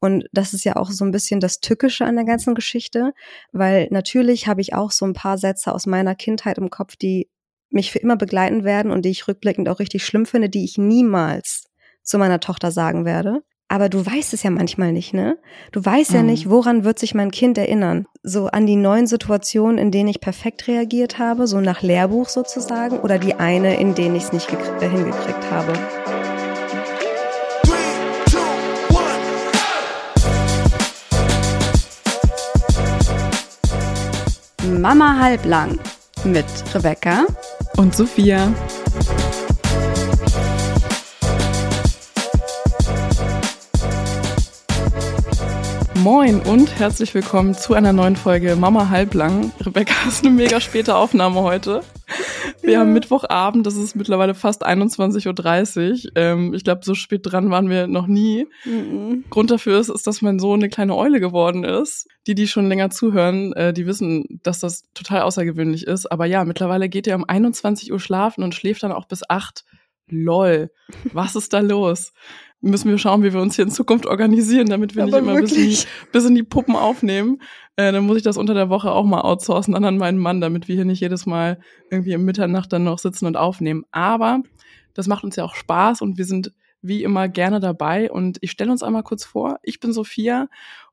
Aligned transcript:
Und 0.00 0.24
das 0.32 0.54
ist 0.54 0.64
ja 0.64 0.76
auch 0.76 0.90
so 0.90 1.04
ein 1.04 1.10
bisschen 1.10 1.40
das 1.40 1.60
Tückische 1.60 2.04
an 2.06 2.16
der 2.16 2.24
ganzen 2.24 2.54
Geschichte, 2.54 3.12
weil 3.52 3.88
natürlich 3.90 4.48
habe 4.48 4.62
ich 4.62 4.74
auch 4.74 4.90
so 4.90 5.04
ein 5.04 5.12
paar 5.12 5.38
Sätze 5.38 5.74
aus 5.74 5.86
meiner 5.86 6.14
Kindheit 6.14 6.58
im 6.58 6.70
Kopf, 6.70 6.96
die 6.96 7.28
mich 7.70 7.92
für 7.92 7.98
immer 7.98 8.16
begleiten 8.16 8.64
werden 8.64 8.90
und 8.90 9.04
die 9.04 9.10
ich 9.10 9.28
rückblickend 9.28 9.68
auch 9.68 9.78
richtig 9.78 10.04
schlimm 10.04 10.26
finde, 10.26 10.48
die 10.48 10.64
ich 10.64 10.78
niemals 10.78 11.66
zu 12.02 12.18
meiner 12.18 12.40
Tochter 12.40 12.72
sagen 12.72 13.04
werde. 13.04 13.42
Aber 13.68 13.88
du 13.88 14.04
weißt 14.04 14.34
es 14.34 14.42
ja 14.42 14.50
manchmal 14.50 14.90
nicht, 14.90 15.14
ne? 15.14 15.38
Du 15.70 15.84
weißt 15.84 16.10
mhm. 16.10 16.16
ja 16.16 16.22
nicht, 16.24 16.50
woran 16.50 16.82
wird 16.82 16.98
sich 16.98 17.14
mein 17.14 17.30
Kind 17.30 17.56
erinnern? 17.56 18.06
So 18.24 18.48
an 18.48 18.66
die 18.66 18.74
neuen 18.74 19.06
Situationen, 19.06 19.78
in 19.78 19.92
denen 19.92 20.08
ich 20.08 20.20
perfekt 20.20 20.66
reagiert 20.66 21.20
habe, 21.20 21.46
so 21.46 21.60
nach 21.60 21.80
Lehrbuch 21.80 22.28
sozusagen, 22.28 22.98
oder 22.98 23.20
die 23.20 23.34
eine, 23.34 23.78
in 23.78 23.94
denen 23.94 24.16
ich 24.16 24.24
es 24.24 24.32
nicht 24.32 24.52
äh, 24.52 24.88
hingekriegt 24.88 25.50
habe. 25.52 25.72
Mama 34.62 35.18
halblang 35.18 35.78
mit 36.24 36.44
Rebecca 36.74 37.24
und 37.76 37.94
Sophia. 37.94 38.52
Moin 46.02 46.40
und 46.40 46.78
herzlich 46.78 47.12
willkommen 47.12 47.54
zu 47.54 47.74
einer 47.74 47.92
neuen 47.92 48.16
Folge 48.16 48.56
Mama 48.56 48.88
halblang. 48.88 49.52
Rebecca 49.60 49.92
hast 50.06 50.24
eine 50.24 50.34
mega 50.34 50.58
späte 50.58 50.96
Aufnahme 50.96 51.42
heute. 51.42 51.82
Wir 52.62 52.72
ja. 52.72 52.80
haben 52.80 52.94
Mittwochabend, 52.94 53.66
das 53.66 53.76
ist 53.76 53.94
mittlerweile 53.96 54.34
fast 54.34 54.66
21.30 54.66 56.06
Uhr. 56.06 56.12
Ähm, 56.14 56.54
ich 56.54 56.64
glaube, 56.64 56.80
so 56.84 56.94
spät 56.94 57.20
dran 57.24 57.50
waren 57.50 57.68
wir 57.68 57.86
noch 57.86 58.06
nie. 58.06 58.46
Mhm. 58.64 59.24
Grund 59.28 59.50
dafür 59.50 59.78
ist, 59.78 59.90
ist, 59.90 60.06
dass 60.06 60.22
mein 60.22 60.38
Sohn 60.38 60.60
eine 60.60 60.70
kleine 60.70 60.96
Eule 60.96 61.20
geworden 61.20 61.64
ist. 61.64 62.08
Die, 62.26 62.34
die 62.34 62.48
schon 62.48 62.68
länger 62.68 62.88
zuhören, 62.88 63.52
äh, 63.52 63.74
die 63.74 63.86
wissen, 63.86 64.40
dass 64.42 64.60
das 64.60 64.84
total 64.94 65.20
außergewöhnlich 65.22 65.86
ist. 65.86 66.10
Aber 66.10 66.24
ja, 66.24 66.46
mittlerweile 66.46 66.88
geht 66.88 67.08
er 67.08 67.16
um 67.16 67.28
21 67.28 67.92
Uhr 67.92 68.00
schlafen 68.00 68.42
und 68.42 68.54
schläft 68.54 68.82
dann 68.82 68.92
auch 68.92 69.04
bis 69.04 69.20
8. 69.28 69.64
Lol, 70.08 70.70
was 71.12 71.36
ist 71.36 71.52
da 71.52 71.60
los? 71.60 72.12
Müssen 72.60 72.90
wir 72.90 72.98
schauen, 72.98 73.22
wie 73.22 73.32
wir 73.32 73.40
uns 73.40 73.56
hier 73.56 73.64
in 73.64 73.70
Zukunft 73.70 74.06
organisieren, 74.06 74.68
damit 74.68 74.94
wir 74.94 75.04
Aber 75.04 75.20
nicht 75.20 75.30
immer 75.30 75.40
bis 75.40 75.52
in, 75.52 75.68
die, 75.68 75.78
bis 76.12 76.24
in, 76.24 76.34
die, 76.34 76.42
Puppen 76.42 76.76
aufnehmen. 76.76 77.40
Äh, 77.76 77.92
dann 77.92 78.04
muss 78.04 78.18
ich 78.18 78.22
das 78.22 78.36
unter 78.36 78.54
der 78.54 78.68
Woche 78.68 78.90
auch 78.92 79.04
mal 79.04 79.22
outsourcen 79.22 79.74
dann 79.74 79.84
an 79.84 79.98
meinen 79.98 80.18
Mann, 80.18 80.40
damit 80.40 80.68
wir 80.68 80.74
hier 80.74 80.84
nicht 80.84 81.00
jedes 81.00 81.26
Mal 81.26 81.58
irgendwie 81.90 82.12
im 82.12 82.24
Mitternacht 82.24 82.72
dann 82.72 82.84
noch 82.84 82.98
sitzen 82.98 83.26
und 83.26 83.36
aufnehmen. 83.36 83.84
Aber 83.90 84.42
das 84.94 85.06
macht 85.06 85.24
uns 85.24 85.36
ja 85.36 85.44
auch 85.44 85.54
Spaß 85.54 86.02
und 86.02 86.18
wir 86.18 86.24
sind 86.24 86.52
wie 86.82 87.02
immer 87.02 87.28
gerne 87.28 87.60
dabei. 87.60 88.10
Und 88.10 88.38
ich 88.40 88.50
stelle 88.50 88.70
uns 88.70 88.82
einmal 88.82 89.02
kurz 89.02 89.24
vor, 89.24 89.58
ich 89.62 89.80
bin 89.80 89.92
Sophia 89.92 90.48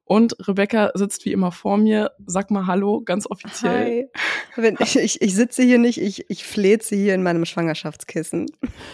und 0.08 0.36
Rebecca 0.48 0.92
sitzt 0.94 1.26
wie 1.26 1.34
immer 1.34 1.52
vor 1.52 1.78
mir. 1.78 2.12
Sag 2.26 2.50
mal 2.50 2.66
Hallo, 2.66 3.02
ganz 3.02 3.30
offiziell. 3.30 4.10
Hi. 4.56 4.76
Ich, 4.80 4.96
ich, 4.96 5.22
ich 5.22 5.36
sitze 5.36 5.64
hier 5.64 5.78
nicht, 5.78 6.02
ich, 6.02 6.30
ich 6.30 6.46
fleze 6.46 6.96
hier 6.96 7.14
in 7.14 7.24
meinem 7.24 7.46
Schwangerschaftskissen. 7.46 8.48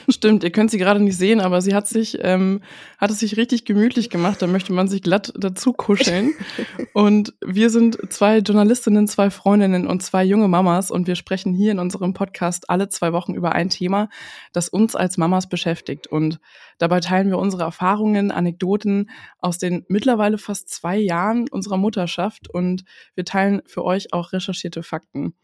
Stimmt, 0.09 0.43
ihr 0.43 0.51
könnt 0.51 0.71
sie 0.71 0.77
gerade 0.77 0.99
nicht 0.99 1.15
sehen, 1.15 1.39
aber 1.39 1.61
sie 1.61 1.75
hat 1.75 1.87
sich, 1.87 2.17
ähm, 2.21 2.61
hat 2.97 3.11
es 3.11 3.19
sich 3.19 3.37
richtig 3.37 3.63
gemütlich 3.63 4.09
gemacht. 4.09 4.41
Da 4.41 4.47
möchte 4.47 4.73
man 4.73 4.87
sich 4.87 5.03
glatt 5.03 5.31
dazu 5.37 5.71
kuscheln. 5.71 6.33
und 6.93 7.33
wir 7.45 7.69
sind 7.69 8.11
zwei 8.11 8.39
Journalistinnen, 8.39 9.07
zwei 9.07 9.29
Freundinnen 9.29 9.87
und 9.87 10.01
zwei 10.01 10.23
junge 10.23 10.47
Mamas 10.47 10.91
und 10.91 11.07
wir 11.07 11.15
sprechen 11.15 11.53
hier 11.53 11.71
in 11.71 11.79
unserem 11.79 12.13
Podcast 12.13 12.69
alle 12.69 12.89
zwei 12.89 13.13
Wochen 13.13 13.35
über 13.35 13.51
ein 13.53 13.69
Thema, 13.69 14.09
das 14.51 14.67
uns 14.67 14.95
als 14.95 15.17
Mamas 15.17 15.47
beschäftigt. 15.47 16.07
Und 16.07 16.39
dabei 16.77 16.99
teilen 16.99 17.29
wir 17.29 17.37
unsere 17.37 17.63
Erfahrungen, 17.63 18.31
Anekdoten 18.31 19.09
aus 19.39 19.57
den 19.57 19.85
mittlerweile 19.87 20.37
fast 20.37 20.69
zwei 20.69 20.97
Jahren 20.97 21.47
unserer 21.49 21.77
Mutterschaft 21.77 22.49
und 22.49 22.83
wir 23.15 23.25
teilen 23.25 23.61
für 23.65 23.83
euch 23.83 24.13
auch 24.13 24.33
recherchierte 24.33 24.83
Fakten. 24.83 25.35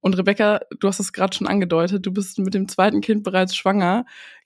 Und 0.00 0.18
Rebecca, 0.18 0.60
du 0.80 0.88
hast 0.88 1.00
es 1.00 1.12
gerade 1.12 1.36
schon 1.36 1.46
angedeutet, 1.46 2.04
du 2.04 2.12
bist 2.12 2.38
mit 2.38 2.54
dem 2.54 2.68
zweiten 2.68 3.00
Kind 3.00 3.22
bereits 3.22 3.54
schwanger. 3.54 4.04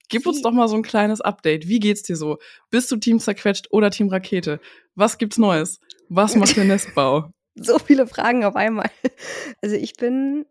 Gib 0.08 0.26
uns 0.26 0.42
doch 0.42 0.52
mal 0.52 0.68
so 0.68 0.76
ein 0.76 0.82
kleines 0.82 1.20
Update. 1.20 1.66
Wie 1.66 1.80
geht's 1.80 2.02
dir 2.02 2.16
so? 2.16 2.38
Bist 2.70 2.90
du 2.92 2.96
Team 2.96 3.18
zerquetscht 3.18 3.68
oder 3.70 3.90
Team 3.90 4.08
Rakete? 4.08 4.60
Was 4.94 5.18
gibt's 5.18 5.38
Neues? 5.38 5.80
Was 6.08 6.36
macht 6.36 6.56
der 6.56 6.64
Nestbau? 6.66 7.32
so 7.56 7.78
viele 7.78 8.06
Fragen 8.06 8.44
auf 8.44 8.56
einmal. 8.56 8.90
Also 9.62 9.76
ich 9.76 9.94
bin 9.94 10.46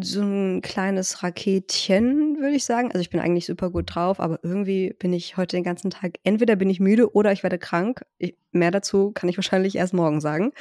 so 0.00 0.22
ein 0.22 0.60
kleines 0.60 1.22
Raketchen, 1.22 2.38
würde 2.40 2.56
ich 2.56 2.64
sagen. 2.64 2.88
Also 2.88 3.00
ich 3.00 3.10
bin 3.10 3.20
eigentlich 3.20 3.46
super 3.46 3.70
gut 3.70 3.94
drauf, 3.94 4.20
aber 4.20 4.40
irgendwie 4.42 4.94
bin 4.98 5.12
ich 5.12 5.36
heute 5.36 5.56
den 5.56 5.64
ganzen 5.64 5.90
Tag, 5.90 6.14
entweder 6.24 6.56
bin 6.56 6.68
ich 6.68 6.80
müde 6.80 7.14
oder 7.14 7.32
ich 7.32 7.42
werde 7.42 7.58
krank. 7.58 8.04
Ich, 8.18 8.36
mehr 8.50 8.70
dazu 8.70 9.12
kann 9.12 9.28
ich 9.28 9.38
wahrscheinlich 9.38 9.76
erst 9.76 9.94
morgen 9.94 10.20
sagen. 10.20 10.52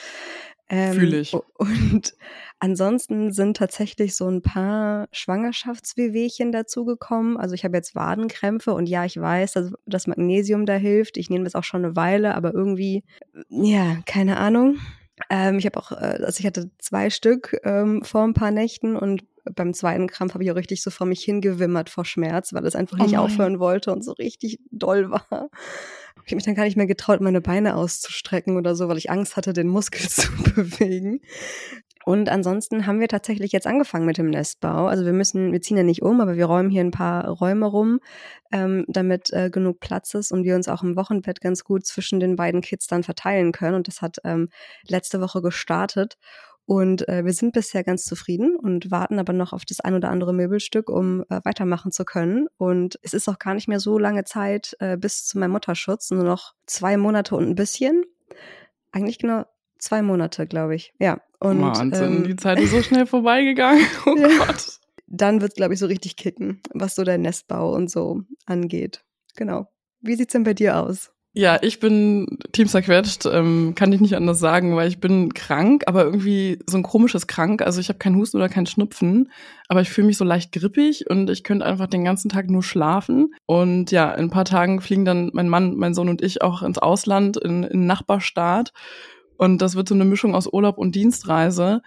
Ähm, 0.70 0.94
Fühle 0.94 1.20
ich. 1.20 1.34
Und 1.58 2.16
ansonsten 2.60 3.32
sind 3.32 3.58
tatsächlich 3.58 4.16
so 4.16 4.28
ein 4.30 4.42
paar 4.42 5.08
Schwangerschaftswehwehchen 5.12 6.52
dazugekommen. 6.52 7.38
Also 7.38 7.56
ich 7.56 7.66
habe 7.66 7.76
jetzt 7.76 7.96
Wadenkrämpfe 7.96 8.74
und 8.74 8.88
ja, 8.88 9.04
ich 9.04 9.20
weiß, 9.20 9.54
dass 9.54 9.74
das 9.86 10.08
Magnesium 10.08 10.66
da 10.66 10.76
hilft. 10.76 11.18
Ich 11.18 11.30
nehme 11.30 11.44
das 11.44 11.56
auch 11.56 11.64
schon 11.64 11.84
eine 11.84 11.96
Weile, 11.96 12.36
aber 12.36 12.54
irgendwie, 12.54 13.04
ja, 13.50 13.98
keine 14.06 14.38
Ahnung. 14.38 14.78
Ähm, 15.30 15.60
ich 15.60 15.66
habe 15.66 15.80
auch, 15.80 15.92
äh, 15.92 16.20
also 16.24 16.40
ich 16.40 16.46
hatte 16.46 16.72
zwei 16.80 17.10
Stück 17.10 17.56
ähm, 17.64 18.04
vor 18.04 18.24
ein 18.24 18.34
paar 18.34 18.52
Nächten 18.52 18.96
und 18.96 19.24
beim 19.56 19.74
zweiten 19.74 20.08
Krampf 20.08 20.34
habe 20.34 20.44
ich 20.44 20.52
auch 20.52 20.56
richtig 20.56 20.82
so 20.82 20.90
vor 20.90 21.06
mich 21.06 21.24
hingewimmert 21.24 21.90
vor 21.90 22.06
Schmerz, 22.06 22.54
weil 22.54 22.66
es 22.66 22.76
einfach 22.76 22.98
nicht 22.98 23.16
oh 23.18 23.22
aufhören 23.22 23.60
wollte 23.60 23.92
und 23.92 24.04
so 24.04 24.14
richtig 24.14 24.60
doll 24.72 25.10
war. 25.12 25.50
Ich 26.26 26.32
habe 26.32 26.36
mich 26.36 26.46
dann 26.46 26.56
gar 26.56 26.64
nicht 26.64 26.78
mehr 26.78 26.88
getraut, 26.88 27.20
meine 27.20 27.42
Beine 27.42 27.76
auszustrecken 27.76 28.56
oder 28.56 28.76
so, 28.76 28.88
weil 28.88 28.98
ich 28.98 29.10
Angst 29.10 29.36
hatte, 29.36 29.52
den 29.52 29.68
Muskel 29.68 30.08
zu 30.10 30.32
bewegen. 30.56 31.20
Und 32.06 32.30
ansonsten 32.30 32.86
haben 32.86 33.00
wir 33.00 33.08
tatsächlich 33.08 33.52
jetzt 33.52 33.68
angefangen 33.68 34.06
mit 34.06 34.18
dem 34.18 34.30
Nestbau. 34.30 34.88
Also 34.88 35.06
wir 35.06 35.14
müssen, 35.14 35.52
wir 35.52 35.62
ziehen 35.62 35.78
ja 35.78 35.84
nicht 35.84 36.02
um, 36.02 36.20
aber 36.20 36.36
wir 36.36 36.46
räumen 36.46 36.70
hier 36.70 36.82
ein 36.82 36.92
paar 36.92 37.28
Räume 37.28 37.66
rum, 37.66 38.00
ähm, 38.52 38.86
damit 38.88 39.32
äh, 39.32 39.50
genug 39.50 39.80
Platz 39.80 40.14
ist 40.14 40.32
und 40.32 40.44
wir 40.44 40.56
uns 40.56 40.68
auch 40.68 40.84
im 40.84 40.96
Wochenbett 40.96 41.40
ganz 41.42 41.64
gut 41.64 41.86
zwischen 41.86 42.20
den 42.20 42.36
beiden 42.36 42.62
Kids 42.62 42.88
dann 42.88 43.04
verteilen 43.04 43.52
können. 43.52 43.76
Und 43.76 43.88
das 43.88 44.02
hat 44.02 44.18
ähm, 44.24 44.50
letzte 44.88 45.22
Woche 45.22 45.42
gestartet. 45.42 46.18
Und 46.66 47.08
äh, 47.10 47.26
wir 47.26 47.34
sind 47.34 47.52
bisher 47.52 47.84
ganz 47.84 48.06
zufrieden 48.06 48.56
und 48.56 48.90
warten 48.90 49.20
aber 49.20 49.34
noch 49.34 49.52
auf 49.52 49.66
das 49.66 49.82
ein 49.82 49.96
oder 49.96 50.10
andere 50.10 50.34
Möbelstück, 50.34 50.90
um 50.90 51.24
äh, 51.30 51.42
weitermachen 51.44 51.92
zu 51.92 52.06
können. 52.06 52.48
Und 52.58 52.98
es 53.02 53.14
ist 53.14 53.28
auch 53.28 53.38
gar 53.38 53.54
nicht 53.54 53.68
mehr 53.68 53.82
so 53.82 53.98
lange 53.98 54.24
Zeit 54.24 54.76
äh, 54.80 54.96
bis 54.96 55.26
zu 55.26 55.40
meinem 55.40 55.52
Mutterschutz, 55.52 56.10
nur 56.12 56.24
noch 56.24 56.54
zwei 56.66 56.96
Monate 56.96 57.36
und 57.36 57.50
ein 57.50 57.56
bisschen. 57.56 58.04
Eigentlich 58.94 59.20
genau 59.20 59.44
zwei 59.84 60.02
Monate, 60.02 60.48
glaube 60.48 60.76
ich. 60.76 60.94
Ja. 61.00 61.22
Und, 61.40 61.62
Wahnsinn, 61.62 62.18
ähm, 62.18 62.24
die 62.24 62.36
Zeit 62.36 62.60
ist 62.60 62.72
so 62.72 62.82
schnell 62.82 63.06
vorbeigegangen. 63.06 63.86
Oh 64.06 64.16
ja. 64.18 64.46
Gott. 64.46 64.80
Dann 65.08 65.42
wird 65.42 65.52
es, 65.52 65.56
glaube 65.56 65.74
ich, 65.74 65.80
so 65.80 65.86
richtig 65.86 66.16
kicken, 66.16 66.62
was 66.74 66.96
so 66.96 67.04
der 67.04 67.18
Nestbau 67.18 67.74
und 67.74 67.92
so 67.92 68.22
angeht. 68.46 69.04
Genau. 69.36 69.68
Wie 70.02 70.16
sieht's 70.16 70.34
denn 70.34 70.44
bei 70.44 70.54
dir 70.54 70.78
aus? 70.78 71.12
Ja, 71.36 71.58
ich 71.62 71.80
bin 71.80 72.38
Team 72.52 72.68
zerquetscht, 72.68 73.26
ähm, 73.26 73.74
kann 73.76 73.92
ich 73.92 74.00
nicht 74.00 74.16
anders 74.16 74.38
sagen, 74.38 74.76
weil 74.76 74.88
ich 74.88 75.00
bin 75.00 75.34
krank, 75.34 75.84
aber 75.88 76.04
irgendwie 76.04 76.60
so 76.68 76.78
ein 76.78 76.84
komisches 76.84 77.26
krank. 77.26 77.64
Also 77.64 77.82
ich 77.82 77.90
habe 77.90 77.98
keinen 77.98 78.18
Husten 78.18 78.38
oder 78.38 78.50
keinen 78.50 78.68
Schnupfen, 78.68 79.32
aber 79.68 79.82
ich 79.82 79.90
fühle 79.90 80.08
mich 80.08 80.18
so 80.18 80.26
leicht 80.26 80.52
grippig 80.52 81.10
und 81.10 81.32
ich 81.32 81.44
könnte 81.44 81.66
einfach 81.66 81.88
den 81.88 82.04
ganzen 82.04 82.30
Tag 82.30 82.52
nur 82.52 82.62
schlafen. 82.62 83.34
Und 83.48 83.90
ja, 83.90 84.12
in 84.14 84.26
ein 84.26 84.30
paar 84.30 84.46
Tagen 84.46 84.80
fliegen 84.80 85.06
dann 85.06 85.32
mein 85.34 85.50
Mann, 85.50 85.76
mein 85.76 85.96
Sohn 85.96 86.10
und 86.10 86.22
ich 86.22 86.44
auch 86.44 86.62
ins 86.62 86.78
Ausland, 86.78 87.38
in, 87.38 87.64
in 87.64 87.88
Nachbarstaat. 87.88 88.72
Und 89.38 89.62
das 89.62 89.76
wird 89.76 89.88
so 89.88 89.96
eine 89.96 90.06
Mischung 90.06 90.36
aus 90.36 90.48
Urlaub 90.48 90.78
und 90.78 90.96
Dienstreise. 90.96 91.82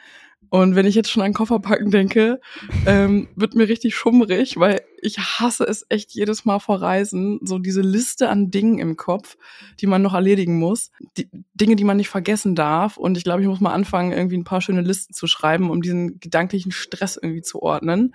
Und 0.48 0.76
wenn 0.76 0.86
ich 0.86 0.94
jetzt 0.94 1.10
schon 1.10 1.22
an 1.22 1.32
Kofferpacken 1.32 1.90
denke, 1.90 2.40
ähm, 2.86 3.28
wird 3.34 3.54
mir 3.54 3.68
richtig 3.68 3.96
schummrig, 3.96 4.58
weil 4.58 4.80
ich 5.02 5.18
hasse 5.18 5.64
es 5.64 5.84
echt 5.88 6.12
jedes 6.12 6.44
Mal 6.44 6.60
vor 6.60 6.80
Reisen, 6.80 7.40
so 7.42 7.58
diese 7.58 7.80
Liste 7.80 8.28
an 8.28 8.50
Dingen 8.50 8.78
im 8.78 8.96
Kopf, 8.96 9.36
die 9.80 9.86
man 9.86 10.02
noch 10.02 10.14
erledigen 10.14 10.58
muss, 10.58 10.90
die, 11.16 11.28
Dinge, 11.54 11.76
die 11.76 11.84
man 11.84 11.96
nicht 11.96 12.08
vergessen 12.08 12.54
darf. 12.54 12.96
Und 12.96 13.16
ich 13.16 13.24
glaube, 13.24 13.42
ich 13.42 13.48
muss 13.48 13.60
mal 13.60 13.72
anfangen, 13.72 14.12
irgendwie 14.12 14.36
ein 14.36 14.44
paar 14.44 14.60
schöne 14.60 14.82
Listen 14.82 15.14
zu 15.14 15.26
schreiben, 15.26 15.70
um 15.70 15.82
diesen 15.82 16.20
gedanklichen 16.20 16.72
Stress 16.72 17.18
irgendwie 17.20 17.42
zu 17.42 17.62
ordnen. 17.62 18.14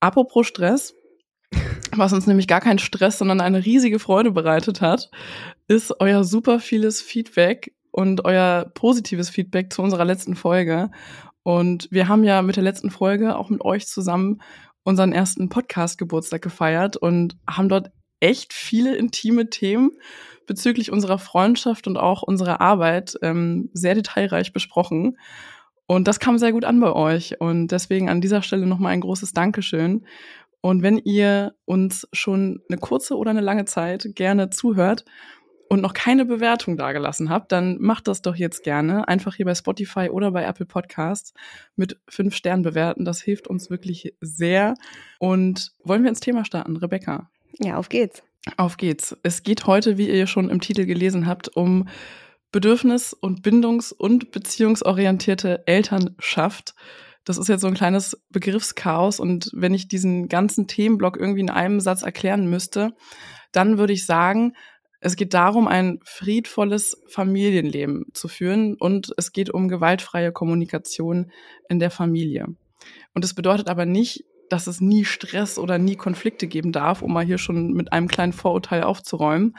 Apropos 0.00 0.46
Stress, 0.46 0.94
was 1.96 2.12
uns 2.12 2.26
nämlich 2.26 2.48
gar 2.48 2.60
keinen 2.60 2.78
Stress, 2.78 3.18
sondern 3.18 3.40
eine 3.40 3.64
riesige 3.64 3.98
Freude 3.98 4.30
bereitet 4.30 4.80
hat, 4.80 5.10
ist 5.68 6.00
euer 6.00 6.24
super 6.24 6.60
vieles 6.60 7.00
Feedback 7.00 7.72
und 7.92 8.24
euer 8.24 8.70
positives 8.74 9.30
Feedback 9.30 9.72
zu 9.72 9.82
unserer 9.82 10.04
letzten 10.04 10.34
Folge. 10.34 10.90
Und 11.44 11.88
wir 11.92 12.08
haben 12.08 12.24
ja 12.24 12.42
mit 12.42 12.56
der 12.56 12.62
letzten 12.64 12.90
Folge 12.90 13.36
auch 13.36 13.50
mit 13.50 13.64
euch 13.64 13.86
zusammen 13.86 14.40
unseren 14.84 15.12
ersten 15.12 15.48
Podcast-Geburtstag 15.48 16.42
gefeiert 16.42 16.96
und 16.96 17.36
haben 17.48 17.68
dort 17.68 17.92
echt 18.18 18.52
viele 18.52 18.96
intime 18.96 19.50
Themen 19.50 19.92
bezüglich 20.46 20.90
unserer 20.90 21.18
Freundschaft 21.18 21.86
und 21.86 21.96
auch 21.96 22.22
unserer 22.22 22.60
Arbeit 22.60 23.16
ähm, 23.22 23.70
sehr 23.72 23.94
detailreich 23.94 24.52
besprochen. 24.52 25.18
Und 25.86 26.08
das 26.08 26.20
kam 26.20 26.38
sehr 26.38 26.52
gut 26.52 26.64
an 26.64 26.80
bei 26.80 26.92
euch. 26.92 27.40
Und 27.40 27.68
deswegen 27.68 28.08
an 28.08 28.20
dieser 28.20 28.42
Stelle 28.42 28.66
nochmal 28.66 28.92
ein 28.92 29.00
großes 29.00 29.32
Dankeschön. 29.32 30.06
Und 30.60 30.82
wenn 30.82 30.98
ihr 30.98 31.54
uns 31.64 32.08
schon 32.12 32.60
eine 32.68 32.78
kurze 32.78 33.16
oder 33.16 33.30
eine 33.30 33.40
lange 33.40 33.64
Zeit 33.64 34.08
gerne 34.14 34.50
zuhört 34.50 35.04
und 35.72 35.80
noch 35.80 35.94
keine 35.94 36.26
Bewertung 36.26 36.76
dagelassen 36.76 37.30
habt, 37.30 37.50
dann 37.50 37.80
macht 37.80 38.06
das 38.06 38.20
doch 38.20 38.36
jetzt 38.36 38.62
gerne. 38.62 39.08
Einfach 39.08 39.36
hier 39.36 39.46
bei 39.46 39.54
Spotify 39.54 40.10
oder 40.10 40.30
bei 40.30 40.44
Apple 40.44 40.66
Podcasts 40.66 41.32
mit 41.76 41.98
fünf 42.06 42.36
Sternen 42.36 42.62
bewerten. 42.62 43.06
Das 43.06 43.22
hilft 43.22 43.48
uns 43.48 43.70
wirklich 43.70 44.14
sehr. 44.20 44.74
Und 45.18 45.72
wollen 45.82 46.02
wir 46.02 46.10
ins 46.10 46.20
Thema 46.20 46.44
starten, 46.44 46.76
Rebecca? 46.76 47.30
Ja, 47.58 47.78
auf 47.78 47.88
geht's. 47.88 48.22
Auf 48.58 48.76
geht's. 48.76 49.16
Es 49.22 49.44
geht 49.44 49.66
heute, 49.66 49.96
wie 49.96 50.10
ihr 50.10 50.26
schon 50.26 50.50
im 50.50 50.60
Titel 50.60 50.84
gelesen 50.84 51.26
habt, 51.26 51.56
um 51.56 51.88
Bedürfnis- 52.52 53.14
und 53.14 53.40
bindungs- 53.40 53.94
und 53.94 54.30
beziehungsorientierte 54.30 55.66
Elternschaft. 55.66 56.74
Das 57.24 57.38
ist 57.38 57.48
jetzt 57.48 57.62
so 57.62 57.68
ein 57.68 57.72
kleines 57.72 58.22
Begriffschaos 58.28 59.20
und 59.20 59.48
wenn 59.54 59.72
ich 59.72 59.88
diesen 59.88 60.28
ganzen 60.28 60.66
Themenblock 60.66 61.16
irgendwie 61.16 61.40
in 61.40 61.48
einem 61.48 61.80
Satz 61.80 62.02
erklären 62.02 62.50
müsste, 62.50 62.94
dann 63.52 63.78
würde 63.78 63.92
ich 63.92 64.04
sagen, 64.04 64.54
es 65.04 65.16
geht 65.16 65.34
darum, 65.34 65.66
ein 65.66 65.98
friedvolles 66.04 67.02
Familienleben 67.08 68.06
zu 68.12 68.28
führen 68.28 68.76
und 68.76 69.12
es 69.16 69.32
geht 69.32 69.50
um 69.50 69.66
gewaltfreie 69.66 70.30
Kommunikation 70.30 71.32
in 71.68 71.80
der 71.80 71.90
Familie. 71.90 72.46
Und 73.12 73.24
es 73.24 73.34
bedeutet 73.34 73.68
aber 73.68 73.84
nicht, 73.84 74.24
dass 74.48 74.68
es 74.68 74.80
nie 74.80 75.04
Stress 75.04 75.58
oder 75.58 75.78
nie 75.78 75.96
Konflikte 75.96 76.46
geben 76.46 76.70
darf, 76.70 77.02
um 77.02 77.12
mal 77.12 77.24
hier 77.24 77.38
schon 77.38 77.72
mit 77.72 77.92
einem 77.92 78.06
kleinen 78.06 78.32
Vorurteil 78.32 78.84
aufzuräumen, 78.84 79.56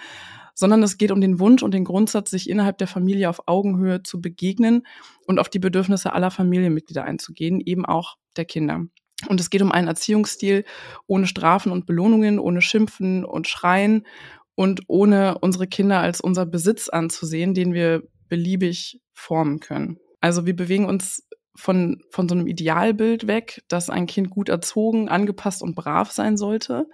sondern 0.56 0.82
es 0.82 0.98
geht 0.98 1.12
um 1.12 1.20
den 1.20 1.40
Wunsch 1.40 1.62
und 1.62 1.74
den 1.74 1.84
Grundsatz, 1.84 2.32
sich 2.32 2.50
innerhalb 2.50 2.78
der 2.78 2.88
Familie 2.88 3.30
auf 3.30 3.46
Augenhöhe 3.46 4.02
zu 4.02 4.22
begegnen 4.22 4.88
und 5.28 5.40
auf 5.40 5.50
die 5.50 5.60
Bedürfnisse 5.60 6.14
aller 6.14 6.32
Familienmitglieder 6.32 7.04
einzugehen, 7.04 7.60
eben 7.60 7.86
auch 7.86 8.16
der 8.38 8.46
Kinder. 8.46 8.86
Und 9.28 9.40
es 9.40 9.50
geht 9.50 9.62
um 9.62 9.72
einen 9.72 9.88
Erziehungsstil 9.88 10.64
ohne 11.06 11.28
Strafen 11.28 11.72
und 11.72 11.86
Belohnungen, 11.86 12.40
ohne 12.40 12.62
Schimpfen 12.62 13.26
und 13.26 13.48
Schreien 13.48 14.06
und 14.56 14.82
ohne 14.88 15.38
unsere 15.40 15.68
Kinder 15.68 16.00
als 16.00 16.22
unser 16.22 16.46
Besitz 16.46 16.90
anzusehen, 16.90 17.54
den 17.54 17.74
wir 17.74 18.04
beliebig 18.30 19.00
formen 19.14 19.60
können. 19.60 19.98
Also 20.22 20.46
wir 20.46 20.56
bewegen 20.56 20.86
uns 20.86 21.28
von, 21.56 22.02
von 22.10 22.28
so 22.28 22.36
einem 22.36 22.48
Idealbild 22.48 23.28
weg, 23.28 23.62
dass 23.68 23.90
ein 23.90 24.08
Kind 24.08 24.30
gut 24.30 24.50
erzogen, 24.50 25.10
angepasst 25.10 25.62
und 25.62 25.76
brav 25.76 26.12
sein 26.12 26.38
sollte. 26.38 26.88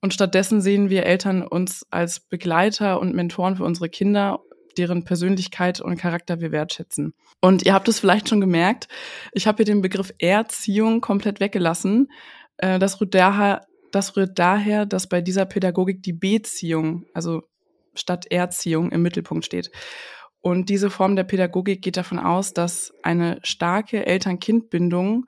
Und 0.00 0.12
stattdessen 0.12 0.60
sehen 0.60 0.90
wir 0.90 1.06
Eltern 1.06 1.42
uns 1.46 1.86
als 1.90 2.20
Begleiter 2.20 3.00
und 3.00 3.14
Mentoren 3.14 3.56
für 3.56 3.64
unsere 3.64 3.88
Kinder, 3.88 4.40
deren 4.76 5.04
Persönlichkeit 5.04 5.80
und 5.80 5.96
Charakter 5.96 6.40
wir 6.40 6.52
wertschätzen. 6.52 7.14
Und 7.40 7.64
ihr 7.64 7.72
habt 7.72 7.88
es 7.88 8.00
vielleicht 8.00 8.28
schon 8.28 8.40
gemerkt, 8.40 8.88
ich 9.32 9.46
habe 9.46 9.58
hier 9.58 9.66
den 9.66 9.82
Begriff 9.82 10.12
Erziehung 10.18 11.00
komplett 11.00 11.40
weggelassen. 11.40 12.10
Äh, 12.56 12.78
das 12.78 13.00
rührt 13.00 13.14
daher 13.14 13.66
das 13.94 14.16
rührt 14.16 14.38
daher, 14.38 14.86
dass 14.86 15.08
bei 15.08 15.20
dieser 15.20 15.44
Pädagogik 15.44 16.02
die 16.02 16.12
Beziehung, 16.12 17.06
also 17.14 17.42
statt 17.94 18.26
Erziehung, 18.30 18.90
im 18.90 19.02
Mittelpunkt 19.02 19.44
steht. 19.44 19.70
Und 20.40 20.68
diese 20.68 20.90
Form 20.90 21.16
der 21.16 21.24
Pädagogik 21.24 21.80
geht 21.80 21.96
davon 21.96 22.18
aus, 22.18 22.52
dass 22.52 22.92
eine 23.02 23.38
starke 23.42 24.04
Eltern-Kind-Bindung 24.04 25.26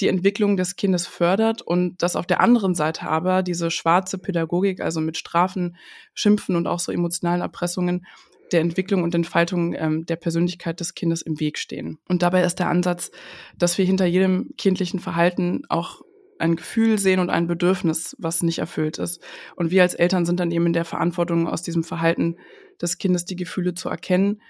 die 0.00 0.08
Entwicklung 0.08 0.56
des 0.56 0.76
Kindes 0.76 1.06
fördert 1.06 1.62
und 1.62 2.02
dass 2.02 2.16
auf 2.16 2.26
der 2.26 2.40
anderen 2.40 2.74
Seite 2.74 3.08
aber 3.08 3.42
diese 3.42 3.70
schwarze 3.70 4.18
Pädagogik, 4.18 4.80
also 4.80 5.00
mit 5.00 5.16
Strafen, 5.16 5.76
Schimpfen 6.14 6.54
und 6.54 6.66
auch 6.66 6.80
so 6.80 6.92
emotionalen 6.92 7.40
Erpressungen, 7.40 8.06
der 8.52 8.60
Entwicklung 8.60 9.02
und 9.02 9.14
Entfaltung 9.14 9.74
ähm, 9.74 10.06
der 10.06 10.16
Persönlichkeit 10.16 10.80
des 10.80 10.94
Kindes 10.94 11.22
im 11.22 11.40
Weg 11.40 11.58
stehen. 11.58 11.98
Und 12.08 12.22
dabei 12.22 12.42
ist 12.42 12.58
der 12.58 12.68
Ansatz, 12.68 13.10
dass 13.56 13.78
wir 13.78 13.84
hinter 13.84 14.06
jedem 14.06 14.50
kindlichen 14.56 15.00
Verhalten 15.00 15.62
auch 15.68 16.02
ein 16.40 16.56
Gefühl 16.56 16.98
sehen 16.98 17.20
und 17.20 17.30
ein 17.30 17.46
Bedürfnis, 17.46 18.16
was 18.18 18.42
nicht 18.42 18.58
erfüllt 18.58 18.98
ist. 18.98 19.22
Und 19.56 19.70
wir 19.70 19.82
als 19.82 19.94
Eltern 19.94 20.26
sind 20.26 20.40
dann 20.40 20.50
eben 20.50 20.66
in 20.66 20.72
der 20.72 20.84
Verantwortung, 20.84 21.48
aus 21.48 21.62
diesem 21.62 21.84
Verhalten 21.84 22.36
des 22.80 22.98
Kindes 22.98 23.24
die 23.24 23.36
Gefühle 23.36 23.74
zu 23.74 23.88
erkennen 23.88 24.40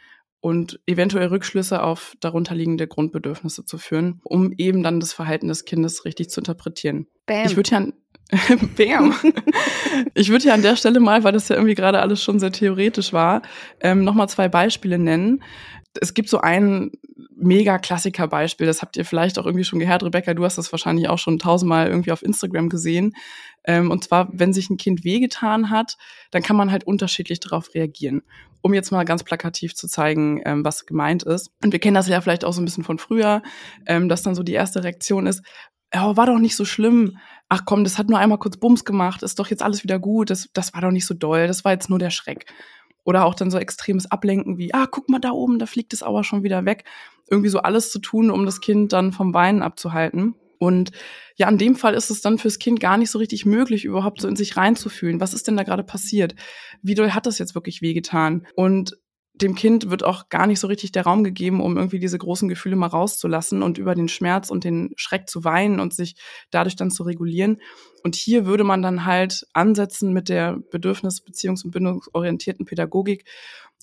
und 0.41 0.81
eventuell 0.87 1.29
Rückschlüsse 1.29 1.83
auf 1.83 2.15
darunterliegende 2.21 2.87
Grundbedürfnisse 2.87 3.65
zu 3.65 3.79
führen, 3.79 4.21
um 4.25 4.53
eben 4.57 4.83
dann 4.83 5.01
das 5.01 5.13
Verhalten 5.13 5.49
des 5.49 5.65
Kindes 5.65 6.05
richtig 6.05 6.31
zu 6.31 6.41
interpretieren. 6.41 7.09
Bam. 7.27 7.47
Ich 7.47 7.57
würde 7.57 7.71
ja 7.71 7.87
Bam. 8.77 9.15
ich 10.15 10.29
würde 10.29 10.47
ja 10.47 10.55
an 10.55 10.63
der 10.63 10.77
Stelle 10.77 11.01
mal, 11.01 11.25
weil 11.25 11.33
das 11.33 11.49
ja 11.49 11.57
irgendwie 11.57 11.75
gerade 11.75 12.01
alles 12.01 12.23
schon 12.23 12.39
sehr 12.39 12.53
theoretisch 12.53 13.13
war, 13.13 13.43
ähm, 13.81 14.05
nochmal 14.05 14.29
zwei 14.29 14.49
Beispiele 14.49 14.99
nennen. 14.99 15.43
Es 16.01 16.13
gibt 16.13 16.29
so 16.29 16.41
ein 16.41 16.93
mega 17.35 17.79
Klassiker-Beispiel, 17.79 18.67
das 18.67 18.83
habt 18.83 18.97
ihr 18.97 19.05
vielleicht 19.05 19.39
auch 19.39 19.47
irgendwie 19.47 19.65
schon 19.65 19.79
gehört, 19.79 20.03
Rebecca, 20.03 20.35
du 20.35 20.45
hast 20.45 20.59
das 20.59 20.73
wahrscheinlich 20.73 21.09
auch 21.09 21.19
schon 21.19 21.39
tausendmal 21.39 21.89
irgendwie 21.89 22.13
auf 22.13 22.23
Instagram 22.23 22.69
gesehen. 22.69 23.15
Ähm, 23.65 23.91
und 23.91 24.05
zwar, 24.05 24.29
wenn 24.33 24.53
sich 24.53 24.69
ein 24.71 24.77
Kind 24.77 25.05
wehgetan 25.05 25.71
hat, 25.71 25.97
dann 26.31 26.43
kann 26.43 26.57
man 26.57 26.71
halt 26.71 26.85
unterschiedlich 26.85 27.41
darauf 27.41 27.75
reagieren. 27.75 28.23
Um 28.61 28.75
jetzt 28.75 28.91
mal 28.91 29.05
ganz 29.05 29.23
plakativ 29.23 29.75
zu 29.75 29.89
zeigen, 29.89 30.43
ähm, 30.45 30.65
was 30.65 30.85
gemeint 30.85 31.23
ist. 31.23 31.51
Und 31.63 31.73
wir 31.73 31.79
kennen 31.79 31.95
das 31.95 32.09
ja 32.09 32.21
vielleicht 32.21 32.45
auch 32.45 32.53
so 32.53 32.61
ein 32.61 32.65
bisschen 32.65 32.85
von 32.85 32.99
früher, 32.99 33.43
ähm, 33.87 34.09
dass 34.09 34.23
dann 34.23 34.35
so 34.35 34.43
die 34.43 34.53
erste 34.53 34.83
Reaktion 34.83 35.27
ist, 35.27 35.43
oh, 35.95 36.17
war 36.17 36.27
doch 36.27 36.39
nicht 36.39 36.57
so 36.57 36.65
schlimm. 36.65 37.19
Ach 37.49 37.63
komm, 37.65 37.85
das 37.85 37.99
hat 37.99 38.09
nur 38.09 38.19
einmal 38.19 38.39
kurz 38.39 38.57
Bums 38.57 38.85
gemacht, 38.85 39.23
ist 39.23 39.39
doch 39.39 39.49
jetzt 39.49 39.63
alles 39.63 39.83
wieder 39.83 39.99
gut, 39.99 40.31
das, 40.31 40.51
das 40.53 40.75
war 40.75 40.83
doch 40.83 40.91
nicht 40.91 41.07
so 41.07 41.15
doll, 41.15 41.47
das 41.47 41.65
war 41.65 41.73
jetzt 41.73 41.89
nur 41.89 41.99
der 41.99 42.11
Schreck. 42.11 42.47
Oder 43.05 43.25
auch 43.25 43.35
dann 43.35 43.51
so 43.51 43.59
extremes 43.59 44.11
Ablenken 44.11 44.59
wie, 44.59 44.75
ah, 44.75 44.87
guck 44.91 45.09
mal 45.09 45.19
da 45.19 45.31
oben, 45.31 45.59
da 45.59 45.65
fliegt 45.65 45.95
es 45.95 46.03
aber 46.03 46.25
schon 46.25 46.43
wieder 46.43 46.67
weg. 46.67 46.85
Irgendwie 47.31 47.49
so 47.49 47.61
alles 47.61 47.91
zu 47.91 48.01
tun, 48.01 48.31
um 48.31 48.45
das 48.45 48.61
Kind 48.61 48.93
dann 48.93 49.13
vom 49.13 49.33
Weinen 49.33 49.63
abzuhalten. 49.63 50.35
Und 50.59 50.91
ja, 51.37 51.49
in 51.49 51.57
dem 51.57 51.77
Fall 51.77 51.95
ist 51.95 52.11
es 52.11 52.21
dann 52.21 52.37
fürs 52.37 52.59
Kind 52.59 52.81
gar 52.81 52.99
nicht 52.99 53.11
so 53.11 53.19
richtig 53.19 53.47
möglich, 53.47 53.85
überhaupt 53.85 54.21
so 54.21 54.29
in 54.29 54.37
sich 54.37 54.57
reinzufühlen. 54.57 55.21
Was 55.21 55.33
ist 55.33 55.47
denn 55.47 55.57
da 55.57 55.63
gerade 55.63 55.85
passiert? 55.85 56.35
Wie 56.83 56.95
doll 56.95 57.13
hat 57.13 57.27
das 57.27 57.39
jetzt 57.39 57.55
wirklich 57.55 57.81
wehgetan? 57.81 58.47
Und 58.57 58.99
dem 59.43 59.55
Kind 59.55 59.91
wird 59.91 60.05
auch 60.05 60.29
gar 60.29 60.47
nicht 60.47 60.61
so 60.61 60.67
richtig 60.67 60.93
der 60.93 61.05
Raum 61.05 61.25
gegeben, 61.25 61.61
um 61.61 61.77
irgendwie 61.77 61.99
diese 61.99 62.19
großen 62.19 62.49
Gefühle 62.49 62.77
mal 62.77 62.87
rauszulassen 62.87 63.63
und 63.63 63.79
über 63.79 63.95
den 63.95 64.09
Schmerz 64.09 64.51
und 64.51 64.65
den 64.65 64.93
Schreck 64.97 65.29
zu 65.29 65.45
weinen 65.45 65.81
und 65.81 65.95
sich 65.95 66.17
dadurch 66.51 66.77
dann 66.77 66.91
zu 66.91 67.03
regulieren. 67.03 67.61
Und 68.05 68.15
hier 68.15 68.47
würde 68.47 68.65
man 68.65 68.83
dann 68.83 69.05
halt 69.05 69.47
ansetzen 69.53 70.13
mit 70.13 70.29
der 70.29 70.59
bedürfnis-, 70.71 71.25
beziehungs- 71.25 71.65
und 71.65 71.71
bindungsorientierten 71.71 72.67
Pädagogik 72.67 73.25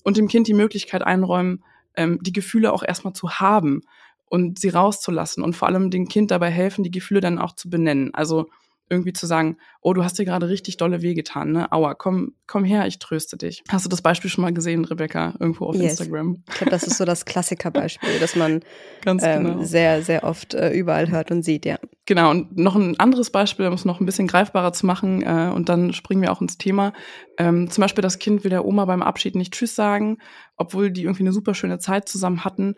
und 0.04 0.16
dem 0.16 0.28
Kind 0.28 0.46
die 0.46 0.54
Möglichkeit 0.54 1.02
einräumen, 1.02 1.64
ähm, 1.96 2.18
die 2.22 2.32
Gefühle 2.32 2.72
auch 2.72 2.82
erstmal 2.82 3.12
zu 3.12 3.40
haben 3.40 3.82
und 4.26 4.58
sie 4.58 4.68
rauszulassen 4.68 5.42
und 5.42 5.56
vor 5.56 5.68
allem 5.68 5.90
dem 5.90 6.08
Kind 6.08 6.30
dabei 6.30 6.50
helfen, 6.50 6.84
die 6.84 6.90
Gefühle 6.90 7.20
dann 7.20 7.38
auch 7.38 7.54
zu 7.54 7.70
benennen. 7.70 8.14
Also 8.14 8.48
irgendwie 8.88 9.12
zu 9.12 9.26
sagen, 9.26 9.56
oh, 9.80 9.92
du 9.92 10.04
hast 10.04 10.18
dir 10.18 10.24
gerade 10.24 10.48
richtig 10.48 10.76
dolle 10.76 11.02
wehgetan, 11.02 11.52
ne? 11.52 11.72
Aua, 11.72 11.94
komm, 11.94 12.34
komm 12.46 12.64
her, 12.64 12.86
ich 12.86 12.98
tröste 12.98 13.36
dich. 13.36 13.64
Hast 13.68 13.84
du 13.84 13.88
das 13.88 14.02
Beispiel 14.02 14.30
schon 14.30 14.42
mal 14.42 14.52
gesehen, 14.52 14.84
Rebecca, 14.84 15.34
irgendwo 15.40 15.66
auf 15.66 15.74
yes. 15.74 15.98
Instagram? 15.98 16.42
Ich 16.48 16.54
glaube, 16.54 16.70
das 16.70 16.84
ist 16.84 16.98
so 16.98 17.04
das 17.04 17.24
Klassikerbeispiel, 17.24 18.08
das 18.20 18.36
man 18.36 18.60
ähm, 19.06 19.18
genau. 19.18 19.62
sehr, 19.62 20.02
sehr 20.02 20.24
oft 20.24 20.54
äh, 20.54 20.72
überall 20.72 21.10
hört 21.10 21.30
und 21.30 21.42
sieht, 21.42 21.66
ja. 21.66 21.78
Genau, 22.06 22.30
und 22.30 22.56
noch 22.56 22.76
ein 22.76 22.98
anderes 23.00 23.30
Beispiel, 23.30 23.66
um 23.66 23.74
es 23.74 23.84
noch 23.84 24.00
ein 24.00 24.06
bisschen 24.06 24.28
greifbarer 24.28 24.72
zu 24.72 24.86
machen, 24.86 25.22
äh, 25.22 25.50
und 25.52 25.68
dann 25.68 25.92
springen 25.92 26.22
wir 26.22 26.30
auch 26.30 26.40
ins 26.40 26.58
Thema. 26.58 26.92
Ähm, 27.38 27.68
zum 27.70 27.82
Beispiel, 27.82 28.02
das 28.02 28.20
Kind 28.20 28.44
will 28.44 28.50
der 28.50 28.64
Oma 28.64 28.84
beim 28.84 29.02
Abschied 29.02 29.34
nicht 29.34 29.54
Tschüss 29.54 29.74
sagen, 29.74 30.18
obwohl 30.56 30.90
die 30.90 31.02
irgendwie 31.02 31.24
eine 31.24 31.32
super 31.32 31.54
schöne 31.54 31.78
Zeit 31.80 32.08
zusammen 32.08 32.44
hatten. 32.44 32.76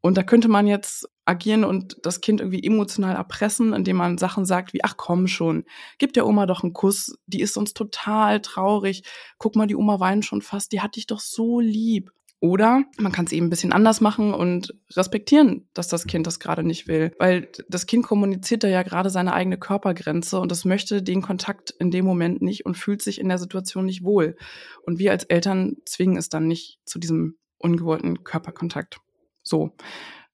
Und 0.00 0.16
da 0.16 0.22
könnte 0.22 0.48
man 0.48 0.66
jetzt 0.66 1.06
agieren 1.30 1.64
und 1.64 1.96
das 2.02 2.20
Kind 2.20 2.40
irgendwie 2.40 2.64
emotional 2.64 3.14
erpressen, 3.14 3.72
indem 3.72 3.96
man 3.96 4.18
Sachen 4.18 4.44
sagt 4.44 4.74
wie, 4.74 4.84
ach 4.84 4.96
komm 4.96 5.28
schon, 5.28 5.64
gib 5.98 6.12
der 6.12 6.26
Oma 6.26 6.46
doch 6.46 6.62
einen 6.62 6.72
Kuss, 6.72 7.16
die 7.26 7.40
ist 7.40 7.54
sonst 7.54 7.74
total 7.74 8.40
traurig. 8.40 9.04
Guck 9.38 9.56
mal, 9.56 9.66
die 9.66 9.76
Oma 9.76 10.00
weint 10.00 10.24
schon 10.24 10.42
fast, 10.42 10.72
die 10.72 10.80
hat 10.80 10.96
dich 10.96 11.06
doch 11.06 11.20
so 11.20 11.60
lieb. 11.60 12.10
Oder 12.42 12.84
man 12.96 13.12
kann 13.12 13.26
es 13.26 13.32
eben 13.32 13.46
ein 13.46 13.50
bisschen 13.50 13.72
anders 13.72 14.00
machen 14.00 14.32
und 14.32 14.74
respektieren, 14.96 15.68
dass 15.74 15.88
das 15.88 16.06
Kind 16.06 16.26
das 16.26 16.40
gerade 16.40 16.64
nicht 16.64 16.88
will. 16.88 17.12
Weil 17.18 17.48
das 17.68 17.84
Kind 17.84 18.06
kommuniziert 18.06 18.64
da 18.64 18.68
ja 18.68 18.82
gerade 18.82 19.10
seine 19.10 19.34
eigene 19.34 19.58
Körpergrenze 19.58 20.40
und 20.40 20.50
es 20.50 20.64
möchte 20.64 21.02
den 21.02 21.20
Kontakt 21.20 21.70
in 21.70 21.90
dem 21.90 22.06
Moment 22.06 22.40
nicht 22.40 22.64
und 22.64 22.78
fühlt 22.78 23.02
sich 23.02 23.20
in 23.20 23.28
der 23.28 23.36
Situation 23.36 23.84
nicht 23.84 24.04
wohl. 24.04 24.36
Und 24.82 24.98
wir 24.98 25.10
als 25.10 25.24
Eltern 25.24 25.76
zwingen 25.84 26.16
es 26.16 26.30
dann 26.30 26.48
nicht 26.48 26.80
zu 26.86 26.98
diesem 26.98 27.36
ungewollten 27.58 28.24
Körperkontakt. 28.24 29.00
So. 29.42 29.76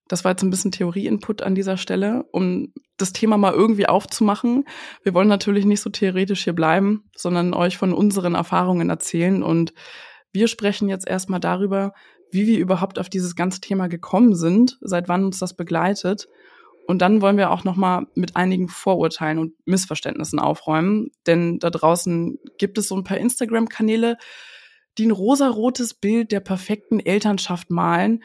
Das 0.09 0.25
war 0.25 0.33
jetzt 0.33 0.43
ein 0.43 0.51
bisschen 0.51 0.73
Theorie-Input 0.73 1.43
an 1.43 1.55
dieser 1.55 1.77
Stelle, 1.77 2.25
um 2.31 2.73
das 2.97 3.13
Thema 3.13 3.37
mal 3.37 3.53
irgendwie 3.53 3.87
aufzumachen. 3.87 4.65
Wir 5.03 5.15
wollen 5.15 5.29
natürlich 5.29 5.65
nicht 5.65 5.81
so 5.81 5.91
theoretisch 5.91 6.45
hier 6.45 6.55
bleiben, 6.55 7.05
sondern 7.17 7.55
euch 7.55 7.77
von 7.77 7.93
unseren 7.93 8.35
Erfahrungen 8.35 8.89
erzählen. 8.89 9.43
Und 9.43 9.75
wir 10.33 10.49
sprechen 10.49 10.89
jetzt 10.89 11.09
erstmal 11.09 11.41
darüber, 11.41 11.93
wie 12.31 12.47
wir 12.47 12.59
überhaupt 12.59 12.99
auf 12.99 13.09
dieses 13.09 13.35
ganze 13.35 13.61
Thema 13.61 13.89
gekommen 13.89 14.35
sind, 14.35 14.79
seit 14.81 15.09
wann 15.09 15.25
uns 15.25 15.39
das 15.39 15.55
begleitet. 15.55 16.29
Und 16.87 17.03
dann 17.03 17.21
wollen 17.21 17.37
wir 17.37 17.51
auch 17.51 17.65
nochmal 17.65 18.07
mit 18.15 18.37
einigen 18.37 18.69
Vorurteilen 18.69 19.39
und 19.39 19.55
Missverständnissen 19.65 20.39
aufräumen. 20.39 21.11
Denn 21.27 21.59
da 21.59 21.71
draußen 21.71 22.39
gibt 22.59 22.79
es 22.79 22.89
so 22.89 22.97
ein 22.97 23.05
paar 23.05 23.19
Instagram-Kanäle, 23.19 24.17
die 24.99 25.07
ein 25.07 25.11
rosarotes 25.11 25.95
Bild 25.95 26.33
der 26.33 26.41
perfekten 26.41 27.01
Elternschaft 27.01 27.71
malen 27.71 28.23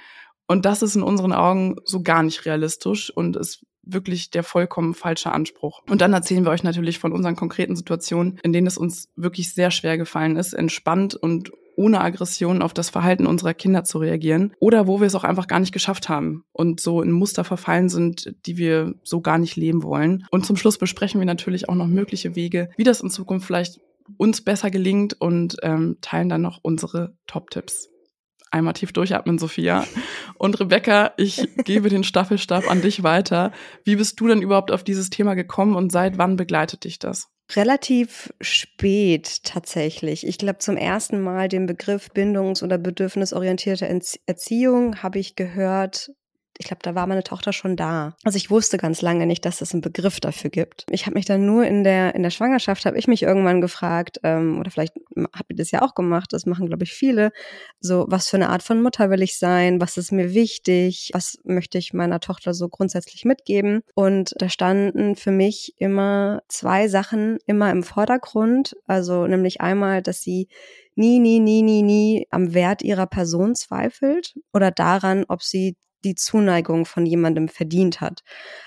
und 0.52 0.66
das 0.66 0.82
ist 0.82 0.98
in 0.98 1.02
unseren 1.02 1.32
Augen 1.32 1.78
so 1.86 2.04
gar 2.04 2.24
nicht 2.24 2.46
realistisch 2.46 3.10
und 3.10 3.38
ist 3.38 3.66
wirklich 3.84 4.32
der 4.32 4.44
vollkommen 4.44 4.94
falsche 4.94 5.32
Anspruch. 5.32 5.82
Und 5.90 6.02
dann 6.02 6.12
erzählen 6.12 6.44
wir 6.44 6.52
euch 6.52 6.64
natürlich 6.64 7.00
von 7.00 7.14
unseren 7.14 7.38
konkreten 7.38 7.78
Situationen, 7.78 8.38
in 8.44 8.52
denen 8.52 8.68
es 8.68 8.78
uns 8.78 9.10
wirklich 9.16 9.54
sehr 9.54 9.72
schwer 9.72 9.98
gefallen 9.98 10.36
ist, 10.36 10.52
entspannt 10.52 11.16
und 11.16 11.54
ohne 11.78 12.02
Aggression 12.02 12.62
auf 12.62 12.74
das 12.74 12.90
Verhalten 12.90 13.28
unserer 13.28 13.54
Kinder 13.54 13.86
zu 13.86 14.00
reagieren 14.00 14.54
oder 14.60 14.88
wo 14.88 15.00
wir 15.00 15.08
es 15.08 15.16
auch 15.16 15.24
einfach 15.24 15.48
gar 15.48 15.62
nicht 15.62 15.72
geschafft 15.72 16.10
haben 16.10 16.44
und 16.52 16.82
so 16.82 17.02
in 17.02 17.12
Muster 17.12 17.46
verfallen 17.46 17.88
sind, 17.88 18.36
die 18.46 18.58
wir 18.58 18.94
so 19.04 19.22
gar 19.22 19.38
nicht 19.38 19.56
leben 19.56 19.84
wollen. 19.84 20.28
Und 20.32 20.46
zum 20.46 20.58
Schluss 20.58 20.78
besprechen 20.78 21.22
wir 21.22 21.26
natürlich 21.26 21.70
auch 21.70 21.76
noch 21.76 21.88
mögliche 21.88 22.36
Wege, 22.36 22.70
wie 22.76 22.84
das 22.84 23.00
in 23.00 23.10
Zukunft 23.10 23.48
vielleicht 23.48 23.80
uns 24.18 24.42
besser 24.42 24.70
gelingt 24.70 25.20
und 25.22 25.56
ähm, 25.64 25.98
teilen 26.02 26.28
dann 26.28 26.42
noch 26.42 26.60
unsere 26.62 27.16
Top-Tipps. 27.26 27.91
Einmal 28.52 28.74
tief 28.74 28.92
durchatmen, 28.92 29.40
Sophia. 29.40 29.86
Und 30.38 30.60
Rebecca, 30.60 31.14
ich 31.16 31.48
gebe 31.64 31.88
den 31.88 32.04
Staffelstab 32.04 32.70
an 32.70 32.82
dich 32.82 33.02
weiter. 33.02 33.54
Wie 33.86 33.96
bist 33.96 34.20
du 34.20 34.28
denn 34.28 34.42
überhaupt 34.42 34.72
auf 34.72 34.84
dieses 34.84 35.10
Thema 35.10 35.36
gekommen 35.36 35.76
und 35.76 35.92
seit 35.92 36.18
wann 36.18 36.36
begleitet 36.36 36.84
dich 36.84 37.00
das? 37.00 37.30
Relativ 37.56 38.34
spät 38.42 39.44
tatsächlich. 39.44 40.28
Ich 40.28 40.38
glaube, 40.38 40.60
zum 40.60 40.78
ersten 40.78 41.22
Mal 41.22 41.48
den 41.48 41.66
Begriff 41.66 42.10
bindungs- 42.14 42.64
oder 42.64 42.78
bedürfnisorientierte 42.78 43.88
Erziehung 44.26 45.02
habe 45.02 45.20
ich 45.20 45.36
gehört 45.36 46.12
ich 46.62 46.68
glaube, 46.68 46.84
da 46.84 46.94
war 46.94 47.08
meine 47.08 47.24
Tochter 47.24 47.54
schon 47.54 47.76
da. 47.76 48.16
Also 48.24 48.38
ich 48.38 48.52
wusste 48.52 48.78
ganz 48.78 49.02
lange 49.02 49.26
nicht, 49.26 49.46
dass 49.46 49.62
es 49.62 49.74
einen 49.74 49.82
Begriff 49.82 50.20
dafür 50.20 50.52
gibt. 50.52 50.86
Ich 50.92 51.08
habe 51.08 51.16
mich 51.16 51.26
dann 51.26 51.44
nur 51.44 51.66
in 51.66 51.84
der 51.84 52.14
in 52.14 52.22
der 52.22 52.30
Schwangerschaft 52.30 52.86
habe 52.86 53.00
ich 53.00 53.08
mich 53.08 53.24
irgendwann 53.24 53.62
gefragt 53.62 54.20
ähm, 54.22 54.60
oder 54.60 54.70
vielleicht 54.70 54.94
habt 55.34 55.50
ihr 55.50 55.56
das 55.56 55.72
ja 55.72 55.82
auch 55.82 55.96
gemacht. 55.96 56.34
Das 56.34 56.46
machen 56.46 56.68
glaube 56.68 56.84
ich 56.84 56.94
viele. 56.94 57.32
So 57.80 58.06
was 58.10 58.30
für 58.30 58.38
eine 58.38 58.50
Art 58.50 58.62
von 58.62 58.84
Mutter 58.84 59.10
will 59.10 59.24
ich 59.24 59.40
sein? 59.40 59.82
Was 59.82 59.98
ist 59.98 60.12
mir 60.12 60.36
wichtig? 60.36 61.10
Was 61.14 61.40
möchte 61.44 61.80
ich 61.80 61.94
meiner 61.94 62.20
Tochter 62.20 62.54
so 62.54 62.70
grundsätzlich 62.70 63.26
mitgeben? 63.26 63.82
Und 63.96 64.36
da 64.38 64.48
standen 64.48 65.16
für 65.16 65.32
mich 65.32 65.74
immer 65.78 66.44
zwei 66.48 66.88
Sachen 66.88 67.40
immer 67.48 67.72
im 67.72 67.82
Vordergrund. 67.82 68.76
Also 68.86 69.26
nämlich 69.26 69.62
einmal, 69.62 70.04
dass 70.04 70.22
sie 70.22 70.48
nie, 70.96 71.20
nie, 71.20 71.40
nie, 71.40 71.64
nie, 71.64 71.82
nie 71.82 72.28
am 72.30 72.54
Wert 72.54 72.84
ihrer 72.84 73.08
Person 73.08 73.56
zweifelt 73.56 74.36
oder 74.54 74.70
daran, 74.70 75.26
ob 75.28 75.42
sie 75.42 75.76
die 76.04 76.16
Zuneigung 76.16 76.86
von 76.86 77.06
jemandem 77.06 77.48
verdient 77.48 78.02
hat. 78.02 78.24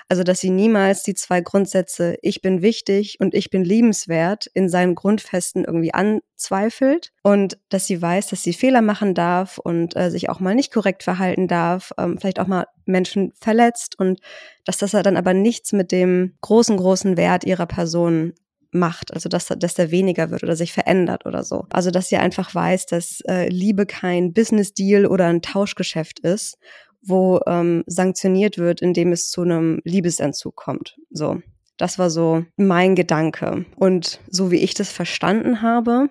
Also, 0.07 0.23
dass 0.23 0.39
sie 0.39 0.49
niemals 0.49 1.03
die 1.03 1.15
zwei 1.15 1.41
Grundsätze, 1.41 2.17
ich 2.21 2.41
bin 2.41 2.61
wichtig 2.61 3.17
und 3.19 3.33
ich 3.33 3.49
bin 3.49 3.63
liebenswert, 3.63 4.47
in 4.53 4.69
seinen 4.69 4.95
Grundfesten 4.95 5.65
irgendwie 5.65 5.93
anzweifelt 5.93 7.11
und 7.23 7.57
dass 7.69 7.87
sie 7.87 8.01
weiß, 8.01 8.27
dass 8.27 8.43
sie 8.43 8.53
Fehler 8.53 8.81
machen 8.81 9.13
darf 9.13 9.57
und 9.57 9.95
äh, 9.95 10.09
sich 10.09 10.29
auch 10.29 10.39
mal 10.39 10.55
nicht 10.55 10.73
korrekt 10.73 11.03
verhalten 11.03 11.47
darf, 11.47 11.91
ähm, 11.97 12.17
vielleicht 12.17 12.39
auch 12.39 12.47
mal 12.47 12.65
Menschen 12.85 13.33
verletzt 13.39 13.99
und 13.99 14.19
dass 14.63 14.77
das 14.77 14.91
dann 14.91 15.17
aber 15.17 15.33
nichts 15.33 15.73
mit 15.73 15.91
dem 15.91 16.37
großen, 16.41 16.77
großen 16.77 17.17
Wert 17.17 17.43
ihrer 17.43 17.65
Person 17.65 18.33
macht, 18.75 19.13
also 19.13 19.29
dass, 19.29 19.47
dass 19.47 19.73
der 19.73 19.89
weniger 19.89 20.29
wird 20.29 20.43
oder 20.43 20.55
sich 20.55 20.73
verändert 20.73 21.25
oder 21.25 21.43
so. 21.43 21.65
Also 21.71 21.89
dass 21.89 22.09
sie 22.09 22.17
einfach 22.17 22.53
weiß, 22.53 22.85
dass 22.85 23.21
äh, 23.27 23.47
Liebe 23.49 23.85
kein 23.85 24.33
Business 24.33 24.73
Deal 24.73 25.07
oder 25.07 25.25
ein 25.27 25.41
Tauschgeschäft 25.41 26.19
ist 26.19 26.57
wo 27.05 27.39
ähm, 27.47 27.83
sanktioniert 27.87 28.57
wird, 28.57 28.81
indem 28.81 29.11
es 29.11 29.29
zu 29.29 29.41
einem 29.41 29.79
Liebesentzug 29.83 30.55
kommt. 30.55 30.97
So. 31.09 31.41
Das 31.77 31.99
war 31.99 32.09
so 32.09 32.45
mein 32.55 32.95
Gedanke. 32.95 33.65
Und 33.75 34.21
so 34.29 34.49
wie 34.49 34.59
ich 34.59 34.75
das 34.75 34.91
verstanden 34.91 35.61
habe, 35.61 36.09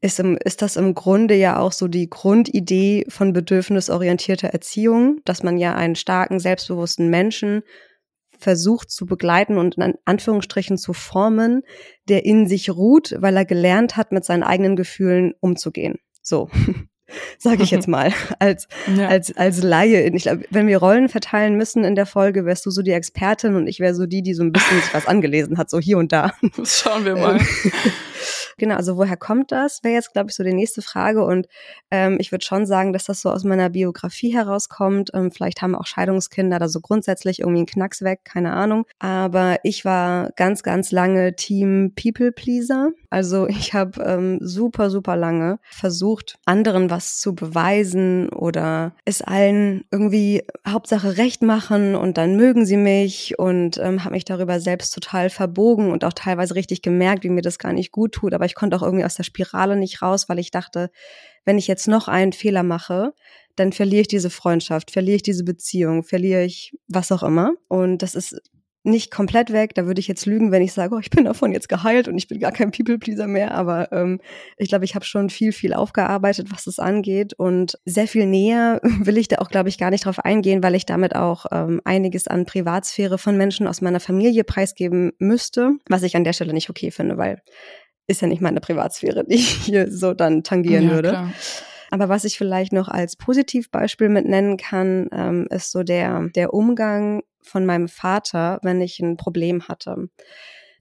ist, 0.00 0.18
im, 0.18 0.36
ist 0.44 0.60
das 0.60 0.76
im 0.76 0.94
Grunde 0.94 1.36
ja 1.36 1.60
auch 1.60 1.70
so 1.70 1.86
die 1.86 2.10
Grundidee 2.10 3.06
von 3.08 3.32
bedürfnisorientierter 3.32 4.48
Erziehung, 4.48 5.20
dass 5.24 5.44
man 5.44 5.56
ja 5.56 5.74
einen 5.76 5.94
starken, 5.94 6.40
selbstbewussten 6.40 7.10
Menschen 7.10 7.62
versucht 8.38 8.90
zu 8.90 9.06
begleiten 9.06 9.56
und 9.56 9.76
in 9.76 9.94
Anführungsstrichen 10.04 10.78
zu 10.78 10.92
formen, 10.92 11.62
der 12.08 12.24
in 12.24 12.48
sich 12.48 12.70
ruht, 12.70 13.14
weil 13.18 13.36
er 13.36 13.44
gelernt 13.44 13.96
hat, 13.96 14.10
mit 14.10 14.24
seinen 14.24 14.42
eigenen 14.42 14.74
Gefühlen 14.74 15.32
umzugehen. 15.40 15.98
So. 16.22 16.50
sage 17.38 17.62
ich 17.62 17.70
jetzt 17.70 17.88
mal, 17.88 18.12
als, 18.38 18.68
ja. 18.96 19.08
als, 19.08 19.36
als 19.36 19.62
Laie. 19.62 20.08
Ich 20.14 20.24
glaube, 20.24 20.44
wenn 20.50 20.66
wir 20.66 20.78
Rollen 20.78 21.08
verteilen 21.08 21.56
müssen 21.56 21.84
in 21.84 21.94
der 21.94 22.06
Folge, 22.06 22.44
wärst 22.44 22.66
du 22.66 22.70
so 22.70 22.82
die 22.82 22.92
Expertin 22.92 23.56
und 23.56 23.66
ich 23.66 23.80
wäre 23.80 23.94
so 23.94 24.06
die, 24.06 24.22
die 24.22 24.34
so 24.34 24.42
ein 24.42 24.52
bisschen 24.52 24.80
sich 24.80 24.94
was 24.94 25.06
angelesen 25.06 25.58
hat, 25.58 25.70
so 25.70 25.78
hier 25.78 25.98
und 25.98 26.12
da. 26.12 26.32
Schauen 26.64 27.04
wir 27.04 27.16
mal. 27.16 27.40
Genau, 28.58 28.76
also 28.76 28.96
woher 28.96 29.16
kommt 29.16 29.52
das? 29.52 29.82
Wäre 29.82 29.94
jetzt, 29.94 30.12
glaube 30.12 30.30
ich, 30.30 30.36
so 30.36 30.44
die 30.44 30.54
nächste 30.54 30.82
Frage. 30.82 31.24
Und 31.24 31.46
ähm, 31.90 32.16
ich 32.20 32.32
würde 32.32 32.44
schon 32.44 32.66
sagen, 32.66 32.92
dass 32.92 33.04
das 33.04 33.20
so 33.20 33.30
aus 33.30 33.44
meiner 33.44 33.70
Biografie 33.70 34.32
herauskommt. 34.34 35.10
Ähm, 35.14 35.30
vielleicht 35.30 35.62
haben 35.62 35.74
auch 35.74 35.86
Scheidungskinder 35.86 36.58
da 36.58 36.68
so 36.68 36.80
grundsätzlich 36.80 37.40
irgendwie 37.40 37.60
einen 37.60 37.66
Knacks 37.66 38.02
weg, 38.02 38.20
keine 38.24 38.52
Ahnung. 38.52 38.86
Aber 38.98 39.58
ich 39.62 39.84
war 39.84 40.30
ganz, 40.36 40.62
ganz 40.62 40.92
lange 40.92 41.36
Team 41.36 41.92
People 41.94 42.32
Pleaser. 42.32 42.90
Also 43.10 43.46
ich 43.48 43.74
habe 43.74 44.02
ähm, 44.02 44.38
super, 44.40 44.90
super 44.90 45.16
lange 45.16 45.58
versucht, 45.70 46.36
anderen 46.44 46.90
was 46.90 47.18
zu 47.18 47.34
beweisen 47.34 48.28
oder 48.30 48.94
es 49.04 49.22
allen 49.22 49.84
irgendwie 49.90 50.42
Hauptsache 50.66 51.16
recht 51.16 51.42
machen 51.42 51.94
und 51.94 52.18
dann 52.18 52.36
mögen 52.36 52.66
sie 52.66 52.76
mich 52.76 53.38
und 53.38 53.78
ähm, 53.78 54.04
habe 54.04 54.14
mich 54.14 54.24
darüber 54.24 54.60
selbst 54.60 54.94
total 54.94 55.30
verbogen 55.30 55.90
und 55.90 56.04
auch 56.04 56.12
teilweise 56.12 56.54
richtig 56.54 56.82
gemerkt, 56.82 57.24
wie 57.24 57.28
mir 57.28 57.42
das 57.42 57.58
gar 57.58 57.72
nicht 57.72 57.92
gut 57.92 58.12
tut. 58.12 58.34
Aber 58.34 58.43
aber 58.44 58.50
ich 58.50 58.54
konnte 58.54 58.76
auch 58.76 58.82
irgendwie 58.82 59.06
aus 59.06 59.14
der 59.14 59.22
Spirale 59.22 59.74
nicht 59.74 60.02
raus, 60.02 60.28
weil 60.28 60.38
ich 60.38 60.50
dachte, 60.50 60.90
wenn 61.46 61.56
ich 61.56 61.66
jetzt 61.66 61.88
noch 61.88 62.08
einen 62.08 62.34
Fehler 62.34 62.62
mache, 62.62 63.14
dann 63.56 63.72
verliere 63.72 64.02
ich 64.02 64.08
diese 64.08 64.28
Freundschaft, 64.28 64.90
verliere 64.90 65.16
ich 65.16 65.22
diese 65.22 65.44
Beziehung, 65.44 66.04
verliere 66.04 66.44
ich 66.44 66.76
was 66.86 67.10
auch 67.10 67.22
immer. 67.22 67.54
Und 67.68 68.02
das 68.02 68.14
ist 68.14 68.38
nicht 68.84 69.10
komplett 69.10 69.50
weg. 69.50 69.74
Da 69.74 69.86
würde 69.86 69.98
ich 69.98 70.08
jetzt 70.08 70.26
lügen, 70.26 70.52
wenn 70.52 70.62
ich 70.62 70.74
sage, 70.74 70.94
oh, 70.94 70.98
ich 70.98 71.08
bin 71.08 71.24
davon 71.24 71.52
jetzt 71.52 71.70
geheilt 71.70 72.06
und 72.06 72.18
ich 72.18 72.28
bin 72.28 72.38
gar 72.38 72.52
kein 72.52 72.70
People-Pleaser 72.70 73.26
mehr. 73.26 73.52
Aber 73.52 73.90
ähm, 73.92 74.20
ich 74.58 74.68
glaube, 74.68 74.84
ich 74.84 74.94
habe 74.94 75.06
schon 75.06 75.30
viel, 75.30 75.52
viel 75.52 75.72
aufgearbeitet, 75.72 76.48
was 76.52 76.64
das 76.64 76.78
angeht. 76.78 77.32
Und 77.32 77.78
sehr 77.86 78.06
viel 78.06 78.26
näher 78.26 78.80
will 79.00 79.16
ich 79.16 79.28
da 79.28 79.36
auch, 79.38 79.48
glaube 79.48 79.70
ich, 79.70 79.78
gar 79.78 79.90
nicht 79.90 80.04
drauf 80.04 80.18
eingehen, 80.18 80.62
weil 80.62 80.74
ich 80.74 80.84
damit 80.84 81.16
auch 81.16 81.46
ähm, 81.50 81.80
einiges 81.84 82.28
an 82.28 82.44
Privatsphäre 82.44 83.16
von 83.16 83.38
Menschen 83.38 83.66
aus 83.66 83.80
meiner 83.80 84.00
Familie 84.00 84.44
preisgeben 84.44 85.12
müsste, 85.18 85.72
was 85.88 86.02
ich 86.02 86.14
an 86.14 86.24
der 86.24 86.34
Stelle 86.34 86.52
nicht 86.52 86.68
okay 86.68 86.90
finde, 86.90 87.16
weil 87.16 87.40
ist 88.06 88.20
ja 88.20 88.28
nicht 88.28 88.42
meine 88.42 88.60
Privatsphäre, 88.60 89.24
die 89.24 89.36
ich 89.36 89.50
hier 89.50 89.90
so 89.90 90.14
dann 90.14 90.42
tangieren 90.42 90.84
ja, 90.84 90.90
würde. 90.90 91.08
Klar. 91.10 91.32
Aber 91.90 92.08
was 92.08 92.24
ich 92.24 92.36
vielleicht 92.36 92.72
noch 92.72 92.88
als 92.88 93.16
Positivbeispiel 93.16 94.08
mit 94.08 94.26
nennen 94.26 94.56
kann, 94.56 95.08
ähm, 95.12 95.46
ist 95.50 95.70
so 95.70 95.82
der, 95.84 96.28
der 96.34 96.52
Umgang 96.52 97.22
von 97.40 97.64
meinem 97.64 97.88
Vater, 97.88 98.58
wenn 98.62 98.80
ich 98.80 98.98
ein 99.00 99.16
Problem 99.16 99.68
hatte. 99.68 100.08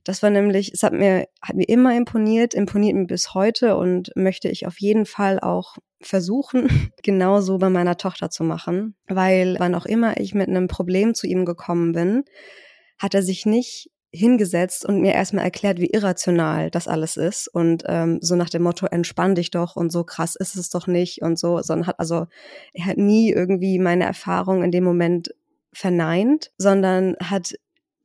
Das 0.03 0.23
war 0.23 0.29
nämlich, 0.29 0.73
es 0.73 0.83
hat 0.83 0.93
mir, 0.93 1.27
hat 1.41 1.55
mir 1.55 1.69
immer 1.69 1.95
imponiert, 1.95 2.53
imponiert 2.53 2.95
mir 2.95 3.05
bis 3.05 3.33
heute 3.33 3.77
und 3.77 4.11
möchte 4.15 4.49
ich 4.49 4.65
auf 4.67 4.79
jeden 4.79 5.05
Fall 5.05 5.39
auch 5.39 5.77
versuchen, 6.01 6.67
genauso 7.03 7.57
bei 7.57 7.69
meiner 7.69 7.97
Tochter 7.97 8.29
zu 8.29 8.43
machen. 8.43 8.95
Weil 9.07 9.55
wann 9.59 9.75
auch 9.75 9.85
immer 9.85 10.19
ich 10.19 10.33
mit 10.33 10.49
einem 10.49 10.67
Problem 10.67 11.13
zu 11.13 11.27
ihm 11.27 11.45
gekommen 11.45 11.93
bin, 11.93 12.23
hat 12.99 13.13
er 13.13 13.23
sich 13.23 13.45
nicht 13.45 13.89
hingesetzt 14.13 14.85
und 14.85 15.01
mir 15.01 15.13
erstmal 15.13 15.43
erklärt, 15.43 15.79
wie 15.79 15.89
irrational 15.89 16.69
das 16.69 16.87
alles 16.87 17.17
ist 17.17 17.47
und 17.47 17.83
ähm, 17.87 18.19
so 18.21 18.35
nach 18.35 18.49
dem 18.49 18.61
Motto 18.61 18.85
entspann 18.85 19.33
dich 19.33 19.49
doch 19.49 19.75
und 19.75 19.91
so 19.91 20.03
krass 20.03 20.35
ist 20.35 20.55
es 20.55 20.69
doch 20.69 20.85
nicht 20.85 21.21
und 21.23 21.39
so, 21.39 21.61
sondern 21.61 21.87
hat 21.87 21.99
also 21.99 22.27
er 22.73 22.85
hat 22.85 22.97
nie 22.97 23.31
irgendwie 23.31 23.79
meine 23.79 24.05
Erfahrung 24.05 24.63
in 24.63 24.71
dem 24.71 24.83
Moment 24.83 25.33
verneint, 25.73 26.51
sondern 26.57 27.15
hat 27.19 27.53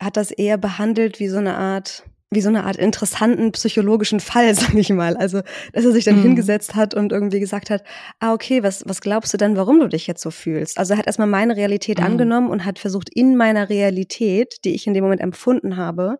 hat 0.00 0.16
das 0.16 0.30
eher 0.30 0.56
behandelt 0.56 1.20
wie 1.20 1.28
so 1.28 1.38
eine 1.38 1.56
Art 1.56 2.04
wie 2.30 2.42
so 2.42 2.48
eine 2.48 2.64
Art 2.64 2.76
interessanten 2.76 3.52
psychologischen 3.52 4.20
Fall, 4.20 4.54
sag 4.54 4.74
ich 4.74 4.90
mal. 4.90 5.16
Also, 5.16 5.40
dass 5.72 5.84
er 5.84 5.92
sich 5.92 6.04
dann 6.04 6.18
mhm. 6.18 6.22
hingesetzt 6.22 6.74
hat 6.74 6.94
und 6.94 7.12
irgendwie 7.12 7.40
gesagt 7.40 7.70
hat, 7.70 7.82
ah, 8.20 8.34
okay, 8.34 8.62
was, 8.62 8.84
was 8.86 9.00
glaubst 9.00 9.32
du 9.32 9.38
denn, 9.38 9.56
warum 9.56 9.80
du 9.80 9.88
dich 9.88 10.06
jetzt 10.06 10.22
so 10.22 10.30
fühlst? 10.30 10.78
Also 10.78 10.94
er 10.94 10.98
hat 10.98 11.06
erstmal 11.06 11.28
meine 11.28 11.56
Realität 11.56 11.98
mhm. 11.98 12.06
angenommen 12.06 12.50
und 12.50 12.64
hat 12.64 12.78
versucht, 12.78 13.08
in 13.14 13.36
meiner 13.36 13.68
Realität, 13.68 14.56
die 14.64 14.74
ich 14.74 14.86
in 14.86 14.94
dem 14.94 15.04
Moment 15.04 15.20
empfunden 15.20 15.76
habe, 15.76 16.18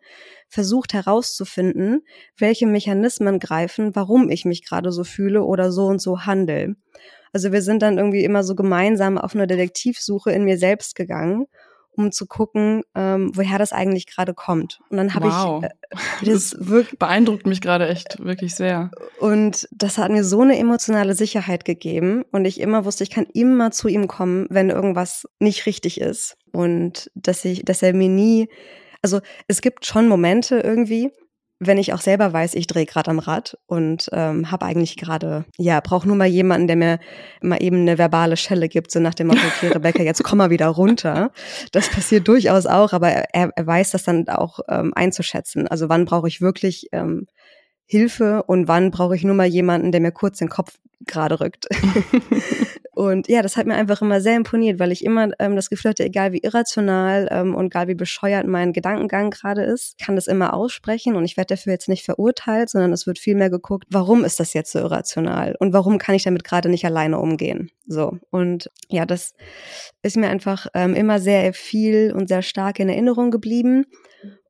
versucht 0.48 0.94
herauszufinden, 0.94 2.00
welche 2.38 2.66
Mechanismen 2.66 3.38
greifen, 3.38 3.94
warum 3.94 4.30
ich 4.30 4.46
mich 4.46 4.64
gerade 4.64 4.92
so 4.92 5.04
fühle 5.04 5.42
oder 5.44 5.70
so 5.70 5.86
und 5.86 6.00
so 6.00 6.20
handle. 6.20 6.74
Also 7.34 7.52
wir 7.52 7.60
sind 7.60 7.82
dann 7.82 7.98
irgendwie 7.98 8.24
immer 8.24 8.42
so 8.42 8.54
gemeinsam 8.54 9.18
auf 9.18 9.34
eine 9.34 9.46
Detektivsuche 9.46 10.32
in 10.32 10.44
mir 10.44 10.56
selbst 10.56 10.94
gegangen 10.94 11.46
um 11.98 12.12
zu 12.12 12.26
gucken, 12.26 12.82
ähm, 12.94 13.30
woher 13.34 13.58
das 13.58 13.72
eigentlich 13.72 14.06
gerade 14.06 14.34
kommt. 14.34 14.80
Und 14.88 14.96
dann 14.96 15.14
habe 15.14 15.28
wow. 15.28 15.62
ich 15.62 15.68
äh, 15.68 15.72
das, 16.24 16.50
das 16.50 16.68
wirklich 16.68 16.98
beeindruckt 16.98 17.46
mich 17.46 17.60
gerade 17.60 17.88
echt 17.88 18.24
wirklich 18.24 18.54
sehr. 18.54 18.90
Und 19.18 19.68
das 19.72 19.98
hat 19.98 20.10
mir 20.10 20.24
so 20.24 20.40
eine 20.40 20.58
emotionale 20.58 21.14
Sicherheit 21.14 21.64
gegeben 21.64 22.24
und 22.32 22.44
ich 22.44 22.60
immer 22.60 22.84
wusste, 22.84 23.04
ich 23.04 23.10
kann 23.10 23.26
immer 23.34 23.70
zu 23.70 23.88
ihm 23.88 24.08
kommen, 24.08 24.46
wenn 24.50 24.70
irgendwas 24.70 25.28
nicht 25.40 25.66
richtig 25.66 26.00
ist 26.00 26.36
und 26.52 27.10
dass 27.14 27.44
ich, 27.44 27.64
dass 27.64 27.82
er 27.82 27.92
mir 27.92 28.08
nie 28.08 28.48
also 29.02 29.20
es 29.46 29.60
gibt 29.60 29.86
schon 29.86 30.08
Momente 30.08 30.58
irgendwie, 30.58 31.12
wenn 31.60 31.78
ich 31.78 31.92
auch 31.92 32.00
selber 32.00 32.32
weiß, 32.32 32.54
ich 32.54 32.68
drehe 32.68 32.86
gerade 32.86 33.10
am 33.10 33.18
Rad 33.18 33.58
und 33.66 34.08
ähm, 34.12 34.50
habe 34.50 34.64
eigentlich 34.64 34.96
gerade, 34.96 35.44
ja, 35.56 35.80
brauche 35.80 36.06
nur 36.06 36.16
mal 36.16 36.28
jemanden, 36.28 36.68
der 36.68 36.76
mir 36.76 37.00
mal 37.42 37.60
eben 37.62 37.80
eine 37.80 37.98
verbale 37.98 38.36
Schelle 38.36 38.68
gibt, 38.68 38.92
so 38.92 39.00
nach 39.00 39.14
dem 39.14 39.26
Motto, 39.26 39.40
okay, 39.44 39.68
Rebecca, 39.68 40.02
jetzt 40.02 40.22
komm 40.22 40.38
mal 40.38 40.50
wieder 40.50 40.68
runter. 40.68 41.32
Das 41.72 41.88
passiert 41.88 42.28
durchaus 42.28 42.66
auch, 42.66 42.92
aber 42.92 43.08
er, 43.08 43.50
er 43.56 43.66
weiß 43.66 43.90
das 43.90 44.04
dann 44.04 44.28
auch 44.28 44.60
ähm, 44.68 44.92
einzuschätzen. 44.94 45.66
Also 45.66 45.88
wann 45.88 46.04
brauche 46.04 46.28
ich 46.28 46.40
wirklich 46.40 46.88
ähm, 46.92 47.26
Hilfe 47.86 48.44
und 48.44 48.68
wann 48.68 48.90
brauche 48.90 49.16
ich 49.16 49.24
nur 49.24 49.34
mal 49.34 49.46
jemanden, 49.46 49.90
der 49.90 50.00
mir 50.00 50.12
kurz 50.12 50.38
den 50.38 50.48
Kopf 50.48 50.78
gerade 51.06 51.40
rückt. 51.40 51.66
und 52.98 53.28
ja, 53.28 53.42
das 53.42 53.56
hat 53.56 53.68
mir 53.68 53.76
einfach 53.76 54.02
immer 54.02 54.20
sehr 54.20 54.34
imponiert, 54.34 54.80
weil 54.80 54.90
ich 54.90 55.04
immer 55.04 55.28
ähm, 55.38 55.54
das 55.54 55.70
Gefühl 55.70 55.90
hatte, 55.90 56.02
egal 56.04 56.32
wie 56.32 56.40
irrational 56.40 57.28
ähm, 57.30 57.54
und 57.54 57.66
egal 57.66 57.86
wie 57.86 57.94
bescheuert 57.94 58.48
mein 58.48 58.72
Gedankengang 58.72 59.30
gerade 59.30 59.62
ist, 59.62 59.96
kann 59.98 60.16
das 60.16 60.26
immer 60.26 60.52
aussprechen 60.52 61.14
und 61.14 61.24
ich 61.24 61.36
werde 61.36 61.54
dafür 61.54 61.74
jetzt 61.74 61.88
nicht 61.88 62.04
verurteilt, 62.04 62.70
sondern 62.70 62.92
es 62.92 63.06
wird 63.06 63.20
vielmehr 63.20 63.50
geguckt, 63.50 63.84
warum 63.88 64.24
ist 64.24 64.40
das 64.40 64.52
jetzt 64.52 64.72
so 64.72 64.80
irrational 64.80 65.54
und 65.60 65.72
warum 65.72 65.98
kann 65.98 66.16
ich 66.16 66.24
damit 66.24 66.42
gerade 66.42 66.68
nicht 66.68 66.84
alleine 66.84 67.20
umgehen. 67.20 67.70
So 67.86 68.18
und 68.30 68.68
ja, 68.88 69.06
das 69.06 69.34
ist 70.02 70.16
mir 70.16 70.28
einfach 70.28 70.66
ähm, 70.74 70.94
immer 70.96 71.20
sehr 71.20 71.52
viel 71.52 72.12
und 72.12 72.26
sehr 72.26 72.42
stark 72.42 72.80
in 72.80 72.88
Erinnerung 72.88 73.30
geblieben 73.30 73.84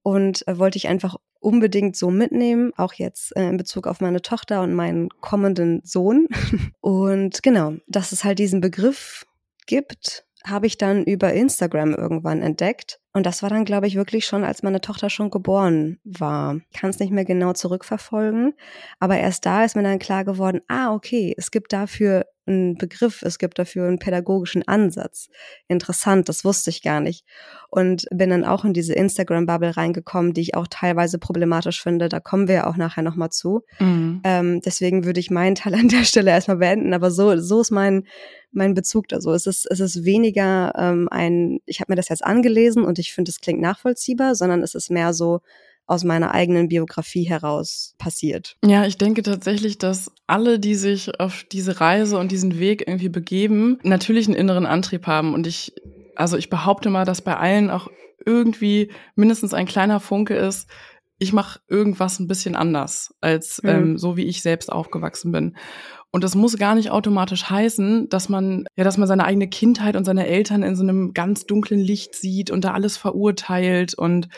und 0.02 0.46
äh, 0.46 0.58
wollte 0.58 0.78
ich 0.78 0.88
einfach 0.88 1.16
unbedingt 1.40 1.96
so 1.96 2.10
mitnehmen, 2.10 2.72
auch 2.76 2.94
jetzt 2.94 3.36
äh, 3.36 3.48
in 3.48 3.56
Bezug 3.56 3.86
auf 3.86 4.00
meine 4.00 4.22
Tochter 4.22 4.62
und 4.62 4.74
meinen 4.74 5.08
kommenden 5.20 5.80
Sohn. 5.84 6.26
Und 6.80 7.42
genau, 7.42 7.74
dass 7.86 8.12
es 8.12 8.24
halt 8.24 8.38
diesen 8.38 8.60
Begriff 8.60 9.26
gibt, 9.66 10.26
habe 10.44 10.66
ich 10.66 10.78
dann 10.78 11.04
über 11.04 11.32
Instagram 11.32 11.94
irgendwann 11.94 12.42
entdeckt. 12.42 13.00
Und 13.12 13.26
das 13.26 13.42
war 13.42 13.50
dann, 13.50 13.64
glaube 13.64 13.86
ich, 13.86 13.96
wirklich 13.96 14.26
schon, 14.26 14.44
als 14.44 14.62
meine 14.62 14.80
Tochter 14.80 15.10
schon 15.10 15.30
geboren 15.30 15.98
war. 16.04 16.60
Ich 16.70 16.78
kann 16.78 16.90
es 16.90 16.98
nicht 16.98 17.10
mehr 17.10 17.24
genau 17.24 17.52
zurückverfolgen, 17.52 18.54
aber 19.00 19.18
erst 19.18 19.46
da 19.46 19.64
ist 19.64 19.76
mir 19.76 19.82
dann 19.82 19.98
klar 19.98 20.24
geworden, 20.24 20.60
ah, 20.68 20.92
okay, 20.92 21.34
es 21.36 21.50
gibt 21.50 21.72
dafür 21.72 22.26
einen 22.48 22.76
Begriff, 22.76 23.22
es 23.22 23.38
gibt 23.38 23.58
dafür 23.58 23.86
einen 23.86 23.98
pädagogischen 23.98 24.66
Ansatz. 24.66 25.28
Interessant, 25.68 26.28
das 26.28 26.44
wusste 26.44 26.70
ich 26.70 26.82
gar 26.82 27.00
nicht. 27.00 27.24
Und 27.70 28.06
bin 28.10 28.30
dann 28.30 28.44
auch 28.44 28.64
in 28.64 28.72
diese 28.72 28.94
Instagram-Bubble 28.94 29.76
reingekommen, 29.76 30.32
die 30.32 30.40
ich 30.40 30.54
auch 30.54 30.66
teilweise 30.68 31.18
problematisch 31.18 31.82
finde. 31.82 32.08
Da 32.08 32.20
kommen 32.20 32.48
wir 32.48 32.54
ja 32.54 32.66
auch 32.66 32.76
nachher 32.76 33.02
nochmal 33.02 33.30
zu. 33.30 33.64
Mhm. 33.78 34.22
Ähm, 34.24 34.60
deswegen 34.62 35.04
würde 35.04 35.20
ich 35.20 35.30
meinen 35.30 35.54
Teil 35.54 35.74
an 35.74 35.88
der 35.88 36.04
Stelle 36.04 36.30
erstmal 36.30 36.56
beenden. 36.56 36.94
Aber 36.94 37.10
so, 37.10 37.36
so 37.38 37.60
ist 37.60 37.70
mein, 37.70 38.04
mein 38.50 38.74
Bezug 38.74 39.08
da 39.08 39.20
so. 39.20 39.32
Es 39.32 39.46
ist, 39.46 39.66
es 39.70 39.80
ist 39.80 40.04
weniger 40.04 40.72
ähm, 40.76 41.08
ein, 41.10 41.60
ich 41.66 41.80
habe 41.80 41.92
mir 41.92 41.96
das 41.96 42.08
jetzt 42.08 42.24
angelesen 42.24 42.84
und 42.84 42.97
ich 42.98 43.12
finde, 43.12 43.30
es 43.30 43.40
klingt 43.40 43.60
nachvollziehbar, 43.60 44.34
sondern 44.34 44.62
es 44.62 44.74
ist 44.74 44.90
mehr 44.90 45.12
so, 45.12 45.40
aus 45.88 46.04
meiner 46.04 46.32
eigenen 46.32 46.68
Biografie 46.68 47.24
heraus 47.24 47.94
passiert. 47.96 48.56
Ja, 48.62 48.84
ich 48.84 48.98
denke 48.98 49.22
tatsächlich, 49.22 49.78
dass 49.78 50.12
alle, 50.26 50.60
die 50.60 50.74
sich 50.74 51.18
auf 51.18 51.44
diese 51.50 51.80
Reise 51.80 52.18
und 52.18 52.30
diesen 52.30 52.58
Weg 52.58 52.86
irgendwie 52.86 53.08
begeben, 53.08 53.78
natürlich 53.82 54.26
einen 54.26 54.36
inneren 54.36 54.66
Antrieb 54.66 55.06
haben. 55.06 55.32
Und 55.32 55.46
ich, 55.46 55.72
also 56.14 56.36
ich 56.36 56.50
behaupte 56.50 56.90
mal, 56.90 57.06
dass 57.06 57.22
bei 57.22 57.36
allen 57.38 57.70
auch 57.70 57.88
irgendwie 58.24 58.92
mindestens 59.14 59.54
ein 59.54 59.66
kleiner 59.66 59.98
Funke 59.98 60.34
ist, 60.34 60.68
ich 61.18 61.32
mache 61.32 61.60
irgendwas 61.68 62.20
ein 62.20 62.28
bisschen 62.28 62.54
anders 62.54 63.14
als 63.20 63.62
mhm. 63.62 63.68
ähm, 63.68 63.98
so, 63.98 64.16
wie 64.16 64.26
ich 64.26 64.42
selbst 64.42 64.70
aufgewachsen 64.70 65.32
bin. 65.32 65.56
Und 66.10 66.24
das 66.24 66.34
muss 66.34 66.56
gar 66.56 66.74
nicht 66.74 66.90
automatisch 66.90 67.50
heißen, 67.50 68.08
dass 68.08 68.28
man, 68.28 68.64
ja, 68.76 68.84
dass 68.84 68.96
man 68.96 69.06
seine 69.06 69.24
eigene 69.24 69.48
Kindheit 69.48 69.94
und 69.94 70.04
seine 70.04 70.26
Eltern 70.26 70.62
in 70.62 70.74
so 70.74 70.82
einem 70.82 71.12
ganz 71.12 71.44
dunklen 71.44 71.80
Licht 71.80 72.14
sieht 72.14 72.50
und 72.50 72.64
da 72.64 72.72
alles 72.72 72.96
verurteilt 72.96 73.94
und 73.94 74.28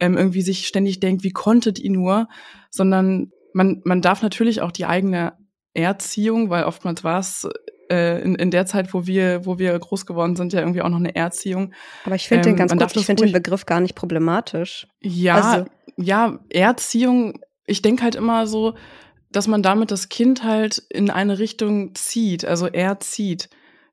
ähm, 0.00 0.16
irgendwie 0.16 0.42
sich 0.42 0.66
ständig 0.66 0.98
denkt, 0.98 1.22
wie 1.22 1.30
konntet 1.30 1.78
ihr 1.78 1.92
nur, 1.92 2.28
sondern 2.70 3.30
man, 3.52 3.80
man 3.84 4.02
darf 4.02 4.22
natürlich 4.22 4.60
auch 4.60 4.72
die 4.72 4.86
eigene 4.86 5.34
Erziehung, 5.72 6.50
weil 6.50 6.64
oftmals 6.64 7.04
war 7.04 7.20
es 7.20 7.48
äh, 7.90 8.22
in, 8.22 8.34
in 8.34 8.50
der 8.50 8.66
Zeit, 8.66 8.92
wo 8.94 9.06
wir, 9.06 9.46
wo 9.46 9.58
wir 9.58 9.78
groß 9.78 10.06
geworden 10.06 10.36
sind, 10.36 10.52
ja 10.52 10.60
irgendwie 10.60 10.82
auch 10.82 10.88
noch 10.88 10.98
eine 10.98 11.14
Erziehung. 11.14 11.74
Aber 12.04 12.14
ich 12.14 12.28
finde 12.28 12.48
ähm, 12.48 12.56
den 12.56 12.58
ganz 12.58 12.76
kurz, 12.76 12.96
ich 12.96 13.06
finde 13.06 13.24
den 13.24 13.32
Begriff 13.32 13.66
gar 13.66 13.80
nicht 13.80 13.94
problematisch. 13.94 14.88
Ja, 15.00 15.34
also, 15.34 15.64
ja, 15.96 16.38
Erziehung, 16.50 17.40
ich 17.66 17.82
denke 17.82 18.02
halt 18.02 18.14
immer 18.14 18.46
so, 18.46 18.74
dass 19.30 19.46
man 19.46 19.62
damit 19.62 19.90
das 19.90 20.08
Kind 20.08 20.42
halt 20.42 20.78
in 20.88 21.10
eine 21.10 21.38
Richtung 21.38 21.94
zieht, 21.94 22.44
also 22.44 22.66
erzieht. 22.66 23.48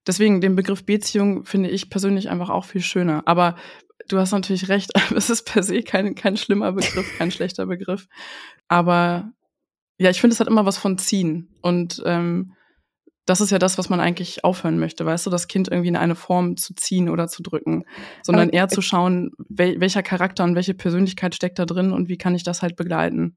Deswegen 0.06 0.42
den 0.42 0.56
Begriff 0.56 0.86
Beziehung 0.86 1.46
finde 1.46 1.70
ich 1.70 1.90
persönlich 1.90 2.30
einfach 2.30 2.50
auch 2.50 2.66
viel 2.66 2.82
schöner. 2.82 3.24
Aber 3.26 3.56
du 4.08 4.18
hast 4.18 4.32
natürlich 4.32 4.70
recht, 4.70 4.92
es 5.16 5.30
ist 5.30 5.44
per 5.44 5.64
se 5.64 5.84
kein, 5.84 6.16
kein 6.16 6.38
schlimmer 6.38 6.72
Begriff, 6.72 7.18
kein 7.18 7.32
schlechter 7.32 7.66
Begriff. 7.66 8.08
Aber 8.68 9.32
ja, 10.00 10.10
ich 10.10 10.22
finde, 10.22 10.34
es 10.34 10.40
hat 10.40 10.48
immer 10.48 10.66
was 10.66 10.78
von 10.78 10.98
ziehen. 10.98 11.50
Und 11.62 12.02
ähm, 12.06 12.54
das 13.26 13.42
ist 13.42 13.52
ja 13.52 13.60
das, 13.60 13.78
was 13.78 13.90
man 13.90 14.00
eigentlich 14.00 14.46
aufhören 14.46 14.80
möchte, 14.80 15.06
weißt 15.06 15.26
du, 15.26 15.30
das 15.30 15.50
Kind 15.50 15.68
irgendwie 15.68 15.90
in 15.90 15.98
eine 15.98 16.16
Form 16.16 16.56
zu 16.56 16.74
ziehen 16.74 17.10
oder 17.10 17.28
zu 17.28 17.44
drücken, 17.44 17.84
sondern 18.24 18.50
eher 18.50 18.70
zu 18.70 18.82
schauen, 18.82 19.32
wel 19.50 19.82
welcher 19.82 20.02
Charakter 20.02 20.46
und 20.46 20.56
welche 20.56 20.74
Persönlichkeit 20.74 21.36
steckt 21.36 21.60
da 21.60 21.66
drin 21.66 21.92
und 21.92 22.08
wie 22.08 22.18
kann 22.18 22.36
ich 22.36 22.44
das 22.44 22.62
halt 22.62 22.78
begleiten. 22.78 23.36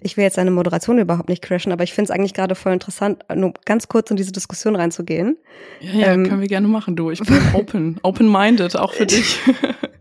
Ich 0.00 0.16
will 0.16 0.24
jetzt 0.24 0.38
deine 0.38 0.50
Moderation 0.50 0.98
überhaupt 0.98 1.28
nicht 1.28 1.42
crashen, 1.42 1.72
aber 1.72 1.84
ich 1.84 1.92
finde 1.92 2.10
es 2.10 2.16
eigentlich 2.16 2.34
gerade 2.34 2.54
voll 2.54 2.72
interessant, 2.72 3.24
nur 3.34 3.54
ganz 3.64 3.88
kurz 3.88 4.10
in 4.10 4.16
diese 4.16 4.32
Diskussion 4.32 4.76
reinzugehen. 4.76 5.38
Ja, 5.80 5.92
ja 5.92 6.12
ähm, 6.12 6.28
können 6.28 6.40
wir 6.40 6.48
gerne 6.48 6.68
machen, 6.68 6.96
du. 6.96 7.10
Ich 7.10 7.20
bin 7.20 7.40
open, 7.54 7.98
open-minded, 8.02 8.76
auch 8.76 8.92
für 8.92 9.06
dich. 9.06 9.38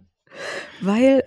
Weil 0.81 1.23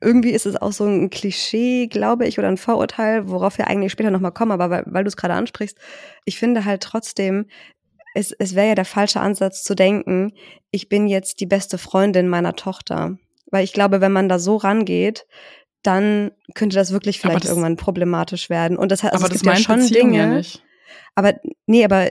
irgendwie 0.00 0.30
ist 0.30 0.46
es 0.46 0.56
auch 0.56 0.72
so 0.72 0.84
ein 0.84 1.10
Klischee, 1.10 1.86
glaube 1.86 2.26
ich, 2.26 2.38
oder 2.38 2.48
ein 2.48 2.56
Vorurteil, 2.56 3.28
worauf 3.28 3.58
wir 3.58 3.68
eigentlich 3.68 3.92
später 3.92 4.10
nochmal 4.10 4.32
kommen, 4.32 4.52
aber 4.52 4.68
weil, 4.68 4.84
weil 4.86 5.04
du 5.04 5.08
es 5.08 5.16
gerade 5.16 5.34
ansprichst, 5.34 5.78
ich 6.24 6.38
finde 6.38 6.64
halt 6.64 6.82
trotzdem, 6.82 7.46
es, 8.14 8.32
es 8.32 8.54
wäre 8.54 8.68
ja 8.68 8.74
der 8.74 8.84
falsche 8.84 9.20
Ansatz 9.20 9.62
zu 9.62 9.74
denken, 9.74 10.32
ich 10.70 10.88
bin 10.88 11.06
jetzt 11.06 11.40
die 11.40 11.46
beste 11.46 11.78
Freundin 11.78 12.28
meiner 12.28 12.54
Tochter. 12.54 13.16
Weil 13.50 13.64
ich 13.64 13.72
glaube, 13.72 14.00
wenn 14.00 14.12
man 14.12 14.28
da 14.28 14.38
so 14.38 14.56
rangeht, 14.56 15.26
dann 15.82 16.30
könnte 16.54 16.76
das 16.76 16.92
wirklich 16.92 17.20
vielleicht 17.20 17.44
das, 17.44 17.50
irgendwann 17.50 17.76
problematisch 17.76 18.50
werden. 18.50 18.76
Und 18.76 18.92
das, 18.92 19.02
also 19.04 19.16
aber 19.16 19.24
es 19.24 19.40
das 19.40 19.42
gibt 19.42 19.56
ja 19.56 19.62
schon 19.62 19.86
Dinge. 19.88 20.18
Ja 20.18 20.26
nicht. 20.26 20.62
Aber 21.14 21.34
nee, 21.66 21.84
aber 21.84 22.10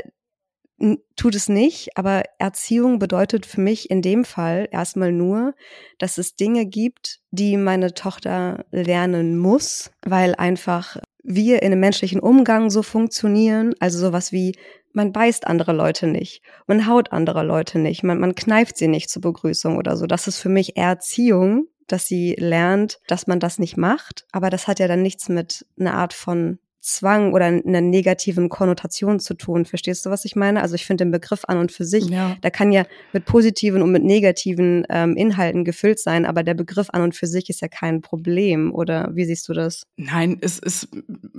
tut 1.16 1.36
es 1.36 1.50
nicht. 1.50 1.98
Aber 1.98 2.24
Erziehung 2.40 3.00
bedeutet 3.00 3.46
für 3.46 3.62
mich 3.62 3.90
in 3.90 4.02
dem 4.02 4.26
Fall 4.26 4.68
erstmal 4.72 5.12
nur, 5.12 5.54
dass 6.00 6.18
es 6.18 6.36
Dinge 6.36 6.66
gibt, 6.66 7.20
die 7.32 7.58
meine 7.58 7.94
Tochter 7.94 8.66
lernen 8.72 9.38
muss, 9.38 9.92
weil 10.06 10.36
einfach 10.36 10.98
wir 11.24 11.62
in 11.62 11.72
einem 11.72 11.80
menschlichen 11.80 12.20
Umgang 12.20 12.72
so 12.72 12.82
funktionieren. 12.82 13.76
Also 13.80 14.00
sowas 14.00 14.32
wie 14.32 14.56
man 14.94 15.14
beißt 15.14 15.48
andere 15.48 15.72
Leute 15.72 16.08
nicht, 16.08 16.42
man 16.68 16.88
haut 16.88 17.14
andere 17.14 17.44
Leute 17.44 17.80
nicht, 17.80 18.04
man, 18.04 18.20
man 18.20 18.36
kneift 18.36 18.78
sie 18.78 18.90
nicht 18.90 19.10
zur 19.10 19.22
Begrüßung 19.22 19.78
oder 19.78 19.96
so. 19.96 20.06
Das 20.06 20.28
ist 20.28 20.40
für 20.40 20.50
mich 20.50 20.76
Erziehung 20.76 21.68
dass 21.92 22.08
sie 22.08 22.36
lernt, 22.38 23.00
dass 23.08 23.28
man 23.28 23.40
das 23.40 23.60
nicht 23.60 23.78
macht. 23.78 24.26
Aber 24.32 24.50
das 24.50 24.68
hat 24.68 24.80
ja 24.80 24.88
dann 24.88 25.02
nichts 25.02 25.30
mit 25.30 25.66
einer 25.80 25.94
Art 25.94 26.14
von 26.14 26.60
Zwang 26.82 27.32
oder 27.32 27.46
einer 27.46 27.80
negativen 27.80 28.50
Konnotation 28.50 29.20
zu 29.20 29.36
tun. 29.36 29.66
Verstehst 29.66 30.04
du, 30.04 30.10
was 30.10 30.26
ich 30.26 30.36
meine? 30.36 30.62
Also 30.64 30.74
ich 30.74 30.86
finde 30.86 31.06
den 31.06 31.12
Begriff 31.12 31.46
an 31.46 31.60
und 31.60 31.72
für 31.72 31.86
sich, 31.86 32.10
ja. 32.10 32.36
der 32.42 32.50
kann 32.50 32.72
ja 32.72 32.86
mit 33.14 33.26
positiven 33.26 33.84
und 33.84 33.92
mit 33.92 34.04
negativen 34.04 34.86
ähm, 34.90 35.16
Inhalten 35.16 35.64
gefüllt 35.64 36.00
sein, 36.00 36.26
aber 36.26 36.42
der 36.42 36.56
Begriff 36.56 36.88
an 36.92 37.04
und 37.04 37.16
für 37.16 37.28
sich 37.28 37.50
ist 37.50 37.62
ja 37.62 37.68
kein 37.68 38.02
Problem. 38.02 38.74
Oder 38.74 39.12
wie 39.14 39.26
siehst 39.26 39.48
du 39.48 39.54
das? 39.54 39.86
Nein, 39.96 40.40
es 40.42 40.58
ist, 40.58 40.90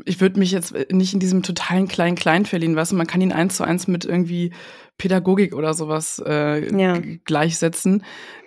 ich 0.04 0.20
würde 0.20 0.38
mich 0.38 0.52
jetzt 0.52 0.74
nicht 0.92 1.12
in 1.12 1.20
diesem 1.20 1.42
totalen 1.42 1.88
kleinen 1.88 2.16
Klein 2.16 2.46
verlieren, 2.46 2.76
weißt 2.76 2.92
du, 2.92 2.96
man 2.96 3.08
kann 3.08 3.20
ihn 3.20 3.32
eins 3.32 3.56
zu 3.56 3.64
eins 3.64 3.88
mit 3.88 4.04
irgendwie 4.04 4.52
Pädagogik 4.96 5.56
oder 5.56 5.74
sowas 5.74 6.22
äh, 6.24 6.72
ja. 6.80 7.00
gleichsetzen. 7.24 8.04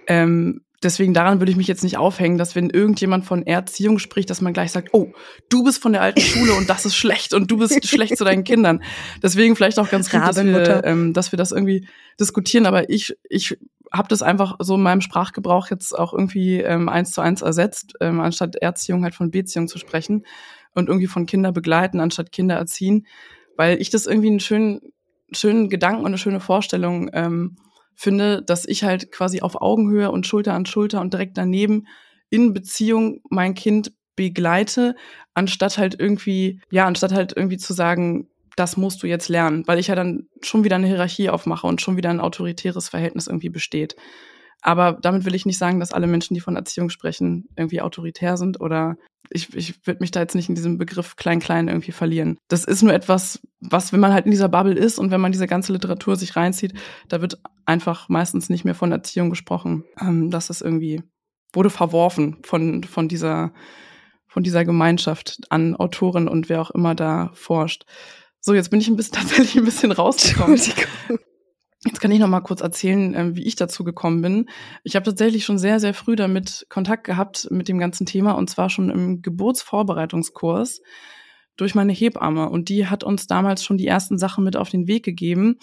Ähm, 0.08 0.62
deswegen 0.86 1.13
daran 1.13 1.39
würde 1.39 1.52
ich 1.52 1.58
mich 1.58 1.67
jetzt 1.67 1.84
nicht 1.84 1.98
aufhängen, 1.98 2.38
dass 2.38 2.56
wenn 2.56 2.69
irgendjemand 2.69 3.26
von 3.26 3.45
Erziehung 3.45 4.00
spricht, 4.00 4.30
dass 4.30 4.39
man 4.39 4.54
gleich 4.54 4.71
sagt, 4.71 4.89
oh, 4.93 5.12
du 5.50 5.63
bist 5.63 5.82
von 5.82 5.91
der 5.91 6.02
alten 6.02 6.21
Schule 6.21 6.54
und 6.54 6.69
das 6.69 6.86
ist 6.86 6.95
schlecht 6.95 7.34
und 7.34 7.52
du 7.52 7.58
bist 7.58 7.86
schlecht 7.88 8.17
zu 8.17 8.24
deinen 8.24 8.43
Kindern. 8.43 8.82
Deswegen 9.21 9.56
vielleicht 9.56 9.80
auch 9.80 9.89
ganz 9.89 10.10
gut, 10.10 10.21
dass 10.21 10.43
wir, 10.43 10.86
ähm, 10.86 11.13
dass 11.13 11.32
wir 11.32 11.38
das 11.38 11.52
irgendwie 11.52 11.88
diskutieren. 12.19 12.65
Aber 12.65 12.89
ich, 12.89 13.17
ich 13.30 13.58
habe 13.91 14.08
das 14.08 14.21
einfach 14.21 14.56
so 14.60 14.76
in 14.76 14.82
meinem 14.82 15.02
Sprachgebrauch 15.02 15.69
jetzt 15.69 15.98
auch 15.98 16.13
irgendwie 16.13 16.62
ähm, 16.62 16.88
eins 16.88 17.12
zu 17.12 17.21
eins 17.21 17.41
ersetzt, 17.41 17.93
ähm, 18.00 18.19
anstatt 18.19 18.56
Erziehung 18.56 19.04
halt 19.04 19.15
von 19.15 19.32
Beziehung 19.32 19.67
zu 19.67 19.78
sprechen 19.78 20.26
und 20.74 20.88
irgendwie 20.88 21.08
von 21.08 21.26
Kinder 21.26 21.52
begleiten, 21.52 22.00
anstatt 22.00 22.32
Kinder 22.32 22.56
erziehen, 22.56 23.08
weil 23.58 23.82
ich 23.82 23.89
das 23.89 24.06
irgendwie 24.06 24.30
einen 24.30 24.39
schönen, 24.39 24.82
schönen 25.32 25.69
Gedanken 25.69 26.02
und 26.02 26.08
eine 26.08 26.17
schöne 26.17 26.39
Vorstellung 26.39 27.10
ähm, 27.13 27.58
finde, 27.96 28.42
dass 28.42 28.66
ich 28.66 28.84
halt 28.84 29.12
quasi 29.12 29.42
auf 29.42 29.62
Augenhöhe 29.62 30.12
und 30.12 30.28
Schulter 30.28 30.54
an 30.54 30.66
Schulter 30.66 31.02
und 31.02 31.14
direkt 31.14 31.38
daneben 31.38 31.88
in 32.30 32.54
Beziehung 32.54 33.22
mein 33.30 33.54
Kind 33.54 33.94
begleite, 34.16 34.96
anstatt 35.34 35.78
halt 35.78 36.00
irgendwie, 36.00 36.62
ja, 36.72 36.86
anstatt 36.86 37.14
halt 37.14 37.34
irgendwie 37.36 37.58
zu 37.58 37.74
sagen, 37.74 38.30
das 38.56 38.78
musst 38.78 39.04
du 39.04 39.08
jetzt 39.08 39.28
lernen, 39.28 39.68
weil 39.68 39.80
ich 39.80 39.88
ja 39.88 39.96
dann 39.96 40.28
schon 40.42 40.64
wieder 40.64 40.78
eine 40.78 40.88
Hierarchie 40.88 41.30
aufmache 41.30 41.68
und 41.68 41.82
schon 41.82 41.98
wieder 41.98 42.10
ein 42.10 42.22
autoritäres 42.22 42.90
Verhältnis 42.90 43.28
irgendwie 43.28 43.50
besteht. 43.50 43.96
Aber 44.62 44.98
damit 45.02 45.26
will 45.26 45.36
ich 45.36 45.46
nicht 45.46 45.58
sagen, 45.58 45.80
dass 45.80 45.91
alle 45.91 46.08
Menschen, 46.08 46.34
die 46.34 46.39
von 46.39 46.56
Erziehung 46.56 46.89
sprechen, 46.89 47.48
irgendwie 47.56 47.82
autoritär 47.82 48.38
sind 48.38 48.60
oder 48.60 48.98
ich, 49.30 49.56
ich 49.56 49.86
würde 49.86 50.00
mich 50.02 50.12
da 50.12 50.20
jetzt 50.20 50.36
nicht 50.36 50.50
in 50.50 50.56
diesem 50.56 50.78
Begriff 50.78 51.15
klein-klein 51.15 51.68
irgendwie 51.68 51.91
verlieren. 51.91 52.38
Das 52.48 52.65
ist 52.65 52.82
nur 52.82 52.94
etwas, 52.94 53.39
was, 53.60 53.94
wenn 53.94 54.00
man 54.00 54.13
halt 54.13 54.26
in 54.26 54.32
dieser 54.32 54.50
Bubble 54.50 54.74
ist 54.74 55.00
und 55.00 55.12
wenn 55.12 55.22
man 55.22 55.32
diese 55.32 55.48
ganze 55.48 55.74
Literatur 55.74 56.15
sich 56.15 56.36
reinzieht, 56.36 56.74
da 57.08 57.22
wird 57.22 57.39
einfach 57.65 58.10
meistens 58.10 58.50
nicht 58.50 58.65
mehr 58.65 58.76
von 58.76 58.91
Erziehung 58.91 59.30
gesprochen. 59.30 59.84
Ähm, 60.00 60.30
das 60.30 60.50
ist 60.50 60.62
irgendwie, 60.62 61.04
wurde 61.54 61.70
verworfen 61.70 62.38
von, 62.44 62.84
von 62.84 63.08
dieser, 63.08 63.54
von 64.28 64.44
dieser 64.44 64.65
Gemeinschaft 64.65 65.39
an 65.50 65.76
Autoren 65.76 66.28
und 66.28 66.50
wer 66.50 66.62
auch 66.62 66.72
immer 66.72 66.96
da 66.96 67.32
forscht. 67.34 67.86
So, 68.41 68.54
jetzt 68.54 68.70
bin 68.70 68.80
ich 68.80 68.88
ein 68.88 68.96
bisschen 68.96 69.13
tatsächlich 69.20 69.58
ein 69.58 69.65
bisschen 69.65 69.91
rausgekommen. 69.91 70.60
Jetzt 71.86 72.02
kann 72.02 72.12
ich 72.12 72.19
noch 72.19 72.28
mal 72.28 72.41
kurz 72.41 72.62
erzählen, 72.62 73.13
ähm, 73.13 73.36
wie 73.36 73.43
ich 73.43 73.56
dazu 73.56 73.84
gekommen 73.84 74.21
bin. 74.21 74.50
Ich 74.84 74.95
habe 74.95 75.06
tatsächlich 75.06 75.45
schon 75.45 75.60
sehr, 75.60 75.80
sehr 75.80 75.93
früh 75.93 76.15
damit 76.15 76.65
Kontakt 76.67 77.04
gehabt 77.04 77.48
mit 77.52 77.67
dem 77.67 77.78
ganzen 77.78 78.08
Thema 78.08 78.32
und 78.32 78.50
zwar 78.50 78.69
schon 78.69 78.89
im 78.89 79.21
Geburtsvorbereitungskurs 79.21 80.82
durch 81.58 81.76
meine 81.76 81.93
Hebamme. 81.93 82.50
Und 82.50 82.69
die 82.69 82.88
hat 82.88 83.04
uns 83.04 83.28
damals 83.28 83.63
schon 83.63 83.78
die 83.78 83.88
ersten 83.88 84.17
Sachen 84.17 84.43
mit 84.43 84.58
auf 84.58 84.69
den 84.69 84.88
Weg 84.88 85.06
gegeben. 85.06 85.60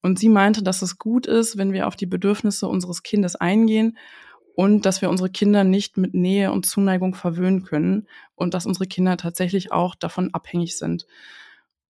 Und 0.00 0.18
sie 0.18 0.30
meinte, 0.30 0.62
dass 0.62 0.80
es 0.80 0.98
gut 0.98 1.26
ist, 1.26 1.58
wenn 1.58 1.72
wir 1.72 1.86
auf 1.86 1.96
die 1.96 2.06
Bedürfnisse 2.06 2.68
unseres 2.68 3.02
Kindes 3.02 3.36
eingehen 3.36 3.98
und 4.54 4.86
dass 4.86 5.02
wir 5.02 5.10
unsere 5.10 5.28
Kinder 5.28 5.62
nicht 5.62 5.98
mit 5.98 6.14
Nähe 6.14 6.52
und 6.52 6.64
Zuneigung 6.64 7.14
verwöhnen 7.14 7.64
können 7.64 8.06
und 8.34 8.54
dass 8.54 8.64
unsere 8.64 8.86
Kinder 8.86 9.18
tatsächlich 9.18 9.72
auch 9.72 9.94
davon 9.94 10.32
abhängig 10.32 10.78
sind. 10.78 11.06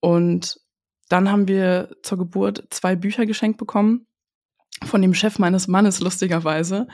Und 0.00 0.60
dann 1.08 1.30
haben 1.30 1.48
wir 1.48 1.96
zur 2.02 2.18
Geburt 2.18 2.64
zwei 2.70 2.96
Bücher 2.96 3.26
geschenkt 3.26 3.58
bekommen 3.58 4.06
von 4.84 5.00
dem 5.00 5.14
Chef 5.14 5.38
meines 5.38 5.68
Mannes 5.68 6.00
lustigerweise. 6.00 6.86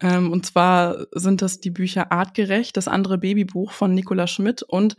Ähm, 0.00 0.32
und 0.32 0.44
zwar 0.44 1.06
sind 1.12 1.40
das 1.40 1.60
die 1.60 1.70
Bücher 1.70 2.12
Artgerecht, 2.12 2.76
das 2.76 2.88
andere 2.88 3.18
Babybuch 3.18 3.72
von 3.72 3.94
Nicola 3.94 4.26
Schmidt 4.26 4.62
und 4.62 4.96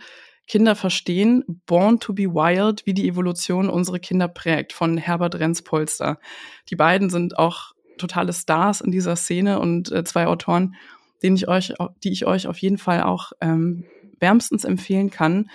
Kinder 0.48 0.76
verstehen, 0.76 1.44
Born 1.66 2.00
to 2.00 2.14
be 2.14 2.24
Wild, 2.24 2.86
wie 2.86 2.94
die 2.94 3.08
Evolution 3.08 3.70
unsere 3.70 4.00
Kinder 4.00 4.28
prägt, 4.28 4.74
von 4.74 4.98
Herbert 4.98 5.36
Renz-Polster. 5.36 6.20
Die 6.70 6.76
beiden 6.76 7.10
sind 7.10 7.38
auch 7.38 7.74
totale 7.98 8.34
Stars 8.34 8.82
in 8.82 8.92
dieser 8.92 9.16
Szene 9.16 9.60
und 9.60 9.92
äh, 9.92 10.04
zwei 10.04 10.28
Autoren, 10.28 10.76
denen 11.22 11.38
ich 11.38 11.48
euch, 11.48 11.74
die 12.04 12.12
ich 12.12 12.26
euch 12.26 12.48
auf 12.48 12.58
jeden 12.58 12.78
Fall 12.78 13.04
auch 13.04 13.32
ähm, 13.40 13.86
wärmstens 14.20 14.66
empfehlen 14.66 15.12
kann. 15.12 15.50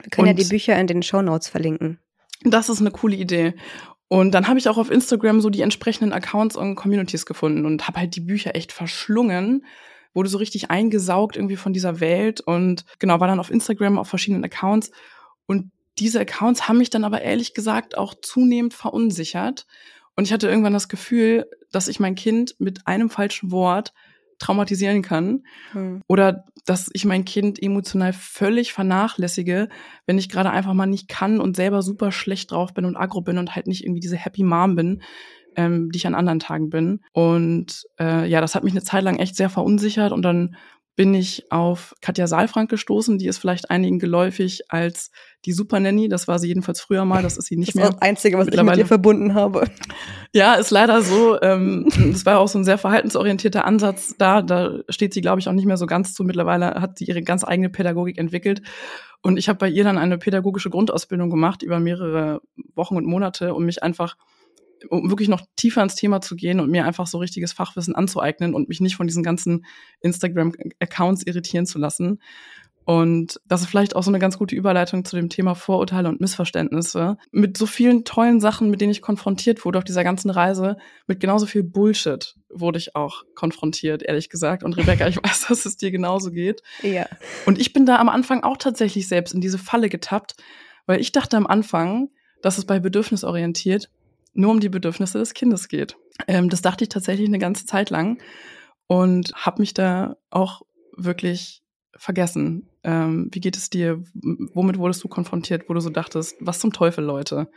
Wir 0.00 0.10
können 0.10 0.28
und 0.28 0.38
ja 0.38 0.44
die 0.44 0.48
Bücher 0.48 0.78
in 0.78 0.86
den 0.86 1.02
Show 1.02 1.20
Notes 1.20 1.48
verlinken. 1.48 1.98
Das 2.42 2.68
ist 2.68 2.80
eine 2.80 2.90
coole 2.90 3.16
Idee. 3.16 3.54
Und 4.08 4.32
dann 4.32 4.48
habe 4.48 4.58
ich 4.58 4.68
auch 4.68 4.78
auf 4.78 4.90
Instagram 4.90 5.40
so 5.40 5.50
die 5.50 5.60
entsprechenden 5.60 6.12
Accounts 6.12 6.56
und 6.56 6.74
Communities 6.74 7.26
gefunden 7.26 7.64
und 7.64 7.86
habe 7.86 8.00
halt 8.00 8.16
die 8.16 8.20
Bücher 8.20 8.56
echt 8.56 8.72
verschlungen, 8.72 9.64
wurde 10.14 10.28
so 10.28 10.38
richtig 10.38 10.68
eingesaugt 10.70 11.36
irgendwie 11.36 11.56
von 11.56 11.72
dieser 11.72 12.00
Welt 12.00 12.40
und 12.40 12.84
genau, 12.98 13.20
war 13.20 13.28
dann 13.28 13.38
auf 13.38 13.50
Instagram 13.52 13.98
auf 13.98 14.08
verschiedenen 14.08 14.44
Accounts 14.44 14.90
und 15.46 15.70
diese 16.00 16.18
Accounts 16.18 16.66
haben 16.66 16.78
mich 16.78 16.90
dann 16.90 17.04
aber 17.04 17.22
ehrlich 17.22 17.54
gesagt 17.54 17.96
auch 17.96 18.14
zunehmend 18.20 18.74
verunsichert 18.74 19.66
und 20.16 20.24
ich 20.24 20.32
hatte 20.32 20.48
irgendwann 20.48 20.72
das 20.72 20.88
Gefühl, 20.88 21.48
dass 21.70 21.86
ich 21.86 22.00
mein 22.00 22.16
Kind 22.16 22.56
mit 22.58 22.88
einem 22.88 23.10
falschen 23.10 23.52
Wort 23.52 23.92
traumatisieren 24.40 25.02
kann. 25.02 25.44
Hm. 25.72 26.02
Oder 26.08 26.44
dass 26.66 26.90
ich 26.92 27.04
mein 27.04 27.24
Kind 27.24 27.62
emotional 27.62 28.12
völlig 28.12 28.72
vernachlässige, 28.72 29.68
wenn 30.06 30.18
ich 30.18 30.28
gerade 30.28 30.50
einfach 30.50 30.74
mal 30.74 30.86
nicht 30.86 31.08
kann 31.08 31.40
und 31.40 31.54
selber 31.54 31.82
super 31.82 32.10
schlecht 32.10 32.50
drauf 32.50 32.74
bin 32.74 32.84
und 32.84 32.96
aggro 32.96 33.20
bin 33.20 33.38
und 33.38 33.54
halt 33.54 33.68
nicht 33.68 33.84
irgendwie 33.84 34.00
diese 34.00 34.16
Happy 34.16 34.42
Mom 34.42 34.74
bin, 34.74 35.02
ähm, 35.56 35.90
die 35.90 35.98
ich 35.98 36.06
an 36.06 36.14
anderen 36.14 36.40
Tagen 36.40 36.70
bin. 36.70 37.00
Und 37.12 37.84
äh, 38.00 38.28
ja, 38.28 38.40
das 38.40 38.54
hat 38.54 38.64
mich 38.64 38.72
eine 38.72 38.82
Zeit 38.82 39.04
lang 39.04 39.16
echt 39.16 39.36
sehr 39.36 39.50
verunsichert 39.50 40.12
und 40.12 40.22
dann 40.22 40.56
bin 40.96 41.14
ich 41.14 41.50
auf 41.50 41.94
Katja 42.00 42.26
Saalfrank 42.26 42.68
gestoßen. 42.68 43.18
Die 43.18 43.26
ist 43.26 43.38
vielleicht 43.38 43.70
einigen 43.70 43.98
geläufig 43.98 44.62
als 44.68 45.10
die 45.44 45.52
Super 45.52 45.80
Nanny. 45.80 46.08
Das 46.08 46.28
war 46.28 46.38
sie 46.38 46.48
jedenfalls 46.48 46.80
früher 46.80 47.04
mal. 47.04 47.22
Das 47.22 47.38
ist 47.38 47.46
sie 47.46 47.56
nicht 47.56 47.70
das 47.70 47.74
mehr. 47.74 47.84
Das 47.84 47.94
ist 47.94 48.00
das 48.00 48.08
Einzige, 48.08 48.38
was 48.38 48.48
ich 48.48 48.62
mit 48.62 48.76
ihr 48.76 48.86
verbunden 48.86 49.34
habe. 49.34 49.66
Ja, 50.32 50.54
ist 50.54 50.70
leider 50.70 51.02
so. 51.02 51.40
Ähm, 51.42 51.88
das 52.12 52.26
war 52.26 52.38
auch 52.38 52.48
so 52.48 52.58
ein 52.58 52.64
sehr 52.64 52.78
verhaltensorientierter 52.78 53.64
Ansatz 53.64 54.14
da. 54.18 54.42
Da 54.42 54.78
steht 54.88 55.14
sie, 55.14 55.22
glaube 55.22 55.40
ich, 55.40 55.48
auch 55.48 55.52
nicht 55.52 55.66
mehr 55.66 55.76
so 55.76 55.86
ganz 55.86 56.14
zu. 56.14 56.22
Mittlerweile 56.22 56.80
hat 56.80 56.98
sie 56.98 57.04
ihre 57.04 57.22
ganz 57.22 57.44
eigene 57.44 57.68
Pädagogik 57.68 58.18
entwickelt. 58.18 58.62
Und 59.22 59.38
ich 59.38 59.48
habe 59.48 59.58
bei 59.58 59.68
ihr 59.68 59.84
dann 59.84 59.98
eine 59.98 60.18
pädagogische 60.18 60.70
Grundausbildung 60.70 61.30
gemacht 61.30 61.62
über 61.62 61.80
mehrere 61.80 62.42
Wochen 62.74 62.96
und 62.96 63.06
Monate, 63.06 63.54
um 63.54 63.64
mich 63.64 63.82
einfach 63.82 64.16
um 64.88 65.10
wirklich 65.10 65.28
noch 65.28 65.42
tiefer 65.56 65.82
ins 65.82 65.94
Thema 65.94 66.20
zu 66.20 66.36
gehen 66.36 66.60
und 66.60 66.70
mir 66.70 66.84
einfach 66.84 67.06
so 67.06 67.18
richtiges 67.18 67.52
Fachwissen 67.52 67.94
anzueignen 67.94 68.54
und 68.54 68.68
mich 68.68 68.80
nicht 68.80 68.96
von 68.96 69.06
diesen 69.06 69.22
ganzen 69.22 69.66
Instagram-Accounts 70.00 71.24
irritieren 71.26 71.66
zu 71.66 71.78
lassen. 71.78 72.20
Und 72.84 73.40
das 73.46 73.60
ist 73.60 73.68
vielleicht 73.68 73.94
auch 73.94 74.02
so 74.02 74.10
eine 74.10 74.18
ganz 74.18 74.36
gute 74.38 74.56
Überleitung 74.56 75.04
zu 75.04 75.14
dem 75.14 75.28
Thema 75.28 75.54
Vorurteile 75.54 76.08
und 76.08 76.20
Missverständnisse. 76.20 77.18
Mit 77.30 77.56
so 77.56 77.66
vielen 77.66 78.04
tollen 78.04 78.40
Sachen, 78.40 78.70
mit 78.70 78.80
denen 78.80 78.90
ich 78.90 79.02
konfrontiert 79.02 79.64
wurde 79.64 79.78
auf 79.78 79.84
dieser 79.84 80.02
ganzen 80.02 80.30
Reise, 80.30 80.76
mit 81.06 81.20
genauso 81.20 81.46
viel 81.46 81.62
Bullshit 81.62 82.34
wurde 82.48 82.78
ich 82.78 82.96
auch 82.96 83.22
konfrontiert, 83.34 84.02
ehrlich 84.02 84.28
gesagt. 84.28 84.64
Und 84.64 84.76
Rebecca, 84.76 85.06
ich 85.06 85.16
weiß, 85.22 85.46
dass 85.48 85.66
es 85.66 85.76
dir 85.76 85.90
genauso 85.90 86.32
geht. 86.32 86.62
Ja. 86.82 87.06
Und 87.46 87.60
ich 87.60 87.72
bin 87.72 87.86
da 87.86 87.96
am 87.96 88.08
Anfang 88.08 88.42
auch 88.42 88.56
tatsächlich 88.56 89.06
selbst 89.06 89.34
in 89.34 89.40
diese 89.40 89.58
Falle 89.58 89.88
getappt, 89.88 90.34
weil 90.86 91.00
ich 91.00 91.12
dachte 91.12 91.36
am 91.36 91.46
Anfang, 91.46 92.08
dass 92.42 92.58
es 92.58 92.64
bei 92.64 92.80
bedürfnisorientiert 92.80 93.90
nur 94.32 94.50
um 94.50 94.60
die 94.60 94.68
Bedürfnisse 94.68 95.18
des 95.18 95.34
Kindes 95.34 95.68
geht. 95.68 95.96
Ähm, 96.28 96.48
das 96.48 96.62
dachte 96.62 96.84
ich 96.84 96.88
tatsächlich 96.88 97.28
eine 97.28 97.38
ganze 97.38 97.66
Zeit 97.66 97.90
lang 97.90 98.20
und 98.86 99.32
habe 99.34 99.60
mich 99.60 99.74
da 99.74 100.16
auch 100.30 100.62
wirklich 100.96 101.62
vergessen. 101.96 102.68
Ähm, 102.82 103.28
wie 103.32 103.40
geht 103.40 103.56
es 103.56 103.70
dir? 103.70 104.02
Womit 104.54 104.78
wurdest 104.78 105.04
du 105.04 105.08
konfrontiert, 105.08 105.68
wo 105.68 105.74
du 105.74 105.80
so 105.80 105.90
dachtest, 105.90 106.36
was 106.40 106.58
zum 106.58 106.72
Teufel, 106.72 107.04
Leute? 107.04 107.48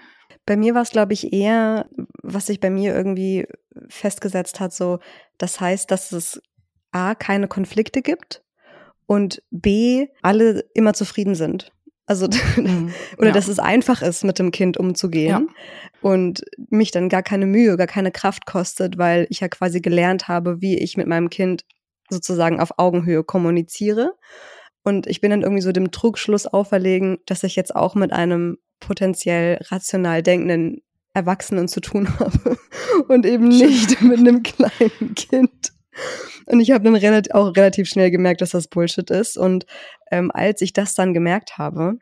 Bei 0.46 0.58
mir 0.58 0.76
war 0.76 0.82
es, 0.82 0.92
glaube 0.92 1.14
ich, 1.14 1.32
eher, 1.32 1.90
was 2.22 2.48
sich 2.48 2.60
bei 2.60 2.70
mir 2.70 2.94
irgendwie 2.94 3.48
festgesetzt 3.88 4.60
hat, 4.60 4.74
so, 4.74 5.00
das 5.38 5.60
heißt, 5.60 5.90
dass 5.90 6.12
es 6.12 6.42
A, 6.92 7.16
keine 7.16 7.48
Konflikte 7.48 8.02
gibt 8.02 8.44
und 9.06 9.42
B, 9.50 10.08
alle 10.22 10.66
immer 10.74 10.94
zufrieden 10.94 11.36
sind. 11.36 11.72
Also, 12.06 12.28
mhm. 12.58 12.94
oder 13.18 13.28
ja. 13.28 13.34
dass 13.34 13.48
es 13.48 13.60
einfach 13.60 14.02
ist, 14.02 14.24
mit 14.24 14.40
dem 14.40 14.52
Kind 14.52 14.78
umzugehen 14.78 15.30
ja. 15.30 15.42
und 16.02 16.44
mich 16.70 16.92
dann 16.92 17.10
gar 17.10 17.24
keine 17.24 17.46
Mühe, 17.46 17.78
gar 17.78 17.88
keine 17.88 18.12
Kraft 18.12 18.46
kostet, 18.46 18.98
weil 18.98 19.26
ich 19.30 19.40
ja 19.40 19.48
quasi 19.48 19.80
gelernt 19.80 20.28
habe, 20.28 20.62
wie 20.62 20.78
ich 20.78 20.98
mit 20.98 21.08
meinem 21.08 21.30
Kind 21.30 21.64
sozusagen 22.10 22.60
auf 22.60 22.78
Augenhöhe 22.78 23.24
kommuniziere. 23.24 24.14
Und 24.84 25.08
ich 25.08 25.22
bin 25.22 25.32
dann 25.32 25.44
irgendwie 25.44 25.62
so 25.62 25.72
dem 25.72 25.92
Trugschluss 25.92 26.46
auferlegen, 26.46 27.20
dass 27.26 27.44
ich 27.44 27.56
jetzt 27.56 27.76
auch 27.76 27.96
mit 27.96 28.12
einem 28.12 28.58
potenziell 28.82 29.60
rational 29.70 30.22
denkenden 30.22 30.82
Erwachsenen 31.14 31.68
zu 31.68 31.80
tun 31.80 32.08
habe 32.20 32.58
und 33.08 33.26
eben 33.26 33.48
nicht 33.48 34.02
mit 34.02 34.20
einem 34.20 34.44
kleinen 34.44 35.16
Kind. 35.16 35.73
Und 36.46 36.60
ich 36.60 36.72
habe 36.72 36.84
dann 36.84 36.96
relativ, 36.96 37.34
auch 37.34 37.56
relativ 37.56 37.88
schnell 37.88 38.12
gemerkt, 38.12 38.42
dass 38.42 38.52
das 38.52 38.68
Bullshit 38.68 39.10
ist. 39.10 39.38
Und 39.38 39.66
ähm, 40.12 40.32
als 40.34 40.62
ich 40.62 40.74
das 40.74 40.96
dann 40.96 41.14
gemerkt 41.14 41.58
habe 41.58 41.98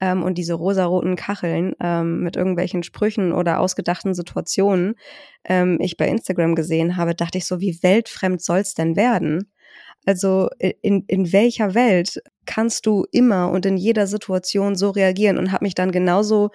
ähm, 0.00 0.22
und 0.22 0.38
diese 0.38 0.54
rosaroten 0.54 1.16
Kacheln 1.16 1.74
ähm, 1.80 2.20
mit 2.20 2.36
irgendwelchen 2.36 2.82
Sprüchen 2.82 3.32
oder 3.32 3.60
ausgedachten 3.60 4.14
Situationen 4.14 4.94
ähm, 5.44 5.78
ich 5.80 5.96
bei 5.96 6.08
Instagram 6.08 6.54
gesehen 6.54 6.96
habe, 6.96 7.14
dachte 7.14 7.38
ich 7.38 7.46
so, 7.46 7.60
wie 7.60 7.82
weltfremd 7.82 8.42
soll's 8.42 8.74
denn 8.74 8.96
werden? 8.96 9.50
Also 10.06 10.48
in, 10.58 11.04
in 11.06 11.32
welcher 11.32 11.74
Welt 11.74 12.22
kannst 12.46 12.86
du 12.86 13.04
immer 13.12 13.50
und 13.50 13.66
in 13.66 13.76
jeder 13.76 14.06
Situation 14.06 14.74
so 14.74 14.90
reagieren 14.90 15.36
und 15.36 15.52
habe 15.52 15.64
mich 15.64 15.74
dann 15.74 15.92
genauso, 15.92 16.50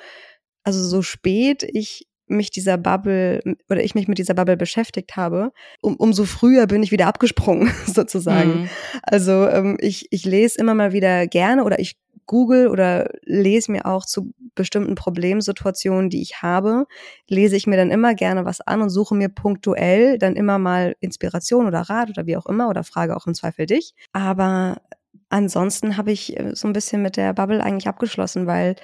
also 0.64 0.82
so 0.84 1.02
spät 1.02 1.62
ich 1.62 2.08
mich 2.28 2.52
dieser 2.52 2.78
Bubble 2.78 3.42
oder 3.70 3.84
ich 3.84 3.96
mich 3.96 4.08
mit 4.08 4.18
dieser 4.18 4.34
Bubble 4.34 4.58
beschäftigt 4.58 5.16
habe, 5.16 5.52
um, 5.82 5.96
umso 5.96 6.26
früher 6.26 6.68
bin 6.68 6.84
ich 6.84 6.92
wieder 6.92 7.08
abgesprungen, 7.08 7.72
sozusagen. 7.86 8.62
Mhm. 8.62 8.70
Also 9.04 9.48
ähm, 9.48 9.78
ich, 9.80 10.08
ich 10.12 10.26
lese 10.26 10.60
immer 10.60 10.74
mal 10.74 10.94
wieder 10.94 11.28
gerne 11.28 11.64
oder 11.64 11.80
ich 11.80 11.98
google 12.26 12.70
oder 12.70 13.10
lese 13.24 13.72
mir 13.72 13.86
auch 13.86 14.06
zu 14.06 14.34
bestimmten 14.56 14.96
Problemsituationen, 14.96 16.10
die 16.10 16.22
ich 16.22 16.42
habe, 16.42 16.86
lese 17.28 17.56
ich 17.56 17.68
mir 17.68 17.78
dann 17.78 17.92
immer 17.92 18.14
gerne 18.14 18.46
was 18.46 18.62
an 18.62 18.82
und 18.82 18.90
suche 18.90 19.16
mir 19.16 19.30
punktuell 19.30 20.18
dann 20.18 20.36
immer 20.36 20.60
mal 20.60 20.96
Inspiration 21.00 21.68
oder 21.68 21.82
Rat 21.82 22.10
oder 22.10 22.26
wie 22.26 22.38
auch 22.38 22.46
immer 22.46 22.70
oder 22.70 22.84
frage 22.84 23.16
auch 23.16 23.28
im 23.28 23.34
Zweifel 23.34 23.66
dich. 23.66 23.94
Aber 24.14 24.78
ansonsten 25.30 25.98
habe 25.98 26.12
ich 26.12 26.40
äh, 26.40 26.56
so 26.56 26.68
ein 26.68 26.74
bisschen 26.74 27.02
mit 27.02 27.18
der 27.18 27.34
Bubble 27.34 27.64
eigentlich 27.64 27.88
abgeschlossen, 27.88 28.46
weil 28.46 28.76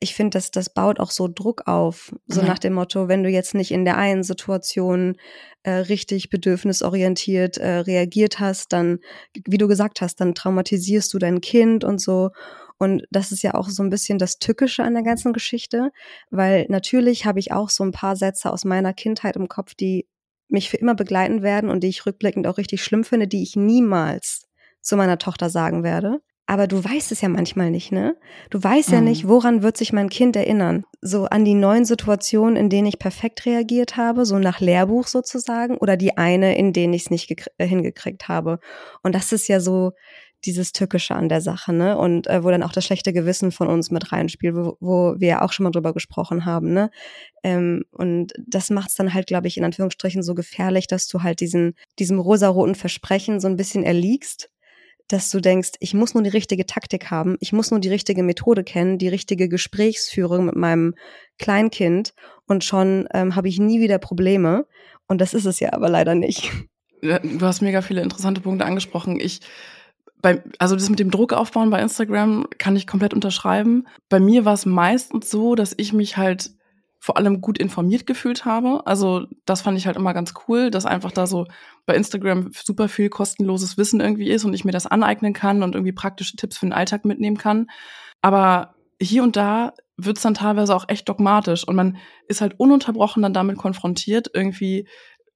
ich 0.00 0.14
finde, 0.14 0.36
dass 0.36 0.50
das 0.50 0.70
baut 0.70 1.00
auch 1.00 1.10
so 1.10 1.28
Druck 1.28 1.66
auf. 1.66 2.14
So 2.26 2.40
mhm. 2.40 2.46
nach 2.46 2.58
dem 2.58 2.74
Motto, 2.74 3.08
wenn 3.08 3.22
du 3.22 3.28
jetzt 3.28 3.54
nicht 3.54 3.70
in 3.70 3.84
der 3.84 3.96
einen 3.96 4.22
Situation 4.22 5.16
äh, 5.62 5.72
richtig 5.72 6.30
bedürfnisorientiert 6.30 7.58
äh, 7.58 7.78
reagiert 7.78 8.40
hast, 8.40 8.72
dann, 8.72 8.98
wie 9.46 9.58
du 9.58 9.68
gesagt 9.68 10.00
hast, 10.00 10.20
dann 10.20 10.34
traumatisierst 10.34 11.12
du 11.12 11.18
dein 11.18 11.40
Kind 11.40 11.84
und 11.84 12.00
so. 12.00 12.30
Und 12.78 13.02
das 13.10 13.32
ist 13.32 13.42
ja 13.42 13.54
auch 13.54 13.68
so 13.68 13.82
ein 13.82 13.90
bisschen 13.90 14.18
das 14.18 14.38
Tückische 14.38 14.84
an 14.84 14.94
der 14.94 15.02
ganzen 15.02 15.32
Geschichte, 15.32 15.90
weil 16.30 16.66
natürlich 16.68 17.26
habe 17.26 17.40
ich 17.40 17.52
auch 17.52 17.70
so 17.70 17.82
ein 17.82 17.92
paar 17.92 18.14
Sätze 18.14 18.52
aus 18.52 18.64
meiner 18.64 18.94
Kindheit 18.94 19.36
im 19.36 19.48
Kopf, 19.48 19.74
die 19.74 20.06
mich 20.48 20.70
für 20.70 20.76
immer 20.76 20.94
begleiten 20.94 21.42
werden 21.42 21.70
und 21.70 21.82
die 21.82 21.88
ich 21.88 22.06
rückblickend 22.06 22.46
auch 22.46 22.56
richtig 22.56 22.82
schlimm 22.82 23.04
finde, 23.04 23.26
die 23.26 23.42
ich 23.42 23.56
niemals 23.56 24.48
zu 24.80 24.96
meiner 24.96 25.18
Tochter 25.18 25.50
sagen 25.50 25.82
werde. 25.82 26.20
Aber 26.50 26.66
du 26.66 26.82
weißt 26.82 27.12
es 27.12 27.20
ja 27.20 27.28
manchmal 27.28 27.70
nicht, 27.70 27.92
ne? 27.92 28.16
Du 28.48 28.62
weißt 28.62 28.88
mhm. 28.88 28.94
ja 28.94 29.00
nicht, 29.02 29.28
woran 29.28 29.62
wird 29.62 29.76
sich 29.76 29.92
mein 29.92 30.08
Kind 30.08 30.34
erinnern? 30.34 30.84
So 31.02 31.26
an 31.26 31.44
die 31.44 31.52
neuen 31.52 31.84
Situationen, 31.84 32.56
in 32.56 32.70
denen 32.70 32.86
ich 32.86 32.98
perfekt 32.98 33.44
reagiert 33.44 33.98
habe, 33.98 34.24
so 34.24 34.38
nach 34.38 34.58
Lehrbuch 34.58 35.08
sozusagen, 35.08 35.76
oder 35.76 35.98
die 35.98 36.16
eine, 36.16 36.56
in 36.56 36.72
denen 36.72 36.94
ich 36.94 37.02
es 37.02 37.10
nicht 37.10 37.50
äh, 37.58 37.66
hingekriegt 37.66 38.28
habe. 38.28 38.60
Und 39.02 39.14
das 39.14 39.30
ist 39.30 39.46
ja 39.46 39.60
so 39.60 39.92
dieses 40.46 40.72
Tückische 40.72 41.14
an 41.14 41.28
der 41.28 41.42
Sache, 41.42 41.74
ne? 41.74 41.98
Und 41.98 42.28
äh, 42.28 42.42
wo 42.42 42.50
dann 42.50 42.62
auch 42.62 42.72
das 42.72 42.86
schlechte 42.86 43.12
Gewissen 43.12 43.52
von 43.52 43.68
uns 43.68 43.90
mit 43.90 44.10
reinspielt, 44.10 44.56
wo, 44.56 44.78
wo 44.80 45.16
wir 45.18 45.28
ja 45.28 45.42
auch 45.42 45.52
schon 45.52 45.64
mal 45.64 45.70
drüber 45.70 45.92
gesprochen 45.92 46.46
haben, 46.46 46.72
ne? 46.72 46.90
Ähm, 47.42 47.84
und 47.90 48.32
das 48.46 48.70
macht 48.70 48.88
es 48.88 48.94
dann 48.94 49.12
halt, 49.12 49.26
glaube 49.26 49.48
ich, 49.48 49.58
in 49.58 49.64
Anführungsstrichen 49.64 50.22
so 50.22 50.34
gefährlich, 50.34 50.86
dass 50.86 51.08
du 51.08 51.22
halt 51.22 51.40
diesen, 51.40 51.74
diesem 51.98 52.18
rosaroten 52.18 52.74
Versprechen 52.74 53.38
so 53.38 53.48
ein 53.48 53.56
bisschen 53.56 53.84
erliegst, 53.84 54.48
dass 55.08 55.30
du 55.30 55.40
denkst, 55.40 55.72
ich 55.80 55.94
muss 55.94 56.14
nur 56.14 56.22
die 56.22 56.30
richtige 56.30 56.66
Taktik 56.66 57.10
haben, 57.10 57.36
ich 57.40 57.52
muss 57.52 57.70
nur 57.70 57.80
die 57.80 57.88
richtige 57.88 58.22
Methode 58.22 58.62
kennen, 58.62 58.98
die 58.98 59.08
richtige 59.08 59.48
Gesprächsführung 59.48 60.46
mit 60.46 60.56
meinem 60.56 60.94
Kleinkind 61.38 62.14
und 62.46 62.64
schon 62.64 63.08
ähm, 63.12 63.34
habe 63.34 63.48
ich 63.48 63.58
nie 63.58 63.80
wieder 63.80 63.98
Probleme. 63.98 64.66
Und 65.06 65.20
das 65.20 65.34
ist 65.34 65.46
es 65.46 65.60
ja 65.60 65.72
aber 65.72 65.88
leider 65.88 66.14
nicht. 66.14 66.52
Du 67.00 67.40
hast 67.42 67.62
mega 67.62 67.80
viele 67.80 68.02
interessante 68.02 68.40
Punkte 68.40 68.66
angesprochen. 68.66 69.18
Ich 69.20 69.40
bei, 70.20 70.42
also 70.58 70.74
das 70.74 70.90
mit 70.90 70.98
dem 70.98 71.10
Druck 71.10 71.32
aufbauen 71.32 71.70
bei 71.70 71.80
Instagram 71.80 72.46
kann 72.58 72.76
ich 72.76 72.86
komplett 72.86 73.14
unterschreiben. 73.14 73.86
Bei 74.08 74.18
mir 74.20 74.44
war 74.44 74.54
es 74.54 74.66
meistens 74.66 75.30
so, 75.30 75.54
dass 75.54 75.74
ich 75.76 75.92
mich 75.92 76.16
halt 76.16 76.50
vor 77.00 77.16
allem 77.16 77.40
gut 77.40 77.58
informiert 77.58 78.06
gefühlt 78.06 78.44
habe. 78.44 78.86
Also 78.86 79.26
das 79.44 79.62
fand 79.62 79.78
ich 79.78 79.86
halt 79.86 79.96
immer 79.96 80.14
ganz 80.14 80.34
cool, 80.46 80.70
dass 80.70 80.84
einfach 80.84 81.12
da 81.12 81.26
so 81.26 81.46
bei 81.86 81.94
Instagram 81.94 82.50
super 82.52 82.88
viel 82.88 83.08
kostenloses 83.08 83.78
Wissen 83.78 84.00
irgendwie 84.00 84.30
ist 84.30 84.44
und 84.44 84.52
ich 84.52 84.64
mir 84.64 84.72
das 84.72 84.86
aneignen 84.86 85.32
kann 85.32 85.62
und 85.62 85.74
irgendwie 85.74 85.92
praktische 85.92 86.36
Tipps 86.36 86.58
für 86.58 86.66
den 86.66 86.72
Alltag 86.72 87.04
mitnehmen 87.04 87.38
kann. 87.38 87.68
Aber 88.20 88.74
hier 89.00 89.22
und 89.22 89.36
da 89.36 89.74
wird's 89.96 90.22
dann 90.22 90.34
teilweise 90.34 90.74
auch 90.74 90.88
echt 90.88 91.08
dogmatisch 91.08 91.66
und 91.66 91.76
man 91.76 91.98
ist 92.26 92.40
halt 92.40 92.58
ununterbrochen 92.58 93.22
dann 93.22 93.32
damit 93.32 93.58
konfrontiert, 93.58 94.30
irgendwie, 94.32 94.88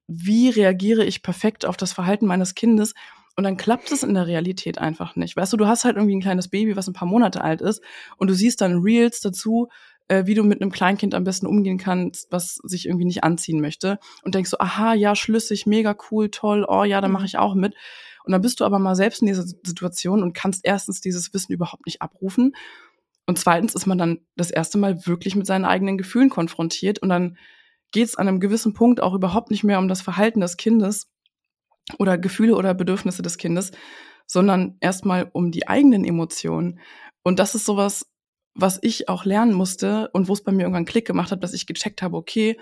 wie 0.07 0.51
reagiere 0.51 1.05
ich 1.05 1.23
perfekt 1.23 1.65
auf 1.65 1.77
das 1.77 1.93
Verhalten 1.93 2.27
meines 2.27 2.55
Kindes 2.55 2.95
und 3.37 3.45
dann 3.45 3.57
klappt 3.57 3.91
es 3.93 4.03
in 4.03 4.15
der 4.15 4.27
Realität 4.27 4.79
einfach 4.79 5.17
nicht. 5.17 5.37
Weißt 5.37 5.53
du, 5.53 5.57
du 5.57 5.67
hast 5.67 5.85
halt 5.85 5.97
irgendwie 5.97 6.17
ein 6.17 6.21
kleines 6.21 6.49
Baby, 6.49 6.77
was 6.77 6.87
ein 6.87 6.93
paar 6.93 7.09
Monate 7.09 7.43
alt 7.43 7.61
ist 7.61 7.83
und 8.17 8.29
du 8.29 8.35
siehst 8.35 8.61
dann 8.61 8.81
Reels 8.81 9.21
dazu, 9.21 9.69
äh, 10.13 10.27
wie 10.27 10.35
du 10.35 10.43
mit 10.45 10.61
einem 10.61 10.71
Kleinkind 10.71 11.15
am 11.15 11.25
besten 11.25 11.47
umgehen 11.47 11.79
kannst, 11.79 12.31
was 12.31 12.57
sich 12.57 12.87
irgendwie 12.87 13.05
nicht 13.05 13.25
anziehen 13.25 13.61
möchte 13.61 13.99
und 14.23 14.35
denkst 14.35 14.51
so, 14.51 14.59
aha, 14.59 14.95
ja, 14.95 15.17
schlüssig, 15.17 15.67
mega 15.67 15.97
cool, 16.11 16.31
toll, 16.31 16.67
oh 16.69 16.85
ja, 16.85 17.01
da 17.01 17.09
mache 17.09 17.23
mhm. 17.23 17.27
ich 17.27 17.39
auch 17.39 17.55
mit. 17.55 17.75
Und 18.25 18.33
dann 18.33 18.43
bist 18.43 18.61
du 18.61 18.65
aber 18.65 18.79
mal 18.79 18.95
selbst 18.95 19.23
in 19.23 19.27
dieser 19.27 19.45
Situation 19.45 20.23
und 20.23 20.33
kannst 20.33 20.65
erstens 20.65 21.01
dieses 21.01 21.33
Wissen 21.35 21.53
überhaupt 21.53 21.87
nicht 21.87 22.03
abrufen 22.03 22.55
und 23.27 23.39
zweitens 23.39 23.75
ist 23.75 23.87
man 23.87 23.99
dann 23.99 24.21
das 24.37 24.51
erste 24.51 24.79
Mal 24.79 25.07
wirklich 25.07 25.37
mit 25.37 25.47
seinen 25.47 25.65
eigenen 25.65 25.97
Gefühlen 25.97 26.29
konfrontiert 26.29 26.99
und 27.01 27.09
dann 27.09 27.37
geht 27.93 28.09
es 28.09 28.17
an 28.17 28.29
einem 28.29 28.41
gewissen 28.41 28.75
Punkt 28.75 29.01
auch 29.01 29.15
überhaupt 29.15 29.51
nicht 29.51 29.65
mehr 29.65 29.79
um 29.79 29.89
das 29.89 30.03
Verhalten 30.03 30.41
des 30.41 30.57
Kindes, 30.57 31.09
oder 31.99 32.19
Gefühle 32.19 32.55
oder 32.57 32.75
Bedürfnisse 32.75 33.23
des 33.23 33.39
Kindes, 33.39 33.73
sondern 34.27 34.77
erstmal 34.81 35.29
um 35.33 35.51
die 35.51 35.69
eigenen 35.69 36.05
Emotionen. 36.05 36.81
Und 37.23 37.39
das 37.39 37.55
ist 37.55 37.65
sowas, 37.65 38.12
was 38.55 38.79
ich 38.83 39.09
auch 39.09 39.25
lernen 39.25 39.55
musste 39.55 40.11
und 40.13 40.29
wo 40.29 40.33
es 40.33 40.43
bei 40.43 40.53
mir 40.53 40.63
irgendwann 40.63 40.85
Klick 40.85 41.07
gemacht 41.07 41.33
hat, 41.33 41.43
dass 41.43 41.55
ich 41.55 41.67
gecheckt 41.67 42.03
habe, 42.03 42.17
okay, 42.17 42.59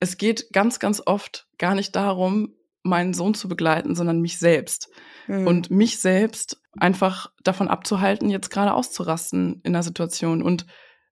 es 0.00 0.16
geht 0.16 0.52
ganz, 0.52 0.78
ganz 0.78 1.02
oft 1.04 1.46
gar 1.58 1.74
nicht 1.74 1.94
darum, 1.96 2.54
meinen 2.82 3.14
Sohn 3.14 3.34
zu 3.34 3.48
begleiten, 3.48 3.94
sondern 3.94 4.20
mich 4.20 4.38
selbst. 4.38 4.88
Mhm. 5.26 5.46
Und 5.46 5.70
mich 5.70 5.98
selbst 5.98 6.60
einfach 6.78 7.30
davon 7.42 7.68
abzuhalten, 7.68 8.30
jetzt 8.30 8.50
gerade 8.50 8.74
auszurasten 8.74 9.60
in 9.64 9.72
der 9.72 9.82
Situation. 9.82 10.42
Und 10.42 10.66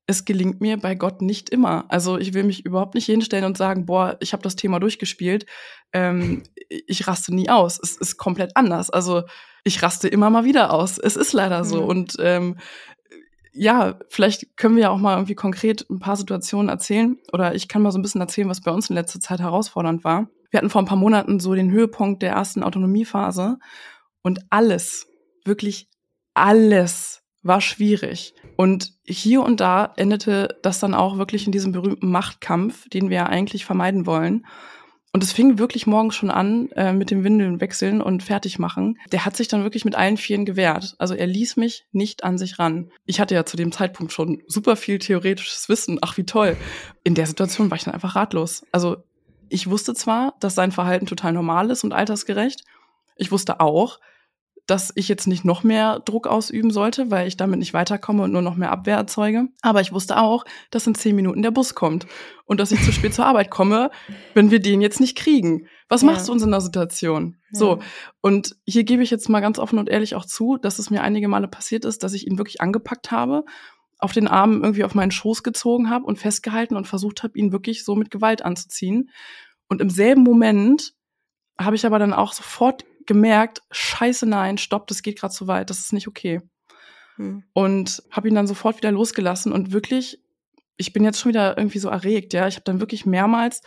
es 0.06 0.24
gelingt 0.24 0.60
mir 0.60 0.76
bei 0.76 0.94
Gott 0.94 1.22
nicht 1.22 1.50
immer. 1.50 1.86
Also 1.88 2.18
ich 2.18 2.34
will 2.34 2.44
mich 2.44 2.64
überhaupt 2.64 2.94
nicht 2.94 3.06
hinstellen 3.06 3.44
und 3.44 3.56
sagen, 3.56 3.86
boah, 3.86 4.16
ich 4.20 4.32
habe 4.32 4.42
das 4.42 4.56
Thema 4.56 4.78
durchgespielt. 4.80 5.46
Ähm, 5.92 6.42
ich 6.68 7.06
raste 7.06 7.34
nie 7.34 7.48
aus. 7.48 7.78
Es 7.82 7.96
ist 7.96 8.16
komplett 8.16 8.56
anders. 8.56 8.90
Also 8.90 9.22
ich 9.64 9.82
raste 9.82 10.08
immer 10.08 10.30
mal 10.30 10.44
wieder 10.44 10.72
aus. 10.72 10.98
Es 10.98 11.16
ist 11.16 11.32
leider 11.32 11.64
so. 11.64 11.82
Mhm. 11.82 11.88
Und 11.88 12.16
ähm, 12.18 12.56
ja, 13.54 13.98
vielleicht 14.08 14.56
können 14.56 14.76
wir 14.76 14.84
ja 14.84 14.90
auch 14.90 14.98
mal 14.98 15.14
irgendwie 15.14 15.36
konkret 15.36 15.86
ein 15.88 16.00
paar 16.00 16.16
Situationen 16.16 16.68
erzählen. 16.68 17.16
Oder 17.32 17.54
ich 17.54 17.68
kann 17.68 17.82
mal 17.82 17.92
so 17.92 17.98
ein 17.98 18.02
bisschen 18.02 18.20
erzählen, 18.20 18.48
was 18.48 18.60
bei 18.60 18.72
uns 18.72 18.90
in 18.90 18.96
letzter 18.96 19.20
Zeit 19.20 19.40
herausfordernd 19.40 20.04
war. 20.04 20.28
Wir 20.50 20.58
hatten 20.58 20.70
vor 20.70 20.82
ein 20.82 20.86
paar 20.86 20.96
Monaten 20.96 21.40
so 21.40 21.54
den 21.54 21.70
Höhepunkt 21.70 22.22
der 22.22 22.32
ersten 22.32 22.62
Autonomiephase. 22.62 23.58
Und 24.22 24.40
alles, 24.50 25.06
wirklich 25.44 25.88
alles 26.34 27.22
war 27.42 27.60
schwierig. 27.60 28.34
Und 28.56 28.94
hier 29.04 29.42
und 29.42 29.60
da 29.60 29.92
endete 29.96 30.58
das 30.62 30.80
dann 30.80 30.94
auch 30.94 31.18
wirklich 31.18 31.46
in 31.46 31.52
diesem 31.52 31.72
berühmten 31.72 32.10
Machtkampf, 32.10 32.88
den 32.88 33.08
wir 33.08 33.16
ja 33.18 33.26
eigentlich 33.26 33.64
vermeiden 33.64 34.06
wollen. 34.06 34.46
Und 35.14 35.22
es 35.22 35.32
fing 35.32 35.60
wirklich 35.60 35.86
morgens 35.86 36.16
schon 36.16 36.32
an 36.32 36.72
äh, 36.72 36.92
mit 36.92 37.12
dem 37.12 37.22
Windeln 37.22 37.60
wechseln 37.60 38.02
und 38.02 38.24
fertig 38.24 38.58
machen. 38.58 38.98
Der 39.12 39.24
hat 39.24 39.36
sich 39.36 39.46
dann 39.46 39.62
wirklich 39.62 39.84
mit 39.84 39.94
allen 39.94 40.16
Vieren 40.16 40.44
gewehrt. 40.44 40.96
Also 40.98 41.14
er 41.14 41.28
ließ 41.28 41.56
mich 41.56 41.86
nicht 41.92 42.24
an 42.24 42.36
sich 42.36 42.58
ran. 42.58 42.90
Ich 43.06 43.20
hatte 43.20 43.36
ja 43.36 43.46
zu 43.46 43.56
dem 43.56 43.70
Zeitpunkt 43.70 44.12
schon 44.12 44.42
super 44.48 44.74
viel 44.74 44.98
theoretisches 44.98 45.68
Wissen. 45.68 46.00
Ach, 46.02 46.16
wie 46.16 46.24
toll. 46.24 46.56
In 47.04 47.14
der 47.14 47.26
Situation 47.26 47.70
war 47.70 47.76
ich 47.76 47.84
dann 47.84 47.94
einfach 47.94 48.16
ratlos. 48.16 48.66
Also 48.72 48.96
ich 49.48 49.70
wusste 49.70 49.94
zwar, 49.94 50.34
dass 50.40 50.56
sein 50.56 50.72
Verhalten 50.72 51.06
total 51.06 51.32
normal 51.32 51.70
ist 51.70 51.84
und 51.84 51.92
altersgerecht. 51.92 52.64
Ich 53.14 53.30
wusste 53.30 53.60
auch, 53.60 54.00
dass 54.66 54.92
ich 54.94 55.08
jetzt 55.08 55.26
nicht 55.26 55.44
noch 55.44 55.62
mehr 55.62 56.00
Druck 56.00 56.26
ausüben 56.26 56.70
sollte, 56.70 57.10
weil 57.10 57.28
ich 57.28 57.36
damit 57.36 57.58
nicht 57.58 57.74
weiterkomme 57.74 58.22
und 58.22 58.32
nur 58.32 58.40
noch 58.40 58.56
mehr 58.56 58.72
Abwehr 58.72 58.96
erzeuge. 58.96 59.48
Aber 59.60 59.82
ich 59.82 59.92
wusste 59.92 60.18
auch, 60.18 60.44
dass 60.70 60.86
in 60.86 60.94
zehn 60.94 61.14
Minuten 61.14 61.42
der 61.42 61.50
Bus 61.50 61.74
kommt 61.74 62.06
und 62.46 62.60
dass 62.60 62.72
ich 62.72 62.82
zu 62.82 62.92
spät 62.92 63.12
zur 63.14 63.26
Arbeit 63.26 63.50
komme, 63.50 63.90
wenn 64.32 64.50
wir 64.50 64.60
den 64.60 64.80
jetzt 64.80 65.00
nicht 65.00 65.16
kriegen. 65.16 65.66
Was 65.88 66.00
ja. 66.00 66.06
machst 66.06 66.28
du 66.28 66.32
uns 66.32 66.42
in 66.42 66.50
der 66.50 66.62
Situation? 66.62 67.36
Ja. 67.52 67.58
So. 67.58 67.78
Und 68.22 68.56
hier 68.64 68.84
gebe 68.84 69.02
ich 69.02 69.10
jetzt 69.10 69.28
mal 69.28 69.40
ganz 69.40 69.58
offen 69.58 69.78
und 69.78 69.90
ehrlich 69.90 70.14
auch 70.14 70.24
zu, 70.24 70.56
dass 70.56 70.78
es 70.78 70.90
mir 70.90 71.02
einige 71.02 71.28
Male 71.28 71.48
passiert 71.48 71.84
ist, 71.84 72.02
dass 72.02 72.14
ich 72.14 72.26
ihn 72.26 72.38
wirklich 72.38 72.62
angepackt 72.62 73.10
habe, 73.10 73.44
auf 73.98 74.12
den 74.12 74.28
Arm 74.28 74.62
irgendwie 74.62 74.84
auf 74.84 74.94
meinen 74.94 75.10
Schoß 75.10 75.42
gezogen 75.42 75.90
habe 75.90 76.06
und 76.06 76.18
festgehalten 76.18 76.76
und 76.76 76.86
versucht 76.86 77.22
habe, 77.22 77.38
ihn 77.38 77.52
wirklich 77.52 77.84
so 77.84 77.96
mit 77.96 78.10
Gewalt 78.10 78.42
anzuziehen. 78.42 79.10
Und 79.68 79.82
im 79.82 79.90
selben 79.90 80.22
Moment 80.22 80.94
habe 81.58 81.76
ich 81.76 81.86
aber 81.86 81.98
dann 81.98 82.12
auch 82.12 82.32
sofort 82.32 82.84
gemerkt, 83.06 83.62
scheiße, 83.70 84.26
nein, 84.26 84.58
stopp, 84.58 84.86
das 84.86 85.02
geht 85.02 85.18
gerade 85.18 85.34
zu 85.34 85.46
weit, 85.46 85.70
das 85.70 85.80
ist 85.80 85.92
nicht 85.92 86.08
okay. 86.08 86.40
Hm. 87.16 87.44
Und 87.52 88.02
habe 88.10 88.28
ihn 88.28 88.34
dann 88.34 88.46
sofort 88.46 88.76
wieder 88.76 88.92
losgelassen 88.92 89.52
und 89.52 89.72
wirklich, 89.72 90.20
ich 90.76 90.92
bin 90.92 91.04
jetzt 91.04 91.20
schon 91.20 91.30
wieder 91.30 91.56
irgendwie 91.56 91.78
so 91.78 91.88
erregt, 91.88 92.32
ja. 92.32 92.48
Ich 92.48 92.56
habe 92.56 92.64
dann 92.64 92.80
wirklich 92.80 93.06
mehrmals 93.06 93.62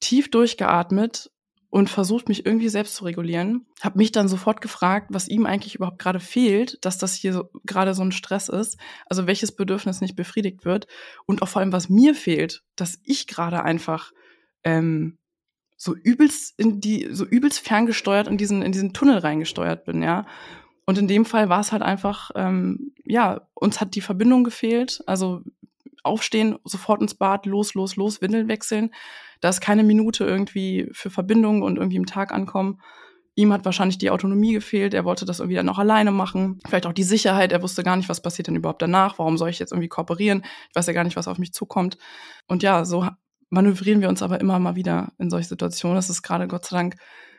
tief 0.00 0.30
durchgeatmet 0.30 1.30
und 1.70 1.90
versucht, 1.90 2.28
mich 2.28 2.46
irgendwie 2.46 2.68
selbst 2.68 2.94
zu 2.94 3.04
regulieren. 3.04 3.66
Habe 3.80 3.98
mich 3.98 4.12
dann 4.12 4.28
sofort 4.28 4.60
gefragt, 4.60 5.08
was 5.10 5.28
ihm 5.28 5.44
eigentlich 5.44 5.74
überhaupt 5.74 5.98
gerade 5.98 6.20
fehlt, 6.20 6.78
dass 6.84 6.96
das 6.96 7.14
hier 7.14 7.32
so, 7.32 7.50
gerade 7.64 7.94
so 7.94 8.02
ein 8.02 8.12
Stress 8.12 8.48
ist. 8.48 8.78
Also 9.06 9.26
welches 9.26 9.54
Bedürfnis 9.54 10.00
nicht 10.00 10.16
befriedigt 10.16 10.64
wird 10.64 10.86
und 11.26 11.42
auch 11.42 11.48
vor 11.48 11.60
allem, 11.60 11.72
was 11.72 11.88
mir 11.88 12.14
fehlt, 12.14 12.62
dass 12.76 12.98
ich 13.02 13.26
gerade 13.26 13.62
einfach 13.62 14.12
ähm, 14.64 15.18
so 15.78 15.94
übelst 15.94 16.58
in 16.58 16.80
die, 16.80 17.08
so 17.12 17.24
übelst 17.24 17.60
ferngesteuert 17.60 18.26
in 18.26 18.36
diesen, 18.36 18.62
in 18.62 18.72
diesen 18.72 18.92
Tunnel 18.92 19.18
reingesteuert 19.18 19.84
bin, 19.84 20.02
ja. 20.02 20.26
Und 20.84 20.98
in 20.98 21.06
dem 21.06 21.24
Fall 21.24 21.48
war 21.48 21.60
es 21.60 21.70
halt 21.70 21.82
einfach, 21.82 22.30
ähm, 22.34 22.92
ja, 23.04 23.42
uns 23.54 23.80
hat 23.80 23.94
die 23.94 24.00
Verbindung 24.00 24.42
gefehlt. 24.42 25.02
Also 25.06 25.42
aufstehen, 26.02 26.58
sofort 26.64 27.00
ins 27.00 27.14
Bad, 27.14 27.46
los, 27.46 27.74
los, 27.74 27.96
los, 27.96 28.20
Windeln 28.20 28.48
wechseln. 28.48 28.90
Da 29.40 29.50
ist 29.50 29.60
keine 29.60 29.84
Minute 29.84 30.24
irgendwie 30.24 30.88
für 30.92 31.10
Verbindung 31.10 31.62
und 31.62 31.76
irgendwie 31.76 31.96
im 31.96 32.06
Tag 32.06 32.32
ankommen. 32.32 32.80
Ihm 33.36 33.52
hat 33.52 33.64
wahrscheinlich 33.64 33.98
die 33.98 34.10
Autonomie 34.10 34.52
gefehlt. 34.52 34.94
Er 34.94 35.04
wollte 35.04 35.24
das 35.24 35.38
irgendwie 35.38 35.56
dann 35.56 35.66
noch 35.66 35.78
alleine 35.78 36.10
machen. 36.10 36.58
Vielleicht 36.66 36.86
auch 36.86 36.92
die 36.92 37.04
Sicherheit. 37.04 37.52
Er 37.52 37.62
wusste 37.62 37.84
gar 37.84 37.96
nicht, 37.96 38.08
was 38.08 38.22
passiert 38.22 38.48
denn 38.48 38.56
überhaupt 38.56 38.82
danach. 38.82 39.18
Warum 39.18 39.38
soll 39.38 39.50
ich 39.50 39.60
jetzt 39.60 39.70
irgendwie 39.70 39.88
kooperieren? 39.88 40.42
Ich 40.70 40.74
weiß 40.74 40.86
ja 40.86 40.92
gar 40.92 41.04
nicht, 41.04 41.16
was 41.16 41.28
auf 41.28 41.38
mich 41.38 41.52
zukommt. 41.52 41.98
Und 42.48 42.64
ja, 42.64 42.84
so 42.84 43.06
manövrieren 43.50 44.00
wir 44.00 44.08
uns 44.08 44.22
aber 44.22 44.40
immer 44.40 44.58
mal 44.58 44.76
wieder 44.76 45.12
in 45.18 45.30
solche 45.30 45.48
Situationen. 45.48 45.96
Das 45.96 46.10
ist 46.10 46.22
gerade 46.22 46.48
Gott 46.48 46.66
sei 46.66 46.76
Dank 46.76 46.96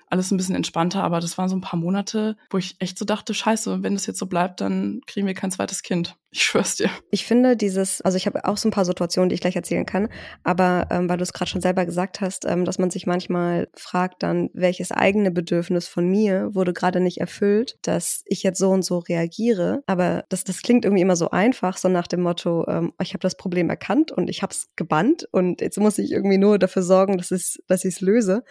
alles 0.09 0.31
ein 0.31 0.37
bisschen 0.37 0.55
entspannter, 0.55 1.03
aber 1.03 1.19
das 1.19 1.37
waren 1.37 1.49
so 1.49 1.55
ein 1.55 1.61
paar 1.61 1.79
Monate, 1.79 2.35
wo 2.49 2.57
ich 2.57 2.75
echt 2.79 2.97
so 2.97 3.05
dachte, 3.05 3.33
scheiße, 3.33 3.83
wenn 3.83 3.93
das 3.93 4.07
jetzt 4.07 4.17
so 4.17 4.25
bleibt, 4.25 4.59
dann 4.61 5.01
kriegen 5.05 5.27
wir 5.27 5.35
kein 5.35 5.51
zweites 5.51 5.83
Kind. 5.83 6.15
Ich 6.31 6.43
schwör's 6.43 6.75
dir. 6.75 6.91
Ich 7.09 7.25
finde 7.25 7.57
dieses, 7.57 8.01
also 8.01 8.15
ich 8.15 8.27
habe 8.27 8.45
auch 8.45 8.57
so 8.57 8.67
ein 8.67 8.71
paar 8.71 8.85
Situationen, 8.85 9.29
die 9.29 9.33
ich 9.33 9.41
gleich 9.41 9.55
erzählen 9.55 9.85
kann, 9.85 10.09
aber 10.43 10.87
ähm, 10.91 11.09
weil 11.09 11.17
du 11.17 11.23
es 11.23 11.33
gerade 11.33 11.49
schon 11.49 11.61
selber 11.61 11.85
gesagt 11.85 12.21
hast, 12.21 12.45
ähm, 12.45 12.65
dass 12.65 12.77
man 12.77 12.91
sich 12.91 13.07
manchmal 13.07 13.67
fragt 13.73 14.21
dann, 14.21 14.49
welches 14.53 14.91
eigene 14.91 15.31
Bedürfnis 15.31 15.87
von 15.87 16.07
mir 16.07 16.53
wurde 16.53 16.73
gerade 16.73 16.99
nicht 16.99 17.19
erfüllt, 17.19 17.77
dass 17.81 18.21
ich 18.25 18.43
jetzt 18.43 18.59
so 18.59 18.69
und 18.69 18.83
so 18.83 18.99
reagiere. 18.99 19.81
Aber 19.87 20.23
das, 20.29 20.43
das 20.43 20.61
klingt 20.61 20.85
irgendwie 20.85 21.01
immer 21.01 21.15
so 21.15 21.31
einfach, 21.31 21.77
so 21.77 21.89
nach 21.89 22.05
dem 22.05 22.21
Motto, 22.21 22.63
ähm, 22.67 22.93
ich 23.01 23.13
habe 23.13 23.21
das 23.21 23.35
Problem 23.35 23.71
erkannt 23.71 24.11
und 24.11 24.29
ich 24.29 24.43
habe 24.43 24.53
es 24.53 24.67
gebannt 24.75 25.27
und 25.31 25.61
jetzt 25.61 25.79
muss 25.79 25.97
ich 25.97 26.11
irgendwie 26.11 26.37
nur 26.37 26.59
dafür 26.59 26.83
sorgen, 26.83 27.17
dass, 27.17 27.31
es, 27.31 27.57
dass 27.67 27.85
ich 27.85 27.95
es 27.95 28.01
löse. 28.01 28.43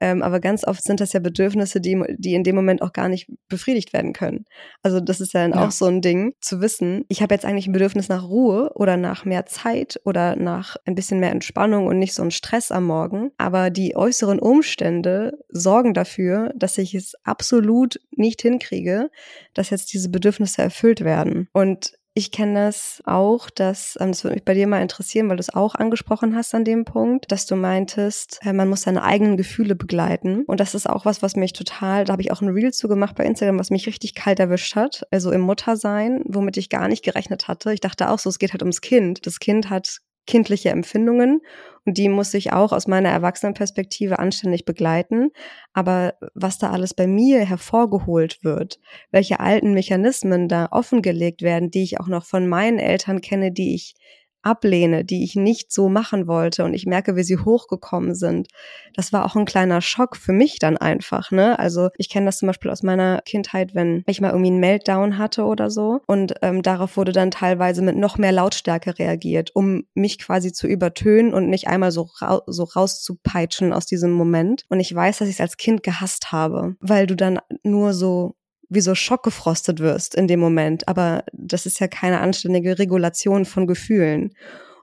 Ähm, 0.00 0.22
aber 0.22 0.40
ganz 0.40 0.64
oft 0.64 0.82
sind 0.82 1.00
das 1.00 1.12
ja 1.12 1.20
Bedürfnisse, 1.20 1.80
die, 1.80 2.00
die 2.18 2.34
in 2.34 2.44
dem 2.44 2.54
Moment 2.54 2.82
auch 2.82 2.92
gar 2.92 3.08
nicht 3.08 3.28
befriedigt 3.48 3.92
werden 3.92 4.12
können. 4.12 4.44
Also 4.82 5.00
das 5.00 5.20
ist 5.20 5.32
ja 5.32 5.40
dann 5.42 5.58
ja. 5.58 5.66
auch 5.66 5.72
so 5.72 5.86
ein 5.86 6.00
Ding, 6.00 6.34
zu 6.40 6.60
wissen, 6.60 7.04
ich 7.08 7.17
habe 7.22 7.34
jetzt 7.34 7.44
eigentlich 7.44 7.66
ein 7.66 7.72
Bedürfnis 7.72 8.08
nach 8.08 8.28
Ruhe 8.28 8.72
oder 8.74 8.96
nach 8.96 9.24
mehr 9.24 9.46
Zeit 9.46 10.00
oder 10.04 10.36
nach 10.36 10.76
ein 10.84 10.94
bisschen 10.94 11.20
mehr 11.20 11.30
Entspannung 11.30 11.86
und 11.86 11.98
nicht 11.98 12.14
so 12.14 12.22
ein 12.22 12.30
Stress 12.30 12.70
am 12.70 12.84
Morgen. 12.84 13.30
Aber 13.38 13.70
die 13.70 13.96
äußeren 13.96 14.38
Umstände 14.38 15.38
sorgen 15.48 15.94
dafür, 15.94 16.52
dass 16.56 16.78
ich 16.78 16.94
es 16.94 17.14
absolut 17.24 18.00
nicht 18.10 18.42
hinkriege, 18.42 19.10
dass 19.54 19.70
jetzt 19.70 19.92
diese 19.92 20.10
Bedürfnisse 20.10 20.62
erfüllt 20.62 21.02
werden. 21.02 21.48
Und 21.52 21.92
ich 22.18 22.32
kenne 22.32 22.66
das 22.66 23.00
auch, 23.04 23.48
dass, 23.48 23.96
ähm, 24.00 24.08
das 24.10 24.24
würde 24.24 24.34
mich 24.34 24.44
bei 24.44 24.54
dir 24.54 24.66
mal 24.66 24.82
interessieren, 24.82 25.28
weil 25.28 25.36
du 25.36 25.40
es 25.40 25.54
auch 25.54 25.76
angesprochen 25.76 26.34
hast 26.34 26.52
an 26.52 26.64
dem 26.64 26.84
Punkt, 26.84 27.30
dass 27.30 27.46
du 27.46 27.54
meintest, 27.54 28.40
äh, 28.44 28.52
man 28.52 28.68
muss 28.68 28.82
seine 28.82 29.04
eigenen 29.04 29.36
Gefühle 29.36 29.76
begleiten. 29.76 30.42
Und 30.44 30.58
das 30.58 30.74
ist 30.74 30.88
auch 30.88 31.04
was, 31.04 31.22
was 31.22 31.36
mich 31.36 31.52
total, 31.52 32.04
da 32.04 32.12
habe 32.12 32.22
ich 32.22 32.32
auch 32.32 32.42
ein 32.42 32.48
Reel 32.48 32.72
zu 32.72 32.88
gemacht 32.88 33.14
bei 33.14 33.24
Instagram, 33.24 33.60
was 33.60 33.70
mich 33.70 33.86
richtig 33.86 34.16
kalt 34.16 34.40
erwischt 34.40 34.74
hat. 34.74 35.06
Also 35.12 35.30
im 35.30 35.42
Muttersein, 35.42 36.22
womit 36.26 36.56
ich 36.56 36.68
gar 36.68 36.88
nicht 36.88 37.04
gerechnet 37.04 37.46
hatte. 37.46 37.72
Ich 37.72 37.80
dachte 37.80 38.10
auch 38.10 38.18
so, 38.18 38.28
es 38.28 38.40
geht 38.40 38.52
halt 38.52 38.62
ums 38.62 38.80
Kind. 38.80 39.24
Das 39.24 39.38
Kind 39.38 39.70
hat 39.70 39.98
kindliche 40.28 40.68
Empfindungen 40.68 41.40
und 41.88 41.96
die 41.96 42.10
muss 42.10 42.34
ich 42.34 42.52
auch 42.52 42.72
aus 42.72 42.86
meiner 42.86 43.08
Erwachsenenperspektive 43.08 44.18
anständig 44.18 44.66
begleiten. 44.66 45.30
Aber 45.72 46.14
was 46.34 46.58
da 46.58 46.70
alles 46.70 46.92
bei 46.92 47.06
mir 47.06 47.46
hervorgeholt 47.46 48.44
wird, 48.44 48.78
welche 49.10 49.40
alten 49.40 49.72
Mechanismen 49.72 50.48
da 50.48 50.68
offengelegt 50.70 51.40
werden, 51.40 51.70
die 51.70 51.82
ich 51.82 51.98
auch 51.98 52.08
noch 52.08 52.26
von 52.26 52.46
meinen 52.46 52.78
Eltern 52.78 53.22
kenne, 53.22 53.52
die 53.52 53.74
ich 53.74 53.94
ablehne, 54.42 55.04
die 55.04 55.24
ich 55.24 55.34
nicht 55.36 55.72
so 55.72 55.88
machen 55.88 56.26
wollte 56.26 56.64
und 56.64 56.74
ich 56.74 56.86
merke, 56.86 57.16
wie 57.16 57.22
sie 57.22 57.38
hochgekommen 57.38 58.14
sind. 58.14 58.48
Das 58.94 59.12
war 59.12 59.24
auch 59.24 59.36
ein 59.36 59.44
kleiner 59.44 59.80
Schock 59.80 60.16
für 60.16 60.32
mich 60.32 60.58
dann 60.58 60.76
einfach, 60.76 61.30
ne? 61.30 61.58
Also 61.58 61.90
ich 61.96 62.08
kenne 62.08 62.26
das 62.26 62.38
zum 62.38 62.46
Beispiel 62.46 62.70
aus 62.70 62.82
meiner 62.82 63.20
Kindheit, 63.22 63.74
wenn 63.74 64.02
ich 64.06 64.20
mal 64.20 64.30
irgendwie 64.30 64.50
einen 64.50 64.60
Meltdown 64.60 65.18
hatte 65.18 65.44
oder 65.44 65.70
so 65.70 66.00
und 66.06 66.34
ähm, 66.42 66.62
darauf 66.62 66.96
wurde 66.96 67.12
dann 67.12 67.30
teilweise 67.30 67.82
mit 67.82 67.96
noch 67.96 68.18
mehr 68.18 68.32
Lautstärke 68.32 68.98
reagiert, 68.98 69.50
um 69.54 69.84
mich 69.94 70.18
quasi 70.18 70.52
zu 70.52 70.66
übertönen 70.66 71.34
und 71.34 71.48
nicht 71.48 71.68
einmal 71.68 71.92
so, 71.92 72.08
ra 72.20 72.42
so 72.46 72.64
rauszupeitschen 72.64 73.72
aus 73.72 73.86
diesem 73.86 74.12
Moment. 74.12 74.64
Und 74.68 74.80
ich 74.80 74.94
weiß, 74.94 75.18
dass 75.18 75.28
ich 75.28 75.34
es 75.34 75.40
als 75.40 75.56
Kind 75.56 75.82
gehasst 75.82 76.32
habe, 76.32 76.76
weil 76.80 77.06
du 77.06 77.16
dann 77.16 77.38
nur 77.62 77.92
so 77.92 78.34
wie 78.68 78.80
so 78.80 78.94
schockgefrostet 78.94 79.80
wirst 79.80 80.14
in 80.14 80.28
dem 80.28 80.40
Moment. 80.40 80.88
Aber 80.88 81.24
das 81.32 81.66
ist 81.66 81.80
ja 81.80 81.88
keine 81.88 82.20
anständige 82.20 82.78
Regulation 82.78 83.44
von 83.44 83.66
Gefühlen. 83.66 84.34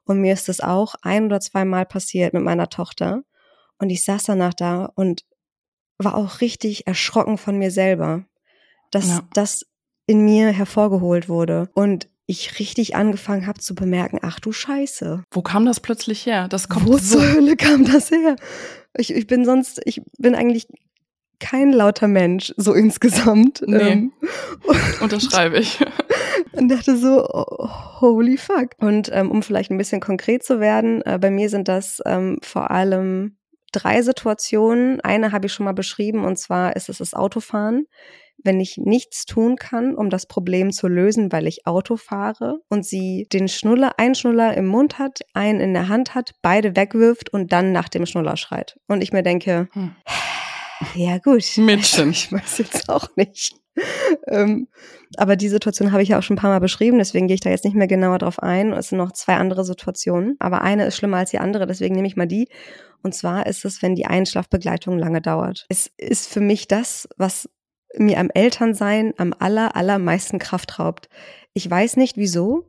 Und 0.05 0.21
mir 0.21 0.33
ist 0.33 0.47
das 0.49 0.59
auch 0.59 0.95
ein 1.01 1.25
oder 1.25 1.39
zweimal 1.39 1.85
passiert 1.85 2.33
mit 2.33 2.43
meiner 2.43 2.69
Tochter. 2.69 3.23
Und 3.77 3.89
ich 3.89 4.03
saß 4.03 4.23
danach 4.23 4.53
da 4.53 4.91
und 4.95 5.25
war 5.97 6.15
auch 6.15 6.41
richtig 6.41 6.87
erschrocken 6.87 7.37
von 7.37 7.57
mir 7.57 7.71
selber, 7.71 8.25
dass 8.91 9.07
ja. 9.07 9.21
das 9.33 9.65
in 10.07 10.23
mir 10.23 10.51
hervorgeholt 10.51 11.29
wurde. 11.29 11.69
Und 11.73 12.07
ich 12.27 12.59
richtig 12.59 12.95
angefangen 12.95 13.45
habe 13.45 13.59
zu 13.59 13.75
bemerken, 13.75 14.19
ach 14.21 14.39
du 14.39 14.51
Scheiße. 14.51 15.23
Wo 15.31 15.41
kam 15.41 15.65
das 15.65 15.79
plötzlich 15.79 16.25
her? 16.25 16.47
Das 16.47 16.69
kommt 16.69 16.87
Wo 16.87 16.97
so 16.97 17.19
zur 17.19 17.33
Hölle 17.33 17.55
kam 17.55 17.85
das 17.85 18.09
her? 18.09 18.35
Ich, 18.97 19.13
ich 19.13 19.27
bin 19.27 19.45
sonst, 19.45 19.81
ich 19.85 20.01
bin 20.17 20.33
eigentlich 20.33 20.67
kein 21.39 21.71
lauter 21.71 22.07
Mensch, 22.07 22.53
so 22.57 22.73
insgesamt. 22.73 23.63
Nee, 23.65 23.91
ähm, 23.91 24.11
unterschreibe 25.01 25.59
ich. 25.59 25.79
Und 26.53 26.69
dachte 26.69 26.97
so, 26.97 27.25
oh, 27.27 27.69
holy 28.01 28.37
fuck. 28.37 28.71
Und 28.79 29.09
ähm, 29.11 29.29
um 29.29 29.43
vielleicht 29.43 29.71
ein 29.71 29.77
bisschen 29.77 29.99
konkret 29.99 30.43
zu 30.43 30.59
werden, 30.59 31.01
äh, 31.01 31.17
bei 31.19 31.29
mir 31.29 31.49
sind 31.49 31.67
das 31.67 32.01
ähm, 32.05 32.39
vor 32.41 32.71
allem 32.71 33.37
drei 33.73 34.01
Situationen. 34.01 35.01
Eine 35.01 35.31
habe 35.31 35.47
ich 35.47 35.53
schon 35.53 35.65
mal 35.65 35.73
beschrieben, 35.73 36.23
und 36.23 36.37
zwar 36.37 36.75
ist 36.75 36.87
es 36.87 36.99
das 36.99 37.13
Autofahren. 37.13 37.87
Wenn 38.37 38.59
ich 38.59 38.77
nichts 38.77 39.25
tun 39.25 39.55
kann, 39.55 39.95
um 39.95 40.09
das 40.09 40.27
Problem 40.27 40.71
zu 40.71 40.87
lösen, 40.87 41.31
weil 41.31 41.47
ich 41.47 41.65
Auto 41.65 41.97
fahre 41.97 42.59
und 42.69 42.85
sie 42.85 43.27
den 43.31 43.47
Schnuller, 43.47 43.97
einen 43.97 44.15
Schnuller 44.15 44.55
im 44.55 44.65
Mund 44.65 44.99
hat, 44.99 45.21
einen 45.33 45.59
in 45.61 45.73
der 45.73 45.87
Hand 45.87 46.15
hat, 46.15 46.31
beide 46.41 46.75
wegwirft 46.75 47.31
und 47.31 47.51
dann 47.53 47.71
nach 47.71 47.89
dem 47.89 48.05
Schnuller 48.05 48.37
schreit. 48.37 48.77
Und 48.87 49.01
ich 49.01 49.13
mir 49.13 49.23
denke, 49.23 49.67
hm 49.71 49.95
ja, 50.95 51.17
gut. 51.17 51.57
Mädchen. 51.57 52.09
Ich 52.11 52.31
weiß 52.31 52.57
jetzt 52.59 52.89
auch 52.89 53.07
nicht. 53.15 53.55
ähm, 54.27 54.67
aber 55.17 55.35
die 55.35 55.49
Situation 55.49 55.91
habe 55.91 56.01
ich 56.01 56.09
ja 56.09 56.19
auch 56.19 56.23
schon 56.23 56.35
ein 56.35 56.39
paar 56.39 56.49
Mal 56.49 56.59
beschrieben, 56.59 56.97
deswegen 56.97 57.27
gehe 57.27 57.35
ich 57.35 57.41
da 57.41 57.49
jetzt 57.49 57.65
nicht 57.65 57.75
mehr 57.75 57.87
genauer 57.87 58.19
drauf 58.19 58.39
ein. 58.39 58.71
Es 58.71 58.89
sind 58.89 58.97
noch 58.97 59.11
zwei 59.11 59.35
andere 59.35 59.65
Situationen, 59.65 60.37
aber 60.39 60.61
eine 60.61 60.85
ist 60.85 60.95
schlimmer 60.95 61.17
als 61.17 61.31
die 61.31 61.39
andere, 61.39 61.67
deswegen 61.67 61.95
nehme 61.95 62.07
ich 62.07 62.15
mal 62.15 62.27
die. 62.27 62.47
Und 63.03 63.13
zwar 63.13 63.45
ist 63.45 63.65
es, 63.65 63.81
wenn 63.81 63.95
die 63.95 64.05
Einschlafbegleitung 64.05 64.97
lange 64.97 65.21
dauert. 65.21 65.65
Es 65.69 65.91
ist 65.97 66.27
für 66.27 66.39
mich 66.39 66.67
das, 66.67 67.07
was 67.17 67.49
mir 67.97 68.19
am 68.19 68.29
Elternsein 68.33 69.13
am 69.17 69.33
aller, 69.37 69.75
allermeisten 69.75 70.39
Kraft 70.39 70.79
raubt. 70.79 71.09
Ich 71.53 71.69
weiß 71.69 71.97
nicht 71.97 72.17
wieso, 72.17 72.67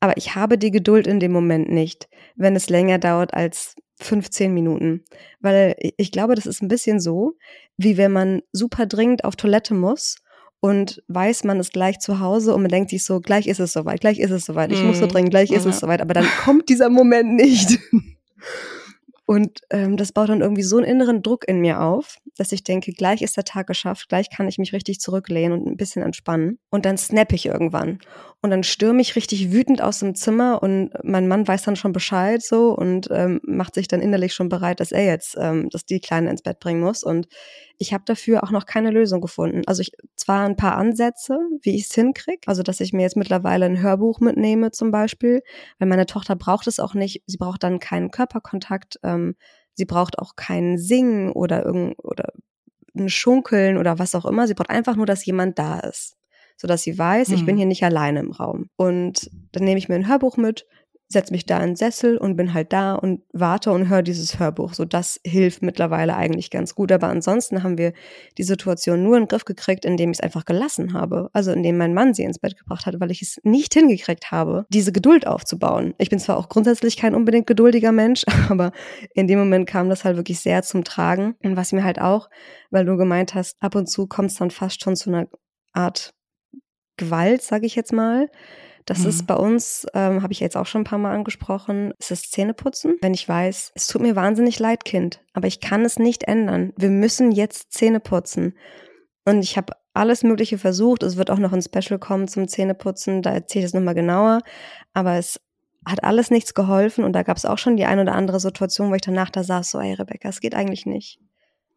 aber 0.00 0.16
ich 0.16 0.34
habe 0.34 0.58
die 0.58 0.70
Geduld 0.70 1.06
in 1.06 1.20
dem 1.20 1.32
Moment 1.32 1.70
nicht, 1.70 2.08
wenn 2.36 2.56
es 2.56 2.68
länger 2.68 2.98
dauert 2.98 3.34
als 3.34 3.76
15 4.00 4.52
Minuten. 4.52 5.04
Weil 5.40 5.76
ich 5.96 6.12
glaube, 6.12 6.34
das 6.34 6.46
ist 6.46 6.62
ein 6.62 6.68
bisschen 6.68 7.00
so, 7.00 7.36
wie 7.76 7.96
wenn 7.96 8.12
man 8.12 8.42
super 8.52 8.86
dringend 8.86 9.24
auf 9.24 9.36
Toilette 9.36 9.74
muss 9.74 10.16
und 10.60 11.02
weiß, 11.08 11.44
man 11.44 11.60
ist 11.60 11.72
gleich 11.72 11.98
zu 11.98 12.20
Hause 12.20 12.54
und 12.54 12.62
man 12.62 12.70
denkt 12.70 12.90
sich 12.90 13.04
so, 13.04 13.20
gleich 13.20 13.46
ist 13.46 13.60
es 13.60 13.72
soweit, 13.72 14.00
gleich 14.00 14.18
ist 14.18 14.30
es 14.30 14.44
soweit, 14.44 14.72
ich 14.72 14.82
muss 14.82 14.98
so 14.98 15.04
mhm. 15.04 15.10
dringend, 15.10 15.30
gleich 15.30 15.50
ist 15.50 15.66
es 15.66 15.80
soweit, 15.80 16.00
aber 16.00 16.14
dann 16.14 16.26
kommt 16.44 16.68
dieser 16.68 16.90
Moment 16.90 17.34
nicht. 17.34 17.78
Und 19.28 19.60
ähm, 19.68 19.98
das 19.98 20.12
baut 20.12 20.30
dann 20.30 20.40
irgendwie 20.40 20.62
so 20.62 20.78
einen 20.78 20.86
inneren 20.86 21.22
Druck 21.22 21.46
in 21.46 21.60
mir 21.60 21.82
auf, 21.82 22.16
dass 22.38 22.50
ich 22.50 22.64
denke, 22.64 22.92
gleich 22.92 23.20
ist 23.20 23.36
der 23.36 23.44
Tag 23.44 23.66
geschafft, 23.66 24.08
gleich 24.08 24.30
kann 24.30 24.48
ich 24.48 24.56
mich 24.56 24.72
richtig 24.72 25.00
zurücklehnen 25.00 25.52
und 25.52 25.66
ein 25.66 25.76
bisschen 25.76 26.02
entspannen. 26.02 26.58
Und 26.70 26.86
dann 26.86 26.96
snap 26.96 27.34
ich 27.34 27.44
irgendwann. 27.44 27.98
Und 28.40 28.48
dann 28.48 28.62
stürme 28.62 29.02
ich 29.02 29.16
richtig 29.16 29.52
wütend 29.52 29.82
aus 29.82 29.98
dem 29.98 30.14
Zimmer 30.14 30.62
und 30.62 30.92
mein 31.02 31.28
Mann 31.28 31.46
weiß 31.46 31.60
dann 31.60 31.76
schon 31.76 31.92
Bescheid 31.92 32.40
so 32.42 32.70
und 32.70 33.08
ähm, 33.10 33.38
macht 33.42 33.74
sich 33.74 33.86
dann 33.86 34.00
innerlich 34.00 34.32
schon 34.32 34.48
bereit, 34.48 34.80
dass 34.80 34.92
er 34.92 35.04
jetzt 35.04 35.36
ähm, 35.38 35.68
dass 35.68 35.84
die 35.84 36.00
Kleine 36.00 36.30
ins 36.30 36.40
Bett 36.40 36.58
bringen 36.58 36.80
muss. 36.80 37.04
Und 37.04 37.28
ich 37.78 37.92
habe 37.92 38.04
dafür 38.04 38.42
auch 38.42 38.50
noch 38.50 38.66
keine 38.66 38.90
Lösung 38.90 39.20
gefunden. 39.20 39.62
Also 39.66 39.82
ich 39.82 39.92
zwar 40.16 40.44
ein 40.44 40.56
paar 40.56 40.76
Ansätze, 40.76 41.38
wie 41.62 41.76
ich 41.76 41.84
es 41.84 41.94
hinkriege, 41.94 42.40
also 42.46 42.62
dass 42.62 42.80
ich 42.80 42.92
mir 42.92 43.02
jetzt 43.02 43.16
mittlerweile 43.16 43.66
ein 43.66 43.80
Hörbuch 43.80 44.20
mitnehme 44.20 44.72
zum 44.72 44.90
Beispiel, 44.90 45.42
weil 45.78 45.88
meine 45.88 46.06
Tochter 46.06 46.34
braucht 46.36 46.66
es 46.66 46.80
auch 46.80 46.94
nicht. 46.94 47.22
Sie 47.26 47.36
braucht 47.36 47.62
dann 47.62 47.78
keinen 47.78 48.10
Körperkontakt, 48.10 48.98
ähm, 49.04 49.36
sie 49.74 49.84
braucht 49.84 50.18
auch 50.18 50.34
keinen 50.34 50.76
Singen 50.76 51.30
oder 51.30 51.64
irgend 51.64 51.94
oder 52.02 52.32
ein 52.96 53.08
Schunkeln 53.08 53.76
oder 53.76 53.98
was 53.98 54.14
auch 54.16 54.26
immer. 54.26 54.48
Sie 54.48 54.54
braucht 54.54 54.70
einfach 54.70 54.96
nur, 54.96 55.06
dass 55.06 55.24
jemand 55.24 55.58
da 55.58 55.78
ist, 55.78 56.16
sodass 56.56 56.82
sie 56.82 56.98
weiß, 56.98 57.28
hm. 57.28 57.34
ich 57.34 57.46
bin 57.46 57.54
hm. 57.54 57.58
hier 57.58 57.66
nicht 57.66 57.84
alleine 57.84 58.20
im 58.20 58.32
Raum. 58.32 58.70
Und 58.76 59.30
dann 59.52 59.64
nehme 59.64 59.78
ich 59.78 59.88
mir 59.88 59.94
ein 59.94 60.08
Hörbuch 60.08 60.36
mit, 60.36 60.66
setze 61.10 61.32
mich 61.32 61.46
da 61.46 61.58
in 61.60 61.70
den 61.70 61.76
Sessel 61.76 62.18
und 62.18 62.36
bin 62.36 62.52
halt 62.52 62.72
da 62.72 62.94
und 62.94 63.22
warte 63.32 63.72
und 63.72 63.88
höre 63.88 64.02
dieses 64.02 64.38
Hörbuch. 64.38 64.74
So, 64.74 64.84
das 64.84 65.18
hilft 65.24 65.62
mittlerweile 65.62 66.14
eigentlich 66.14 66.50
ganz 66.50 66.74
gut. 66.74 66.92
Aber 66.92 67.08
ansonsten 67.08 67.62
haben 67.62 67.78
wir 67.78 67.94
die 68.36 68.42
Situation 68.42 69.02
nur 69.02 69.16
in 69.16 69.22
den 69.22 69.28
Griff 69.28 69.46
gekriegt, 69.46 69.86
indem 69.86 70.10
ich 70.10 70.18
es 70.18 70.22
einfach 70.22 70.44
gelassen 70.44 70.92
habe. 70.92 71.30
Also 71.32 71.50
indem 71.50 71.78
mein 71.78 71.94
Mann 71.94 72.12
sie 72.12 72.24
ins 72.24 72.38
Bett 72.38 72.58
gebracht 72.58 72.84
hat, 72.84 73.00
weil 73.00 73.10
ich 73.10 73.22
es 73.22 73.40
nicht 73.42 73.72
hingekriegt 73.72 74.30
habe, 74.30 74.66
diese 74.68 74.92
Geduld 74.92 75.26
aufzubauen. 75.26 75.94
Ich 75.96 76.10
bin 76.10 76.18
zwar 76.18 76.36
auch 76.36 76.50
grundsätzlich 76.50 76.98
kein 76.98 77.14
unbedingt 77.14 77.46
geduldiger 77.46 77.92
Mensch, 77.92 78.24
aber 78.50 78.72
in 79.14 79.26
dem 79.26 79.38
Moment 79.38 79.66
kam 79.66 79.88
das 79.88 80.04
halt 80.04 80.16
wirklich 80.16 80.40
sehr 80.40 80.62
zum 80.62 80.84
Tragen. 80.84 81.36
Und 81.42 81.56
was 81.56 81.72
mir 81.72 81.84
halt 81.84 82.00
auch, 82.00 82.28
weil 82.70 82.84
du 82.84 82.98
gemeint 82.98 83.34
hast, 83.34 83.56
ab 83.60 83.74
und 83.76 83.88
zu 83.88 84.06
kommt 84.06 84.30
es 84.30 84.36
dann 84.36 84.50
fast 84.50 84.82
schon 84.82 84.94
zu 84.94 85.08
einer 85.08 85.26
Art 85.72 86.12
Gewalt, 86.98 87.40
sage 87.40 87.64
ich 87.64 87.76
jetzt 87.76 87.92
mal 87.92 88.28
das 88.88 89.00
mhm. 89.00 89.08
ist 89.08 89.26
bei 89.26 89.34
uns, 89.34 89.86
ähm, 89.92 90.22
habe 90.22 90.32
ich 90.32 90.40
jetzt 90.40 90.56
auch 90.56 90.64
schon 90.64 90.80
ein 90.80 90.84
paar 90.84 90.98
Mal 90.98 91.14
angesprochen, 91.14 91.92
ist 91.98 92.10
das 92.10 92.30
Zähneputzen. 92.30 92.96
Wenn 93.02 93.12
ich 93.12 93.28
weiß, 93.28 93.72
es 93.74 93.86
tut 93.86 94.00
mir 94.00 94.16
wahnsinnig 94.16 94.58
leid, 94.58 94.84
Kind, 94.84 95.20
aber 95.34 95.46
ich 95.46 95.60
kann 95.60 95.84
es 95.84 95.98
nicht 95.98 96.24
ändern. 96.24 96.72
Wir 96.76 96.88
müssen 96.88 97.30
jetzt 97.30 97.72
Zähne 97.72 98.00
putzen. 98.00 98.54
Und 99.26 99.42
ich 99.42 99.58
habe 99.58 99.74
alles 99.92 100.22
Mögliche 100.22 100.56
versucht. 100.56 101.02
Es 101.02 101.18
wird 101.18 101.30
auch 101.30 101.38
noch 101.38 101.52
ein 101.52 101.60
Special 101.60 101.98
kommen 101.98 102.28
zum 102.28 102.48
Zähneputzen, 102.48 103.20
da 103.20 103.30
erzähle 103.32 103.64
ich 103.64 103.68
es 103.68 103.74
nochmal 103.74 103.94
genauer. 103.94 104.40
Aber 104.94 105.18
es 105.18 105.38
hat 105.84 106.02
alles 106.02 106.30
nichts 106.30 106.54
geholfen 106.54 107.04
und 107.04 107.12
da 107.12 107.22
gab 107.22 107.36
es 107.36 107.44
auch 107.44 107.58
schon 107.58 107.76
die 107.76 107.84
ein 107.84 108.00
oder 108.00 108.14
andere 108.14 108.40
Situation, 108.40 108.90
wo 108.90 108.94
ich 108.94 109.02
danach 109.02 109.30
da 109.30 109.44
saß, 109.44 109.70
so, 109.70 109.80
ey 109.80 109.92
Rebecca, 109.92 110.30
es 110.30 110.40
geht 110.40 110.54
eigentlich 110.54 110.86
nicht. 110.86 111.20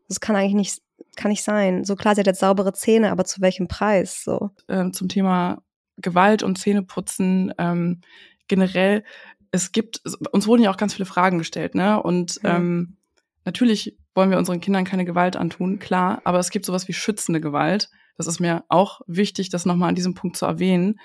Das 0.07 0.21
kann 0.21 0.37
eigentlich 0.37 0.53
nicht, 0.53 0.81
kann 1.17 1.29
nicht 1.29 1.43
sein. 1.43 1.83
So 1.83 1.95
klar, 1.95 2.15
sie 2.15 2.21
hat 2.21 2.27
jetzt 2.27 2.39
saubere 2.39 2.71
Zähne, 2.71 3.11
aber 3.11 3.25
zu 3.25 3.41
welchem 3.41 3.67
Preis? 3.67 4.23
So. 4.23 4.51
Ähm, 4.69 4.93
zum 4.93 5.09
Thema 5.09 5.61
Gewalt 6.01 6.43
und 6.43 6.57
Zähneputzen 6.57 7.53
ähm, 7.57 8.01
generell, 8.47 9.03
es 9.51 9.71
gibt, 9.71 10.01
uns 10.31 10.47
wurden 10.47 10.63
ja 10.63 10.71
auch 10.71 10.77
ganz 10.77 10.93
viele 10.93 11.05
Fragen 11.05 11.37
gestellt, 11.37 11.75
ne? 11.75 12.01
Und 12.01 12.41
mhm. 12.43 12.49
ähm, 12.49 12.97
natürlich 13.45 13.97
wollen 14.15 14.29
wir 14.29 14.37
unseren 14.37 14.61
Kindern 14.61 14.85
keine 14.85 15.05
Gewalt 15.05 15.35
antun, 15.35 15.79
klar, 15.79 16.21
aber 16.23 16.39
es 16.39 16.49
gibt 16.49 16.65
sowas 16.65 16.87
wie 16.87 16.93
schützende 16.93 17.41
Gewalt. 17.41 17.89
Das 18.17 18.27
ist 18.27 18.39
mir 18.39 18.63
auch 18.69 19.01
wichtig, 19.07 19.49
das 19.49 19.65
nochmal 19.65 19.89
an 19.89 19.95
diesem 19.95 20.13
Punkt 20.13 20.37
zu 20.37 20.45
erwähnen. 20.45 20.99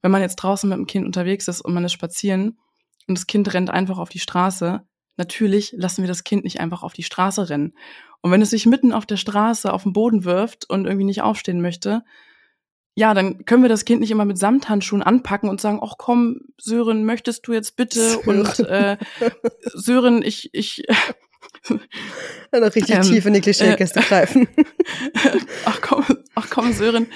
Wenn 0.00 0.10
man 0.10 0.20
jetzt 0.20 0.36
draußen 0.36 0.68
mit 0.68 0.76
dem 0.76 0.86
Kind 0.86 1.06
unterwegs 1.06 1.48
ist 1.48 1.60
und 1.60 1.74
man 1.74 1.84
ist 1.84 1.92
spazieren 1.92 2.58
und 3.06 3.16
das 3.16 3.26
Kind 3.26 3.52
rennt 3.54 3.70
einfach 3.70 3.98
auf 3.98 4.08
die 4.08 4.18
Straße, 4.18 4.82
natürlich 5.16 5.72
lassen 5.76 6.02
wir 6.02 6.08
das 6.08 6.24
Kind 6.24 6.44
nicht 6.44 6.60
einfach 6.60 6.82
auf 6.82 6.92
die 6.92 7.04
Straße 7.04 7.48
rennen. 7.48 7.74
Und 8.20 8.30
wenn 8.30 8.42
es 8.42 8.50
sich 8.50 8.66
mitten 8.66 8.92
auf 8.92 9.06
der 9.06 9.16
Straße 9.16 9.72
auf 9.72 9.84
den 9.84 9.92
Boden 9.92 10.24
wirft 10.24 10.68
und 10.68 10.86
irgendwie 10.86 11.04
nicht 11.04 11.22
aufstehen 11.22 11.60
möchte, 11.60 12.02
ja, 12.94 13.14
dann 13.14 13.44
können 13.44 13.62
wir 13.62 13.70
das 13.70 13.84
Kind 13.84 14.00
nicht 14.00 14.10
immer 14.10 14.24
mit 14.24 14.38
Samthandschuhen 14.38 15.02
anpacken 15.02 15.48
und 15.48 15.60
sagen, 15.60 15.80
ach 15.82 15.94
komm, 15.96 16.40
Sören, 16.58 17.04
möchtest 17.04 17.46
du 17.46 17.52
jetzt 17.52 17.76
bitte? 17.76 18.00
Sören. 18.00 18.40
Und 18.40 18.60
äh, 18.60 18.98
Sören, 19.72 20.22
ich, 20.22 20.50
ich 20.52 20.84
noch 22.52 22.74
richtig 22.74 22.90
ähm, 22.90 23.02
tief 23.02 23.24
in 23.24 23.34
die 23.34 23.40
Klischeekiste 23.40 24.00
äh, 24.00 24.02
greifen. 24.02 24.48
ach 25.64 25.80
komm, 25.80 26.04
ach 26.34 26.50
komm, 26.50 26.72
Sören. 26.72 27.06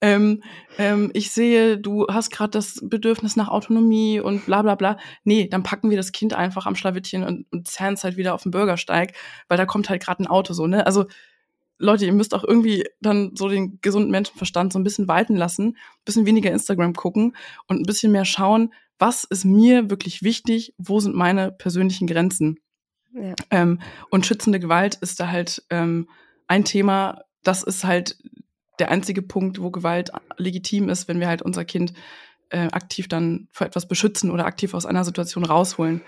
Ähm, 0.00 0.42
ähm, 0.78 1.10
ich 1.14 1.30
sehe, 1.30 1.78
du 1.78 2.06
hast 2.08 2.30
gerade 2.30 2.50
das 2.50 2.80
Bedürfnis 2.82 3.36
nach 3.36 3.48
Autonomie 3.48 4.18
und 4.18 4.46
bla 4.46 4.62
bla 4.62 4.74
bla. 4.74 4.98
Nee, 5.24 5.46
dann 5.48 5.62
packen 5.62 5.90
wir 5.90 5.96
das 5.96 6.10
Kind 6.10 6.34
einfach 6.34 6.66
am 6.66 6.74
Schlawittchen 6.74 7.22
und, 7.22 7.46
und 7.52 7.68
zerren 7.68 7.94
es 7.94 8.02
halt 8.02 8.16
wieder 8.16 8.34
auf 8.34 8.42
den 8.42 8.50
Bürgersteig, 8.50 9.12
weil 9.48 9.58
da 9.58 9.66
kommt 9.66 9.90
halt 9.90 10.02
gerade 10.02 10.22
ein 10.22 10.26
Auto 10.26 10.54
so, 10.54 10.66
ne? 10.66 10.86
Also 10.86 11.06
Leute, 11.80 12.04
ihr 12.04 12.12
müsst 12.12 12.34
auch 12.34 12.44
irgendwie 12.44 12.84
dann 13.00 13.34
so 13.34 13.48
den 13.48 13.80
gesunden 13.80 14.10
Menschenverstand 14.10 14.72
so 14.72 14.78
ein 14.78 14.84
bisschen 14.84 15.08
walten 15.08 15.34
lassen, 15.34 15.68
ein 15.68 16.04
bisschen 16.04 16.26
weniger 16.26 16.50
Instagram 16.50 16.92
gucken 16.92 17.34
und 17.66 17.80
ein 17.80 17.86
bisschen 17.86 18.12
mehr 18.12 18.26
schauen, 18.26 18.72
was 18.98 19.24
ist 19.24 19.46
mir 19.46 19.88
wirklich 19.88 20.22
wichtig, 20.22 20.74
wo 20.76 21.00
sind 21.00 21.16
meine 21.16 21.50
persönlichen 21.50 22.06
Grenzen. 22.06 22.60
Ja. 23.14 23.34
Ähm, 23.50 23.80
und 24.10 24.26
schützende 24.26 24.60
Gewalt 24.60 24.96
ist 24.96 25.18
da 25.20 25.28
halt 25.28 25.64
ähm, 25.70 26.08
ein 26.46 26.64
Thema, 26.64 27.22
das 27.42 27.62
ist 27.62 27.84
halt 27.84 28.18
der 28.78 28.90
einzige 28.90 29.22
Punkt, 29.22 29.60
wo 29.60 29.70
Gewalt 29.70 30.10
legitim 30.36 30.90
ist, 30.90 31.08
wenn 31.08 31.18
wir 31.18 31.28
halt 31.28 31.40
unser 31.40 31.64
Kind 31.64 31.94
äh, 32.50 32.68
aktiv 32.72 33.08
dann 33.08 33.48
vor 33.52 33.66
etwas 33.66 33.88
beschützen 33.88 34.30
oder 34.30 34.44
aktiv 34.44 34.74
aus 34.74 34.84
einer 34.84 35.04
Situation 35.04 35.44
rausholen, 35.44 36.02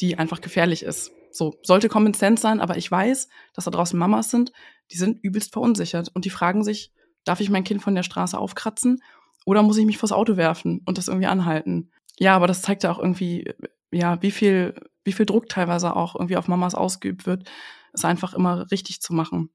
die 0.00 0.18
einfach 0.18 0.40
gefährlich 0.40 0.84
ist. 0.84 1.12
So, 1.30 1.54
sollte 1.62 1.88
Common 1.88 2.14
Sense 2.14 2.40
sein, 2.40 2.60
aber 2.60 2.78
ich 2.78 2.90
weiß, 2.90 3.28
dass 3.52 3.64
da 3.64 3.70
draußen 3.70 3.98
Mamas 3.98 4.30
sind, 4.30 4.52
die 4.90 4.96
sind 4.96 5.22
übelst 5.22 5.52
verunsichert 5.52 6.10
und 6.14 6.24
die 6.24 6.30
fragen 6.30 6.64
sich, 6.64 6.92
darf 7.24 7.40
ich 7.40 7.50
mein 7.50 7.64
Kind 7.64 7.82
von 7.82 7.94
der 7.94 8.02
Straße 8.02 8.38
aufkratzen 8.38 9.02
oder 9.44 9.62
muss 9.62 9.78
ich 9.78 9.86
mich 9.86 9.98
vors 9.98 10.12
Auto 10.12 10.36
werfen 10.36 10.82
und 10.86 10.98
das 10.98 11.08
irgendwie 11.08 11.26
anhalten? 11.26 11.90
Ja, 12.18 12.34
aber 12.34 12.46
das 12.46 12.62
zeigt 12.62 12.82
ja 12.82 12.90
auch 12.90 12.98
irgendwie, 12.98 13.52
ja, 13.90 14.20
wie 14.22 14.30
viel, 14.30 14.74
wie 15.04 15.12
viel 15.12 15.26
Druck 15.26 15.48
teilweise 15.48 15.94
auch 15.94 16.14
irgendwie 16.14 16.36
auf 16.36 16.48
Mamas 16.48 16.74
ausgeübt 16.74 17.26
wird, 17.26 17.48
es 17.92 18.04
einfach 18.04 18.34
immer 18.34 18.70
richtig 18.70 19.00
zu 19.00 19.14
machen. 19.14 19.50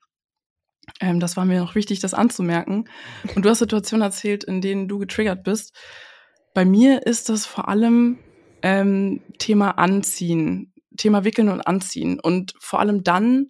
Ähm, 0.99 1.19
das 1.19 1.37
war 1.37 1.45
mir 1.45 1.59
noch 1.59 1.75
wichtig, 1.75 1.99
das 1.99 2.13
anzumerken. 2.13 2.85
Und 3.35 3.45
du 3.45 3.49
hast 3.49 3.59
Situationen 3.59 4.03
erzählt, 4.03 4.43
in 4.43 4.61
denen 4.61 4.87
du 4.87 4.99
getriggert 4.99 5.43
bist. 5.43 5.75
Bei 6.53 6.65
mir 6.65 7.05
ist 7.05 7.29
das 7.29 7.45
vor 7.45 7.67
allem 7.67 8.19
ähm, 8.61 9.21
Thema 9.39 9.71
Anziehen. 9.71 10.73
Thema 10.97 11.23
Wickeln 11.23 11.49
und 11.49 11.61
Anziehen. 11.61 12.19
Und 12.19 12.53
vor 12.59 12.79
allem 12.79 13.03
dann, 13.03 13.49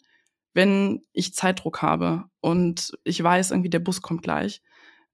wenn 0.53 1.01
ich 1.13 1.33
Zeitdruck 1.33 1.81
habe 1.81 2.25
und 2.41 2.91
ich 3.03 3.21
weiß, 3.21 3.51
irgendwie 3.51 3.69
der 3.69 3.79
Bus 3.79 4.01
kommt 4.01 4.21
gleich, 4.21 4.61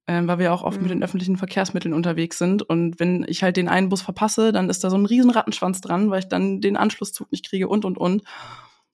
äh, 0.05 0.21
weil 0.25 0.39
wir 0.39 0.53
auch 0.53 0.63
oft 0.63 0.77
mhm. 0.77 0.83
mit 0.83 0.91
den 0.91 1.03
öffentlichen 1.03 1.37
Verkehrsmitteln 1.37 1.93
unterwegs 1.93 2.37
sind. 2.37 2.61
Und 2.63 2.99
wenn 2.99 3.25
ich 3.27 3.43
halt 3.43 3.57
den 3.57 3.69
einen 3.69 3.89
Bus 3.89 4.01
verpasse, 4.01 4.51
dann 4.51 4.69
ist 4.69 4.83
da 4.83 4.89
so 4.89 4.97
ein 4.97 5.05
riesen 5.05 5.31
Rattenschwanz 5.31 5.81
dran, 5.81 6.09
weil 6.09 6.19
ich 6.19 6.27
dann 6.27 6.61
den 6.61 6.77
Anschlusszug 6.77 7.31
nicht 7.31 7.47
kriege 7.47 7.67
und, 7.67 7.85
und, 7.85 7.97
und. 7.97 8.23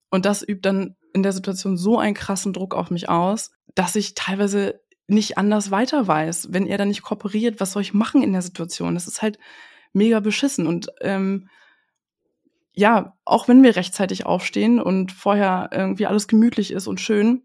Und 0.09 0.25
das 0.25 0.47
übt 0.47 0.61
dann 0.61 0.95
in 1.13 1.23
der 1.23 1.33
Situation 1.33 1.77
so 1.77 1.97
einen 1.97 2.13
krassen 2.13 2.53
Druck 2.53 2.75
auf 2.75 2.91
mich 2.91 3.09
aus, 3.09 3.51
dass 3.73 3.95
ich 3.95 4.13
teilweise 4.13 4.81
nicht 5.07 5.37
anders 5.37 5.71
weiter 5.71 6.07
weiß. 6.07 6.49
Wenn 6.51 6.67
er 6.67 6.77
dann 6.77 6.89
nicht 6.89 7.01
kooperiert, 7.01 7.59
was 7.59 7.71
soll 7.71 7.81
ich 7.81 7.93
machen 7.93 8.23
in 8.23 8.33
der 8.33 8.41
Situation? 8.41 8.93
Das 8.93 9.07
ist 9.07 9.21
halt 9.21 9.39
mega 9.93 10.19
beschissen. 10.19 10.67
Und 10.67 10.87
ähm, 11.01 11.47
ja, 12.75 13.15
auch 13.25 13.47
wenn 13.47 13.63
wir 13.63 13.75
rechtzeitig 13.75 14.25
aufstehen 14.25 14.81
und 14.81 15.11
vorher 15.11 15.69
irgendwie 15.71 16.05
alles 16.05 16.27
gemütlich 16.27 16.71
ist 16.71 16.87
und 16.87 16.99
schön, 16.99 17.43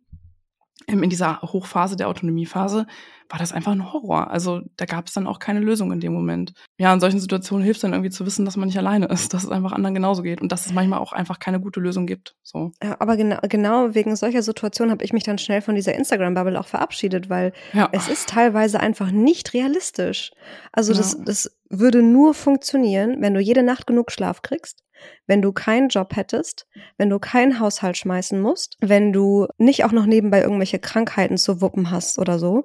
ähm, 0.88 1.02
in 1.02 1.10
dieser 1.10 1.40
Hochphase 1.42 1.96
der 1.96 2.08
Autonomiephase 2.08 2.86
war 3.30 3.38
das 3.38 3.52
einfach 3.52 3.70
ein 3.70 3.92
Horror. 3.92 4.30
Also 4.30 4.60
da 4.76 4.84
gab 4.86 5.06
es 5.06 5.14
dann 5.14 5.28
auch 5.28 5.38
keine 5.38 5.60
Lösung 5.60 5.92
in 5.92 6.00
dem 6.00 6.12
Moment. 6.12 6.52
Ja, 6.78 6.92
in 6.92 6.98
solchen 6.98 7.20
Situationen 7.20 7.64
hilft 7.64 7.82
dann 7.84 7.92
irgendwie 7.92 8.10
zu 8.10 8.26
wissen, 8.26 8.44
dass 8.44 8.56
man 8.56 8.66
nicht 8.66 8.78
alleine 8.78 9.06
ist, 9.06 9.32
dass 9.32 9.44
es 9.44 9.50
einfach 9.50 9.72
anderen 9.72 9.94
genauso 9.94 10.22
geht 10.22 10.40
und 10.42 10.50
dass 10.50 10.66
es 10.66 10.72
manchmal 10.72 10.98
auch 10.98 11.12
einfach 11.12 11.38
keine 11.38 11.60
gute 11.60 11.78
Lösung 11.78 12.06
gibt. 12.06 12.34
So. 12.42 12.72
Ja, 12.82 12.96
aber 12.98 13.16
genau, 13.16 13.38
genau 13.42 13.94
wegen 13.94 14.16
solcher 14.16 14.42
Situationen 14.42 14.90
habe 14.90 15.04
ich 15.04 15.12
mich 15.12 15.22
dann 15.22 15.38
schnell 15.38 15.62
von 15.62 15.76
dieser 15.76 15.94
Instagram-Bubble 15.94 16.58
auch 16.58 16.66
verabschiedet, 16.66 17.30
weil 17.30 17.52
ja. 17.72 17.88
es 17.92 18.08
ist 18.08 18.28
teilweise 18.28 18.80
einfach 18.80 19.12
nicht 19.12 19.54
realistisch. 19.54 20.32
Also 20.72 20.92
ja. 20.92 20.98
das, 20.98 21.16
das 21.24 21.56
würde 21.68 22.02
nur 22.02 22.34
funktionieren, 22.34 23.18
wenn 23.20 23.34
du 23.34 23.40
jede 23.40 23.62
Nacht 23.62 23.86
genug 23.86 24.10
Schlaf 24.10 24.42
kriegst 24.42 24.82
wenn 25.26 25.42
du 25.42 25.52
keinen 25.52 25.88
Job 25.88 26.16
hättest, 26.16 26.66
wenn 26.98 27.10
du 27.10 27.18
keinen 27.18 27.60
Haushalt 27.60 27.96
schmeißen 27.96 28.40
musst, 28.40 28.76
wenn 28.80 29.12
du 29.12 29.46
nicht 29.58 29.84
auch 29.84 29.92
noch 29.92 30.06
nebenbei 30.06 30.40
irgendwelche 30.42 30.78
Krankheiten 30.78 31.38
zu 31.38 31.60
wuppen 31.60 31.90
hast 31.90 32.18
oder 32.18 32.38
so, 32.38 32.64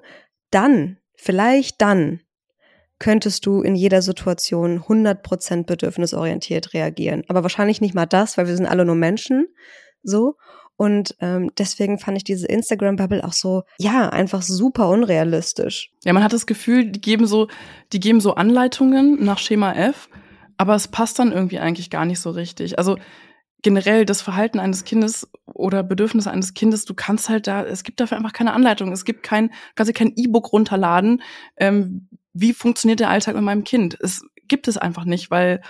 dann, 0.56 0.96
vielleicht 1.14 1.80
dann, 1.82 2.20
könntest 2.98 3.44
du 3.44 3.60
in 3.60 3.74
jeder 3.74 4.00
Situation 4.00 4.80
100% 4.80 5.66
bedürfnisorientiert 5.66 6.72
reagieren. 6.72 7.24
Aber 7.28 7.42
wahrscheinlich 7.42 7.82
nicht 7.82 7.94
mal 7.94 8.06
das, 8.06 8.38
weil 8.38 8.46
wir 8.46 8.56
sind 8.56 8.66
alle 8.66 8.86
nur 8.86 8.94
Menschen, 8.94 9.48
so. 10.02 10.36
Und 10.78 11.14
ähm, 11.20 11.50
deswegen 11.58 11.98
fand 11.98 12.16
ich 12.16 12.24
diese 12.24 12.46
Instagram-Bubble 12.46 13.22
auch 13.24 13.32
so, 13.32 13.64
ja, 13.78 14.08
einfach 14.08 14.42
super 14.42 14.88
unrealistisch. 14.88 15.90
Ja, 16.04 16.12
man 16.12 16.24
hat 16.24 16.32
das 16.32 16.46
Gefühl, 16.46 16.90
die 16.90 17.00
geben 17.00 17.26
so, 17.26 17.48
die 17.92 18.00
geben 18.00 18.20
so 18.20 18.34
Anleitungen 18.34 19.22
nach 19.22 19.38
Schema 19.38 19.72
F 19.72 20.08
aber 20.58 20.74
es 20.74 20.88
passt 20.88 21.18
dann 21.18 21.32
irgendwie 21.32 21.58
eigentlich 21.58 21.90
gar 21.90 22.04
nicht 22.04 22.20
so 22.20 22.30
richtig. 22.30 22.78
Also 22.78 22.96
generell 23.66 24.06
das 24.06 24.22
Verhalten 24.22 24.60
eines 24.60 24.84
Kindes 24.84 25.28
oder 25.44 25.82
Bedürfnisse 25.82 26.30
eines 26.30 26.54
Kindes, 26.54 26.84
du 26.84 26.94
kannst 26.94 27.28
halt 27.28 27.48
da, 27.48 27.64
es 27.64 27.82
gibt 27.82 27.98
dafür 27.98 28.16
einfach 28.16 28.32
keine 28.32 28.52
Anleitung. 28.52 28.92
Es 28.92 29.04
gibt 29.04 29.24
kein, 29.24 29.50
kannst 29.74 29.90
du 29.90 29.92
kein 29.92 30.12
E-Book 30.14 30.52
runterladen. 30.52 31.20
Ähm, 31.56 32.08
wie 32.32 32.52
funktioniert 32.52 33.00
der 33.00 33.10
Alltag 33.10 33.34
mit 33.34 33.42
meinem 33.42 33.64
Kind? 33.64 33.98
Es 34.00 34.24
gibt 34.46 34.68
es 34.68 34.78
einfach 34.78 35.04
nicht, 35.04 35.32
weil 35.32 35.62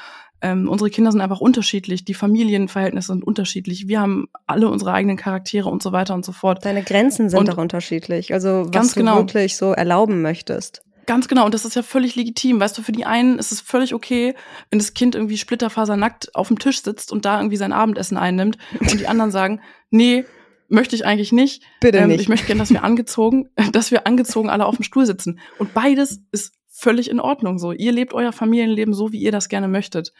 ähm, 0.42 0.68
unsere 0.68 0.90
Kinder 0.90 1.10
sind 1.10 1.22
einfach 1.22 1.40
unterschiedlich, 1.40 2.04
die 2.04 2.12
Familienverhältnisse 2.12 3.14
sind 3.14 3.24
unterschiedlich, 3.24 3.88
wir 3.88 3.98
haben 3.98 4.26
alle 4.46 4.68
unsere 4.68 4.92
eigenen 4.92 5.16
Charaktere 5.16 5.70
und 5.70 5.82
so 5.82 5.92
weiter 5.92 6.12
und 6.12 6.26
so 6.26 6.32
fort. 6.32 6.66
Deine 6.66 6.82
Grenzen 6.82 7.30
sind 7.30 7.40
und 7.40 7.50
auch 7.50 7.56
unterschiedlich, 7.56 8.34
also 8.34 8.66
was 8.66 8.72
ganz 8.72 8.92
du 8.92 9.00
genau. 9.00 9.16
wirklich 9.16 9.56
so 9.56 9.72
erlauben 9.72 10.20
möchtest. 10.20 10.82
Ganz 11.06 11.28
genau, 11.28 11.44
und 11.44 11.54
das 11.54 11.64
ist 11.64 11.76
ja 11.76 11.82
völlig 11.82 12.16
legitim. 12.16 12.58
Weißt 12.58 12.76
du, 12.76 12.82
für 12.82 12.92
die 12.92 13.04
einen 13.04 13.38
ist 13.38 13.52
es 13.52 13.60
völlig 13.60 13.94
okay, 13.94 14.34
wenn 14.70 14.80
das 14.80 14.92
Kind 14.92 15.14
irgendwie 15.14 15.38
splitterfasernackt 15.38 16.34
auf 16.34 16.48
dem 16.48 16.58
Tisch 16.58 16.82
sitzt 16.82 17.12
und 17.12 17.24
da 17.24 17.38
irgendwie 17.38 17.56
sein 17.56 17.72
Abendessen 17.72 18.16
einnimmt 18.16 18.58
und 18.80 18.98
die 18.98 19.06
anderen 19.06 19.30
sagen, 19.30 19.60
nee, 19.90 20.24
möchte 20.68 20.96
ich 20.96 21.06
eigentlich 21.06 21.30
nicht. 21.30 21.62
Bitte 21.80 21.98
ähm, 21.98 22.08
nicht. 22.08 22.20
Ich 22.20 22.28
möchte 22.28 22.46
gerne, 22.46 22.58
dass 22.58 22.70
wir 22.70 22.82
angezogen, 22.82 23.50
dass 23.72 23.92
wir 23.92 24.06
angezogen 24.06 24.50
alle 24.50 24.66
auf 24.66 24.76
dem 24.76 24.82
Stuhl 24.82 25.06
sitzen. 25.06 25.38
Und 25.58 25.74
beides 25.74 26.22
ist 26.32 26.55
völlig 26.78 27.08
in 27.08 27.20
Ordnung 27.20 27.58
so. 27.58 27.72
Ihr 27.72 27.90
lebt 27.90 28.12
euer 28.12 28.32
Familienleben 28.32 28.92
so, 28.92 29.10
wie 29.10 29.18
ihr 29.18 29.32
das 29.32 29.48
gerne 29.48 29.66
möchtet. 29.66 30.12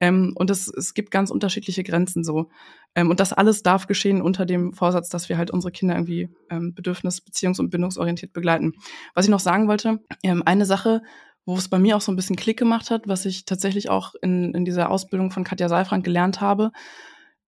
Ähm, 0.00 0.32
und 0.34 0.50
es, 0.50 0.66
es 0.66 0.92
gibt 0.92 1.12
ganz 1.12 1.30
unterschiedliche 1.30 1.84
Grenzen 1.84 2.24
so. 2.24 2.50
Ähm, 2.96 3.10
und 3.10 3.20
das 3.20 3.32
alles 3.32 3.62
darf 3.62 3.86
geschehen 3.86 4.20
unter 4.20 4.44
dem 4.44 4.72
Vorsatz, 4.72 5.08
dass 5.08 5.28
wir 5.28 5.38
halt 5.38 5.52
unsere 5.52 5.70
Kinder 5.70 5.94
irgendwie 5.94 6.28
ähm, 6.50 6.74
bedürfnis-, 6.74 7.22
beziehungs- 7.24 7.60
und 7.60 7.70
bindungsorientiert 7.70 8.32
begleiten. 8.32 8.72
Was 9.14 9.26
ich 9.26 9.30
noch 9.30 9.38
sagen 9.40 9.68
wollte, 9.68 10.00
ähm, 10.24 10.42
eine 10.44 10.66
Sache, 10.66 11.02
wo 11.46 11.54
es 11.54 11.68
bei 11.68 11.78
mir 11.78 11.96
auch 11.96 12.00
so 12.00 12.10
ein 12.10 12.16
bisschen 12.16 12.36
Klick 12.36 12.58
gemacht 12.58 12.90
hat, 12.90 13.06
was 13.06 13.24
ich 13.24 13.44
tatsächlich 13.44 13.88
auch 13.88 14.14
in, 14.20 14.52
in 14.52 14.64
dieser 14.64 14.90
Ausbildung 14.90 15.30
von 15.30 15.44
Katja 15.44 15.68
Seifrank 15.68 16.04
gelernt 16.04 16.40
habe, 16.40 16.72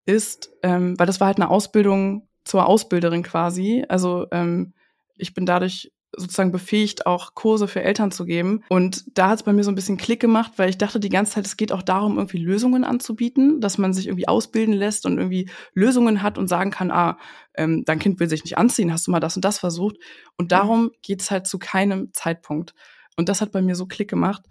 ist, 0.07 0.51
ähm, 0.63 0.97
weil 0.99 1.07
das 1.07 1.19
war 1.19 1.27
halt 1.27 1.39
eine 1.39 1.51
Ausbildung 1.51 2.29
zur 2.45 2.67
Ausbilderin 2.67 3.25
quasi. 3.25 3.85
Also 3.89 4.27
ähm, 4.31 4.73
ich 5.17 5.35
bin 5.35 5.47
dadurch 5.47 5.93
sozusagen 6.17 6.53
befähigt, 6.53 7.07
auch 7.07 7.35
Kurse 7.35 7.67
für 7.67 7.83
Eltern 7.83 8.11
zu 8.11 8.25
geben. 8.25 8.63
Und 8.69 9.05
da 9.17 9.29
hat 9.29 9.39
es 9.39 9.43
bei 9.45 9.53
mir 9.53 9.65
so 9.65 9.71
ein 9.71 9.75
bisschen 9.75 9.97
Klick 9.97 10.21
gemacht, 10.21 10.53
weil 10.57 10.69
ich 10.69 10.79
dachte 10.79 11.01
die 11.01 11.09
ganze 11.09 11.33
Zeit, 11.33 11.47
es 11.47 11.57
geht 11.57 11.73
auch 11.73 11.83
darum, 11.83 12.19
irgendwie 12.19 12.39
Lösungen 12.39 12.85
anzubieten, 12.85 13.61
dass 13.61 13.79
man 13.79 13.95
sich 13.95 14.07
irgendwie 14.07 14.29
ausbilden 14.29 14.75
lässt 14.75 15.07
und 15.07 15.19
irgendwie 15.19 15.49
Lösungen 15.75 16.23
hat 16.23 16.39
und 16.39 16.49
sagen 16.49 16.71
kann, 16.71 16.91
ah, 16.91 17.19
ähm, 17.55 17.85
dein 17.85 17.99
Kind 17.99 18.21
will 18.21 18.29
sich 18.29 18.45
nicht 18.45 18.59
anziehen, 18.59 18.93
hast 18.93 19.07
du 19.07 19.11
mal 19.11 19.21
das 19.21 19.37
und 19.37 19.45
das 19.45 19.59
versucht. 19.59 19.97
Und 20.37 20.53
darum 20.53 20.91
geht's 21.03 21.31
halt 21.31 21.47
zu 21.47 21.59
keinem 21.59 22.13
Zeitpunkt. 22.13 22.75
Und 23.17 23.29
das 23.29 23.41
hat 23.41 23.53
bei 23.53 23.63
mir 23.63 23.75
so 23.75 23.87
Klick 23.87 24.09
gemacht. 24.09 24.43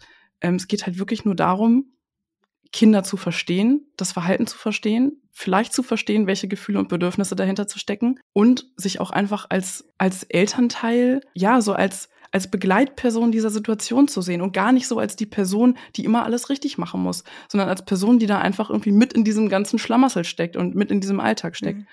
Ähm, 0.42 0.56
es 0.56 0.68
geht 0.68 0.86
halt 0.86 0.98
wirklich 0.98 1.26
nur 1.26 1.36
darum, 1.36 1.94
Kinder 2.72 3.04
zu 3.04 3.18
verstehen, 3.18 3.86
das 3.98 4.12
Verhalten 4.12 4.48
zu 4.48 4.58
verstehen, 4.58 5.22
vielleicht 5.32 5.74
zu 5.74 5.84
verstehen, 5.84 6.28
welche 6.28 6.48
Gefühle 6.48 6.80
und 6.80 6.90
Bedürfnisse 6.90 7.36
dahinter 7.36 7.68
zu 7.68 7.80
stecken 7.80 8.20
und 8.34 8.68
sich 8.78 9.00
auch 9.00 9.12
einfach 9.12 9.46
als, 9.50 9.86
als 9.98 10.24
Elternteil, 10.24 11.22
ja, 11.34 11.62
so 11.62 11.74
als, 11.74 12.10
als 12.32 12.50
Begleitperson 12.50 13.32
dieser 13.32 13.50
Situation 13.50 14.08
zu 14.08 14.22
sehen 14.22 14.42
und 14.42 14.54
gar 14.54 14.72
nicht 14.72 14.88
so 14.88 15.00
als 15.00 15.16
die 15.16 15.26
Person, 15.26 15.78
die 15.96 16.06
immer 16.06 16.24
alles 16.24 16.50
richtig 16.50 16.78
machen 16.78 17.02
muss, 17.02 17.24
sondern 17.50 17.68
als 17.68 17.84
Person, 17.84 18.20
die 18.20 18.28
da 18.28 18.40
einfach 18.40 18.70
irgendwie 18.70 18.92
mit 18.92 19.14
in 19.14 19.26
diesem 19.26 19.50
ganzen 19.50 19.80
Schlamassel 19.80 20.24
steckt 20.24 20.56
und 20.56 20.76
mit 20.76 20.92
in 20.92 21.02
diesem 21.02 21.20
Alltag 21.20 21.58
steckt. 21.58 21.80
Mhm. 21.80 21.88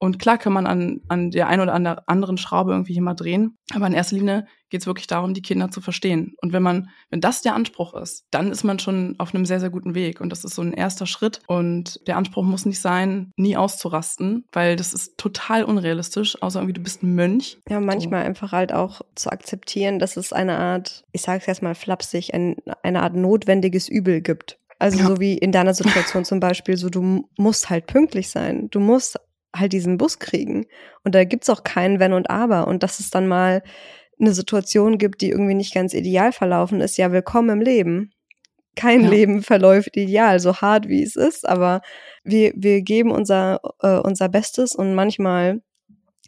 Und 0.00 0.18
klar 0.18 0.38
kann 0.38 0.54
man 0.54 0.66
an, 0.66 1.02
an 1.08 1.30
der 1.30 1.46
einen 1.48 1.60
oder 1.60 1.74
anderen 2.08 2.38
Schraube 2.38 2.72
irgendwie 2.72 2.94
hier 2.94 3.02
mal 3.02 3.14
drehen. 3.14 3.58
Aber 3.74 3.86
in 3.86 3.92
erster 3.92 4.16
Linie 4.16 4.46
geht 4.70 4.80
es 4.80 4.86
wirklich 4.86 5.06
darum, 5.06 5.34
die 5.34 5.42
Kinder 5.42 5.70
zu 5.70 5.82
verstehen. 5.82 6.34
Und 6.40 6.54
wenn 6.54 6.62
man, 6.62 6.88
wenn 7.10 7.20
das 7.20 7.42
der 7.42 7.54
Anspruch 7.54 7.92
ist, 7.92 8.24
dann 8.30 8.50
ist 8.50 8.64
man 8.64 8.78
schon 8.78 9.14
auf 9.18 9.34
einem 9.34 9.44
sehr, 9.44 9.60
sehr 9.60 9.68
guten 9.68 9.94
Weg. 9.94 10.22
Und 10.22 10.30
das 10.30 10.42
ist 10.42 10.54
so 10.54 10.62
ein 10.62 10.72
erster 10.72 11.06
Schritt. 11.06 11.40
Und 11.48 12.00
der 12.08 12.16
Anspruch 12.16 12.44
muss 12.44 12.64
nicht 12.64 12.80
sein, 12.80 13.30
nie 13.36 13.58
auszurasten, 13.58 14.46
weil 14.52 14.76
das 14.76 14.94
ist 14.94 15.18
total 15.18 15.64
unrealistisch, 15.64 16.40
außer 16.42 16.60
irgendwie 16.60 16.74
du 16.74 16.82
bist 16.82 17.02
ein 17.02 17.14
Mönch. 17.14 17.58
Ja, 17.68 17.78
manchmal 17.78 18.22
so. 18.22 18.26
einfach 18.26 18.52
halt 18.52 18.72
auch 18.72 19.02
zu 19.14 19.30
akzeptieren, 19.30 19.98
dass 19.98 20.16
es 20.16 20.32
eine 20.32 20.56
Art, 20.56 21.04
ich 21.12 21.20
sage 21.20 21.40
es 21.40 21.46
jetzt 21.46 21.62
mal 21.62 21.74
flapsig, 21.74 22.32
ein, 22.32 22.56
eine 22.82 23.02
Art 23.02 23.14
notwendiges 23.14 23.86
Übel 23.86 24.22
gibt. 24.22 24.58
Also 24.78 24.98
ja. 24.98 25.06
so 25.06 25.20
wie 25.20 25.36
in 25.36 25.52
deiner 25.52 25.74
Situation 25.74 26.24
zum 26.24 26.40
Beispiel, 26.40 26.78
so 26.78 26.88
du 26.88 27.28
musst 27.36 27.68
halt 27.68 27.86
pünktlich 27.86 28.30
sein. 28.30 28.70
Du 28.70 28.80
musst 28.80 29.20
halt 29.54 29.72
diesen 29.72 29.98
Bus 29.98 30.18
kriegen. 30.18 30.66
Und 31.04 31.14
da 31.14 31.24
gibt's 31.24 31.50
auch 31.50 31.64
kein 31.64 32.00
Wenn 32.00 32.12
und 32.12 32.30
Aber. 32.30 32.68
Und 32.68 32.82
dass 32.82 33.00
es 33.00 33.10
dann 33.10 33.26
mal 33.26 33.62
eine 34.20 34.32
Situation 34.32 34.98
gibt, 34.98 35.20
die 35.20 35.30
irgendwie 35.30 35.54
nicht 35.54 35.74
ganz 35.74 35.94
ideal 35.94 36.32
verlaufen 36.32 36.80
ist, 36.80 36.96
ja, 36.96 37.10
willkommen 37.12 37.50
im 37.50 37.60
Leben. 37.60 38.12
Kein 38.76 39.02
ja. 39.04 39.10
Leben 39.10 39.42
verläuft 39.42 39.96
ideal, 39.96 40.38
so 40.40 40.56
hart 40.56 40.88
wie 40.88 41.02
es 41.02 41.16
ist, 41.16 41.48
aber 41.48 41.80
wir, 42.22 42.52
wir 42.54 42.82
geben 42.82 43.10
unser, 43.10 43.60
äh, 43.80 43.98
unser 43.98 44.28
Bestes 44.28 44.74
und 44.74 44.94
manchmal 44.94 45.62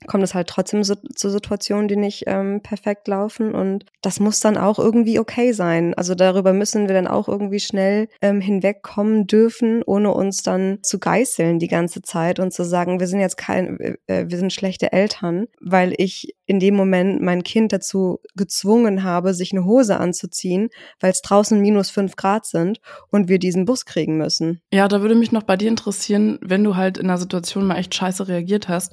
kommt 0.07 0.25
es 0.25 0.35
halt 0.35 0.49
trotzdem 0.49 0.85
so, 0.85 0.95
zu 0.95 1.31
Situationen, 1.31 1.89
die 1.89 1.97
nicht 1.97 2.25
ähm, 2.27 2.61
perfekt 2.63 3.09
laufen. 3.09 3.55
Und 3.55 3.87
das 4.01 4.21
muss 4.21 4.41
dann 4.41 4.57
auch 4.57 4.79
irgendwie 4.79 5.19
okay 5.19 5.53
sein. 5.53 5.95
Also 5.95 6.15
darüber 6.15 6.53
müssen 6.53 6.89
wir 6.89 6.95
dann 6.95 7.07
auch 7.07 7.29
irgendwie 7.29 7.61
schnell 7.61 8.09
ähm, 8.21 8.41
hinwegkommen 8.41 9.27
dürfen, 9.27 9.83
ohne 9.85 10.13
uns 10.13 10.43
dann 10.43 10.79
zu 10.83 10.99
geißeln 10.99 11.59
die 11.59 11.69
ganze 11.69 12.03
Zeit 12.03 12.39
und 12.41 12.53
zu 12.53 12.65
sagen, 12.65 13.01
wir 13.01 13.07
sind 13.07 13.21
jetzt 13.21 13.37
kein, 13.37 13.79
äh, 14.07 14.27
wir 14.29 14.39
sind 14.39 14.53
schlechte 14.53 14.93
Eltern, 14.93 15.47
weil 15.61 15.95
ich 15.97 16.35
in 16.47 16.61
dem 16.61 16.75
Moment 16.75 17.23
mein 17.23 17.45
Kind 17.45 17.73
dazu 17.73 18.21
gezwungen 18.37 19.03
habe, 19.05 19.33
sich 19.33 19.53
eine 19.53 19.65
Hose 19.65 19.99
anzuziehen, 19.99 20.69
weil 21.01 21.13
es 21.13 21.23
draußen 21.23 21.59
minus 21.61 21.91
fünf 21.91 22.17
Grad 22.17 22.45
sind 22.45 22.81
und 23.11 23.29
wir 23.29 23.39
diesen 23.39 23.65
Bus 23.65 23.87
kriegen 23.87 24.19
müssen. 24.19 24.61
Ja, 24.73 24.87
da 24.89 25.01
würde 25.01 25.15
mich 25.15 25.33
noch 25.33 25.45
bei 25.45 25.57
dir 25.57 25.69
interessieren, 25.69 26.39
wenn 26.43 26.63
du 26.63 26.77
halt 26.77 26.99
in 26.99 27.07
einer 27.07 27.19
Situation 27.19 27.67
mal 27.67 27.79
echt 27.79 27.95
scheiße 27.95 28.29
reagiert 28.29 28.69
hast, 28.69 28.93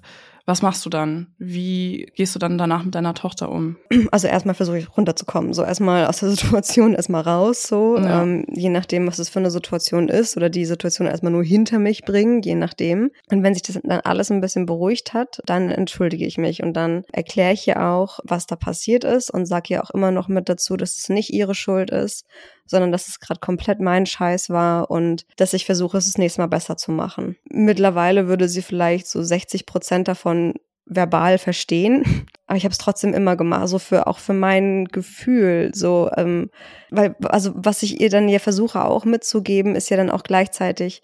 was 0.50 0.64
machst 0.64 0.84
du 0.84 0.89
dann? 0.89 1.28
Wie 1.38 2.12
gehst 2.16 2.34
du 2.34 2.39
dann 2.39 2.58
danach 2.58 2.84
mit 2.84 2.95
deiner 2.95 3.14
Tochter 3.14 3.52
um? 3.52 3.78
Also 4.12 4.28
erstmal 4.28 4.56
versuche 4.56 4.80
ich 4.80 4.97
runterzukommen. 4.97 5.54
So 5.54 5.64
erstmal 5.64 6.08
aus 6.08 6.20
der 6.20 6.30
Situation 6.32 6.95
erstmal 6.95 7.22
raus, 7.22 7.64
so. 7.64 7.97
Ja. 7.97 8.24
Ähm, 8.24 8.45
je 8.52 8.70
nachdem, 8.70 9.08
was 9.08 9.20
es 9.20 9.30
für 9.30 9.39
eine 9.39 9.52
Situation 9.52 10.10
ist 10.10 10.36
oder 10.36 10.50
die 10.50 10.66
Situation 10.66 11.08
erstmal 11.08 11.32
nur 11.32 11.43
hinter 11.43 11.78
mich 11.78 12.04
bringen, 12.04 12.41
je 12.41 12.56
nachdem. 12.56 13.12
Und 13.32 13.43
wenn 13.43 13.54
sich 13.54 13.64
das 13.64 13.80
dann 13.82 14.02
alles 14.02 14.32
ein 14.32 14.41
bisschen 14.41 14.66
beruhigt 14.66 15.14
hat, 15.14 15.39
dann 15.45 15.70
entschuldige 15.70 16.26
ich 16.26 16.38
mich 16.38 16.64
und 16.64 16.74
dann 16.74 17.04
erkläre 17.12 17.54
ich 17.54 17.68
ihr 17.68 17.86
auch, 17.86 18.20
was 18.24 18.47
da 18.47 18.56
passiert 18.56 19.04
ist 19.04 19.30
und 19.30 19.45
sage 19.45 19.76
ihr 19.76 19.84
auch 19.84 19.91
immer 19.91 20.12
noch 20.12 20.28
mit 20.28 20.50
dazu, 20.50 20.76
dass 20.76 20.97
es 20.97 21.10
nicht 21.10 21.32
ihre 21.32 21.54
Schuld 21.54 21.91
ist, 21.91 22.26
sondern 22.70 22.91
dass 22.91 23.07
es 23.07 23.20
gerade 23.20 23.39
komplett 23.39 23.80
mein 23.80 24.05
Scheiß 24.05 24.49
war 24.49 24.89
und 24.91 25.26
dass 25.38 25.53
ich 25.53 25.65
versuche, 25.65 25.97
es 25.97 26.05
das 26.05 26.17
nächste 26.17 26.41
Mal 26.41 26.47
besser 26.47 26.78
zu 26.78 26.91
machen. 26.91 27.36
Mittlerweile 27.49 28.28
würde 28.28 28.47
sie 28.47 28.61
vielleicht 28.61 29.07
so 29.07 29.24
60 29.24 29.65
Prozent 29.65 30.07
davon 30.07 30.53
verbal 30.86 31.38
verstehen, 31.38 32.03
aber 32.47 32.57
ich 32.57 32.63
habe 32.63 32.72
es 32.72 32.78
trotzdem 32.78 33.13
immer 33.13 33.36
gemacht, 33.36 33.67
so 33.67 33.80
für 33.80 34.07
auch 34.07 34.20
für 34.20 34.34
mein 34.34 34.86
Gefühl, 34.86 35.72
so 35.74 36.09
ähm, 36.15 36.49
weil 36.91 37.15
also 37.24 37.51
was 37.55 37.84
ich 37.84 37.99
ihr 37.99 38.09
dann 38.09 38.30
ja 38.30 38.39
versuche 38.39 38.86
auch 38.86 39.05
mitzugeben, 39.05 39.76
ist 39.76 39.89
ja 39.89 39.97
dann 39.97 40.11
auch 40.11 40.24
gleichzeitig 40.24 41.01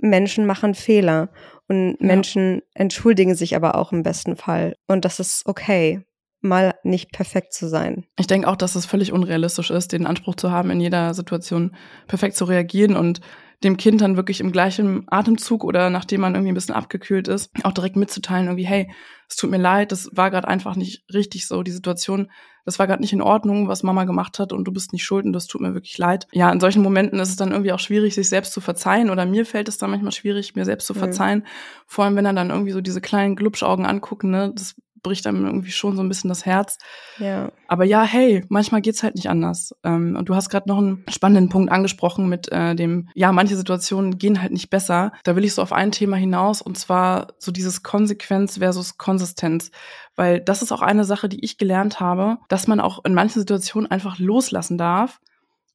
Menschen 0.00 0.46
machen 0.46 0.74
Fehler 0.74 1.30
und 1.66 1.96
ja. 2.00 2.06
Menschen 2.06 2.62
entschuldigen 2.74 3.34
sich 3.34 3.56
aber 3.56 3.74
auch 3.74 3.92
im 3.92 4.02
besten 4.02 4.36
Fall 4.36 4.76
und 4.86 5.04
das 5.04 5.20
ist 5.20 5.46
okay 5.46 6.04
mal 6.40 6.74
nicht 6.82 7.12
perfekt 7.12 7.52
zu 7.52 7.68
sein. 7.68 8.06
Ich 8.18 8.26
denke 8.26 8.48
auch, 8.48 8.56
dass 8.56 8.76
es 8.76 8.86
völlig 8.86 9.12
unrealistisch 9.12 9.70
ist, 9.70 9.92
den 9.92 10.06
Anspruch 10.06 10.36
zu 10.36 10.50
haben, 10.50 10.70
in 10.70 10.80
jeder 10.80 11.14
Situation 11.14 11.74
perfekt 12.06 12.36
zu 12.36 12.44
reagieren 12.44 12.96
und 12.96 13.20
dem 13.64 13.76
Kind 13.76 14.00
dann 14.00 14.16
wirklich 14.16 14.40
im 14.40 14.52
gleichen 14.52 15.04
Atemzug 15.08 15.64
oder 15.64 15.90
nachdem 15.90 16.20
man 16.20 16.34
irgendwie 16.34 16.52
ein 16.52 16.54
bisschen 16.54 16.76
abgekühlt 16.76 17.26
ist, 17.26 17.50
auch 17.64 17.72
direkt 17.72 17.96
mitzuteilen, 17.96 18.46
irgendwie, 18.46 18.66
hey, 18.66 18.88
es 19.28 19.34
tut 19.34 19.50
mir 19.50 19.58
leid, 19.58 19.90
das 19.90 20.10
war 20.12 20.30
gerade 20.30 20.46
einfach 20.46 20.76
nicht 20.76 21.04
richtig 21.12 21.48
so, 21.48 21.64
die 21.64 21.72
Situation, 21.72 22.30
das 22.64 22.78
war 22.78 22.86
gerade 22.86 23.02
nicht 23.02 23.12
in 23.12 23.20
Ordnung, 23.20 23.66
was 23.66 23.82
Mama 23.82 24.04
gemacht 24.04 24.38
hat 24.38 24.52
und 24.52 24.64
du 24.64 24.72
bist 24.72 24.92
nicht 24.92 25.04
schuld 25.04 25.24
und 25.24 25.32
das 25.32 25.48
tut 25.48 25.60
mir 25.60 25.74
wirklich 25.74 25.98
leid. 25.98 26.28
Ja, 26.32 26.52
in 26.52 26.60
solchen 26.60 26.82
Momenten 26.82 27.18
ist 27.18 27.30
es 27.30 27.36
dann 27.36 27.50
irgendwie 27.50 27.72
auch 27.72 27.80
schwierig, 27.80 28.14
sich 28.14 28.28
selbst 28.28 28.52
zu 28.52 28.60
verzeihen 28.60 29.10
oder 29.10 29.26
mir 29.26 29.44
fällt 29.44 29.68
es 29.68 29.78
dann 29.78 29.90
manchmal 29.90 30.12
schwierig, 30.12 30.54
mir 30.54 30.64
selbst 30.64 30.86
zu 30.86 30.94
mhm. 30.94 30.98
verzeihen. 30.98 31.38
Mhm. 31.40 31.44
Vor 31.86 32.04
allem, 32.04 32.16
wenn 32.16 32.26
er 32.26 32.34
dann 32.34 32.50
irgendwie 32.50 32.72
so 32.72 32.80
diese 32.80 33.00
kleinen 33.00 33.34
Glubschaugen 33.34 33.86
angucken, 33.86 34.30
ne, 34.30 34.52
das 34.54 34.76
bricht 35.02 35.26
einem 35.26 35.44
irgendwie 35.44 35.70
schon 35.70 35.96
so 35.96 36.02
ein 36.02 36.08
bisschen 36.08 36.28
das 36.28 36.46
Herz. 36.46 36.78
Ja. 37.18 37.52
Aber 37.66 37.84
ja, 37.84 38.02
hey, 38.02 38.44
manchmal 38.48 38.80
geht's 38.80 39.02
halt 39.02 39.14
nicht 39.14 39.28
anders. 39.28 39.74
Ähm, 39.84 40.16
und 40.16 40.28
du 40.28 40.34
hast 40.34 40.48
gerade 40.48 40.68
noch 40.68 40.78
einen 40.78 41.04
spannenden 41.08 41.48
Punkt 41.48 41.70
angesprochen 41.70 42.28
mit 42.28 42.50
äh, 42.50 42.74
dem, 42.74 43.08
ja, 43.14 43.32
manche 43.32 43.56
Situationen 43.56 44.18
gehen 44.18 44.40
halt 44.40 44.52
nicht 44.52 44.70
besser. 44.70 45.12
Da 45.24 45.36
will 45.36 45.44
ich 45.44 45.54
so 45.54 45.62
auf 45.62 45.72
ein 45.72 45.92
Thema 45.92 46.16
hinaus 46.16 46.62
und 46.62 46.78
zwar 46.78 47.28
so 47.38 47.52
dieses 47.52 47.82
Konsequenz 47.82 48.58
versus 48.58 48.98
Konsistenz. 48.98 49.70
Weil 50.16 50.40
das 50.40 50.62
ist 50.62 50.72
auch 50.72 50.82
eine 50.82 51.04
Sache, 51.04 51.28
die 51.28 51.44
ich 51.44 51.58
gelernt 51.58 52.00
habe, 52.00 52.38
dass 52.48 52.66
man 52.66 52.80
auch 52.80 53.04
in 53.04 53.14
manchen 53.14 53.38
Situationen 53.38 53.90
einfach 53.90 54.18
loslassen 54.18 54.78
darf 54.78 55.20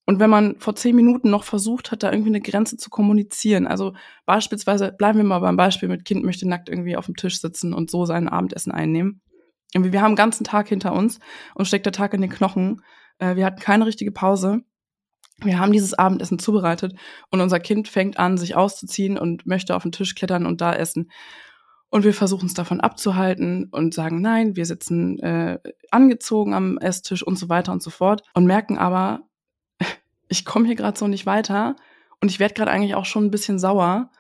und 0.05 0.19
wenn 0.19 0.29
man 0.29 0.59
vor 0.59 0.75
zehn 0.75 0.95
Minuten 0.95 1.29
noch 1.29 1.43
versucht 1.43 1.91
hat, 1.91 2.03
da 2.03 2.11
irgendwie 2.11 2.31
eine 2.31 2.41
Grenze 2.41 2.75
zu 2.75 2.89
kommunizieren, 2.89 3.67
also 3.67 3.93
beispielsweise, 4.25 4.91
bleiben 4.91 5.19
wir 5.19 5.23
mal 5.23 5.39
beim 5.39 5.55
Beispiel 5.55 5.87
mit 5.87 6.03
Kind 6.03 6.25
möchte 6.25 6.47
nackt 6.47 6.67
irgendwie 6.67 6.97
auf 6.97 7.05
dem 7.05 7.15
Tisch 7.15 7.39
sitzen 7.39 7.73
und 7.73 7.89
so 7.89 8.05
sein 8.05 8.27
Abendessen 8.27 8.71
einnehmen. 8.71 9.21
Wir 9.73 10.01
haben 10.01 10.11
den 10.11 10.17
ganzen 10.17 10.43
Tag 10.43 10.67
hinter 10.67 10.93
uns 10.93 11.19
und 11.55 11.65
steckt 11.65 11.85
der 11.85 11.93
Tag 11.93 12.13
in 12.13 12.21
den 12.21 12.29
Knochen. 12.29 12.81
Äh, 13.17 13.35
wir 13.35 13.45
hatten 13.45 13.61
keine 13.61 13.85
richtige 13.85 14.11
Pause. 14.11 14.61
Wir 15.39 15.57
haben 15.57 15.71
dieses 15.71 15.93
Abendessen 15.93 16.37
zubereitet 16.37 16.93
und 17.31 17.41
unser 17.41 17.59
Kind 17.59 17.87
fängt 17.87 18.19
an, 18.19 18.37
sich 18.37 18.55
auszuziehen 18.55 19.17
und 19.17 19.47
möchte 19.47 19.75
auf 19.75 19.83
den 19.83 19.91
Tisch 19.91 20.15
klettern 20.15 20.45
und 20.45 20.61
da 20.61 20.73
essen. 20.73 21.09
Und 21.89 22.03
wir 22.03 22.13
versuchen 22.13 22.45
es 22.45 22.53
davon 22.53 22.81
abzuhalten 22.81 23.69
und 23.71 23.93
sagen, 23.93 24.21
nein, 24.21 24.55
wir 24.55 24.65
sitzen 24.65 25.19
äh, 25.19 25.59
angezogen 25.91 26.53
am 26.53 26.77
Esstisch 26.77 27.23
und 27.23 27.37
so 27.37 27.49
weiter 27.49 27.71
und 27.71 27.81
so 27.81 27.89
fort 27.89 28.23
und 28.33 28.45
merken 28.45 28.77
aber, 28.77 29.21
ich 30.27 30.45
komme 30.45 30.65
hier 30.65 30.75
gerade 30.75 30.97
so 30.97 31.07
nicht 31.07 31.25
weiter 31.25 31.75
und 32.21 32.29
ich 32.29 32.39
werde 32.39 32.53
gerade 32.53 32.71
eigentlich 32.71 32.95
auch 32.95 33.05
schon 33.05 33.25
ein 33.25 33.31
bisschen 33.31 33.59
sauer 33.59 34.11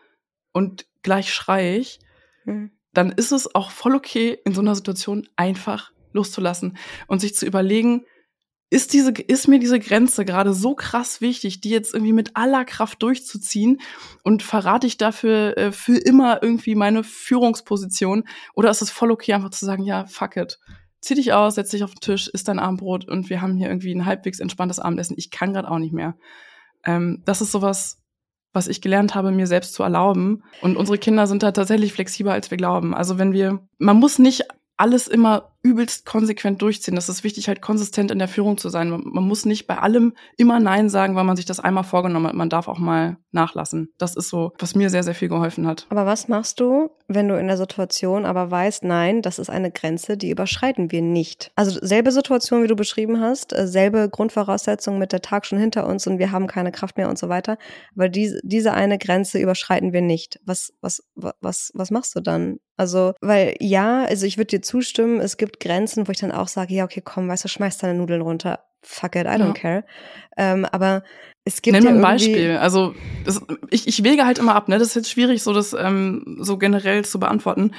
und 0.51 0.85
gleich 1.01 1.33
schreie 1.33 1.77
ich, 1.77 1.99
mhm. 2.45 2.71
dann 2.93 3.11
ist 3.11 3.31
es 3.31 3.53
auch 3.55 3.71
voll 3.71 3.95
okay, 3.95 4.37
in 4.45 4.53
so 4.53 4.61
einer 4.61 4.75
Situation 4.75 5.27
einfach 5.35 5.91
loszulassen 6.11 6.77
und 7.07 7.19
sich 7.19 7.35
zu 7.35 7.45
überlegen, 7.45 8.05
ist 8.69 8.93
diese, 8.93 9.11
ist 9.11 9.47
mir 9.47 9.59
diese 9.59 9.79
Grenze 9.79 10.25
gerade 10.25 10.51
so 10.53 10.73
krass 10.73 11.21
wichtig, 11.21 11.61
die 11.61 11.69
jetzt 11.69 11.93
irgendwie 11.93 12.13
mit 12.13 12.35
aller 12.35 12.65
Kraft 12.65 13.03
durchzuziehen 13.03 13.79
und 14.23 14.41
verrate 14.41 14.87
ich 14.87 14.97
dafür 14.97 15.55
äh, 15.57 15.71
für 15.71 15.97
immer 15.97 16.41
irgendwie 16.41 16.73
meine 16.73 17.03
Führungsposition 17.03 18.27
oder 18.55 18.71
ist 18.71 18.81
es 18.81 18.89
voll 18.89 19.11
okay, 19.11 19.33
einfach 19.33 19.51
zu 19.51 19.65
sagen, 19.65 19.83
ja, 19.83 20.07
fuck 20.07 20.37
it 20.37 20.59
zieh 21.03 21.15
dich 21.15 21.33
aus, 21.33 21.55
setz 21.55 21.69
dich 21.69 21.83
auf 21.83 21.93
den 21.93 21.99
Tisch, 21.99 22.29
isst 22.29 22.47
dein 22.47 22.59
Abendbrot 22.59 23.05
und 23.05 23.29
wir 23.29 23.41
haben 23.41 23.57
hier 23.57 23.67
irgendwie 23.67 23.93
ein 23.93 24.05
halbwegs 24.05 24.39
entspanntes 24.39 24.79
Abendessen. 24.79 25.15
Ich 25.17 25.31
kann 25.31 25.53
gerade 25.53 25.69
auch 25.69 25.77
nicht 25.77 25.93
mehr. 25.93 26.15
Ähm, 26.85 27.21
das 27.25 27.41
ist 27.41 27.51
sowas, 27.51 28.01
was 28.53 28.67
ich 28.67 28.81
gelernt 28.81 29.13
habe, 29.13 29.31
mir 29.31 29.47
selbst 29.47 29.73
zu 29.73 29.83
erlauben. 29.83 30.43
Und 30.61 30.77
unsere 30.77 30.97
Kinder 30.97 31.27
sind 31.27 31.43
da 31.43 31.51
tatsächlich 31.51 31.91
flexibler, 31.91 32.33
als 32.33 32.51
wir 32.51 32.57
glauben. 32.57 32.93
Also 32.93 33.17
wenn 33.17 33.33
wir, 33.33 33.67
man 33.79 33.97
muss 33.97 34.17
nicht 34.17 34.43
alles 34.77 35.07
immer 35.07 35.52
übelst 35.63 36.05
konsequent 36.05 36.61
durchziehen. 36.61 36.95
Das 36.95 37.07
ist 37.07 37.23
wichtig, 37.23 37.47
halt 37.47 37.61
konsistent 37.61 38.11
in 38.11 38.19
der 38.19 38.27
Führung 38.27 38.57
zu 38.57 38.67
sein. 38.67 38.89
Man 38.89 39.23
muss 39.23 39.45
nicht 39.45 39.65
bei 39.65 39.77
allem 39.77 40.13
immer 40.37 40.59
Nein 40.59 40.89
sagen, 40.89 41.15
weil 41.15 41.23
man 41.23 41.37
sich 41.37 41.45
das 41.45 41.61
einmal 41.61 41.85
vorgenommen 41.85 42.27
hat. 42.27 42.35
Man 42.35 42.49
darf 42.49 42.67
auch 42.67 42.79
mal 42.79 43.17
nachlassen. 43.31 43.89
Das 43.97 44.15
ist 44.15 44.27
so, 44.27 44.51
was 44.59 44.75
mir 44.75 44.89
sehr, 44.89 45.03
sehr 45.03 45.15
viel 45.15 45.29
geholfen 45.29 45.65
hat. 45.65 45.87
Aber 45.89 46.05
was 46.05 46.27
machst 46.27 46.59
du, 46.59 46.89
wenn 47.07 47.29
du 47.29 47.39
in 47.39 47.47
der 47.47 47.57
Situation 47.57 48.25
aber 48.25 48.51
weißt, 48.51 48.83
nein, 48.83 49.21
das 49.21 49.39
ist 49.39 49.49
eine 49.49 49.71
Grenze, 49.71 50.17
die 50.17 50.29
überschreiten 50.29 50.91
wir 50.91 51.01
nicht? 51.01 51.51
Also 51.55 51.79
selbe 51.81 52.11
Situation, 52.11 52.63
wie 52.63 52.67
du 52.67 52.75
beschrieben 52.75 53.21
hast, 53.21 53.53
äh, 53.53 53.65
selbe 53.65 54.09
Grundvoraussetzung 54.09 54.97
mit 54.99 55.13
der 55.13 55.21
Tag 55.21 55.45
schon 55.45 55.59
hinter 55.59 55.87
uns 55.87 56.05
und 56.07 56.19
wir 56.19 56.31
haben 56.31 56.47
keine 56.47 56.73
Kraft 56.73 56.97
mehr 56.97 57.09
und 57.09 57.17
so 57.17 57.29
weiter. 57.29 57.57
Aber 57.95 58.09
diese, 58.09 58.41
diese 58.43 58.73
eine 58.73 58.97
Grenze 58.97 59.39
überschreiten 59.39 59.93
wir 59.93 60.01
nicht. 60.01 60.41
Was, 60.45 60.73
was, 60.81 61.03
was, 61.15 61.71
was 61.73 61.89
machst 61.89 62.15
du 62.15 62.19
dann? 62.19 62.59
Also, 62.75 63.13
weil 63.21 63.55
ja, 63.59 64.03
also 64.05 64.25
ich 64.25 64.37
würde 64.37 64.47
dir 64.47 64.61
zustimmen, 64.61 65.19
es 65.19 65.37
gibt 65.37 65.52
Grenzen, 65.59 66.07
wo 66.07 66.11
ich 66.11 66.19
dann 66.19 66.31
auch 66.31 66.47
sage, 66.47 66.73
ja, 66.73 66.83
okay, 66.83 67.01
komm, 67.03 67.27
weißt 67.27 67.43
du, 67.43 67.47
schmeiß 67.47 67.77
deine 67.77 67.93
Nudeln 67.97 68.21
runter. 68.21 68.59
Fuck 68.81 69.15
it, 69.15 69.25
I 69.25 69.29
don't 69.29 69.47
ja. 69.47 69.53
care. 69.53 69.85
Ähm, 70.37 70.65
aber 70.65 71.03
es 71.45 71.61
gibt 71.61 71.73
Nenn 71.73 71.83
ja 71.83 71.91
mir 71.91 71.97
ein 71.97 72.01
Beispiel. 72.01 72.57
Also 72.57 72.95
das, 73.25 73.41
ich, 73.69 73.87
ich 73.87 74.03
wege 74.03 74.25
halt 74.25 74.39
immer 74.39 74.55
ab, 74.55 74.67
ne? 74.67 74.77
Das 74.77 74.89
ist 74.89 74.95
jetzt 74.95 75.09
schwierig, 75.09 75.41
so 75.43 75.53
das 75.53 75.73
ähm, 75.73 76.37
so 76.39 76.57
generell 76.57 77.05
zu 77.05 77.19
beantworten. 77.19 77.71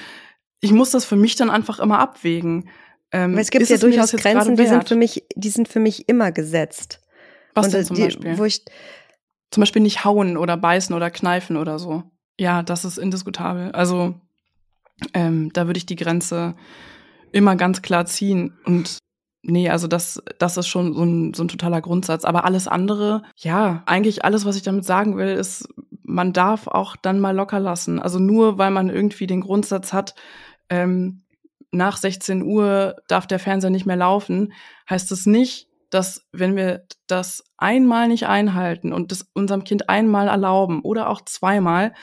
Ich 0.61 0.73
muss 0.73 0.91
das 0.91 1.05
für 1.05 1.17
mich 1.17 1.37
dann 1.37 1.51
einfach 1.51 1.79
immer 1.79 1.99
abwägen. 1.99 2.69
Ähm, 3.13 3.37
es 3.37 3.51
gibt 3.51 3.69
ja 3.69 3.77
durchaus 3.77 4.13
Grenzen, 4.13 4.57
die 4.57 4.67
sind 4.67 4.89
für 4.89 4.97
mich, 4.97 5.25
die 5.35 5.51
sind 5.51 5.69
für 5.69 5.81
mich 5.81 6.09
immer 6.09 6.33
gesetzt. 6.33 7.01
Was 7.55 7.67
Und 7.67 7.75
denn 7.75 7.85
zum 7.85 7.97
die, 7.97 8.03
Beispiel? 8.03 8.39
Wo 8.39 8.45
ich 8.45 8.65
zum 9.51 9.61
Beispiel 9.61 9.83
nicht 9.83 10.05
hauen 10.05 10.37
oder 10.37 10.57
beißen 10.57 10.95
oder 10.95 11.11
kneifen 11.11 11.57
oder 11.57 11.79
so. 11.79 12.03
Ja, 12.39 12.63
das 12.63 12.85
ist 12.85 12.99
indiskutabel. 12.99 13.73
Also 13.73 14.15
Ähm, 15.13 15.53
da 15.53 15.67
würde 15.67 15.79
ich 15.79 15.87
die 15.87 15.97
Grenze 15.97 16.55
immer 17.35 17.57
ganz 17.57 17.83
klar 17.83 18.07
ziehen. 18.07 18.57
Und 18.65 18.99
nee, 19.43 19.69
also 19.69 19.89
das, 19.89 20.23
das 20.39 20.57
ist 20.57 20.69
schon 20.69 20.95
so 20.95 21.03
ein, 21.03 21.35
so 21.35 21.43
ein 21.43 21.49
totaler 21.49 21.81
Grundsatz. 21.81 22.25
Aber 22.25 22.45
alles 22.45 22.69
andere, 22.69 23.23
ja, 23.37 23.83
eigentlich 23.87 24.25
alles, 24.25 24.45
was 24.45 24.57
ich 24.57 24.63
damit 24.63 24.85
sagen 24.85 25.17
will, 25.17 25.35
ist, 25.35 25.69
man 26.03 26.33
darf 26.33 26.69
auch 26.69 26.97
dann 26.97 27.21
mal 27.21 27.35
locker 27.35 27.59
lassen. 27.59 27.99
Also 27.99 28.21
nur 28.21 28.57
weil 28.57 28.71
man 28.71 28.89
irgendwie 28.89 29.27
den 29.27 29.41
Grundsatz 29.41 29.93
hat, 29.93 30.15
ähm, 30.71 31.23
nach 31.73 31.97
16 31.97 32.43
Uhr 32.43 32.97
darf 33.09 33.27
der 33.27 33.41
Fernseher 33.41 33.71
nicht 33.71 33.87
mehr 33.87 33.97
laufen, 33.97 34.53
heißt 34.89 35.11
es 35.11 35.25
das 35.25 35.27
nicht, 35.27 35.69
dass 35.91 36.25
wenn 36.31 36.55
wir 36.55 36.87
das 37.09 37.43
einmal 37.57 38.07
nicht 38.07 38.27
einhalten 38.29 38.93
und 38.93 39.11
das 39.11 39.27
unserem 39.35 39.65
Kind 39.65 39.89
einmal 39.89 40.29
erlauben 40.29 40.83
oder 40.83 41.09
auch 41.09 41.21
zweimal, 41.23 41.95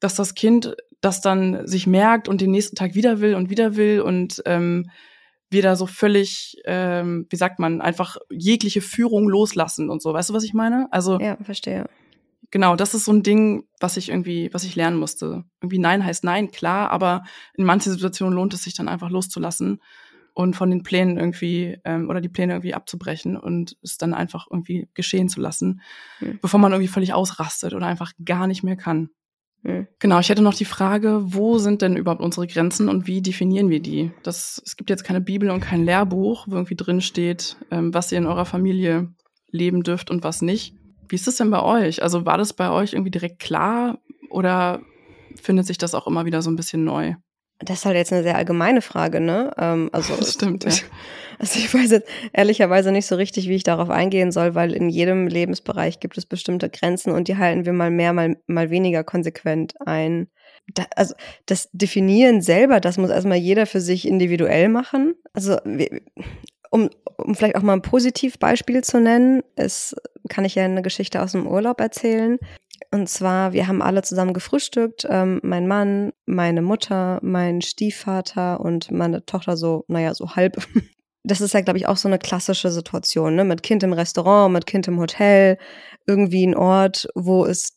dass 0.00 0.16
das 0.16 0.34
Kind 0.34 0.76
das 1.06 1.20
dann 1.20 1.66
sich 1.66 1.86
merkt 1.86 2.28
und 2.28 2.40
den 2.40 2.50
nächsten 2.50 2.76
Tag 2.76 2.94
wieder 2.94 3.20
will 3.20 3.34
und 3.36 3.48
wieder 3.48 3.76
will 3.76 4.00
und 4.00 4.42
ähm, 4.44 4.90
wir 5.48 5.62
da 5.62 5.76
so 5.76 5.86
völlig, 5.86 6.56
ähm, 6.64 7.26
wie 7.30 7.36
sagt 7.36 7.60
man, 7.60 7.80
einfach 7.80 8.16
jegliche 8.28 8.80
Führung 8.80 9.28
loslassen 9.28 9.88
und 9.88 10.02
so. 10.02 10.12
Weißt 10.12 10.30
du, 10.30 10.34
was 10.34 10.42
ich 10.42 10.52
meine? 10.52 10.88
Also 10.90 11.20
ja, 11.20 11.36
verstehe. 11.40 11.88
Genau, 12.50 12.74
das 12.76 12.94
ist 12.94 13.04
so 13.04 13.12
ein 13.12 13.22
Ding, 13.22 13.64
was 13.80 13.96
ich 13.96 14.08
irgendwie, 14.08 14.52
was 14.52 14.64
ich 14.64 14.74
lernen 14.76 14.98
musste. 14.98 15.44
Irgendwie 15.60 15.78
Nein 15.78 16.04
heißt 16.04 16.24
Nein, 16.24 16.50
klar, 16.50 16.90
aber 16.90 17.22
in 17.54 17.64
manchen 17.64 17.92
Situationen 17.92 18.34
lohnt 18.34 18.54
es 18.54 18.64
sich 18.64 18.74
dann 18.74 18.88
einfach 18.88 19.10
loszulassen 19.10 19.80
und 20.34 20.54
von 20.54 20.70
den 20.70 20.82
Plänen 20.82 21.16
irgendwie 21.16 21.78
ähm, 21.84 22.10
oder 22.10 22.20
die 22.20 22.28
Pläne 22.28 22.54
irgendwie 22.54 22.74
abzubrechen 22.74 23.36
und 23.36 23.76
es 23.82 23.96
dann 23.96 24.14
einfach 24.14 24.46
irgendwie 24.50 24.88
geschehen 24.94 25.28
zu 25.28 25.40
lassen, 25.40 25.80
mhm. 26.20 26.38
bevor 26.42 26.60
man 26.60 26.72
irgendwie 26.72 26.88
völlig 26.88 27.14
ausrastet 27.14 27.72
oder 27.72 27.86
einfach 27.86 28.12
gar 28.24 28.46
nicht 28.46 28.62
mehr 28.62 28.76
kann. 28.76 29.10
Mhm. 29.66 29.88
Genau, 29.98 30.20
ich 30.20 30.28
hätte 30.28 30.42
noch 30.42 30.54
die 30.54 30.64
Frage, 30.64 31.20
wo 31.22 31.58
sind 31.58 31.82
denn 31.82 31.96
überhaupt 31.96 32.22
unsere 32.22 32.46
Grenzen 32.46 32.88
und 32.88 33.06
wie 33.06 33.20
definieren 33.20 33.68
wir 33.68 33.80
die? 33.80 34.12
Das, 34.22 34.62
es 34.64 34.76
gibt 34.76 34.90
jetzt 34.90 35.04
keine 35.04 35.20
Bibel 35.20 35.50
und 35.50 35.60
kein 35.60 35.84
Lehrbuch, 35.84 36.46
wo 36.48 36.54
irgendwie 36.54 36.76
drin 36.76 37.00
steht, 37.00 37.56
ähm, 37.70 37.92
was 37.92 38.12
ihr 38.12 38.18
in 38.18 38.26
eurer 38.26 38.44
Familie 38.44 39.12
leben 39.50 39.82
dürft 39.82 40.10
und 40.10 40.22
was 40.22 40.40
nicht. 40.40 40.74
Wie 41.08 41.16
ist 41.16 41.26
das 41.26 41.36
denn 41.36 41.50
bei 41.50 41.62
euch? 41.62 42.02
Also 42.02 42.24
war 42.26 42.38
das 42.38 42.52
bei 42.52 42.70
euch 42.70 42.92
irgendwie 42.92 43.10
direkt 43.10 43.40
klar 43.40 43.98
oder 44.30 44.80
findet 45.34 45.66
sich 45.66 45.78
das 45.78 45.94
auch 45.94 46.06
immer 46.06 46.24
wieder 46.24 46.42
so 46.42 46.50
ein 46.50 46.56
bisschen 46.56 46.84
neu? 46.84 47.14
Das 47.58 47.78
ist 47.78 47.86
halt 47.86 47.96
jetzt 47.96 48.12
eine 48.12 48.22
sehr 48.22 48.36
allgemeine 48.36 48.82
Frage, 48.82 49.20
ne? 49.20 49.52
Ähm, 49.56 49.88
also, 49.92 50.14
das 50.14 50.32
stimmt, 50.34 50.64
ja. 50.64 50.70
Also 51.38 51.58
ich 51.58 51.72
weiß 51.72 51.90
jetzt 51.90 52.08
ehrlicherweise 52.32 52.92
nicht 52.92 53.06
so 53.06 53.16
richtig, 53.16 53.48
wie 53.48 53.54
ich 53.54 53.62
darauf 53.62 53.90
eingehen 53.90 54.32
soll, 54.32 54.54
weil 54.54 54.72
in 54.72 54.88
jedem 54.88 55.26
Lebensbereich 55.26 56.00
gibt 56.00 56.16
es 56.16 56.26
bestimmte 56.26 56.70
Grenzen 56.70 57.12
und 57.12 57.28
die 57.28 57.36
halten 57.36 57.66
wir 57.66 57.72
mal 57.72 57.90
mehr, 57.90 58.12
mal, 58.12 58.36
mal 58.46 58.70
weniger 58.70 59.04
konsequent 59.04 59.74
ein. 59.84 60.28
Da, 60.74 60.84
also 60.96 61.14
das 61.46 61.68
Definieren 61.72 62.42
selber, 62.42 62.80
das 62.80 62.98
muss 62.98 63.10
erstmal 63.10 63.38
jeder 63.38 63.66
für 63.66 63.80
sich 63.80 64.08
individuell 64.08 64.68
machen. 64.68 65.14
Also 65.32 65.58
um, 66.70 66.90
um 67.16 67.34
vielleicht 67.34 67.56
auch 67.56 67.62
mal 67.62 67.74
ein 67.74 67.82
Positivbeispiel 67.82 68.82
zu 68.82 69.00
nennen, 69.00 69.42
ist, 69.56 69.94
kann 70.28 70.44
ich 70.44 70.54
ja 70.54 70.64
eine 70.64 70.82
Geschichte 70.82 71.22
aus 71.22 71.32
dem 71.32 71.46
Urlaub 71.46 71.80
erzählen. 71.80 72.38
Und 72.90 73.08
zwar, 73.08 73.52
wir 73.52 73.66
haben 73.68 73.82
alle 73.82 74.02
zusammen 74.02 74.34
gefrühstückt. 74.34 75.06
Ähm, 75.08 75.40
mein 75.42 75.66
Mann, 75.66 76.12
meine 76.26 76.62
Mutter, 76.62 77.18
mein 77.22 77.62
Stiefvater 77.62 78.60
und 78.60 78.90
meine 78.90 79.24
Tochter 79.24 79.56
so, 79.56 79.84
naja, 79.88 80.14
so 80.14 80.34
halb. 80.36 80.56
Das 81.26 81.40
ist 81.40 81.54
ja, 81.54 81.60
glaube 81.60 81.78
ich, 81.78 81.86
auch 81.86 81.96
so 81.96 82.08
eine 82.08 82.18
klassische 82.18 82.70
Situation, 82.70 83.34
ne? 83.34 83.44
Mit 83.44 83.62
Kind 83.62 83.82
im 83.82 83.92
Restaurant, 83.92 84.52
mit 84.52 84.66
Kind 84.66 84.86
im 84.88 85.00
Hotel, 85.00 85.58
irgendwie 86.06 86.46
ein 86.46 86.56
Ort, 86.56 87.08
wo 87.14 87.44
es 87.44 87.74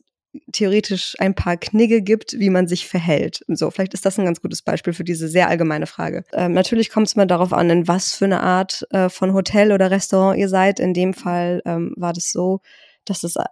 theoretisch 0.52 1.16
ein 1.20 1.34
paar 1.34 1.58
Knigge 1.58 2.02
gibt, 2.02 2.34
wie 2.38 2.50
man 2.50 2.68
sich 2.68 2.88
verhält. 2.88 3.44
So, 3.48 3.72
vielleicht 3.72 3.94
ist 3.94 4.06
das 4.06 4.20
ein 4.20 4.26
ganz 4.26 4.42
gutes 4.42 4.62
Beispiel 4.62 4.94
für 4.94 5.04
diese 5.04 5.28
sehr 5.28 5.50
allgemeine 5.50 5.88
Frage. 5.88 6.24
Ähm, 6.34 6.54
natürlich 6.54 6.92
kommt 6.92 7.08
es 7.08 7.16
mal 7.16 7.26
darauf 7.26 7.52
an, 7.52 7.70
in 7.70 7.88
was 7.88 8.14
für 8.14 8.26
eine 8.26 8.42
Art 8.42 8.86
äh, 8.92 9.10
von 9.10 9.34
Hotel 9.34 9.72
oder 9.72 9.90
Restaurant 9.90 10.38
ihr 10.38 10.50
seid. 10.50 10.80
In 10.80 10.94
dem 10.94 11.14
Fall 11.14 11.62
ähm, 11.66 11.94
war 11.98 12.14
das 12.14 12.32
so, 12.32 12.62
dass 13.10 13.24
es 13.24 13.36
äh, 13.36 13.44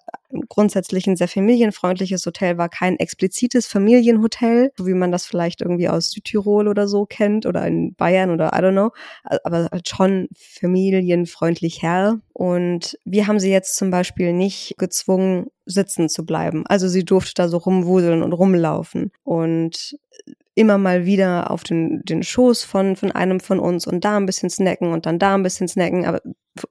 grundsätzlich 0.50 1.08
ein 1.08 1.16
sehr 1.16 1.28
familienfreundliches 1.28 2.26
Hotel 2.26 2.58
war, 2.58 2.70
kein 2.70 2.98
explizites 2.98 3.68
Familienhotel, 3.68 4.72
so 4.78 4.86
wie 4.86 4.94
man 4.94 5.12
das 5.12 5.26
vielleicht 5.26 5.62
irgendwie 5.62 5.90
aus 5.90 6.12
Südtirol 6.12 6.68
oder 6.68 6.88
so 6.88 7.06
kennt 7.06 7.46
oder 7.46 7.66
in 7.66 7.94
Bayern 7.96 8.32
oder 8.32 8.48
I 8.54 8.58
don't 8.58 8.72
know, 8.72 8.92
aber 9.44 9.70
halt 9.72 9.88
schon 9.88 10.28
familienfreundlich 10.36 11.82
her. 11.82 12.20
Und 12.34 12.98
wir 13.06 13.28
haben 13.28 13.40
sie 13.40 13.52
jetzt 13.52 13.76
zum 13.76 13.90
Beispiel 13.90 14.34
nicht 14.34 14.76
gezwungen, 14.78 15.48
sitzen 15.66 16.08
zu 16.10 16.26
bleiben. 16.26 16.66
Also 16.68 16.88
sie 16.88 17.04
durfte 17.04 17.34
da 17.36 17.48
so 17.50 17.58
rumwuseln 17.58 18.24
und 18.24 18.34
rumlaufen. 18.34 19.12
Und 19.24 19.98
immer 20.58 20.80
mal 20.80 21.06
wieder 21.06 21.52
auf 21.52 21.64
den, 21.64 22.02
den 22.04 22.24
Schoß 22.24 22.64
von, 22.64 22.96
von 22.96 23.12
einem 23.12 23.40
von 23.40 23.60
uns 23.60 23.86
und 23.86 24.04
da 24.04 24.18
ein 24.18 24.26
bisschen 24.26 24.50
snacken 24.50 24.92
und 24.92 25.06
dann 25.06 25.20
da 25.20 25.36
ein 25.36 25.44
bisschen 25.44 25.68
snacken. 25.68 26.06
Aber 26.06 26.20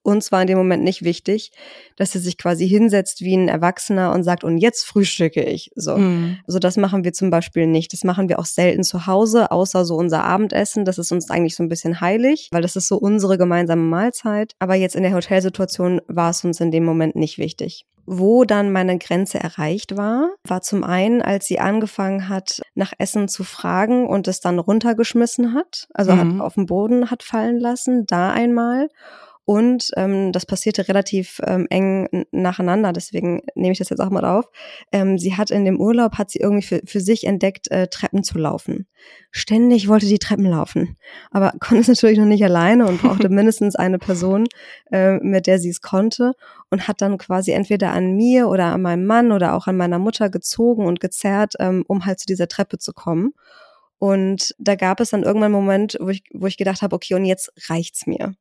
uns 0.03 0.33
war 0.33 0.41
in 0.43 0.47
dem 0.47 0.59
Moment 0.59 0.85
nicht 0.85 1.03
wichtig, 1.03 1.53
dass 1.97 2.15
er 2.15 2.21
sich 2.21 2.39
quasi 2.39 2.69
hinsetzt 2.69 3.21
wie 3.23 3.37
ein 3.37 3.49
Erwachsener 3.49 4.13
und 4.13 4.23
sagt, 4.23 4.45
und 4.45 4.59
jetzt 4.59 4.85
frühstücke 4.85 5.43
ich. 5.43 5.71
So. 5.75 5.97
Mhm. 5.97 6.39
Also 6.47 6.59
das 6.59 6.77
machen 6.77 7.05
wir 7.05 7.13
zum 7.13 7.31
Beispiel 7.31 7.67
nicht. 7.67 7.93
Das 7.93 8.05
machen 8.05 8.29
wir 8.29 8.39
auch 8.39 8.47
selten 8.47 8.83
zu 8.83 9.07
Hause, 9.07 9.51
außer 9.51 9.85
so 9.85 9.97
unser 9.97 10.25
Abendessen. 10.25 10.85
Das 10.85 10.99
ist 10.99 11.13
uns 11.13 11.31
eigentlich 11.31 11.57
so 11.57 11.63
ein 11.63 11.69
bisschen 11.69 12.01
heilig, 12.01 12.49
weil 12.53 12.63
das 12.63 12.77
ist 12.77 12.89
so 12.89 12.97
unsere 12.97 13.39
gemeinsame 13.39 13.83
Mahlzeit. 13.83 14.53
Aber 14.59 14.75
jetzt 14.75 14.97
in 14.97 15.03
der 15.03 15.15
Hotelsituation 15.15 16.01
war 16.09 16.31
es 16.31 16.45
uns 16.45 16.61
in 16.61 16.71
dem 16.71 16.85
Moment 16.85 17.17
nicht 17.17 17.39
wichtig. 17.39 17.87
Wo 18.07 18.45
dann 18.45 18.71
meine 18.71 18.99
Grenze 18.99 19.41
erreicht 19.41 19.97
war, 19.97 20.31
war 20.47 20.63
zum 20.63 20.85
einen, 20.85 21.23
als 21.23 21.47
sie 21.47 21.59
angefangen 21.59 22.29
hat, 22.29 22.63
nach 22.77 22.93
Essen 22.99 23.27
zu 23.27 23.43
fragen 23.43 24.07
und 24.07 24.29
es 24.29 24.41
dann 24.41 24.61
runtergeschmissen 24.61 25.55
hat, 25.55 25.89
also 25.93 26.13
mhm. 26.13 26.19
hat 26.39 26.41
auf 26.41 26.55
den 26.55 26.67
Boden 26.67 27.11
hat 27.11 27.25
fallen 27.25 27.59
lassen, 27.59 28.07
da 28.07 28.31
einmal. 28.31 28.89
Und 29.49 29.93
ähm, 29.97 30.33
das 30.33 30.45
passierte 30.45 30.89
relativ 30.89 31.41
ähm, 31.47 31.69
eng 31.71 32.27
nacheinander, 32.33 32.93
deswegen 32.93 33.43
nehme 33.55 33.71
ich 33.71 33.79
das 33.79 33.91
jetzt 33.91 34.01
auch 34.01 34.11
mal 34.11 34.25
auf. 34.25 34.51
Ähm, 34.91 35.19
sie 35.19 35.37
hat 35.37 35.53
in 35.53 35.65
dem 35.65 35.81
Urlaub, 35.81 36.19
hat 36.19 36.33
sie 36.33 36.41
irgendwie 36.41 36.67
für, 36.67 36.83
für 36.85 37.01
sich 37.01 37.29
entdeckt, 37.29 37.71
äh, 37.71 37.87
Treppen 37.87 38.25
zu 38.25 38.39
laufen. 38.39 38.89
Ständig 39.31 39.87
wollte 39.87 40.07
die 40.07 40.19
Treppen 40.19 40.47
laufen, 40.47 40.97
aber 41.31 41.53
konnte 41.61 41.83
es 41.83 41.87
natürlich 41.87 42.19
noch 42.19 42.27
nicht 42.27 42.43
alleine 42.43 42.89
und 42.89 43.01
brauchte 43.01 43.29
mindestens 43.31 43.77
eine 43.77 44.01
Person, 44.01 44.49
äh, 44.91 45.19
mit 45.19 45.47
der 45.47 45.61
sie 45.61 45.71
es 45.71 45.81
konnte 45.81 46.33
und 46.71 46.89
hat 46.89 47.01
dann 47.01 47.17
quasi 47.17 47.53
entweder 47.53 47.93
an 47.93 48.17
mir 48.17 48.49
oder 48.49 48.73
an 48.73 48.83
meinem 48.83 49.07
Mann 49.07 49.31
oder 49.31 49.55
auch 49.55 49.69
an 49.69 49.77
meiner 49.77 50.01
Mutter 50.01 50.29
gezogen 50.29 50.85
und 50.85 50.99
gezerrt, 50.99 51.55
ähm, 51.61 51.85
um 51.87 52.05
halt 52.05 52.19
zu 52.19 52.27
dieser 52.27 52.49
Treppe 52.49 52.79
zu 52.79 52.93
kommen. 52.93 53.33
Und 53.99 54.57
da 54.59 54.75
gab 54.75 54.99
es 54.99 55.11
dann 55.11 55.23
irgendwann 55.23 55.55
einen 55.55 55.65
Moment, 55.65 55.97
wo 56.01 56.09
ich, 56.09 56.25
wo 56.35 56.49
ich 56.49 56.57
gedacht 56.57 56.83
habe, 56.83 56.97
okay, 56.97 57.15
und 57.15 57.25
jetzt 57.25 57.53
reicht's 57.69 58.09
mir 58.09 58.35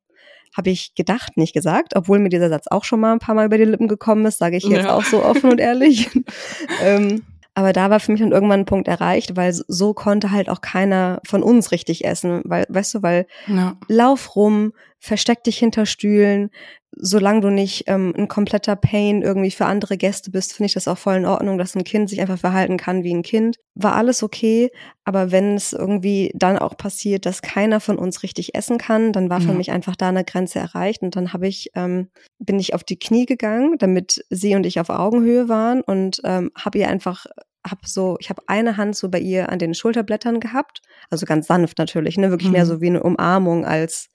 habe 0.55 0.69
ich 0.69 0.95
gedacht, 0.95 1.37
nicht 1.37 1.53
gesagt, 1.53 1.95
obwohl 1.95 2.19
mir 2.19 2.29
dieser 2.29 2.49
Satz 2.49 2.67
auch 2.67 2.83
schon 2.83 2.99
mal 2.99 3.13
ein 3.13 3.19
paar 3.19 3.35
Mal 3.35 3.45
über 3.45 3.57
die 3.57 3.65
Lippen 3.65 3.87
gekommen 3.87 4.25
ist, 4.25 4.39
sage 4.39 4.57
ich 4.57 4.63
jetzt 4.63 4.85
ja. 4.85 4.95
auch 4.95 5.03
so 5.03 5.23
offen 5.23 5.51
und 5.51 5.59
ehrlich. 5.59 6.09
ähm, 6.83 7.23
aber 7.53 7.71
da 7.71 7.89
war 7.89 8.01
für 8.01 8.11
mich 8.11 8.21
dann 8.21 8.33
irgendwann 8.33 8.61
ein 8.61 8.65
Punkt 8.65 8.87
erreicht, 8.87 9.37
weil 9.37 9.53
so 9.53 9.93
konnte 9.93 10.31
halt 10.31 10.49
auch 10.49 10.61
keiner 10.61 11.21
von 11.25 11.41
uns 11.41 11.71
richtig 11.71 12.03
essen, 12.03 12.41
weil, 12.43 12.65
weißt 12.67 12.95
du, 12.95 13.01
weil 13.01 13.27
ja. 13.47 13.77
lauf 13.87 14.35
rum, 14.35 14.73
versteck 15.05 15.43
dich 15.43 15.59
hinter 15.59 15.85
Stühlen, 15.85 16.49
solange 16.97 17.41
du 17.41 17.49
nicht 17.49 17.83
ähm, 17.87 18.13
ein 18.17 18.27
kompletter 18.27 18.75
Pain 18.75 19.21
irgendwie 19.21 19.51
für 19.51 19.65
andere 19.65 19.97
Gäste 19.97 20.31
bist, 20.31 20.53
finde 20.53 20.67
ich 20.67 20.73
das 20.73 20.87
auch 20.87 20.97
voll 20.97 21.15
in 21.15 21.25
Ordnung, 21.25 21.57
dass 21.57 21.75
ein 21.75 21.83
Kind 21.83 22.09
sich 22.09 22.21
einfach 22.21 22.39
verhalten 22.39 22.77
kann 22.77 23.03
wie 23.03 23.13
ein 23.13 23.21
Kind. 23.21 23.57
War 23.75 23.95
alles 23.95 24.23
okay, 24.23 24.71
aber 25.03 25.31
wenn 25.31 25.55
es 25.55 25.73
irgendwie 25.73 26.31
dann 26.33 26.57
auch 26.57 26.75
passiert, 26.75 27.25
dass 27.25 27.41
keiner 27.41 27.79
von 27.79 27.97
uns 27.97 28.23
richtig 28.23 28.55
essen 28.55 28.77
kann, 28.77 29.13
dann 29.13 29.29
war 29.29 29.41
für 29.41 29.53
mich 29.53 29.71
einfach 29.71 29.95
da 29.95 30.09
eine 30.09 30.23
Grenze 30.23 30.59
erreicht 30.59 31.03
und 31.03 31.15
dann 31.15 31.33
habe 31.33 31.47
ich 31.47 31.71
ähm, 31.75 32.09
bin 32.39 32.59
ich 32.59 32.73
auf 32.73 32.83
die 32.83 32.97
Knie 32.97 33.25
gegangen, 33.25 33.77
damit 33.77 34.25
sie 34.29 34.55
und 34.55 34.65
ich 34.65 34.79
auf 34.79 34.89
Augenhöhe 34.89 35.49
waren 35.49 35.81
und 35.81 36.21
ähm, 36.23 36.51
habe 36.57 36.79
ihr 36.79 36.87
einfach 36.87 37.25
hab 37.63 37.85
so, 37.87 38.17
ich 38.19 38.29
habe 38.29 38.43
eine 38.47 38.77
Hand 38.77 38.95
so 38.95 39.09
bei 39.09 39.19
ihr 39.19 39.49
an 39.49 39.59
den 39.59 39.73
Schulterblättern 39.73 40.39
gehabt, 40.39 40.81
also 41.09 41.25
ganz 41.25 41.47
sanft 41.47 41.77
natürlich, 41.77 42.17
ne, 42.17 42.29
wirklich 42.29 42.49
mhm. 42.49 42.53
mehr 42.53 42.65
so 42.65 42.79
wie 42.79 42.87
eine 42.87 43.03
Umarmung 43.03 43.65
als 43.65 44.09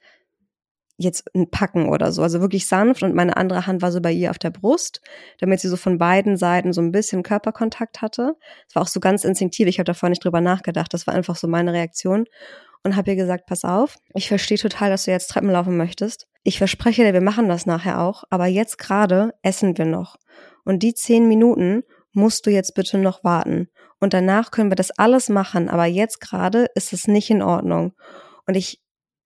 jetzt 1.00 1.30
Packen 1.50 1.88
oder 1.88 2.12
so. 2.12 2.22
Also 2.22 2.40
wirklich 2.40 2.66
sanft 2.66 3.02
und 3.02 3.14
meine 3.14 3.36
andere 3.36 3.66
Hand 3.66 3.80
war 3.82 3.90
so 3.90 4.00
bei 4.00 4.12
ihr 4.12 4.30
auf 4.30 4.38
der 4.38 4.50
Brust, 4.50 5.00
damit 5.38 5.60
sie 5.60 5.68
so 5.68 5.76
von 5.76 5.98
beiden 5.98 6.36
Seiten 6.36 6.72
so 6.72 6.82
ein 6.82 6.92
bisschen 6.92 7.22
Körperkontakt 7.22 8.02
hatte. 8.02 8.36
Es 8.68 8.74
war 8.74 8.82
auch 8.82 8.88
so 8.88 9.00
ganz 9.00 9.24
instinktiv, 9.24 9.66
ich 9.66 9.78
habe 9.78 9.86
davor 9.86 10.10
nicht 10.10 10.22
drüber 10.22 10.40
nachgedacht, 10.40 10.92
das 10.92 11.06
war 11.06 11.14
einfach 11.14 11.36
so 11.36 11.48
meine 11.48 11.72
Reaktion 11.72 12.26
und 12.82 12.96
habe 12.96 13.10
ihr 13.10 13.16
gesagt, 13.16 13.46
pass 13.46 13.64
auf, 13.64 13.96
ich 14.14 14.28
verstehe 14.28 14.58
total, 14.58 14.90
dass 14.90 15.04
du 15.04 15.10
jetzt 15.10 15.28
Treppen 15.28 15.50
laufen 15.50 15.76
möchtest. 15.76 16.26
Ich 16.42 16.58
verspreche 16.58 17.02
dir, 17.02 17.14
wir 17.14 17.20
machen 17.20 17.48
das 17.48 17.66
nachher 17.66 18.00
auch, 18.00 18.24
aber 18.30 18.46
jetzt 18.46 18.78
gerade 18.78 19.32
essen 19.42 19.76
wir 19.78 19.86
noch. 19.86 20.16
Und 20.64 20.82
die 20.82 20.94
zehn 20.94 21.28
Minuten 21.28 21.82
musst 22.12 22.46
du 22.46 22.50
jetzt 22.50 22.74
bitte 22.74 22.98
noch 22.98 23.24
warten. 23.24 23.68
Und 24.00 24.14
danach 24.14 24.50
können 24.50 24.70
wir 24.70 24.76
das 24.76 24.90
alles 24.90 25.28
machen, 25.28 25.68
aber 25.68 25.84
jetzt 25.86 26.20
gerade 26.20 26.66
ist 26.74 26.92
es 26.92 27.06
nicht 27.06 27.30
in 27.30 27.42
Ordnung. 27.42 27.92
Und 28.46 28.56
ich 28.56 28.80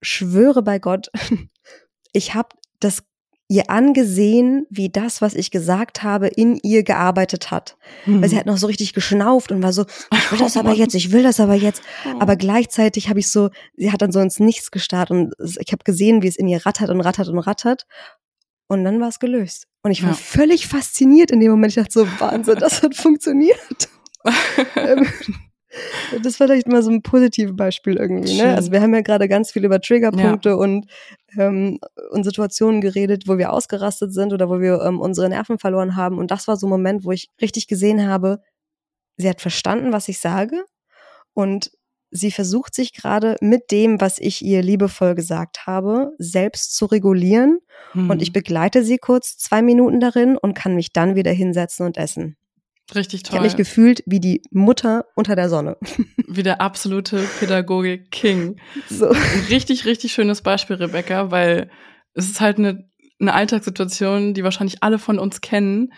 schwöre 0.04 0.62
bei 0.62 0.78
Gott, 0.78 1.10
ich 2.12 2.34
habe 2.34 2.50
das 2.80 3.02
ihr 3.48 3.68
angesehen, 3.68 4.66
wie 4.70 4.88
das, 4.88 5.20
was 5.20 5.34
ich 5.34 5.50
gesagt 5.50 6.02
habe, 6.02 6.28
in 6.28 6.58
ihr 6.62 6.82
gearbeitet 6.82 7.50
hat. 7.50 7.76
Mhm. 8.06 8.22
Weil 8.22 8.28
sie 8.30 8.38
hat 8.38 8.46
noch 8.46 8.56
so 8.56 8.66
richtig 8.66 8.94
geschnauft 8.94 9.52
und 9.52 9.62
war 9.62 9.72
so, 9.72 9.84
ich 10.12 10.32
will 10.32 10.38
das 10.38 10.56
aber 10.56 10.72
jetzt, 10.72 10.94
ich 10.94 11.12
will 11.12 11.22
das 11.22 11.40
aber 11.40 11.54
jetzt. 11.54 11.82
Oh. 12.06 12.20
Aber 12.20 12.36
gleichzeitig 12.36 13.08
habe 13.08 13.20
ich 13.20 13.30
so, 13.30 13.50
sie 13.76 13.92
hat 13.92 14.00
dann 14.00 14.12
so 14.12 14.20
ins 14.20 14.40
Nichts 14.40 14.70
gestarrt 14.70 15.10
und 15.10 15.34
ich 15.38 15.72
habe 15.72 15.84
gesehen, 15.84 16.22
wie 16.22 16.28
es 16.28 16.36
in 16.36 16.48
ihr 16.48 16.64
rattert 16.64 16.88
und 16.88 17.00
rattert 17.02 17.28
und 17.28 17.38
rattert. 17.38 17.86
Und 18.66 18.82
dann 18.82 18.98
war 18.98 19.08
es 19.08 19.18
gelöst. 19.18 19.66
Und 19.82 19.90
ich 19.90 20.02
war 20.02 20.10
ja. 20.10 20.16
völlig 20.16 20.66
fasziniert 20.66 21.30
in 21.30 21.40
dem 21.40 21.50
Moment. 21.50 21.72
Ich 21.72 21.82
dachte 21.82 21.92
so, 21.92 22.08
Wahnsinn, 22.18 22.56
das 22.58 22.82
hat 22.82 22.96
funktioniert. 22.96 23.90
Das 26.12 26.26
ist 26.26 26.36
vielleicht 26.36 26.68
mal 26.68 26.82
so 26.82 26.90
ein 26.90 27.02
positives 27.02 27.56
Beispiel 27.56 27.96
irgendwie. 27.96 28.36
Ne? 28.36 28.54
Also 28.54 28.72
wir 28.72 28.80
haben 28.80 28.94
ja 28.94 29.00
gerade 29.00 29.28
ganz 29.28 29.50
viel 29.50 29.64
über 29.64 29.80
Triggerpunkte 29.80 30.50
ja. 30.50 30.54
und, 30.54 30.86
ähm, 31.38 31.78
und 32.10 32.24
Situationen 32.24 32.80
geredet, 32.80 33.24
wo 33.26 33.38
wir 33.38 33.52
ausgerastet 33.52 34.12
sind 34.12 34.32
oder 34.32 34.48
wo 34.48 34.60
wir 34.60 34.82
ähm, 34.82 35.00
unsere 35.00 35.28
Nerven 35.28 35.58
verloren 35.58 35.96
haben. 35.96 36.18
Und 36.18 36.30
das 36.30 36.48
war 36.48 36.56
so 36.56 36.66
ein 36.66 36.70
Moment, 36.70 37.04
wo 37.04 37.12
ich 37.12 37.28
richtig 37.40 37.66
gesehen 37.66 38.06
habe, 38.06 38.40
sie 39.16 39.28
hat 39.28 39.40
verstanden, 39.40 39.92
was 39.92 40.08
ich 40.08 40.18
sage 40.18 40.64
und 41.32 41.70
sie 42.10 42.30
versucht 42.30 42.74
sich 42.74 42.92
gerade 42.92 43.36
mit 43.40 43.72
dem, 43.72 44.00
was 44.00 44.18
ich 44.18 44.42
ihr 44.42 44.62
liebevoll 44.62 45.14
gesagt 45.14 45.66
habe, 45.66 46.12
selbst 46.18 46.76
zu 46.76 46.86
regulieren. 46.86 47.58
Mhm. 47.92 48.10
Und 48.10 48.22
ich 48.22 48.32
begleite 48.32 48.84
sie 48.84 48.98
kurz 48.98 49.36
zwei 49.36 49.62
Minuten 49.62 49.98
darin 49.98 50.36
und 50.36 50.54
kann 50.54 50.76
mich 50.76 50.92
dann 50.92 51.16
wieder 51.16 51.32
hinsetzen 51.32 51.84
und 51.84 51.96
essen. 51.96 52.36
Richtig 52.94 53.22
toll. 53.22 53.30
Ich 53.30 53.36
habe 53.36 53.46
mich 53.46 53.56
gefühlt 53.56 54.02
wie 54.06 54.20
die 54.20 54.42
Mutter 54.50 55.06
unter 55.14 55.36
der 55.36 55.48
Sonne. 55.48 55.76
Wie 56.28 56.42
der 56.42 56.60
absolute 56.60 57.22
Pädagogik-King. 57.38 58.60
So. 58.90 59.08
Ein 59.08 59.44
richtig, 59.48 59.84
richtig 59.84 60.12
schönes 60.12 60.42
Beispiel, 60.42 60.76
Rebecca, 60.76 61.30
weil 61.30 61.70
es 62.12 62.28
ist 62.28 62.40
halt 62.40 62.58
eine, 62.58 62.88
eine 63.20 63.32
Alltagssituation, 63.32 64.34
die 64.34 64.44
wahrscheinlich 64.44 64.82
alle 64.82 64.98
von 64.98 65.18
uns 65.18 65.40
kennen. 65.40 65.92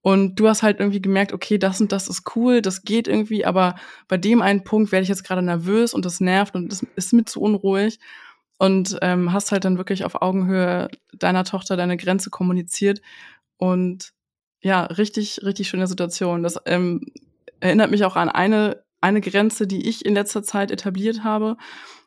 Und 0.00 0.40
du 0.40 0.48
hast 0.48 0.64
halt 0.64 0.80
irgendwie 0.80 1.00
gemerkt, 1.00 1.32
okay, 1.32 1.58
das 1.58 1.80
und 1.80 1.92
das 1.92 2.08
ist 2.08 2.34
cool, 2.34 2.60
das 2.60 2.82
geht 2.82 3.06
irgendwie, 3.06 3.44
aber 3.44 3.76
bei 4.08 4.16
dem 4.16 4.42
einen 4.42 4.64
Punkt 4.64 4.90
werde 4.90 5.04
ich 5.04 5.08
jetzt 5.08 5.22
gerade 5.24 5.42
nervös 5.42 5.94
und 5.94 6.04
das 6.04 6.20
nervt 6.20 6.56
und 6.56 6.72
das 6.72 6.84
ist 6.96 7.12
mir 7.12 7.24
zu 7.24 7.40
unruhig. 7.40 8.00
Und 8.58 8.98
ähm, 9.02 9.32
hast 9.32 9.52
halt 9.52 9.64
dann 9.64 9.78
wirklich 9.78 10.04
auf 10.04 10.22
Augenhöhe 10.22 10.88
deiner 11.12 11.44
Tochter 11.44 11.76
deine 11.76 11.96
Grenze 11.96 12.30
kommuniziert. 12.30 13.00
Und 13.58 14.12
ja, 14.62 14.84
richtig, 14.84 15.40
richtig 15.42 15.68
schöne 15.68 15.86
Situation. 15.86 16.42
Das 16.42 16.58
ähm, 16.66 17.04
erinnert 17.60 17.90
mich 17.90 18.04
auch 18.04 18.16
an 18.16 18.28
eine, 18.28 18.82
eine 19.00 19.20
Grenze, 19.20 19.66
die 19.66 19.88
ich 19.88 20.06
in 20.06 20.14
letzter 20.14 20.42
Zeit 20.42 20.70
etabliert 20.70 21.24
habe. 21.24 21.56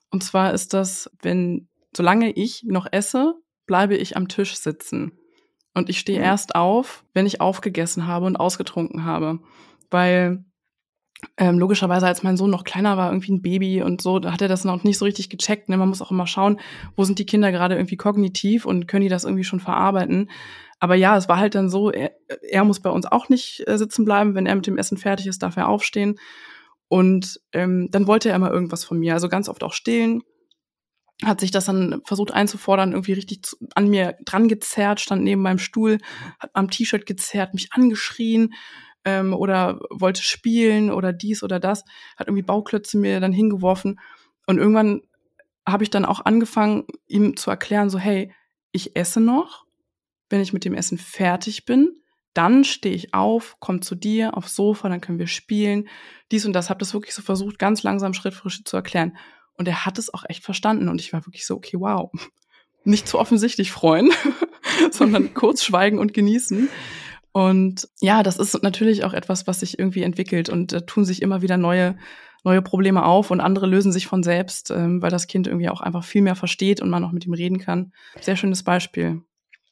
Und 0.10 0.24
zwar 0.24 0.54
ist 0.54 0.74
das, 0.74 1.12
wenn, 1.22 1.68
solange 1.96 2.32
ich 2.32 2.64
noch 2.64 2.88
esse, 2.92 3.36
bleibe 3.66 3.98
ich 3.98 4.16
am 4.16 4.30
Tisch 4.30 4.56
sitzen. 4.56 5.12
Und 5.74 5.90
ich 5.90 6.00
stehe 6.00 6.20
mhm. 6.20 6.26
erst 6.26 6.56
auf, 6.56 7.04
wenn 7.14 7.26
ich 7.26 7.42
aufgegessen 7.42 8.08
habe 8.08 8.26
und 8.26 8.38
ausgetrunken 8.38 9.04
habe. 9.04 9.40
Weil 9.92 10.46
ähm, 11.38 11.60
logischerweise, 11.60 12.08
als 12.08 12.24
mein 12.24 12.38
Sohn 12.38 12.50
noch 12.50 12.64
kleiner 12.64 12.98
war, 12.98 13.10
irgendwie 13.10 13.34
ein 13.34 13.42
Baby 13.42 13.82
und 13.82 14.02
so, 14.02 14.20
da 14.20 14.32
hat 14.32 14.42
er 14.42 14.48
das 14.48 14.64
noch 14.64 14.84
nicht 14.84 14.98
so 14.98 15.06
richtig 15.06 15.30
gecheckt. 15.30 15.70
Ne? 15.70 15.78
Man 15.78 15.90
muss 15.90 16.02
auch 16.02 16.12
immer 16.12 16.28
schauen, 16.28 16.60
wo 16.96 17.04
sind 17.04 17.20
die 17.20 17.26
Kinder 17.26 17.52
gerade 17.52 17.76
irgendwie 17.76 17.98
kognitiv 17.98 18.66
und 18.66 18.88
können 18.88 19.04
die 19.04 19.10
das 19.10 19.24
irgendwie 19.24 19.44
schon 19.44 19.60
verarbeiten. 19.60 20.30
Aber 20.80 20.96
ja, 20.96 21.18
es 21.18 21.30
war 21.30 21.38
halt 21.38 21.56
dann 21.56 21.70
so, 21.70 21.90
er, 21.92 22.12
er 22.50 22.64
muss 22.64 22.82
bei 22.82 22.90
uns 22.90 23.06
auch 23.06 23.30
nicht 23.30 23.64
äh, 23.68 23.78
sitzen 23.78 24.06
bleiben. 24.06 24.36
Wenn 24.36 24.46
er 24.46 24.56
mit 24.56 24.68
dem 24.68 24.78
Essen 24.78 24.98
fertig 24.98 25.28
ist, 25.28 25.42
darf 25.42 25.58
er 25.58 25.70
aufstehen. 25.70 26.20
Und 26.88 27.40
ähm, 27.54 27.90
dann 27.92 28.08
wollte 28.08 28.30
er 28.30 28.36
immer 28.36 28.52
irgendwas 28.52 28.84
von 28.84 29.00
mir. 29.00 29.14
Also 29.14 29.30
ganz 29.30 29.50
oft 29.50 29.64
auch 29.64 29.74
stillen. 29.74 30.22
Hat 31.24 31.40
sich 31.40 31.52
das 31.52 31.66
dann 31.66 32.02
versucht 32.04 32.32
einzufordern, 32.34 32.92
irgendwie 32.92 33.14
richtig 33.14 33.44
zu, 33.44 33.56
an 33.74 33.88
mir 33.88 34.18
dran 34.26 34.50
gezerrt, 34.50 35.00
stand 35.00 35.24
neben 35.24 35.42
meinem 35.42 35.60
Stuhl, 35.60 35.98
hat 36.40 36.52
am 36.54 36.70
T-Shirt 36.70 37.06
gezerrt, 37.06 37.54
mich 37.54 37.70
angeschrien 37.72 38.54
ähm, 39.06 39.34
oder 39.34 39.80
wollte 39.90 40.22
spielen 40.22 40.92
oder 40.92 41.14
dies 41.14 41.44
oder 41.44 41.60
das, 41.60 41.84
hat 42.18 42.28
irgendwie 42.28 42.44
Bauklötze 42.44 42.98
mir 42.98 43.20
dann 43.20 43.32
hingeworfen. 43.32 44.00
Und 44.46 44.58
irgendwann 44.58 45.02
habe 45.68 45.84
ich 45.84 45.90
dann 45.90 46.06
auch 46.06 46.26
angefangen, 46.26 46.86
ihm 47.08 47.38
zu 47.38 47.50
erklären, 47.50 47.90
so, 47.90 47.98
hey, 47.98 48.34
ich 48.72 48.96
esse 48.96 49.20
noch 49.20 49.66
wenn 50.30 50.42
ich 50.42 50.54
mit 50.54 50.66
dem 50.66 50.74
Essen 50.74 50.98
fertig 50.98 51.66
bin, 51.66 52.02
dann 52.34 52.64
stehe 52.64 52.96
ich 52.96 53.14
auf, 53.14 53.58
komme 53.60 53.80
zu 53.80 53.96
dir 53.96 54.36
aufs 54.36 54.56
Sofa, 54.56 54.90
dann 54.90 55.02
können 55.02 55.20
wir 55.20 55.28
spielen, 55.28 55.88
dies 56.32 56.46
und 56.46 56.54
das. 56.54 56.70
Habe 56.70 56.80
das 56.80 56.94
wirklich 56.94 57.14
so 57.14 57.22
versucht, 57.22 57.60
ganz 57.60 57.84
langsam 57.84 58.14
Schritt 58.14 58.34
für 58.34 58.50
Schritt 58.50 58.68
zu 58.68 58.76
erklären. 58.76 59.16
Und 59.54 59.68
er 59.68 59.86
hat 59.86 59.98
es 59.98 60.14
auch 60.14 60.24
echt 60.28 60.44
verstanden. 60.44 60.90
Und 60.90 61.00
ich 61.00 61.14
war 61.14 61.26
wirklich 61.26 61.46
so, 61.46 61.56
okay, 61.56 61.78
wow. 61.80 62.12
Nicht 62.84 63.08
zu 63.08 63.18
offensichtlich 63.18 63.72
freuen, 63.72 64.12
sondern 64.92 65.34
kurz 65.34 65.64
schweigen 65.64 65.98
und 65.98 66.14
genießen. 66.14 66.70
Und 67.36 67.90
ja, 68.00 68.24
das 68.24 68.38
ist 68.38 68.64
natürlich 68.64 69.04
auch 69.04 69.12
etwas, 69.12 69.46
was 69.46 69.60
sich 69.60 69.78
irgendwie 69.78 70.04
entwickelt 70.04 70.48
und 70.48 70.72
da 70.72 70.80
tun 70.80 71.04
sich 71.04 71.22
immer 71.22 71.42
wieder 71.42 71.58
neue, 71.58 71.98
neue 72.46 72.62
Probleme 72.62 73.04
auf 73.04 73.30
und 73.30 73.42
andere 73.42 73.66
lösen 73.68 73.92
sich 73.92 74.08
von 74.08 74.24
selbst, 74.24 74.72
ähm, 74.72 75.02
weil 75.02 75.12
das 75.12 75.28
Kind 75.28 75.46
irgendwie 75.46 75.68
auch 75.68 75.82
einfach 75.82 76.06
viel 76.06 76.22
mehr 76.22 76.38
versteht 76.38 76.80
und 76.80 76.90
man 76.90 77.04
auch 77.04 77.12
mit 77.12 77.26
ihm 77.26 77.34
reden 77.34 77.60
kann. 77.60 77.92
Sehr 78.22 78.38
schönes 78.38 78.64
Beispiel. 78.64 79.20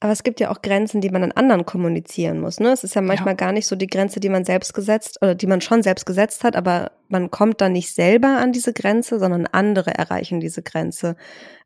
Aber 0.01 0.11
es 0.11 0.23
gibt 0.23 0.41
ja 0.41 0.51
auch 0.51 0.61
Grenzen, 0.61 0.99
die 0.99 1.09
man 1.09 1.23
an 1.23 1.31
anderen 1.31 1.65
kommunizieren 1.65 2.41
muss. 2.41 2.59
Ne? 2.59 2.73
Es 2.73 2.83
ist 2.83 2.95
ja 2.95 3.01
manchmal 3.01 3.35
ja. 3.35 3.37
gar 3.37 3.53
nicht 3.53 3.67
so 3.67 3.77
die 3.77 3.87
Grenze, 3.87 4.19
die 4.19 4.27
man 4.27 4.43
selbst 4.43 4.73
gesetzt 4.73 5.19
oder 5.21 5.33
die 5.33 5.47
man 5.47 5.61
schon 5.61 5.83
selbst 5.83 6.05
gesetzt 6.05 6.43
hat, 6.43 6.57
aber 6.57 6.91
man 7.07 7.31
kommt 7.31 7.61
dann 7.61 7.71
nicht 7.71 7.95
selber 7.95 8.39
an 8.39 8.51
diese 8.51 8.73
Grenze, 8.73 9.19
sondern 9.19 9.45
andere 9.45 9.91
erreichen 9.91 10.41
diese 10.41 10.63
Grenze. 10.63 11.15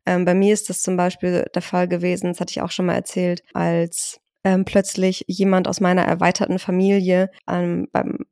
Ähm, 0.06 0.24
bei 0.24 0.34
mir 0.34 0.54
ist 0.54 0.70
das 0.70 0.80
zum 0.80 0.96
Beispiel 0.96 1.46
der 1.52 1.62
Fall 1.62 1.88
gewesen, 1.88 2.28
das 2.28 2.38
hatte 2.38 2.52
ich 2.52 2.62
auch 2.62 2.70
schon 2.70 2.86
mal 2.86 2.94
erzählt, 2.94 3.42
als 3.52 4.20
ähm, 4.48 4.64
plötzlich 4.64 5.24
jemand 5.28 5.68
aus 5.68 5.80
meiner 5.80 6.02
erweiterten 6.02 6.58
Familie 6.58 7.30
ähm, 7.46 7.86
beim 7.92 8.24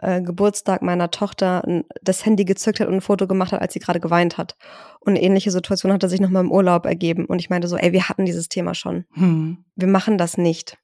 äh, 0.00 0.22
Geburtstag 0.22 0.82
meiner 0.82 1.10
Tochter 1.10 1.82
das 2.00 2.24
Handy 2.24 2.44
gezückt 2.44 2.78
hat 2.78 2.86
und 2.86 2.94
ein 2.94 3.00
Foto 3.00 3.26
gemacht 3.26 3.50
hat, 3.50 3.60
als 3.60 3.72
sie 3.72 3.80
gerade 3.80 3.98
geweint 3.98 4.38
hat. 4.38 4.56
Und 5.00 5.14
eine 5.14 5.22
ähnliche 5.22 5.50
Situation 5.50 5.92
hatte 5.92 6.08
sich 6.08 6.20
nochmal 6.20 6.44
im 6.44 6.52
Urlaub 6.52 6.86
ergeben. 6.86 7.24
Und 7.24 7.40
ich 7.40 7.50
meinte 7.50 7.66
so, 7.66 7.76
ey, 7.76 7.92
wir 7.92 8.08
hatten 8.08 8.24
dieses 8.24 8.48
Thema 8.48 8.74
schon. 8.74 9.04
Hm. 9.14 9.64
Wir 9.74 9.88
machen 9.88 10.16
das 10.16 10.38
nicht. 10.38 10.78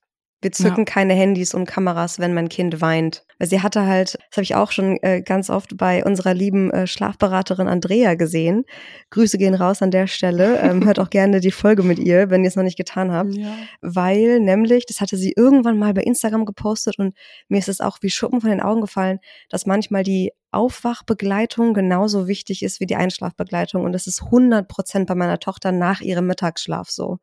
Wir 0.45 0.53
zücken 0.53 0.81
ja. 0.81 0.85
keine 0.85 1.15
Handys 1.15 1.55
und 1.55 1.65
Kameras, 1.65 2.19
wenn 2.19 2.35
mein 2.35 2.51
Kind 2.51 2.83
weint. 2.83 3.25
Weil 3.39 3.49
sie 3.49 3.63
hatte 3.63 3.87
halt, 3.87 4.19
das 4.29 4.37
habe 4.37 4.43
ich 4.43 4.55
auch 4.55 4.73
schon 4.73 4.99
äh, 5.03 5.23
ganz 5.23 5.49
oft 5.49 5.75
bei 5.79 6.05
unserer 6.05 6.35
lieben 6.35 6.71
äh, 6.71 6.87
Schlafberaterin 6.87 7.67
Andrea 7.67 8.15
gesehen. 8.15 8.67
Grüße 9.09 9.39
gehen 9.39 9.55
raus 9.55 9.81
an 9.81 9.91
der 9.91 10.07
Stelle. 10.07 10.61
Ähm, 10.61 10.85
hört 10.87 10.99
auch 10.99 11.09
gerne 11.09 11.41
die 11.41 11.51
Folge 11.51 11.83
mit 11.83 11.99
ihr, 11.99 12.29
wenn 12.29 12.45
ihr 12.45 12.49
es 12.49 12.57
noch 12.57 12.63
nicht 12.63 12.77
getan 12.77 13.11
habt. 13.11 13.33
Ja. 13.33 13.57
Weil 13.81 14.39
nämlich, 14.39 14.85
das 14.85 15.01
hatte 15.01 15.17
sie 15.17 15.33
irgendwann 15.35 15.79
mal 15.79 15.95
bei 15.95 16.03
Instagram 16.03 16.45
gepostet 16.45 16.99
und 16.99 17.15
mir 17.49 17.59
ist 17.59 17.71
es 17.71 17.81
auch 17.81 17.97
wie 18.03 18.11
Schuppen 18.11 18.43
von 18.43 18.51
den 18.51 18.61
Augen 18.61 18.83
gefallen, 18.83 19.21
dass 19.49 19.65
manchmal 19.65 20.03
die 20.03 20.31
Aufwachbegleitung 20.51 21.73
genauso 21.73 22.29
wichtig 22.29 22.63
ist 22.63 22.81
wie 22.81 22.87
die 22.87 22.97
Einschlafbegleitung. 22.97 23.83
Und 23.83 23.93
das 23.93 24.07
ist 24.07 24.25
100 24.25 24.69
Prozent 24.69 25.07
bei 25.07 25.15
meiner 25.15 25.39
Tochter 25.39 25.73
nach 25.73 26.03
ihrem 26.03 26.27
Mittagsschlaf 26.27 26.91
so. 26.91 27.19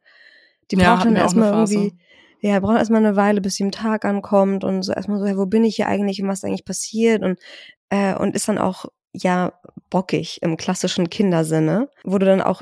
Die 0.72 0.76
braucht 0.76 1.00
ja, 1.00 1.04
dann 1.06 1.16
erstmal 1.16 1.54
irgendwie 1.54 1.94
ja, 2.42 2.60
braucht 2.60 2.78
erstmal 2.78 3.06
eine 3.06 3.16
Weile, 3.16 3.40
bis 3.40 3.56
sie 3.56 3.64
im 3.64 3.72
Tag 3.72 4.04
ankommt 4.04 4.64
und 4.64 4.84
so 4.84 4.92
erstmal 4.92 5.20
so, 5.20 5.26
ja, 5.26 5.38
wo 5.38 5.46
bin 5.46 5.64
ich 5.64 5.76
hier 5.76 5.88
eigentlich 5.88 6.22
und 6.22 6.28
was 6.28 6.44
eigentlich 6.44 6.66
passiert 6.66 7.22
und, 7.22 7.40
äh, 7.90 8.16
und 8.16 8.36
ist 8.36 8.48
dann 8.48 8.58
auch, 8.58 8.86
ja, 9.14 9.54
bockig 9.90 10.42
im 10.42 10.58
klassischen 10.58 11.10
Kindersinne, 11.10 11.90
wo 12.04 12.18
du 12.18 12.26
dann 12.26 12.42
auch 12.42 12.62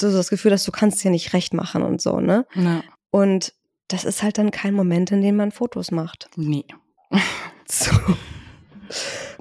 so 0.00 0.12
das 0.12 0.30
Gefühl 0.30 0.52
hast, 0.52 0.66
du 0.66 0.72
kannst 0.72 0.98
es 0.98 1.02
ja 1.04 1.10
nicht 1.10 1.34
recht 1.34 1.54
machen 1.54 1.82
und 1.82 2.00
so, 2.00 2.18
ne? 2.18 2.46
Ja. 2.54 2.82
Und 3.10 3.52
das 3.88 4.04
ist 4.04 4.22
halt 4.22 4.38
dann 4.38 4.50
kein 4.50 4.74
Moment, 4.74 5.12
in 5.12 5.20
dem 5.20 5.36
man 5.36 5.52
Fotos 5.52 5.90
macht. 5.90 6.30
Nee. 6.36 6.64
so. 7.68 7.90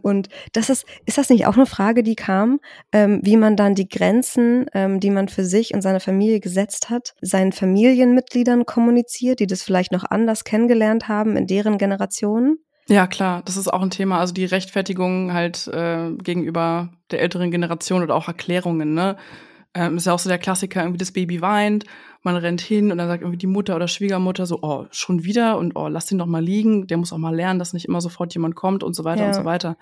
Und 0.02 0.30
das 0.54 0.70
ist, 0.70 0.86
ist 1.06 1.18
das 1.18 1.30
nicht 1.30 1.46
auch 1.46 1.56
eine 1.56 1.66
Frage, 1.66 2.04
die 2.04 2.16
kam, 2.16 2.60
ähm, 2.92 3.20
wie 3.24 3.38
man 3.38 3.56
dann 3.56 3.76
die 3.76 3.88
Grenzen, 3.88 4.66
ähm, 4.74 5.00
die 5.00 5.12
man 5.12 5.28
für 5.28 5.46
sich 5.46 5.74
und 5.74 5.82
seine 5.82 6.00
Familie 6.00 6.40
gesetzt 6.40 6.90
hat, 6.90 7.14
seinen 7.22 7.52
Familienmitgliedern 7.52 8.66
kommuniziert, 8.66 9.40
die 9.40 9.48
das 9.48 9.64
vielleicht 9.64 9.92
noch 9.92 10.04
anders 10.10 10.44
kennengelernt 10.44 11.08
haben 11.08 11.38
in 11.38 11.48
deren 11.48 11.78
Generationen? 11.78 12.58
Ja, 12.88 13.08
klar, 13.08 13.42
das 13.46 13.58
ist 13.58 13.72
auch 13.72 13.82
ein 13.82 13.90
Thema. 13.90 14.20
Also 14.20 14.34
die 14.34 14.46
Rechtfertigung 14.46 15.34
halt 15.34 15.68
äh, 15.68 16.12
gegenüber 16.24 16.90
der 17.12 17.22
älteren 17.22 17.52
Generation 17.52 18.04
oder 18.04 18.16
auch 18.16 18.28
Erklärungen, 18.28 18.94
ne? 18.94 19.18
Ähm, 19.74 19.96
ist 19.96 20.06
ja 20.06 20.12
auch 20.12 20.20
so 20.20 20.28
der 20.28 20.38
Klassiker, 20.38 20.82
irgendwie 20.82 20.98
das 20.98 21.14
Baby 21.14 21.40
weint, 21.40 21.86
man 22.24 22.36
rennt 22.36 22.62
hin 22.62 22.92
und 22.92 22.98
dann 22.98 23.08
sagt 23.08 23.22
irgendwie 23.22 23.38
die 23.38 23.48
Mutter 23.48 23.76
oder 23.76 23.88
Schwiegermutter 23.88 24.46
so, 24.46 24.60
oh, 24.62 24.86
schon 24.92 25.24
wieder 25.24 25.58
und 25.58 25.76
oh, 25.76 25.88
lass 25.88 26.06
den 26.06 26.18
doch 26.18 26.26
mal 26.26 26.44
liegen, 26.44 26.88
der 26.88 26.98
muss 26.98 27.14
auch 27.14 27.18
mal 27.18 27.36
lernen, 27.36 27.60
dass 27.60 27.74
nicht 27.74 27.86
immer 27.86 28.02
sofort 28.02 28.34
jemand 28.34 28.56
kommt 28.56 28.84
und 28.84 28.96
so 28.96 29.04
weiter 29.04 29.24
ja. 29.24 29.28
und 29.28 29.34
so 29.34 29.46
weiter. 29.46 29.78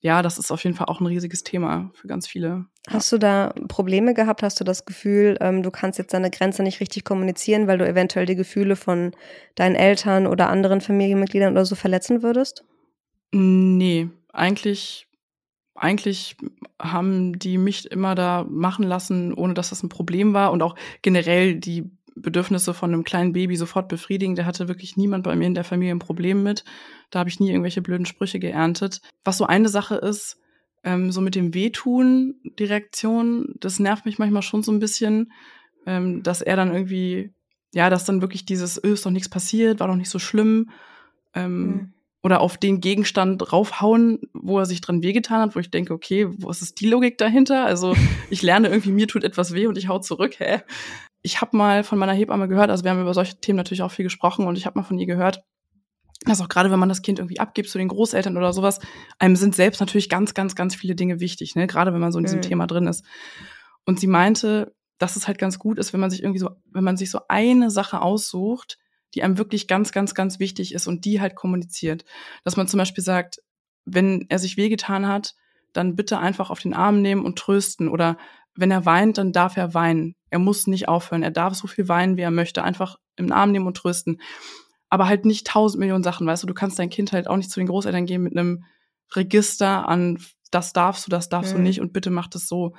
Ja, 0.00 0.20
das 0.20 0.36
ist 0.36 0.50
auf 0.50 0.62
jeden 0.62 0.76
Fall 0.76 0.88
auch 0.88 1.00
ein 1.00 1.06
riesiges 1.06 1.44
Thema 1.44 1.90
für 1.94 2.08
ganz 2.08 2.28
viele. 2.28 2.66
Hast 2.88 3.10
du 3.10 3.16
da 3.16 3.54
Probleme 3.68 4.12
gehabt? 4.12 4.42
Hast 4.42 4.60
du 4.60 4.64
das 4.64 4.84
Gefühl, 4.84 5.38
ähm, 5.40 5.62
du 5.62 5.70
kannst 5.70 5.98
jetzt 5.98 6.12
deine 6.12 6.30
Grenze 6.30 6.62
nicht 6.62 6.80
richtig 6.80 7.04
kommunizieren, 7.04 7.66
weil 7.66 7.78
du 7.78 7.88
eventuell 7.88 8.26
die 8.26 8.36
Gefühle 8.36 8.76
von 8.76 9.12
deinen 9.54 9.76
Eltern 9.76 10.26
oder 10.26 10.50
anderen 10.50 10.82
Familienmitgliedern 10.82 11.52
oder 11.52 11.64
so 11.64 11.74
verletzen 11.74 12.22
würdest? 12.22 12.64
Nee, 13.32 14.10
eigentlich 14.30 15.06
eigentlich 15.74 16.36
haben 16.80 17.38
die 17.38 17.58
mich 17.58 17.90
immer 17.90 18.14
da 18.14 18.46
machen 18.48 18.84
lassen, 18.84 19.34
ohne 19.34 19.54
dass 19.54 19.70
das 19.70 19.82
ein 19.82 19.88
Problem 19.88 20.32
war. 20.32 20.52
Und 20.52 20.62
auch 20.62 20.76
generell 21.02 21.56
die 21.56 21.90
Bedürfnisse 22.16 22.74
von 22.74 22.92
einem 22.92 23.04
kleinen 23.04 23.32
Baby 23.32 23.56
sofort 23.56 23.88
befriedigen. 23.88 24.36
Da 24.36 24.44
hatte 24.44 24.68
wirklich 24.68 24.96
niemand 24.96 25.24
bei 25.24 25.34
mir 25.34 25.46
in 25.46 25.54
der 25.54 25.64
Familie 25.64 25.94
ein 25.94 25.98
Problem 25.98 26.42
mit. 26.42 26.64
Da 27.10 27.18
habe 27.18 27.28
ich 27.28 27.40
nie 27.40 27.50
irgendwelche 27.50 27.82
blöden 27.82 28.06
Sprüche 28.06 28.38
geerntet. 28.38 29.00
Was 29.24 29.38
so 29.38 29.46
eine 29.46 29.68
Sache 29.68 29.96
ist, 29.96 30.38
ähm, 30.84 31.10
so 31.10 31.20
mit 31.20 31.34
dem 31.34 31.54
Wehtun, 31.54 32.36
die 32.58 32.64
Reaktion, 32.64 33.54
das 33.58 33.80
nervt 33.80 34.06
mich 34.06 34.18
manchmal 34.18 34.42
schon 34.42 34.62
so 34.62 34.70
ein 34.70 34.78
bisschen, 34.78 35.32
ähm, 35.86 36.22
dass 36.22 36.40
er 36.40 36.56
dann 36.56 36.72
irgendwie, 36.72 37.32
ja, 37.72 37.90
dass 37.90 38.04
dann 38.04 38.20
wirklich 38.20 38.44
dieses, 38.44 38.82
öh, 38.82 38.92
ist 38.92 39.04
doch 39.04 39.10
nichts 39.10 39.28
passiert, 39.28 39.80
war 39.80 39.88
doch 39.88 39.96
nicht 39.96 40.10
so 40.10 40.18
schlimm. 40.18 40.70
Ähm, 41.34 41.66
mhm. 41.66 41.92
Oder 42.24 42.40
auf 42.40 42.56
den 42.56 42.80
Gegenstand 42.80 43.52
raufhauen, 43.52 44.18
wo 44.32 44.58
er 44.58 44.64
sich 44.64 44.80
dran 44.80 45.02
wehgetan 45.02 45.40
hat, 45.40 45.54
wo 45.54 45.60
ich 45.60 45.70
denke, 45.70 45.92
okay, 45.92 46.26
wo 46.38 46.50
ist 46.50 46.80
die 46.80 46.88
Logik 46.88 47.18
dahinter? 47.18 47.66
Also 47.66 47.94
ich 48.30 48.42
lerne 48.42 48.68
irgendwie, 48.68 48.92
mir 48.92 49.06
tut 49.06 49.24
etwas 49.24 49.52
weh 49.52 49.66
und 49.66 49.76
ich 49.76 49.88
hau 49.88 49.98
zurück, 49.98 50.36
hä? 50.38 50.62
Ich 51.20 51.40
habe 51.40 51.56
mal 51.56 51.84
von 51.84 51.98
meiner 51.98 52.14
Hebamme 52.14 52.48
gehört, 52.48 52.70
also 52.70 52.82
wir 52.82 52.90
haben 52.90 53.00
über 53.00 53.14
solche 53.14 53.36
Themen 53.36 53.56
natürlich 53.56 53.82
auch 53.82 53.90
viel 53.90 54.04
gesprochen 54.04 54.46
und 54.46 54.56
ich 54.56 54.66
habe 54.66 54.78
mal 54.78 54.84
von 54.84 54.98
ihr 54.98 55.06
gehört, 55.06 55.44
dass 56.24 56.40
auch 56.40 56.48
gerade 56.48 56.70
wenn 56.70 56.78
man 56.78 56.88
das 56.88 57.02
Kind 57.02 57.18
irgendwie 57.18 57.40
abgibt 57.40 57.68
zu 57.68 57.78
den 57.78 57.88
Großeltern 57.88 58.36
oder 58.36 58.52
sowas, 58.52 58.80
einem 59.18 59.36
sind 59.36 59.54
selbst 59.54 59.80
natürlich 59.80 60.08
ganz, 60.08 60.32
ganz, 60.32 60.54
ganz 60.54 60.74
viele 60.74 60.94
Dinge 60.94 61.20
wichtig, 61.20 61.54
ne? 61.54 61.66
Gerade 61.66 61.92
wenn 61.92 62.00
man 62.00 62.12
so 62.12 62.18
in 62.18 62.24
diesem 62.24 62.38
mhm. 62.38 62.44
Thema 62.44 62.66
drin 62.66 62.86
ist. 62.86 63.04
Und 63.84 64.00
sie 64.00 64.06
meinte, 64.06 64.74
dass 64.98 65.16
es 65.16 65.26
halt 65.26 65.38
ganz 65.38 65.58
gut 65.58 65.78
ist, 65.78 65.92
wenn 65.92 66.00
man 66.00 66.10
sich 66.10 66.22
irgendwie 66.22 66.38
so, 66.38 66.50
wenn 66.72 66.84
man 66.84 66.96
sich 66.96 67.10
so 67.10 67.20
eine 67.28 67.70
Sache 67.70 68.00
aussucht, 68.00 68.78
die 69.14 69.22
einem 69.22 69.38
wirklich 69.38 69.68
ganz, 69.68 69.92
ganz, 69.92 70.14
ganz 70.14 70.38
wichtig 70.38 70.74
ist 70.74 70.86
und 70.86 71.04
die 71.04 71.20
halt 71.20 71.34
kommuniziert. 71.34 72.04
Dass 72.44 72.56
man 72.56 72.68
zum 72.68 72.78
Beispiel 72.78 73.04
sagt, 73.04 73.42
wenn 73.84 74.26
er 74.28 74.38
sich 74.38 74.56
wehgetan 74.56 75.06
hat, 75.06 75.34
dann 75.72 75.96
bitte 75.96 76.18
einfach 76.18 76.50
auf 76.50 76.60
den 76.60 76.74
Arm 76.74 77.02
nehmen 77.02 77.24
und 77.24 77.38
trösten. 77.38 77.88
Oder 77.88 78.16
wenn 78.54 78.70
er 78.70 78.86
weint, 78.86 79.18
dann 79.18 79.32
darf 79.32 79.56
er 79.56 79.74
weinen. 79.74 80.14
Er 80.30 80.38
muss 80.38 80.66
nicht 80.66 80.88
aufhören. 80.88 81.22
Er 81.22 81.30
darf 81.30 81.54
so 81.54 81.66
viel 81.66 81.88
weinen, 81.88 82.16
wie 82.16 82.22
er 82.22 82.30
möchte. 82.30 82.62
Einfach 82.62 82.96
im 83.16 83.32
Arm 83.32 83.52
nehmen 83.52 83.66
und 83.66 83.76
trösten 83.76 84.20
aber 84.94 85.08
halt 85.08 85.24
nicht 85.24 85.48
tausend 85.48 85.80
Millionen 85.80 86.04
Sachen, 86.04 86.24
weißt 86.24 86.44
du, 86.44 86.46
du 86.46 86.54
kannst 86.54 86.78
dein 86.78 86.88
Kind 86.88 87.12
halt 87.12 87.26
auch 87.26 87.36
nicht 87.36 87.50
zu 87.50 87.58
den 87.58 87.66
Großeltern 87.66 88.06
gehen 88.06 88.22
mit 88.22 88.36
einem 88.36 88.62
Register 89.16 89.88
an, 89.88 90.20
das 90.52 90.72
darfst 90.72 91.04
du, 91.04 91.10
das 91.10 91.28
darfst 91.28 91.52
mhm. 91.52 91.56
du 91.56 91.62
nicht 91.64 91.80
und 91.80 91.92
bitte 91.92 92.10
mach 92.10 92.28
das 92.28 92.46
so. 92.46 92.74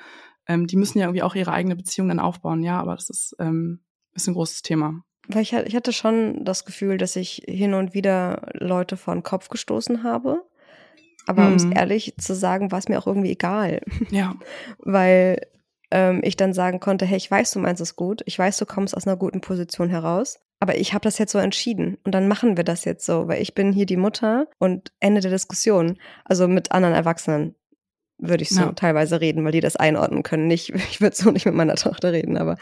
Ähm, 0.48 0.66
die 0.66 0.78
müssen 0.78 0.98
ja 0.98 1.08
irgendwie 1.08 1.24
auch 1.24 1.36
ihre 1.36 1.52
eigene 1.52 1.76
Beziehung 1.76 2.08
dann 2.08 2.22
aufbauen, 2.22 2.64
ja, 2.64 2.80
aber 2.80 2.96
das 2.96 3.10
ist, 3.10 3.36
ähm, 3.38 3.82
ist 4.14 4.30
ein 4.30 4.34
großes 4.34 4.62
Thema. 4.62 5.02
Weil 5.28 5.42
ich, 5.42 5.54
ich 5.54 5.76
hatte 5.76 5.94
schon 5.94 6.44
das 6.46 6.66
Gefühl, 6.66 6.98
dass 6.98 7.16
ich 7.16 7.44
hin 7.48 7.74
und 7.74 7.94
wieder 7.94 8.50
Leute 8.54 8.98
vor 8.98 9.14
den 9.14 9.24
Kopf 9.24 9.50
gestoßen 9.50 10.04
habe. 10.04 10.44
Aber 11.28 11.44
mhm. 11.44 11.48
um 11.48 11.56
es 11.56 11.66
ehrlich 11.66 12.16
zu 12.18 12.36
sagen, 12.36 12.72
war 12.72 12.80
es 12.80 12.88
mir 12.88 13.00
auch 13.00 13.08
irgendwie 13.08 13.32
egal. 13.32 13.82
Ja. 14.12 14.36
Weil 14.80 15.42
ähm, 15.92 16.22
ich 16.24 16.38
dann 16.38 16.54
sagen 16.54 16.80
konnte, 16.80 17.06
hey, 17.06 17.18
ich 17.18 17.30
weiß, 17.30 17.52
du 17.52 17.60
meinst 17.60 17.82
es 17.82 17.96
gut. 17.96 18.22
Ich 18.26 18.38
weiß, 18.38 18.58
du 18.58 18.66
kommst 18.66 18.96
aus 18.96 19.08
einer 19.08 19.18
guten 19.18 19.42
Position 19.42 19.90
heraus 19.90 20.40
aber 20.60 20.78
ich 20.78 20.94
habe 20.94 21.04
das 21.04 21.18
jetzt 21.18 21.32
so 21.32 21.38
entschieden 21.38 21.98
und 22.04 22.14
dann 22.14 22.28
machen 22.28 22.58
wir 22.58 22.64
das 22.64 22.86
jetzt 22.86 23.06
so, 23.06 23.28
weil 23.28 23.42
ich 23.42 23.54
bin 23.54 23.72
hier 23.74 23.86
die 23.86 23.98
Mutter 23.98 24.48
und 24.58 24.92
Ende 25.00 25.22
der 25.22 25.32
Diskussion. 25.32 25.98
Also 26.24 26.48
mit 26.48 26.72
anderen 26.72 26.96
Erwachsenen 26.96 27.56
würde 28.18 28.44
ich 28.44 28.50
so 28.50 28.62
ja. 28.62 28.72
teilweise 28.72 29.22
reden, 29.22 29.44
weil 29.44 29.52
die 29.52 29.60
das 29.60 29.76
einordnen 29.76 30.24
können. 30.24 30.48
Nicht, 30.48 30.70
ich 30.92 31.02
würde 31.02 31.16
so 31.16 31.32
nicht 31.32 31.46
mit 31.46 31.56
meiner 31.56 31.76
Tochter 31.76 32.12
reden, 32.12 32.38
aber 32.38 32.58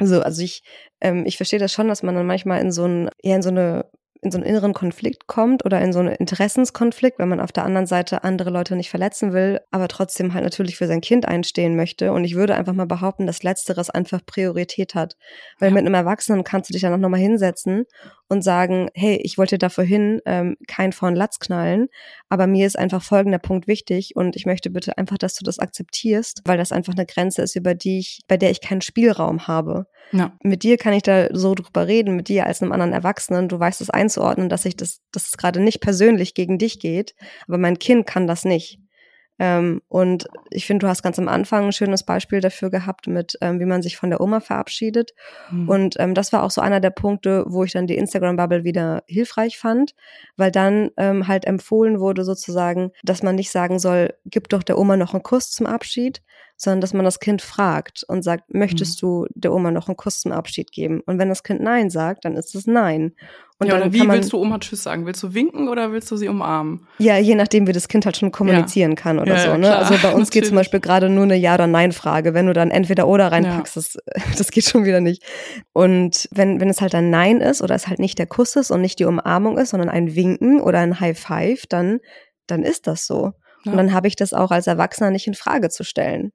so, 0.00 0.20
also 0.20 0.42
ich, 0.42 0.62
ähm, 1.00 1.24
ich 1.26 1.36
verstehe 1.36 1.58
das 1.58 1.72
schon, 1.72 1.88
dass 1.88 2.02
man 2.02 2.14
dann 2.14 2.26
manchmal 2.26 2.60
in 2.60 2.72
so 2.72 2.84
ein, 2.86 3.10
eher 3.22 3.36
in 3.36 3.42
so 3.42 3.50
eine 3.50 3.86
in 4.22 4.30
so 4.30 4.38
einen 4.38 4.46
inneren 4.46 4.74
Konflikt 4.74 5.26
kommt 5.26 5.64
oder 5.64 5.80
in 5.80 5.92
so 5.92 5.98
einen 5.98 6.14
Interessenskonflikt, 6.14 7.18
wenn 7.18 7.28
man 7.28 7.40
auf 7.40 7.52
der 7.52 7.64
anderen 7.64 7.86
Seite 7.86 8.22
andere 8.22 8.50
Leute 8.50 8.76
nicht 8.76 8.90
verletzen 8.90 9.32
will, 9.32 9.60
aber 9.70 9.88
trotzdem 9.88 10.34
halt 10.34 10.44
natürlich 10.44 10.76
für 10.76 10.86
sein 10.86 11.00
Kind 11.00 11.26
einstehen 11.26 11.74
möchte. 11.74 12.12
Und 12.12 12.24
ich 12.24 12.34
würde 12.34 12.54
einfach 12.54 12.74
mal 12.74 12.86
behaupten, 12.86 13.26
dass 13.26 13.42
Letzteres 13.42 13.88
einfach 13.88 14.24
Priorität 14.24 14.94
hat. 14.94 15.16
Weil 15.58 15.70
ja. 15.70 15.74
mit 15.74 15.86
einem 15.86 15.94
Erwachsenen 15.94 16.44
kannst 16.44 16.68
du 16.68 16.72
dich 16.72 16.82
dann 16.82 16.92
auch 16.92 16.98
nochmal 16.98 17.20
hinsetzen 17.20 17.86
und 18.30 18.42
sagen, 18.42 18.90
hey, 18.94 19.16
ich 19.22 19.38
wollte 19.38 19.58
da 19.58 19.68
vorhin 19.68 20.20
ähm, 20.24 20.56
kein 20.68 20.92
vorn 20.92 21.16
Latz 21.16 21.40
knallen, 21.40 21.88
aber 22.28 22.46
mir 22.46 22.66
ist 22.66 22.78
einfach 22.78 23.02
folgender 23.02 23.38
Punkt 23.38 23.66
wichtig 23.66 24.14
und 24.14 24.36
ich 24.36 24.46
möchte 24.46 24.70
bitte 24.70 24.96
einfach, 24.98 25.18
dass 25.18 25.34
du 25.34 25.44
das 25.44 25.58
akzeptierst, 25.58 26.42
weil 26.44 26.56
das 26.56 26.70
einfach 26.70 26.94
eine 26.94 27.06
Grenze 27.06 27.42
ist, 27.42 27.56
über 27.56 27.74
die 27.74 27.98
ich, 27.98 28.20
bei 28.28 28.36
der 28.36 28.52
ich 28.52 28.60
keinen 28.60 28.82
Spielraum 28.82 29.48
habe. 29.48 29.86
Ja. 30.12 30.32
Mit 30.42 30.62
dir 30.62 30.76
kann 30.76 30.92
ich 30.92 31.02
da 31.02 31.28
so 31.32 31.54
drüber 31.54 31.86
reden, 31.86 32.16
mit 32.16 32.28
dir 32.28 32.46
als 32.46 32.62
einem 32.62 32.72
anderen 32.72 32.92
Erwachsenen. 32.92 33.48
Du 33.48 33.58
weißt 33.58 33.80
es 33.80 33.90
einzuordnen, 34.10 34.48
dass 34.48 34.64
ich 34.64 34.76
das, 34.76 35.00
dass 35.12 35.28
es 35.28 35.36
gerade 35.36 35.60
nicht 35.60 35.80
persönlich 35.80 36.34
gegen 36.34 36.58
dich 36.58 36.80
geht, 36.80 37.14
aber 37.46 37.58
mein 37.58 37.78
Kind 37.78 38.06
kann 38.06 38.26
das 38.26 38.44
nicht. 38.44 38.78
Ähm, 39.38 39.80
und 39.88 40.28
ich 40.50 40.66
finde, 40.66 40.84
du 40.84 40.88
hast 40.88 41.02
ganz 41.02 41.18
am 41.18 41.26
Anfang 41.26 41.64
ein 41.64 41.72
schönes 41.72 42.02
Beispiel 42.02 42.42
dafür 42.42 42.68
gehabt, 42.68 43.06
mit 43.06 43.38
ähm, 43.40 43.58
wie 43.58 43.64
man 43.64 43.80
sich 43.80 43.96
von 43.96 44.10
der 44.10 44.20
Oma 44.20 44.40
verabschiedet. 44.40 45.12
Mhm. 45.50 45.68
Und 45.68 45.96
ähm, 45.98 46.12
das 46.12 46.34
war 46.34 46.42
auch 46.42 46.50
so 46.50 46.60
einer 46.60 46.78
der 46.78 46.90
Punkte, 46.90 47.44
wo 47.46 47.64
ich 47.64 47.72
dann 47.72 47.86
die 47.86 47.96
Instagram-Bubble 47.96 48.64
wieder 48.64 49.02
hilfreich 49.06 49.56
fand, 49.56 49.94
weil 50.36 50.50
dann 50.50 50.90
ähm, 50.98 51.26
halt 51.26 51.46
empfohlen 51.46 52.00
wurde 52.00 52.24
sozusagen, 52.24 52.90
dass 53.02 53.22
man 53.22 53.34
nicht 53.34 53.50
sagen 53.50 53.78
soll, 53.78 54.12
gib 54.26 54.50
doch 54.50 54.62
der 54.62 54.78
Oma 54.78 54.98
noch 54.98 55.14
einen 55.14 55.22
Kuss 55.22 55.50
zum 55.50 55.64
Abschied, 55.64 56.20
sondern 56.60 56.82
dass 56.82 56.92
man 56.92 57.06
das 57.06 57.20
Kind 57.20 57.40
fragt 57.40 58.04
und 58.06 58.22
sagt, 58.22 58.52
möchtest 58.52 59.02
mhm. 59.02 59.06
du 59.06 59.26
der 59.34 59.54
Oma 59.54 59.70
noch 59.70 59.88
einen 59.88 59.96
Kuss 59.96 60.20
zum 60.20 60.30
Abschied 60.30 60.72
geben? 60.72 61.00
Und 61.06 61.18
wenn 61.18 61.30
das 61.30 61.42
Kind 61.42 61.62
Nein 61.62 61.88
sagt, 61.88 62.26
dann 62.26 62.36
ist 62.36 62.54
es 62.54 62.66
Nein. 62.66 63.14
Und 63.58 63.68
ja, 63.68 63.76
oder 63.76 63.90
wie 63.94 64.06
willst 64.06 64.34
du 64.34 64.38
Oma 64.38 64.58
Tschüss 64.58 64.82
sagen? 64.82 65.06
Willst 65.06 65.22
du 65.22 65.32
winken 65.32 65.68
oder 65.70 65.90
willst 65.90 66.10
du 66.10 66.18
sie 66.18 66.28
umarmen? 66.28 66.86
Ja, 66.98 67.16
je 67.16 67.34
nachdem, 67.34 67.66
wie 67.66 67.72
das 67.72 67.88
Kind 67.88 68.04
halt 68.04 68.18
schon 68.18 68.30
kommunizieren 68.30 68.90
ja. 68.90 68.96
kann 68.96 69.18
oder 69.18 69.36
ja, 69.36 69.52
so. 69.52 69.56
Ne? 69.56 69.74
also 69.74 69.94
bei 70.02 70.12
uns 70.12 70.30
geht 70.32 70.46
zum 70.46 70.56
Beispiel 70.56 70.80
gerade 70.80 71.08
nur 71.08 71.24
eine 71.24 71.36
Ja- 71.36 71.54
oder 71.54 71.66
Nein-Frage. 71.66 72.34
Wenn 72.34 72.46
du 72.46 72.52
dann 72.52 72.70
entweder 72.70 73.08
oder 73.08 73.32
reinpackst, 73.32 73.76
das, 73.78 73.96
das 74.36 74.50
geht 74.50 74.64
schon 74.64 74.84
wieder 74.84 75.00
nicht. 75.00 75.22
Und 75.72 76.28
wenn, 76.30 76.60
wenn 76.60 76.68
es 76.68 76.82
halt 76.82 76.94
ein 76.94 77.08
Nein 77.08 77.40
ist 77.40 77.62
oder 77.62 77.74
es 77.74 77.88
halt 77.88 78.00
nicht 78.00 78.18
der 78.18 78.26
Kuss 78.26 78.54
ist 78.56 78.70
und 78.70 78.82
nicht 78.82 78.98
die 78.98 79.06
Umarmung 79.06 79.56
ist, 79.56 79.70
sondern 79.70 79.88
ein 79.88 80.14
Winken 80.14 80.60
oder 80.60 80.80
ein 80.80 81.00
High 81.00 81.18
Five, 81.18 81.64
dann, 81.66 82.00
dann 82.46 82.64
ist 82.64 82.86
das 82.86 83.06
so. 83.06 83.32
Und 83.64 83.76
dann 83.76 83.94
habe 83.94 84.08
ich 84.08 84.16
das 84.16 84.34
auch 84.34 84.50
als 84.50 84.66
Erwachsener 84.66 85.10
nicht 85.10 85.26
in 85.26 85.34
Frage 85.34 85.70
zu 85.70 85.84
stellen 85.84 86.32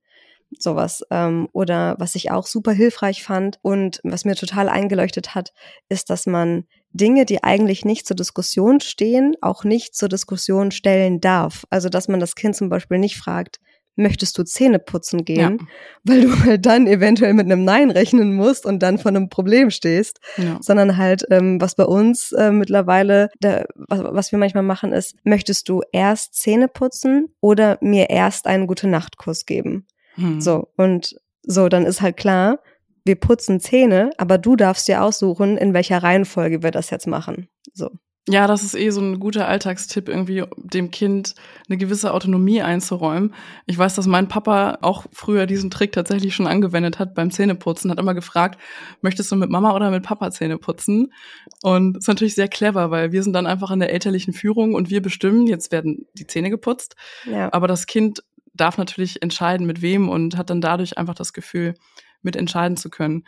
sowas. 0.58 1.04
Ähm, 1.12 1.50
oder 1.54 1.96
was 2.00 2.16
ich 2.16 2.32
auch 2.32 2.48
super 2.48 2.72
hilfreich 2.72 3.24
fand 3.24 3.60
und 3.62 4.00
was 4.04 4.26
mir 4.26 4.36
total 4.36 4.70
eingeleuchtet 4.70 5.36
hat, 5.36 5.54
ist, 5.90 6.10
dass 6.10 6.26
man 6.26 6.66
Dinge, 6.92 7.26
die 7.26 7.44
eigentlich 7.44 7.84
nicht 7.84 8.08
zur 8.08 8.16
Diskussion 8.16 8.80
stehen, 8.80 9.36
auch 9.42 9.64
nicht 9.64 9.96
zur 9.96 10.10
Diskussion 10.10 10.72
stellen 10.72 11.20
darf. 11.20 11.66
Also, 11.70 11.90
dass 11.90 12.08
man 12.08 12.20
das 12.20 12.36
Kind 12.36 12.56
zum 12.56 12.70
Beispiel 12.70 13.00
nicht 13.00 13.18
fragt, 13.18 13.60
möchtest 13.96 14.38
du 14.38 14.44
Zähne 14.44 14.80
putzen 14.80 15.26
gehen, 15.26 15.60
ja. 15.60 15.68
weil 16.04 16.22
du 16.22 16.44
halt 16.44 16.66
dann 16.66 16.88
eventuell 16.88 17.34
mit 17.34 17.46
einem 17.46 17.64
Nein 17.64 17.92
rechnen 17.92 18.36
musst 18.36 18.66
und 18.66 18.80
dann 18.80 18.98
vor 18.98 19.10
einem 19.10 19.30
Problem 19.30 19.72
stehst, 19.72 20.20
ja. 20.38 20.58
sondern 20.62 20.98
halt, 20.98 21.26
ähm, 21.32 21.62
was 21.62 21.76
bei 21.76 21.86
uns 21.86 22.32
äh, 22.34 22.52
mittlerweile, 22.52 23.30
der, 23.40 23.68
was, 23.76 24.04
was 24.04 24.32
wir 24.32 24.40
manchmal 24.40 24.64
machen, 24.64 24.92
ist, 24.92 25.16
möchtest 25.24 25.70
du 25.70 25.82
erst 25.92 26.36
Zähne 26.36 26.68
putzen 26.68 27.34
oder 27.42 27.78
mir 27.82 28.10
erst 28.10 28.48
einen 28.48 28.68
gute 28.68 28.88
Nachtkuss 28.88 29.46
geben? 29.46 29.88
Hm. 30.16 30.42
So, 30.42 30.68
und 30.78 31.16
so, 31.44 31.70
dann 31.70 31.86
ist 31.86 32.02
halt 32.02 32.18
klar, 32.18 32.60
wir 33.06 33.16
putzen 33.16 33.60
Zähne, 33.60 34.12
aber 34.18 34.38
du 34.38 34.56
darfst 34.56 34.88
dir 34.88 35.04
aussuchen, 35.04 35.58
in 35.58 35.74
welcher 35.74 36.02
Reihenfolge 36.02 36.64
wir 36.64 36.72
das 36.72 36.90
jetzt 36.90 37.08
machen. 37.08 37.48
So. 37.74 37.92
Ja, 38.28 38.48
das 38.48 38.64
ist 38.64 38.74
eh 38.74 38.90
so 38.90 39.02
ein 39.02 39.20
guter 39.20 39.48
Alltagstipp, 39.48 40.10
irgendwie 40.10 40.44
dem 40.58 40.90
Kind 40.90 41.36
eine 41.70 41.78
gewisse 41.78 42.12
Autonomie 42.12 42.64
einzuräumen. 42.64 43.36
Ich 43.68 43.78
weiß, 43.78 43.94
dass 43.94 44.08
mein 44.08 44.28
Papa 44.28 44.80
auch 44.82 45.06
früher 45.12 45.46
diesen 45.46 45.70
Trick 45.70 45.92
tatsächlich 45.92 46.34
schon 46.34 46.48
angewendet 46.48 46.98
hat 46.98 47.14
beim 47.14 47.30
Zähneputzen, 47.30 47.92
hat 47.92 48.00
immer 48.00 48.16
gefragt, 48.16 48.60
möchtest 49.02 49.32
du 49.32 49.36
mit 49.36 49.52
Mama 49.52 49.76
oder 49.76 49.92
mit 49.92 50.02
Papa 50.02 50.32
Zähne 50.32 50.58
putzen? 50.58 51.14
Und 51.62 51.94
das 51.94 52.06
ist 52.06 52.08
natürlich 52.08 52.34
sehr 52.34 52.48
clever, 52.48 52.90
weil 52.90 53.12
wir 53.12 53.22
sind 53.22 53.34
dann 53.34 53.46
einfach 53.46 53.70
in 53.70 53.80
der 53.80 53.94
elterlichen 53.94 54.34
Führung 54.34 54.74
und 54.74 54.90
wir 54.90 55.04
bestimmen, 55.04 55.46
jetzt 55.46 55.72
werden 55.72 56.08
die 56.16 56.26
Zähne 56.26 56.50
geputzt. 56.50 56.96
Ja. 57.32 57.54
Aber 57.54 57.68
das 57.68 57.86
Kind 57.86 58.24
darf 58.56 58.78
natürlich 58.78 59.22
entscheiden, 59.22 59.68
mit 59.68 59.82
wem 59.82 60.10
und 60.10 60.38
hat 60.38 60.50
dann 60.50 60.62
dadurch 60.62 60.98
einfach 60.98 61.16
das 61.16 61.34
Gefühl, 61.34 61.76
mitentscheiden 62.22 62.78
zu 62.78 62.90
können. 62.90 63.24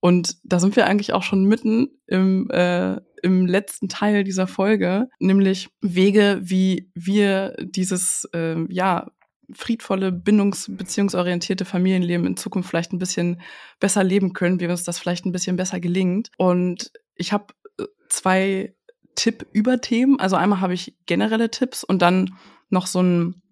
Und 0.00 0.36
da 0.44 0.60
sind 0.60 0.76
wir 0.76 0.86
eigentlich 0.86 1.12
auch 1.12 1.22
schon 1.22 1.44
mitten 1.44 1.88
im, 2.06 2.50
äh, 2.50 3.00
im 3.22 3.46
letzten 3.46 3.88
Teil 3.88 4.24
dieser 4.24 4.46
Folge, 4.46 5.08
nämlich 5.18 5.68
Wege, 5.80 6.38
wie 6.40 6.90
wir 6.94 7.54
dieses, 7.60 8.28
äh, 8.32 8.64
ja, 8.68 9.10
friedvolle, 9.52 10.10
bindungs- 10.10 10.70
beziehungsorientierte 10.70 11.64
Familienleben 11.64 12.26
in 12.26 12.36
Zukunft 12.36 12.68
vielleicht 12.68 12.92
ein 12.92 12.98
bisschen 12.98 13.40
besser 13.80 14.04
leben 14.04 14.34
können, 14.34 14.60
wie 14.60 14.66
uns 14.66 14.84
das 14.84 14.98
vielleicht 14.98 15.24
ein 15.24 15.32
bisschen 15.32 15.56
besser 15.56 15.80
gelingt. 15.80 16.30
Und 16.36 16.92
ich 17.16 17.32
habe 17.32 17.54
äh, 17.78 17.84
zwei 18.08 18.74
Tipp-Überthemen. 19.14 20.20
Also 20.20 20.36
einmal 20.36 20.60
habe 20.60 20.74
ich 20.74 20.96
generelle 21.06 21.50
Tipps 21.50 21.82
und 21.82 22.02
dann 22.02 22.34
noch 22.68 22.86
so 22.86 23.02
ein 23.02 23.42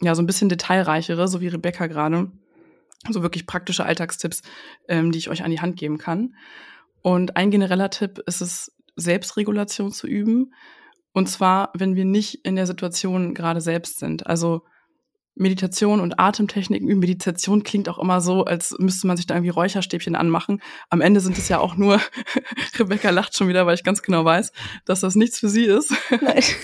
ja, 0.00 0.14
so 0.14 0.22
ein 0.22 0.26
bisschen 0.26 0.48
detailreichere, 0.48 1.28
so 1.28 1.40
wie 1.40 1.48
Rebecca 1.48 1.86
gerade. 1.86 2.30
So 3.10 3.22
wirklich 3.22 3.46
praktische 3.46 3.84
Alltagstipps, 3.84 4.42
ähm, 4.88 5.12
die 5.12 5.18
ich 5.18 5.30
euch 5.30 5.44
an 5.44 5.50
die 5.50 5.60
Hand 5.60 5.76
geben 5.76 5.98
kann. 5.98 6.34
Und 7.02 7.36
ein 7.36 7.50
genereller 7.50 7.90
Tipp 7.90 8.18
ist 8.26 8.40
es, 8.40 8.72
Selbstregulation 8.96 9.92
zu 9.92 10.06
üben. 10.06 10.54
Und 11.12 11.28
zwar, 11.28 11.70
wenn 11.74 11.94
wir 11.94 12.04
nicht 12.04 12.44
in 12.44 12.56
der 12.56 12.66
Situation 12.66 13.34
gerade 13.34 13.60
selbst 13.60 13.98
sind. 13.98 14.26
Also 14.26 14.62
Meditation 15.34 16.00
und 16.00 16.18
Atemtechniken 16.18 16.88
üben. 16.88 17.00
Meditation 17.00 17.62
klingt 17.62 17.90
auch 17.90 17.98
immer 17.98 18.22
so, 18.22 18.44
als 18.44 18.74
müsste 18.78 19.06
man 19.06 19.18
sich 19.18 19.26
da 19.26 19.34
irgendwie 19.34 19.50
Räucherstäbchen 19.50 20.16
anmachen. 20.16 20.62
Am 20.88 21.02
Ende 21.02 21.20
sind 21.20 21.36
es 21.36 21.48
ja 21.48 21.58
auch 21.58 21.76
nur, 21.76 22.00
Rebecca 22.78 23.10
lacht 23.10 23.36
schon 23.36 23.48
wieder, 23.48 23.66
weil 23.66 23.74
ich 23.74 23.84
ganz 23.84 24.02
genau 24.02 24.24
weiß, 24.24 24.50
dass 24.86 25.00
das 25.00 25.14
nichts 25.14 25.38
für 25.38 25.50
sie 25.50 25.66
ist. 25.66 25.92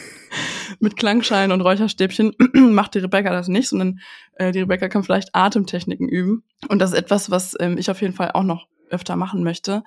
Mit 0.81 0.97
Klangschein 0.97 1.53
und 1.53 1.61
Räucherstäbchen 1.61 2.35
macht 2.55 2.95
die 2.95 3.01
Rebecca 3.01 3.31
das 3.31 3.49
nicht, 3.49 3.68
sondern 3.68 4.01
äh, 4.35 4.53
die 4.53 4.61
Rebecca 4.61 4.89
kann 4.89 5.05
vielleicht 5.05 5.35
Atemtechniken 5.35 6.09
üben. 6.09 6.45
Und 6.68 6.79
das 6.79 6.93
ist 6.93 6.99
etwas, 6.99 7.31
was 7.31 7.57
ähm, 7.61 7.79
ich 7.79 7.91
auf 7.91 8.01
jeden 8.01 8.14
Fall 8.14 8.33
auch 8.33 8.45
noch 8.45 8.66
öfter 8.91 9.16
machen 9.16 9.43
möchte. 9.43 9.83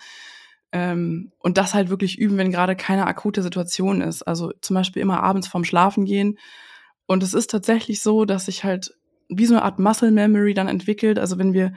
Ähm, 0.71 1.31
und 1.39 1.57
das 1.57 1.73
halt 1.73 1.89
wirklich 1.89 2.17
üben, 2.17 2.37
wenn 2.37 2.51
gerade 2.51 2.75
keine 2.75 3.07
akute 3.07 3.41
Situation 3.43 4.01
ist. 4.01 4.23
Also 4.23 4.51
zum 4.61 4.75
Beispiel 4.75 5.01
immer 5.01 5.23
abends 5.23 5.47
vorm 5.47 5.63
Schlafen 5.63 6.05
gehen 6.05 6.37
und 7.07 7.23
es 7.23 7.33
ist 7.33 7.51
tatsächlich 7.51 8.01
so, 8.01 8.25
dass 8.25 8.45
sich 8.45 8.63
halt 8.63 8.93
wie 9.29 9.45
so 9.45 9.55
eine 9.55 9.63
Art 9.63 9.79
Muscle 9.79 10.11
Memory 10.11 10.53
dann 10.53 10.67
entwickelt. 10.67 11.19
Also 11.19 11.37
wenn 11.37 11.53
wir 11.53 11.73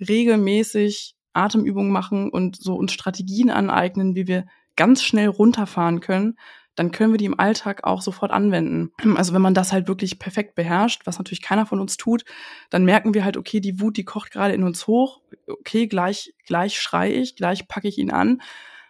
regelmäßig 0.00 1.16
Atemübungen 1.32 1.92
machen 1.92 2.30
und 2.30 2.56
so 2.56 2.74
uns 2.74 2.92
Strategien 2.92 3.50
aneignen, 3.50 4.14
wie 4.14 4.26
wir 4.26 4.46
ganz 4.76 5.02
schnell 5.02 5.28
runterfahren 5.28 6.00
können, 6.00 6.36
dann 6.74 6.90
können 6.90 7.12
wir 7.12 7.18
die 7.18 7.26
im 7.26 7.38
Alltag 7.38 7.84
auch 7.84 8.00
sofort 8.00 8.30
anwenden. 8.30 8.92
Also 9.16 9.34
wenn 9.34 9.42
man 9.42 9.54
das 9.54 9.72
halt 9.72 9.88
wirklich 9.88 10.18
perfekt 10.18 10.54
beherrscht, 10.54 11.02
was 11.04 11.18
natürlich 11.18 11.42
keiner 11.42 11.66
von 11.66 11.80
uns 11.80 11.96
tut, 11.96 12.24
dann 12.70 12.84
merken 12.84 13.14
wir 13.14 13.24
halt, 13.24 13.36
okay, 13.36 13.60
die 13.60 13.80
Wut, 13.80 13.96
die 13.96 14.04
kocht 14.04 14.30
gerade 14.30 14.54
in 14.54 14.64
uns 14.64 14.86
hoch, 14.86 15.20
okay, 15.46 15.86
gleich, 15.86 16.34
gleich 16.46 16.80
schrei 16.80 17.12
ich, 17.14 17.36
gleich 17.36 17.68
packe 17.68 17.88
ich 17.88 17.98
ihn 17.98 18.10
an, 18.10 18.40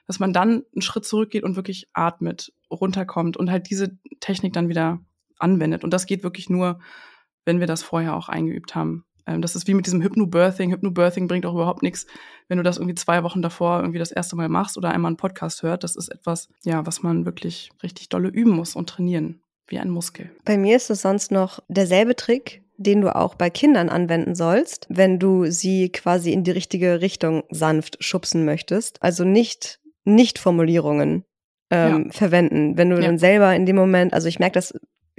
dass 0.06 0.20
man 0.20 0.32
dann 0.32 0.64
einen 0.74 0.82
Schritt 0.82 1.04
zurückgeht 1.04 1.42
und 1.42 1.56
wirklich 1.56 1.88
atmet, 1.92 2.52
runterkommt 2.70 3.36
und 3.36 3.50
halt 3.50 3.70
diese 3.70 3.98
Technik 4.20 4.52
dann 4.52 4.68
wieder 4.68 5.00
anwendet. 5.38 5.84
Und 5.84 5.92
das 5.92 6.06
geht 6.06 6.22
wirklich 6.22 6.48
nur, 6.48 6.78
wenn 7.44 7.60
wir 7.60 7.66
das 7.66 7.82
vorher 7.82 8.14
auch 8.14 8.28
eingeübt 8.28 8.74
haben. 8.74 9.04
Ähm, 9.26 9.42
das 9.42 9.56
ist 9.56 9.66
wie 9.66 9.74
mit 9.74 9.86
diesem 9.86 10.02
Hypnobirthing. 10.02 10.70
Hypnobirthing 10.72 11.28
bringt 11.28 11.46
auch 11.46 11.54
überhaupt 11.54 11.82
nichts, 11.82 12.06
wenn 12.48 12.58
du 12.58 12.62
das 12.62 12.78
irgendwie 12.78 12.94
zwei 12.94 13.22
Wochen 13.22 13.42
davor 13.42 13.80
irgendwie 13.80 13.98
das 13.98 14.12
erste 14.12 14.36
Mal 14.36 14.48
machst 14.48 14.76
oder 14.76 14.90
einmal 14.90 15.10
einen 15.10 15.16
Podcast 15.16 15.62
hört. 15.62 15.84
Das 15.84 15.96
ist 15.96 16.08
etwas, 16.08 16.48
ja, 16.64 16.84
was 16.86 17.02
man 17.02 17.24
wirklich 17.24 17.70
richtig 17.82 18.08
dolle 18.08 18.28
üben 18.28 18.52
muss 18.52 18.74
und 18.74 18.88
trainieren, 18.88 19.40
wie 19.66 19.78
ein 19.78 19.90
Muskel. 19.90 20.30
Bei 20.44 20.56
mir 20.56 20.76
ist 20.76 20.90
es 20.90 21.02
sonst 21.02 21.30
noch 21.30 21.60
derselbe 21.68 22.16
Trick, 22.16 22.62
den 22.76 23.00
du 23.00 23.14
auch 23.14 23.34
bei 23.34 23.50
Kindern 23.50 23.88
anwenden 23.88 24.34
sollst, 24.34 24.86
wenn 24.88 25.18
du 25.18 25.50
sie 25.50 25.90
quasi 25.90 26.32
in 26.32 26.44
die 26.44 26.50
richtige 26.50 27.00
Richtung 27.00 27.44
sanft 27.50 28.02
schubsen 28.02 28.44
möchtest. 28.44 29.02
Also 29.02 29.24
nicht 29.24 29.80
Nicht-Formulierungen 30.04 31.24
ähm, 31.70 32.04
ja. 32.06 32.12
verwenden. 32.12 32.76
Wenn 32.76 32.90
du 32.90 32.96
ja. 32.96 33.02
dann 33.02 33.18
selber 33.18 33.54
in 33.54 33.66
dem 33.66 33.76
Moment, 33.76 34.12
also 34.12 34.28
ich 34.28 34.38
merke 34.38 34.54
das 34.54 34.74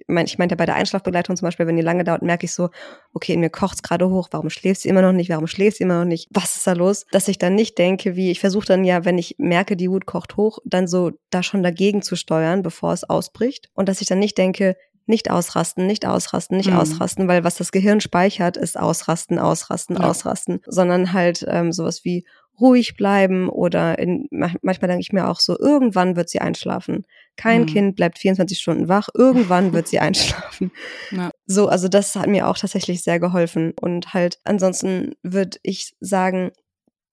mein, 0.07 0.25
ich 0.25 0.37
meinte 0.37 0.53
ja 0.53 0.57
bei 0.57 0.65
der 0.65 0.75
Einschlafbegleitung 0.75 1.35
zum 1.35 1.45
Beispiel, 1.45 1.67
wenn 1.67 1.75
die 1.75 1.81
lange 1.81 2.03
dauert, 2.03 2.21
merke 2.21 2.45
ich 2.45 2.53
so, 2.53 2.69
okay, 3.13 3.33
in 3.33 3.39
mir 3.39 3.49
kocht's 3.49 3.83
gerade 3.83 4.09
hoch, 4.09 4.29
warum 4.31 4.49
schläft 4.49 4.81
sie 4.81 4.89
immer 4.89 5.01
noch 5.01 5.11
nicht, 5.11 5.29
warum 5.29 5.47
schläft 5.47 5.77
sie 5.77 5.83
immer 5.83 5.99
noch 5.99 6.05
nicht, 6.05 6.29
was 6.31 6.55
ist 6.55 6.67
da 6.67 6.73
los? 6.73 7.05
Dass 7.11 7.27
ich 7.27 7.37
dann 7.37 7.55
nicht 7.55 7.77
denke, 7.77 8.15
wie, 8.15 8.31
ich 8.31 8.39
versuche 8.39 8.65
dann 8.65 8.83
ja, 8.83 9.05
wenn 9.05 9.17
ich 9.17 9.35
merke, 9.37 9.75
die 9.75 9.89
Wut 9.89 10.05
kocht 10.05 10.37
hoch, 10.37 10.59
dann 10.65 10.87
so 10.87 11.11
da 11.29 11.43
schon 11.43 11.63
dagegen 11.63 12.01
zu 12.01 12.15
steuern, 12.15 12.63
bevor 12.63 12.93
es 12.93 13.03
ausbricht. 13.03 13.69
Und 13.73 13.89
dass 13.89 14.01
ich 14.01 14.07
dann 14.07 14.19
nicht 14.19 14.37
denke, 14.37 14.75
nicht 15.05 15.29
ausrasten, 15.29 15.85
nicht 15.85 16.05
ausrasten, 16.05 16.57
nicht 16.57 16.69
mhm. 16.69 16.77
ausrasten, 16.77 17.27
weil 17.27 17.43
was 17.43 17.55
das 17.55 17.71
Gehirn 17.71 17.99
speichert, 17.99 18.57
ist 18.57 18.79
ausrasten, 18.79 19.37
ausrasten, 19.37 19.97
ja. 19.97 20.03
ausrasten, 20.03 20.61
sondern 20.65 21.13
halt 21.13 21.45
ähm, 21.47 21.71
sowas 21.73 22.05
wie 22.05 22.25
ruhig 22.59 22.95
bleiben 22.95 23.49
oder 23.49 23.97
in, 23.99 24.27
manchmal 24.31 24.87
denke 24.87 25.01
ich 25.01 25.13
mir 25.13 25.27
auch 25.27 25.39
so, 25.39 25.57
irgendwann 25.57 26.15
wird 26.15 26.29
sie 26.29 26.39
einschlafen. 26.39 27.05
Kein 27.35 27.61
mhm. 27.61 27.65
Kind 27.65 27.95
bleibt 27.95 28.19
24 28.19 28.59
Stunden 28.59 28.87
wach, 28.87 29.09
irgendwann 29.13 29.73
wird 29.73 29.87
sie 29.87 29.99
einschlafen. 29.99 30.71
Ja. 31.11 31.31
So, 31.45 31.67
also 31.67 31.87
das 31.87 32.15
hat 32.15 32.27
mir 32.27 32.47
auch 32.47 32.57
tatsächlich 32.57 33.03
sehr 33.03 33.19
geholfen. 33.19 33.73
Und 33.79 34.13
halt, 34.13 34.39
ansonsten 34.43 35.13
würde 35.23 35.57
ich 35.63 35.95
sagen, 35.99 36.51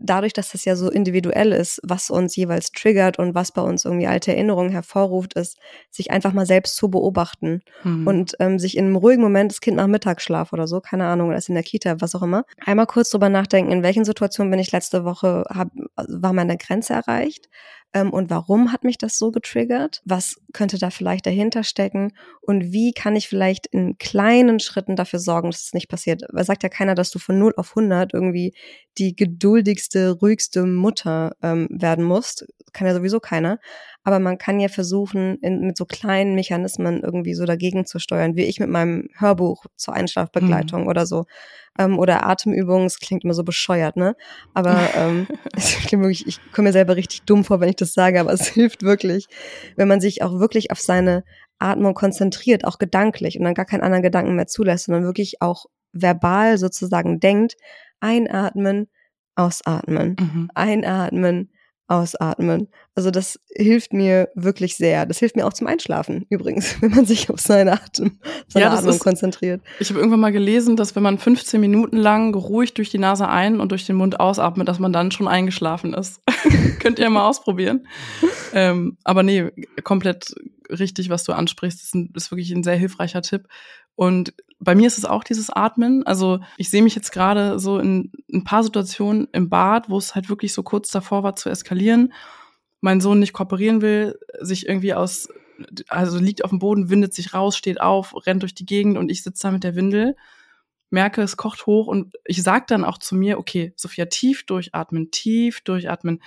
dadurch, 0.00 0.32
dass 0.32 0.52
das 0.52 0.64
ja 0.64 0.74
so 0.74 0.90
individuell 0.90 1.52
ist, 1.52 1.80
was 1.84 2.10
uns 2.10 2.34
jeweils 2.34 2.72
triggert 2.72 3.18
und 3.18 3.34
was 3.34 3.52
bei 3.52 3.62
uns 3.62 3.84
irgendwie 3.84 4.06
alte 4.06 4.32
Erinnerungen 4.32 4.70
hervorruft, 4.70 5.34
ist, 5.34 5.58
sich 5.90 6.10
einfach 6.10 6.32
mal 6.32 6.46
selbst 6.46 6.76
zu 6.76 6.90
beobachten 6.90 7.62
mhm. 7.84 8.06
und 8.06 8.36
ähm, 8.40 8.58
sich 8.58 8.76
in 8.76 8.86
einem 8.86 8.96
ruhigen 8.96 9.22
Moment, 9.22 9.52
das 9.52 9.60
Kind 9.60 9.76
nach 9.76 9.86
Mittagsschlaf 9.86 10.52
oder 10.52 10.66
so, 10.66 10.80
keine 10.80 11.04
Ahnung, 11.04 11.28
oder 11.28 11.36
ist 11.38 11.48
in 11.48 11.54
der 11.54 11.64
Kita, 11.64 12.00
was 12.00 12.14
auch 12.14 12.22
immer, 12.22 12.44
einmal 12.64 12.86
kurz 12.86 13.10
drüber 13.10 13.28
nachdenken, 13.28 13.70
in 13.70 13.82
welchen 13.82 14.04
Situationen 14.04 14.50
bin 14.50 14.60
ich 14.60 14.72
letzte 14.72 15.04
Woche, 15.04 15.44
hab, 15.48 15.68
war 15.96 16.32
meine 16.32 16.56
Grenze 16.56 16.94
erreicht 16.94 17.48
ähm, 17.92 18.10
und 18.12 18.30
warum 18.30 18.72
hat 18.72 18.84
mich 18.84 18.98
das 18.98 19.18
so 19.18 19.32
getriggert? 19.32 20.00
Was 20.04 20.36
könnte 20.52 20.78
da 20.78 20.90
vielleicht 20.90 21.26
dahinter 21.26 21.64
stecken? 21.64 22.12
Und 22.40 22.72
wie 22.72 22.92
kann 22.92 23.16
ich 23.16 23.28
vielleicht 23.28 23.66
in 23.66 23.98
kleinen 23.98 24.60
Schritten 24.60 24.94
dafür 24.94 25.18
sorgen, 25.18 25.50
dass 25.50 25.62
es 25.64 25.74
nicht 25.74 25.88
passiert? 25.88 26.22
Weil 26.30 26.44
sagt 26.44 26.62
ja 26.62 26.68
keiner, 26.68 26.94
dass 26.94 27.10
du 27.10 27.18
von 27.18 27.38
0 27.38 27.54
auf 27.56 27.70
100 27.70 28.14
irgendwie 28.14 28.54
die 28.98 29.16
geduldigste, 29.16 30.10
ruhigste 30.10 30.64
Mutter 30.66 31.32
ähm, 31.42 31.68
werden 31.70 32.04
musst. 32.04 32.46
Kann 32.72 32.86
ja 32.86 32.94
sowieso 32.94 33.18
keiner. 33.18 33.58
Aber 34.02 34.18
man 34.18 34.38
kann 34.38 34.60
ja 34.60 34.68
versuchen, 34.68 35.38
in, 35.42 35.60
mit 35.60 35.76
so 35.76 35.84
kleinen 35.84 36.34
Mechanismen 36.34 37.02
irgendwie 37.02 37.34
so 37.34 37.44
dagegen 37.44 37.84
zu 37.84 37.98
steuern, 37.98 38.34
wie 38.34 38.44
ich 38.44 38.58
mit 38.58 38.70
meinem 38.70 39.08
Hörbuch 39.18 39.66
zur 39.76 39.94
Einschlafbegleitung 39.94 40.82
mhm. 40.82 40.88
oder 40.88 41.06
so 41.06 41.26
ähm, 41.78 41.98
oder 41.98 42.26
Atemübungen, 42.26 42.86
es 42.86 42.98
klingt 42.98 43.24
immer 43.24 43.34
so 43.34 43.44
bescheuert, 43.44 43.96
ne? 43.96 44.16
Aber 44.54 44.78
ähm, 44.96 45.26
wirklich, 45.90 46.26
ich 46.26 46.38
komme 46.52 46.68
mir 46.68 46.72
selber 46.72 46.96
richtig 46.96 47.22
dumm 47.22 47.44
vor, 47.44 47.60
wenn 47.60 47.68
ich 47.68 47.76
das 47.76 47.92
sage, 47.92 48.20
aber 48.20 48.32
es 48.32 48.48
hilft 48.48 48.82
wirklich, 48.82 49.26
wenn 49.76 49.88
man 49.88 50.00
sich 50.00 50.22
auch 50.22 50.38
wirklich 50.38 50.70
auf 50.70 50.80
seine 50.80 51.24
Atmung 51.58 51.94
konzentriert, 51.94 52.64
auch 52.64 52.78
gedanklich 52.78 53.38
und 53.38 53.44
dann 53.44 53.54
gar 53.54 53.66
keinen 53.66 53.82
anderen 53.82 54.02
Gedanken 54.02 54.34
mehr 54.34 54.46
zulässt, 54.46 54.86
sondern 54.86 55.04
wirklich 55.04 55.42
auch 55.42 55.66
verbal 55.92 56.56
sozusagen 56.56 57.20
denkt, 57.20 57.56
einatmen, 58.00 58.88
ausatmen, 59.34 60.16
mhm. 60.18 60.50
einatmen, 60.54 61.50
ausatmen. 61.90 62.68
Also 62.94 63.10
das 63.10 63.40
hilft 63.54 63.92
mir 63.92 64.28
wirklich 64.34 64.76
sehr. 64.76 65.06
Das 65.06 65.18
hilft 65.18 65.34
mir 65.36 65.46
auch 65.46 65.52
zum 65.52 65.66
Einschlafen 65.66 66.24
übrigens, 66.30 66.76
wenn 66.80 66.90
man 66.92 67.04
sich 67.04 67.30
auf 67.30 67.40
seine 67.40 67.72
Atem, 67.72 68.18
seine 68.48 68.66
ja, 68.66 68.72
Atmung 68.72 68.94
ist, 68.94 69.00
konzentriert. 69.00 69.60
Ich 69.80 69.90
habe 69.90 69.98
irgendwann 69.98 70.20
mal 70.20 70.32
gelesen, 70.32 70.76
dass 70.76 70.94
wenn 70.94 71.02
man 71.02 71.18
15 71.18 71.60
Minuten 71.60 71.96
lang 71.96 72.34
ruhig 72.34 72.74
durch 72.74 72.90
die 72.90 72.98
Nase 72.98 73.28
ein 73.28 73.60
und 73.60 73.72
durch 73.72 73.86
den 73.86 73.96
Mund 73.96 74.20
ausatmet, 74.20 74.68
dass 74.68 74.78
man 74.78 74.92
dann 74.92 75.10
schon 75.10 75.28
eingeschlafen 75.28 75.92
ist. 75.92 76.22
Könnt 76.78 76.98
ihr 76.98 77.10
mal 77.10 77.26
ausprobieren. 77.28 77.86
ähm, 78.54 78.96
aber 79.02 79.22
nee, 79.22 79.50
komplett 79.82 80.32
richtig, 80.70 81.10
was 81.10 81.24
du 81.24 81.32
ansprichst. 81.32 81.80
Das 81.80 81.86
ist, 81.86 81.94
ein, 81.94 82.12
ist 82.14 82.30
wirklich 82.30 82.52
ein 82.52 82.62
sehr 82.62 82.76
hilfreicher 82.76 83.22
Tipp. 83.22 83.48
Und 83.94 84.32
bei 84.60 84.74
mir 84.74 84.86
ist 84.86 84.98
es 84.98 85.06
auch 85.06 85.24
dieses 85.24 85.50
Atmen. 85.50 86.06
Also 86.06 86.40
ich 86.58 86.70
sehe 86.70 86.82
mich 86.82 86.94
jetzt 86.94 87.12
gerade 87.12 87.58
so 87.58 87.78
in 87.78 88.12
ein 88.32 88.44
paar 88.44 88.62
Situationen 88.62 89.26
im 89.32 89.48
Bad, 89.48 89.88
wo 89.88 89.98
es 89.98 90.14
halt 90.14 90.28
wirklich 90.28 90.52
so 90.52 90.62
kurz 90.62 90.90
davor 90.90 91.22
war 91.22 91.34
zu 91.34 91.48
eskalieren. 91.48 92.12
Mein 92.82 93.00
Sohn 93.00 93.18
nicht 93.18 93.32
kooperieren 93.32 93.80
will, 93.80 94.18
sich 94.40 94.68
irgendwie 94.68 94.94
aus, 94.94 95.28
also 95.88 96.18
liegt 96.18 96.44
auf 96.44 96.50
dem 96.50 96.58
Boden, 96.58 96.90
windet 96.90 97.14
sich 97.14 97.32
raus, 97.32 97.56
steht 97.56 97.80
auf, 97.80 98.14
rennt 98.26 98.42
durch 98.42 98.54
die 98.54 98.66
Gegend 98.66 98.98
und 98.98 99.10
ich 99.10 99.22
sitze 99.22 99.42
da 99.42 99.50
mit 99.50 99.64
der 99.64 99.76
Windel, 99.76 100.14
merke, 100.90 101.22
es 101.22 101.36
kocht 101.36 101.66
hoch 101.66 101.86
und 101.86 102.14
ich 102.24 102.42
sag 102.42 102.66
dann 102.66 102.84
auch 102.84 102.98
zu 102.98 103.14
mir, 103.14 103.38
okay, 103.38 103.72
Sophia, 103.76 104.06
tief 104.06 104.44
durchatmen, 104.44 105.10
tief 105.10 105.62
durchatmen, 105.62 106.22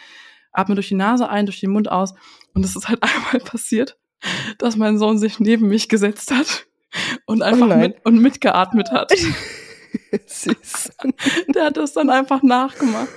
atme 0.51 0.75
durch 0.75 0.87
die 0.87 0.95
Nase 0.95 1.29
ein, 1.29 1.45
durch 1.45 1.59
den 1.59 1.71
Mund 1.71 1.91
aus. 1.91 2.13
Und 2.53 2.65
es 2.65 2.75
ist 2.75 2.87
halt 2.87 3.01
einmal 3.03 3.41
passiert, 3.43 3.97
dass 4.57 4.75
mein 4.75 4.97
Sohn 4.97 5.19
sich 5.19 5.39
neben 5.39 5.67
mich 5.67 5.87
gesetzt 5.87 6.31
hat 6.31 6.67
und 7.25 7.41
einfach 7.41 7.69
oh 7.69 7.77
mit, 7.77 8.05
und 8.05 8.19
mitgeatmet 8.19 8.91
hat. 8.91 9.11
Süß. 10.25 10.91
Der 11.55 11.65
hat 11.65 11.77
das 11.77 11.93
dann 11.93 12.09
einfach 12.09 12.43
nachgemacht. 12.43 13.09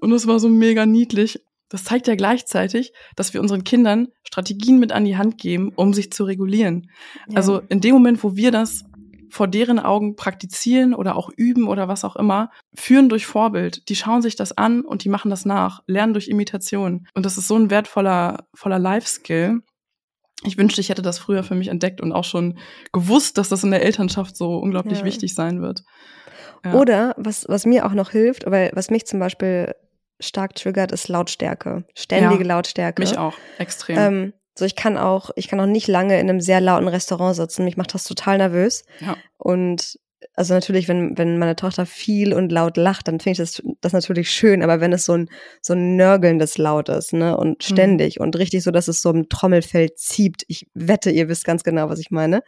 Und 0.00 0.12
es 0.12 0.26
war 0.26 0.38
so 0.38 0.48
mega 0.48 0.86
niedlich. 0.86 1.42
Das 1.68 1.84
zeigt 1.84 2.06
ja 2.06 2.14
gleichzeitig, 2.14 2.92
dass 3.16 3.34
wir 3.34 3.40
unseren 3.40 3.64
Kindern 3.64 4.08
Strategien 4.22 4.78
mit 4.78 4.92
an 4.92 5.04
die 5.04 5.16
Hand 5.16 5.38
geben, 5.38 5.72
um 5.74 5.92
sich 5.92 6.12
zu 6.12 6.24
regulieren. 6.24 6.90
Ja. 7.28 7.36
Also 7.36 7.60
in 7.68 7.80
dem 7.80 7.92
Moment, 7.94 8.22
wo 8.22 8.36
wir 8.36 8.50
das 8.50 8.84
vor 9.28 9.48
deren 9.48 9.80
Augen 9.80 10.14
praktizieren 10.14 10.94
oder 10.94 11.16
auch 11.16 11.30
üben 11.36 11.66
oder 11.66 11.88
was 11.88 12.04
auch 12.04 12.16
immer, 12.16 12.50
führen 12.74 13.08
durch 13.08 13.26
Vorbild. 13.26 13.88
Die 13.88 13.96
schauen 13.96 14.22
sich 14.22 14.36
das 14.36 14.56
an 14.56 14.82
und 14.82 15.02
die 15.02 15.08
machen 15.08 15.30
das 15.30 15.44
nach, 15.44 15.82
lernen 15.86 16.14
durch 16.14 16.28
Imitation. 16.28 17.08
Und 17.14 17.26
das 17.26 17.36
ist 17.36 17.48
so 17.48 17.56
ein 17.56 17.68
wertvoller, 17.68 18.46
voller 18.54 18.78
Life-Skill 18.78 19.62
ich 20.44 20.58
wünschte, 20.58 20.80
ich 20.80 20.90
hätte 20.90 21.02
das 21.02 21.18
früher 21.18 21.42
für 21.42 21.54
mich 21.54 21.68
entdeckt 21.68 22.00
und 22.00 22.12
auch 22.12 22.24
schon 22.24 22.58
gewusst, 22.92 23.38
dass 23.38 23.48
das 23.48 23.64
in 23.64 23.70
der 23.70 23.82
Elternschaft 23.82 24.36
so 24.36 24.58
unglaublich 24.58 25.00
ja. 25.00 25.04
wichtig 25.04 25.34
sein 25.34 25.62
wird. 25.62 25.82
Ja. 26.64 26.74
Oder 26.74 27.14
was, 27.16 27.46
was 27.48 27.64
mir 27.66 27.86
auch 27.86 27.92
noch 27.92 28.10
hilft, 28.10 28.50
weil 28.50 28.70
was 28.74 28.90
mich 28.90 29.06
zum 29.06 29.18
Beispiel 29.18 29.74
stark 30.20 30.54
triggert, 30.54 30.92
ist 30.92 31.08
Lautstärke. 31.08 31.84
Ständige 31.94 32.42
ja, 32.42 32.48
Lautstärke. 32.48 33.02
Mich 33.02 33.18
auch, 33.18 33.34
extrem. 33.58 33.98
Ähm, 33.98 34.32
so, 34.58 34.64
ich 34.64 34.74
kann 34.74 34.96
auch, 34.96 35.30
ich 35.36 35.48
kann 35.48 35.60
auch 35.60 35.66
nicht 35.66 35.86
lange 35.86 36.18
in 36.18 36.30
einem 36.30 36.40
sehr 36.40 36.60
lauten 36.60 36.88
Restaurant 36.88 37.36
sitzen. 37.36 37.64
Mich 37.64 37.76
macht 37.76 37.92
das 37.94 38.04
total 38.04 38.38
nervös. 38.38 38.84
Ja. 39.00 39.16
Und 39.36 39.98
also 40.34 40.54
natürlich, 40.54 40.88
wenn, 40.88 41.16
wenn 41.18 41.38
meine 41.38 41.56
Tochter 41.56 41.86
viel 41.86 42.32
und 42.32 42.50
laut 42.50 42.76
lacht, 42.76 43.08
dann 43.08 43.20
finde 43.20 43.32
ich 43.32 43.38
das, 43.38 43.62
das 43.80 43.92
natürlich 43.92 44.30
schön, 44.30 44.62
aber 44.62 44.80
wenn 44.80 44.92
es 44.92 45.04
so 45.04 45.12
ein, 45.12 45.28
so 45.60 45.74
ein 45.74 45.96
nörgelndes 45.96 46.58
Laut 46.58 46.88
ist, 46.88 47.12
ne, 47.12 47.36
und 47.36 47.58
mhm. 47.58 47.74
ständig 47.74 48.18
mhm. 48.18 48.24
und 48.24 48.36
richtig 48.36 48.62
so, 48.62 48.70
dass 48.70 48.88
es 48.88 49.02
so 49.02 49.10
im 49.10 49.28
Trommelfell 49.28 49.94
zieht, 49.94 50.44
ich 50.48 50.68
wette, 50.74 51.10
ihr 51.10 51.28
wisst 51.28 51.44
ganz 51.44 51.64
genau, 51.64 51.88
was 51.88 52.00
ich 52.00 52.10
meine, 52.10 52.42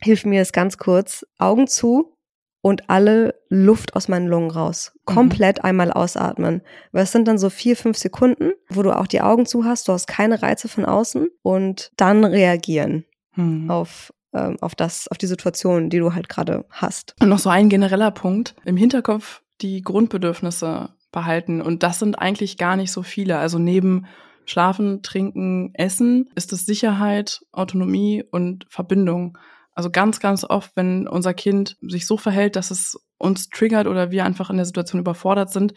hilft 0.00 0.26
mir 0.26 0.42
es 0.42 0.52
ganz 0.52 0.78
kurz, 0.78 1.26
Augen 1.38 1.66
zu, 1.66 2.14
und 2.60 2.90
alle 2.90 3.40
Luft 3.48 3.94
aus 3.94 4.08
meinen 4.08 4.26
Lungen 4.26 4.50
raus. 4.50 4.92
Mhm. 4.92 5.14
Komplett 5.14 5.64
einmal 5.64 5.92
ausatmen. 5.92 6.62
Weil 6.90 7.04
es 7.04 7.12
sind 7.12 7.28
dann 7.28 7.38
so 7.38 7.50
vier, 7.50 7.76
fünf 7.76 7.96
Sekunden, 7.96 8.50
wo 8.68 8.82
du 8.82 8.90
auch 8.90 9.06
die 9.06 9.20
Augen 9.20 9.46
zu 9.46 9.64
hast, 9.64 9.86
du 9.86 9.92
hast 9.92 10.08
keine 10.08 10.42
Reize 10.42 10.68
von 10.68 10.84
außen 10.84 11.28
und 11.42 11.92
dann 11.96 12.24
reagieren 12.24 13.04
Hm. 13.38 13.70
auf, 13.70 14.12
auf 14.32 14.74
das, 14.74 15.08
auf 15.08 15.18
die 15.18 15.26
Situation, 15.26 15.90
die 15.90 15.98
du 15.98 16.14
halt 16.14 16.28
gerade 16.28 16.64
hast. 16.70 17.14
Und 17.20 17.28
noch 17.28 17.38
so 17.38 17.50
ein 17.50 17.68
genereller 17.68 18.10
Punkt. 18.10 18.54
Im 18.64 18.76
Hinterkopf 18.76 19.42
die 19.60 19.82
Grundbedürfnisse 19.82 20.90
behalten. 21.10 21.60
Und 21.60 21.82
das 21.82 21.98
sind 21.98 22.18
eigentlich 22.18 22.58
gar 22.58 22.76
nicht 22.76 22.92
so 22.92 23.02
viele. 23.02 23.38
Also 23.38 23.58
neben 23.58 24.06
Schlafen, 24.44 25.02
Trinken, 25.02 25.74
Essen 25.74 26.30
ist 26.34 26.52
es 26.52 26.64
Sicherheit, 26.64 27.40
Autonomie 27.52 28.24
und 28.30 28.66
Verbindung. 28.70 29.36
Also 29.74 29.90
ganz, 29.90 30.20
ganz 30.20 30.44
oft, 30.44 30.72
wenn 30.74 31.06
unser 31.06 31.34
Kind 31.34 31.76
sich 31.80 32.06
so 32.06 32.16
verhält, 32.16 32.56
dass 32.56 32.70
es 32.70 32.98
uns 33.18 33.48
triggert 33.48 33.86
oder 33.86 34.10
wir 34.10 34.24
einfach 34.24 34.50
in 34.50 34.56
der 34.56 34.66
Situation 34.66 35.00
überfordert 35.00 35.50
sind, 35.50 35.74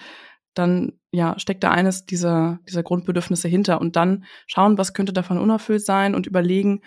dann 0.53 0.93
ja, 1.11 1.37
steckt 1.39 1.63
da 1.63 1.71
eines 1.71 2.05
dieser, 2.05 2.59
dieser 2.67 2.83
Grundbedürfnisse 2.83 3.47
hinter 3.47 3.79
und 3.79 3.95
dann 3.95 4.25
schauen, 4.47 4.77
was 4.77 4.93
könnte 4.93 5.13
davon 5.13 5.37
unerfüllt 5.37 5.85
sein 5.85 6.15
und 6.15 6.27
überlegen, 6.27 6.81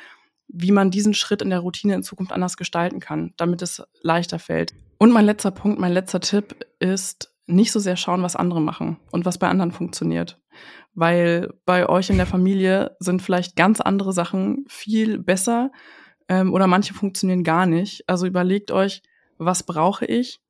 wie 0.48 0.72
man 0.72 0.90
diesen 0.90 1.14
Schritt 1.14 1.42
in 1.42 1.50
der 1.50 1.60
Routine 1.60 1.94
in 1.94 2.02
Zukunft 2.02 2.32
anders 2.32 2.56
gestalten 2.56 3.00
kann, 3.00 3.32
damit 3.36 3.62
es 3.62 3.82
leichter 4.02 4.38
fällt. 4.38 4.74
Und 4.98 5.10
mein 5.10 5.26
letzter 5.26 5.50
Punkt, 5.50 5.78
mein 5.78 5.92
letzter 5.92 6.20
Tipp 6.20 6.64
ist, 6.78 7.34
nicht 7.46 7.72
so 7.72 7.80
sehr 7.80 7.96
schauen, 7.96 8.22
was 8.22 8.36
andere 8.36 8.60
machen 8.60 8.98
und 9.10 9.24
was 9.24 9.38
bei 9.38 9.48
anderen 9.48 9.72
funktioniert. 9.72 10.40
Weil 10.94 11.52
bei 11.66 11.88
euch 11.88 12.08
in 12.10 12.16
der 12.16 12.26
Familie 12.26 12.96
sind 13.00 13.20
vielleicht 13.20 13.56
ganz 13.56 13.80
andere 13.80 14.12
Sachen 14.12 14.64
viel 14.68 15.18
besser 15.18 15.70
ähm, 16.28 16.52
oder 16.54 16.66
manche 16.66 16.94
funktionieren 16.94 17.44
gar 17.44 17.66
nicht. 17.66 18.08
Also 18.08 18.26
überlegt 18.26 18.70
euch, 18.70 19.02
was 19.36 19.64
brauche 19.64 20.06
ich? 20.06 20.40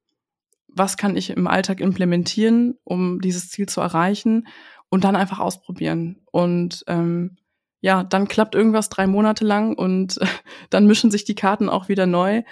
Was 0.68 0.96
kann 0.96 1.16
ich 1.16 1.30
im 1.30 1.46
Alltag 1.46 1.80
implementieren, 1.80 2.78
um 2.84 3.20
dieses 3.20 3.50
Ziel 3.50 3.68
zu 3.68 3.80
erreichen? 3.80 4.46
Und 4.90 5.02
dann 5.02 5.16
einfach 5.16 5.40
ausprobieren. 5.40 6.20
Und 6.30 6.84
ähm, 6.86 7.36
ja, 7.84 8.02
dann 8.02 8.28
klappt 8.28 8.54
irgendwas 8.54 8.88
drei 8.88 9.06
Monate 9.06 9.44
lang 9.44 9.74
und 9.74 10.18
dann 10.70 10.86
mischen 10.86 11.10
sich 11.10 11.26
die 11.26 11.34
Karten 11.34 11.68
auch 11.68 11.90
wieder 11.90 12.06
neu. 12.06 12.42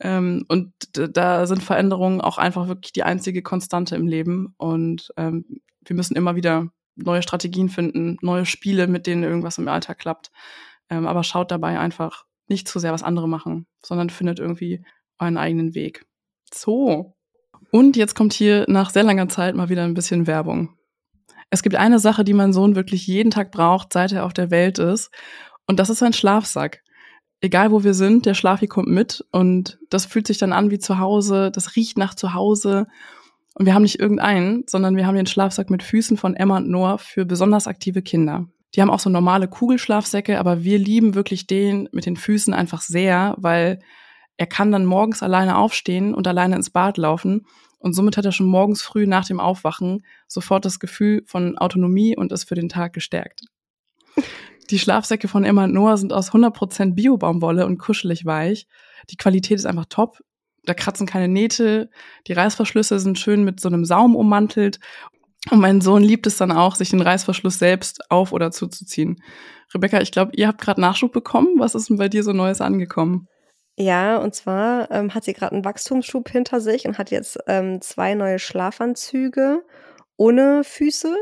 Ähm, 0.00 0.44
und 0.48 0.74
da 0.92 1.46
sind 1.46 1.62
Veränderungen 1.62 2.20
auch 2.20 2.36
einfach 2.36 2.68
wirklich 2.68 2.92
die 2.92 3.02
einzige 3.02 3.40
Konstante 3.40 3.96
im 3.96 4.06
Leben. 4.06 4.54
Und 4.58 5.10
ähm, 5.16 5.62
wir 5.82 5.96
müssen 5.96 6.14
immer 6.14 6.36
wieder 6.36 6.68
neue 6.94 7.22
Strategien 7.22 7.70
finden, 7.70 8.18
neue 8.20 8.44
Spiele, 8.44 8.86
mit 8.86 9.06
denen 9.06 9.22
irgendwas 9.22 9.56
im 9.56 9.66
Alltag 9.66 9.98
klappt. 9.98 10.30
Ähm, 10.90 11.06
aber 11.06 11.24
schaut 11.24 11.50
dabei 11.50 11.78
einfach 11.78 12.26
nicht 12.48 12.68
zu 12.68 12.78
sehr, 12.78 12.92
was 12.92 13.02
andere 13.02 13.30
machen, 13.30 13.66
sondern 13.82 14.10
findet 14.10 14.40
irgendwie 14.40 14.84
euren 15.18 15.38
eigenen 15.38 15.74
Weg. 15.74 16.04
So. 16.52 17.16
Und 17.70 17.96
jetzt 17.96 18.14
kommt 18.14 18.34
hier 18.34 18.66
nach 18.68 18.90
sehr 18.90 19.04
langer 19.04 19.30
Zeit 19.30 19.54
mal 19.54 19.70
wieder 19.70 19.84
ein 19.84 19.94
bisschen 19.94 20.26
Werbung. 20.26 20.76
Es 21.52 21.62
gibt 21.62 21.76
eine 21.76 21.98
Sache, 21.98 22.24
die 22.24 22.32
mein 22.32 22.54
Sohn 22.54 22.76
wirklich 22.76 23.06
jeden 23.06 23.30
Tag 23.30 23.52
braucht, 23.52 23.92
seit 23.92 24.10
er 24.10 24.24
auf 24.24 24.32
der 24.32 24.50
Welt 24.50 24.78
ist. 24.78 25.10
Und 25.66 25.78
das 25.78 25.90
ist 25.90 25.98
sein 25.98 26.14
Schlafsack. 26.14 26.82
Egal 27.42 27.70
wo 27.72 27.84
wir 27.84 27.92
sind, 27.92 28.24
der 28.24 28.32
Schlafi 28.32 28.68
kommt 28.68 28.88
mit 28.88 29.22
und 29.32 29.78
das 29.90 30.06
fühlt 30.06 30.26
sich 30.26 30.38
dann 30.38 30.54
an 30.54 30.70
wie 30.70 30.78
zu 30.78 30.98
Hause, 30.98 31.50
das 31.50 31.76
riecht 31.76 31.98
nach 31.98 32.14
zu 32.14 32.32
Hause. 32.32 32.86
Und 33.54 33.66
wir 33.66 33.74
haben 33.74 33.82
nicht 33.82 34.00
irgendeinen, 34.00 34.64
sondern 34.66 34.96
wir 34.96 35.06
haben 35.06 35.14
den 35.14 35.26
Schlafsack 35.26 35.68
mit 35.68 35.82
Füßen 35.82 36.16
von 36.16 36.34
Emma 36.34 36.56
und 36.56 36.70
Noah 36.70 36.96
für 36.96 37.26
besonders 37.26 37.66
aktive 37.66 38.00
Kinder. 38.00 38.46
Die 38.74 38.80
haben 38.80 38.90
auch 38.90 39.00
so 39.00 39.10
normale 39.10 39.46
Kugelschlafsäcke, 39.46 40.38
aber 40.38 40.64
wir 40.64 40.78
lieben 40.78 41.14
wirklich 41.14 41.46
den 41.46 41.86
mit 41.92 42.06
den 42.06 42.16
Füßen 42.16 42.54
einfach 42.54 42.80
sehr, 42.80 43.34
weil 43.36 43.80
er 44.38 44.46
kann 44.46 44.72
dann 44.72 44.86
morgens 44.86 45.22
alleine 45.22 45.58
aufstehen 45.58 46.14
und 46.14 46.26
alleine 46.26 46.56
ins 46.56 46.70
Bad 46.70 46.96
laufen. 46.96 47.44
Und 47.82 47.94
somit 47.94 48.16
hat 48.16 48.24
er 48.24 48.32
schon 48.32 48.46
morgens 48.46 48.80
früh 48.80 49.06
nach 49.06 49.26
dem 49.26 49.40
Aufwachen 49.40 50.04
sofort 50.28 50.64
das 50.64 50.78
Gefühl 50.78 51.22
von 51.26 51.58
Autonomie 51.58 52.16
und 52.16 52.30
ist 52.30 52.44
für 52.44 52.54
den 52.54 52.68
Tag 52.68 52.92
gestärkt. 52.92 53.42
Die 54.70 54.78
Schlafsäcke 54.78 55.26
von 55.26 55.44
Emma 55.44 55.64
und 55.64 55.74
Noah 55.74 55.96
sind 55.96 56.12
aus 56.12 56.30
100% 56.30 56.94
Bio-Baumwolle 56.94 57.66
und 57.66 57.78
kuschelig 57.78 58.24
weich. 58.24 58.68
Die 59.10 59.16
Qualität 59.16 59.58
ist 59.58 59.66
einfach 59.66 59.86
top. 59.88 60.22
Da 60.64 60.74
kratzen 60.74 61.08
keine 61.08 61.26
Nähte. 61.26 61.90
Die 62.28 62.32
Reißverschlüsse 62.32 63.00
sind 63.00 63.18
schön 63.18 63.42
mit 63.42 63.58
so 63.58 63.68
einem 63.68 63.84
Saum 63.84 64.14
ummantelt. 64.14 64.78
Und 65.50 65.58
mein 65.58 65.80
Sohn 65.80 66.04
liebt 66.04 66.28
es 66.28 66.36
dann 66.36 66.52
auch, 66.52 66.76
sich 66.76 66.90
den 66.90 67.00
Reißverschluss 67.00 67.58
selbst 67.58 68.10
auf- 68.12 68.32
oder 68.32 68.52
zuzuziehen. 68.52 69.20
Rebecca, 69.74 70.00
ich 70.00 70.12
glaube, 70.12 70.32
ihr 70.36 70.46
habt 70.46 70.60
gerade 70.60 70.80
Nachschub 70.80 71.12
bekommen. 71.12 71.58
Was 71.58 71.74
ist 71.74 71.90
denn 71.90 71.96
bei 71.96 72.08
dir 72.08 72.22
so 72.22 72.32
Neues 72.32 72.60
angekommen? 72.60 73.26
Ja, 73.78 74.18
und 74.18 74.34
zwar 74.34 74.90
ähm, 74.90 75.14
hat 75.14 75.24
sie 75.24 75.32
gerade 75.32 75.52
einen 75.54 75.64
Wachstumsschub 75.64 76.28
hinter 76.28 76.60
sich 76.60 76.86
und 76.86 76.98
hat 76.98 77.10
jetzt 77.10 77.38
ähm, 77.46 77.80
zwei 77.80 78.14
neue 78.14 78.38
Schlafanzüge 78.38 79.64
ohne 80.16 80.62
Füße. 80.64 81.16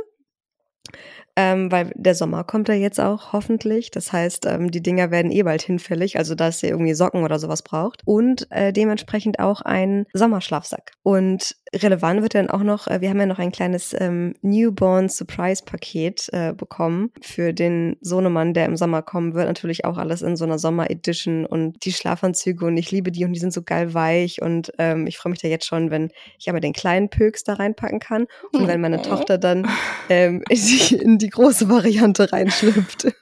Ähm, 1.37 1.71
weil 1.71 1.93
der 1.95 2.17
Sommer 2.17 2.43
kommt 2.43 2.69
ja 2.69 2.75
jetzt 2.75 2.99
auch 2.99 3.33
hoffentlich. 3.33 3.93
Das 3.93 4.13
heißt, 4.13 4.47
ähm, 4.47 4.71
die 4.73 4.83
Dinger 4.83 5.13
werden 5.13 5.31
eh 5.31 5.45
bald 5.45 5.63
hinfällig, 5.63 6.19
also 6.19 6.35
dass 6.35 6.63
ihr 6.63 6.71
irgendwie 6.71 6.95
Socken 6.95 7.23
oder 7.23 7.39
sowas 7.39 7.63
braucht. 7.63 8.03
Und 8.05 8.51
äh, 8.51 8.73
dementsprechend 8.73 9.39
auch 9.39 9.61
einen 9.63 10.07
Sommerschlafsack. 10.13 10.93
Und 11.03 11.55
relevant 11.75 12.23
wird 12.23 12.35
dann 12.35 12.51
auch 12.51 12.63
noch, 12.63 12.89
äh, 12.89 13.01
wir 13.01 13.11
haben 13.11 13.21
ja 13.21 13.27
noch 13.27 13.39
ein 13.39 13.53
kleines 13.53 13.95
ähm, 13.99 14.35
Newborn 14.43 15.09
Surprise 15.09 15.63
Paket 15.65 16.29
äh, 16.33 16.53
bekommen 16.53 17.13
für 17.21 17.53
den 17.53 17.97
Sohnemann, 18.01 18.55
der 18.55 18.67
im 18.67 18.77
Sommer 18.77 19.03
kommen 19.03 19.35
wird. 19.35 19.47
Natürlich 19.47 19.85
auch 19.85 19.97
alles 19.97 20.23
in 20.23 20.37
so 20.37 20.45
einer 20.45 20.59
Sommer 20.59 20.91
Edition 20.91 21.47
und 21.47 21.85
die 21.85 21.93
Schlafanzüge 21.93 22.67
und 22.67 22.77
ich 22.77 22.91
liebe 22.91 23.13
die 23.13 23.25
und 23.25 23.33
die 23.33 23.41
sind 23.41 23.53
so 23.53 23.63
geil 23.63 23.95
weich 23.95 24.43
und 24.43 24.73
ähm, 24.79 25.07
ich 25.07 25.19
freue 25.19 25.31
mich 25.31 25.41
da 25.41 25.49
jetzt 25.49 25.67
schon, 25.67 25.91
wenn 25.91 26.11
ich 26.39 26.49
aber 26.49 26.61
den 26.61 26.73
kleinen 26.73 27.09
Pöks 27.09 27.45
da 27.45 27.55
reinpacken 27.55 28.01
kann 28.01 28.27
und 28.53 28.67
wenn 28.67 28.81
meine 28.81 29.03
Tochter 29.03 29.39
dann 29.39 29.69
ähm, 30.09 30.43
in, 30.49 30.61
die, 30.61 30.95
in 30.97 31.19
die 31.19 31.31
große 31.31 31.69
Variante 31.69 32.33
reinschlüpft. 32.33 33.13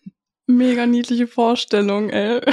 Mega 0.46 0.86
niedliche 0.86 1.26
Vorstellung, 1.26 2.08
ey. 2.08 2.40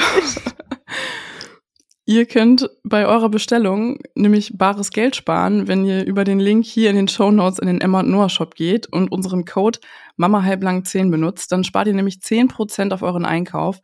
ihr 2.06 2.26
könnt 2.26 2.70
bei 2.84 3.06
eurer 3.08 3.30
Bestellung 3.30 3.99
nämlich 4.16 4.58
bares 4.58 4.91
Geld 4.91 5.16
sparen, 5.16 5.68
wenn 5.68 5.86
ihr 5.86 6.06
über 6.06 6.24
den 6.24 6.39
Link 6.39 6.66
hier 6.66 6.89
in 6.89 6.95
den 6.95 7.08
Show 7.08 7.32
Notes 7.32 7.60
in 7.60 7.68
den 7.68 7.82
Emma 7.82 8.03
Noah 8.03 8.30
Shop 8.30 8.56
geht 8.56 8.88
und 8.88 9.12
unseren 9.12 9.45
Code 9.45 9.80
Mama 10.16 10.43
halblang 10.43 10.86
10 10.86 11.12
benutzt. 11.12 11.51
Dann 11.51 11.64
spart 11.64 11.88
ihr 11.88 11.93
nämlich 11.93 12.18
10% 12.18 12.93
auf 12.93 13.01
euren 13.01 13.26
Einkauf. 13.26 13.82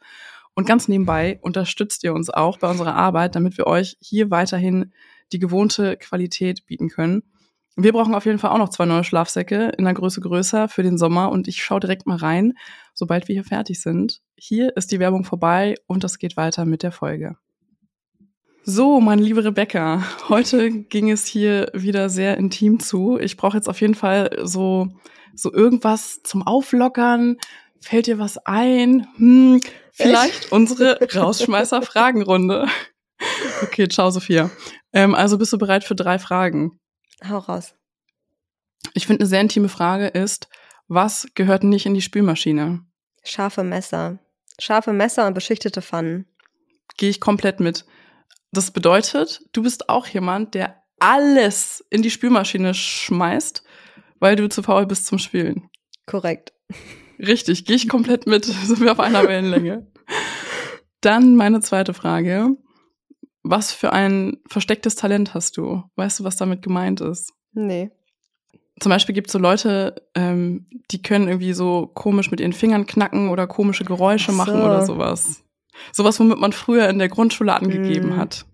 Und 0.53 0.67
ganz 0.67 0.87
nebenbei 0.87 1.39
unterstützt 1.41 2.03
ihr 2.03 2.13
uns 2.13 2.29
auch 2.29 2.57
bei 2.57 2.69
unserer 2.69 2.95
Arbeit, 2.95 3.35
damit 3.35 3.57
wir 3.57 3.67
euch 3.67 3.97
hier 4.01 4.31
weiterhin 4.31 4.91
die 5.31 5.39
gewohnte 5.39 5.97
Qualität 5.97 6.65
bieten 6.65 6.89
können. 6.89 7.23
Wir 7.77 7.93
brauchen 7.93 8.13
auf 8.15 8.25
jeden 8.25 8.37
Fall 8.37 8.51
auch 8.51 8.57
noch 8.57 8.69
zwei 8.69 8.85
neue 8.85 9.05
Schlafsäcke 9.05 9.69
in 9.77 9.85
der 9.85 9.93
Größe 9.93 10.19
größer 10.19 10.67
für 10.67 10.83
den 10.83 10.97
Sommer 10.97 11.31
und 11.31 11.47
ich 11.47 11.63
schaue 11.63 11.79
direkt 11.79 12.05
mal 12.05 12.17
rein, 12.17 12.53
sobald 12.93 13.29
wir 13.29 13.33
hier 13.33 13.45
fertig 13.45 13.81
sind. 13.81 14.21
Hier 14.35 14.75
ist 14.75 14.91
die 14.91 14.99
Werbung 14.99 15.23
vorbei 15.23 15.75
und 15.87 16.03
es 16.03 16.19
geht 16.19 16.35
weiter 16.35 16.65
mit 16.65 16.83
der 16.83 16.91
Folge. 16.91 17.37
So, 18.63 19.01
meine 19.01 19.23
liebe 19.23 19.43
Rebecca, 19.43 20.03
heute 20.29 20.69
ging 20.69 21.09
es 21.09 21.25
hier 21.25 21.71
wieder 21.73 22.09
sehr 22.09 22.37
intim 22.37 22.79
zu. 22.79 23.17
Ich 23.17 23.35
brauche 23.35 23.57
jetzt 23.57 23.67
auf 23.67 23.81
jeden 23.81 23.95
Fall 23.95 24.39
so, 24.43 24.89
so 25.33 25.51
irgendwas 25.51 26.21
zum 26.21 26.45
Auflockern. 26.45 27.37
Fällt 27.79 28.05
dir 28.05 28.19
was 28.19 28.37
ein? 28.45 29.07
Hm, 29.15 29.61
vielleicht 29.91 30.51
unsere 30.51 30.99
Rausschmeißer-Fragenrunde. 31.01 32.67
Okay, 33.63 33.87
ciao, 33.87 34.11
Sophia. 34.11 34.51
Ähm, 34.93 35.15
also 35.15 35.39
bist 35.39 35.51
du 35.53 35.57
bereit 35.57 35.83
für 35.83 35.95
drei 35.95 36.19
Fragen? 36.19 36.79
Hau 37.27 37.39
raus. 37.39 37.73
Ich 38.93 39.07
finde, 39.07 39.21
eine 39.21 39.29
sehr 39.29 39.41
intime 39.41 39.69
Frage 39.69 40.07
ist, 40.07 40.49
was 40.87 41.27
gehört 41.33 41.63
nicht 41.63 41.87
in 41.87 41.95
die 41.95 42.01
Spülmaschine? 42.01 42.85
Scharfe 43.23 43.63
Messer. 43.63 44.19
Scharfe 44.59 44.93
Messer 44.93 45.25
und 45.25 45.33
beschichtete 45.33 45.81
Pfannen. 45.81 46.27
Gehe 46.97 47.09
ich 47.09 47.19
komplett 47.19 47.59
mit. 47.59 47.85
Das 48.51 48.71
bedeutet, 48.71 49.41
du 49.53 49.63
bist 49.63 49.89
auch 49.89 50.07
jemand, 50.07 50.53
der 50.55 50.81
alles 50.99 51.85
in 51.89 52.01
die 52.01 52.11
Spülmaschine 52.11 52.73
schmeißt, 52.73 53.63
weil 54.19 54.35
du 54.35 54.49
zu 54.49 54.61
faul 54.61 54.85
bist 54.85 55.07
zum 55.07 55.17
Spülen. 55.17 55.69
Korrekt. 56.05 56.53
Richtig, 57.17 57.65
gehe 57.65 57.75
ich 57.75 57.87
komplett 57.87 58.27
mit. 58.27 58.45
Sind 58.65 58.81
wir 58.81 58.91
auf 58.91 58.99
einer 58.99 59.27
Wellenlänge. 59.27 59.87
Dann 61.01 61.35
meine 61.35 61.61
zweite 61.61 61.93
Frage. 61.93 62.55
Was 63.43 63.71
für 63.71 63.91
ein 63.91 64.37
verstecktes 64.47 64.95
Talent 64.95 65.33
hast 65.33 65.57
du? 65.57 65.83
Weißt 65.95 66.19
du, 66.19 66.23
was 66.23 66.35
damit 66.35 66.61
gemeint 66.61 67.01
ist? 67.01 67.33
Nee. 67.53 67.89
Zum 68.79 68.89
Beispiel 68.91 69.15
gibt 69.15 69.27
es 69.27 69.33
so 69.33 69.39
Leute, 69.39 70.07
ähm, 70.15 70.67
die 70.91 71.01
können 71.01 71.27
irgendwie 71.27 71.53
so 71.53 71.87
komisch 71.93 72.29
mit 72.31 72.39
ihren 72.39 72.53
Fingern 72.53 72.85
knacken 72.85 73.29
oder 73.29 73.47
komische 73.47 73.83
Geräusche 73.83 74.31
so. 74.31 74.37
machen 74.37 74.61
oder 74.61 74.85
sowas. 74.85 75.43
Sowas, 75.93 76.19
womit 76.19 76.37
man 76.39 76.53
früher 76.53 76.87
in 76.89 76.99
der 76.99 77.09
Grundschule 77.09 77.53
angegeben 77.53 78.15
Mm. 78.15 78.17
hat. 78.17 78.45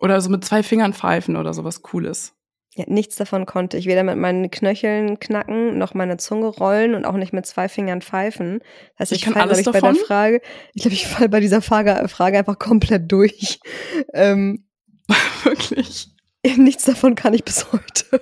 Oder 0.00 0.20
so 0.20 0.28
mit 0.30 0.44
zwei 0.44 0.62
Fingern 0.62 0.92
pfeifen 0.92 1.36
oder 1.36 1.54
sowas 1.54 1.82
Cooles. 1.82 2.34
Ja, 2.74 2.84
nichts 2.88 3.16
davon 3.16 3.46
konnte 3.46 3.78
ich 3.78 3.86
weder 3.86 4.02
mit 4.02 4.18
meinen 4.18 4.50
Knöcheln 4.50 5.18
knacken, 5.18 5.78
noch 5.78 5.94
meine 5.94 6.18
Zunge 6.18 6.48
rollen 6.48 6.94
und 6.94 7.06
auch 7.06 7.14
nicht 7.14 7.32
mit 7.32 7.46
zwei 7.46 7.70
Fingern 7.70 8.02
pfeifen. 8.02 8.58
Das 8.98 9.06
heißt, 9.06 9.12
Ich 9.12 9.18
ich, 9.18 9.24
kann 9.24 9.32
fall, 9.32 9.42
alles 9.42 9.60
ich, 9.60 9.64
bei 9.64 9.72
der 9.72 9.80
davon? 9.80 9.96
Frage, 9.96 10.42
ich 10.74 10.82
glaube, 10.82 10.94
ich 10.94 11.06
falle 11.06 11.30
bei 11.30 11.40
dieser 11.40 11.62
Frage, 11.62 12.06
Frage 12.08 12.36
einfach 12.38 12.58
komplett 12.58 13.10
durch. 13.10 13.60
Ähm, 14.12 14.66
Wirklich. 15.44 16.08
Nichts 16.58 16.84
davon 16.84 17.14
kann 17.14 17.32
ich 17.32 17.44
bis 17.44 17.72
heute. 17.72 18.20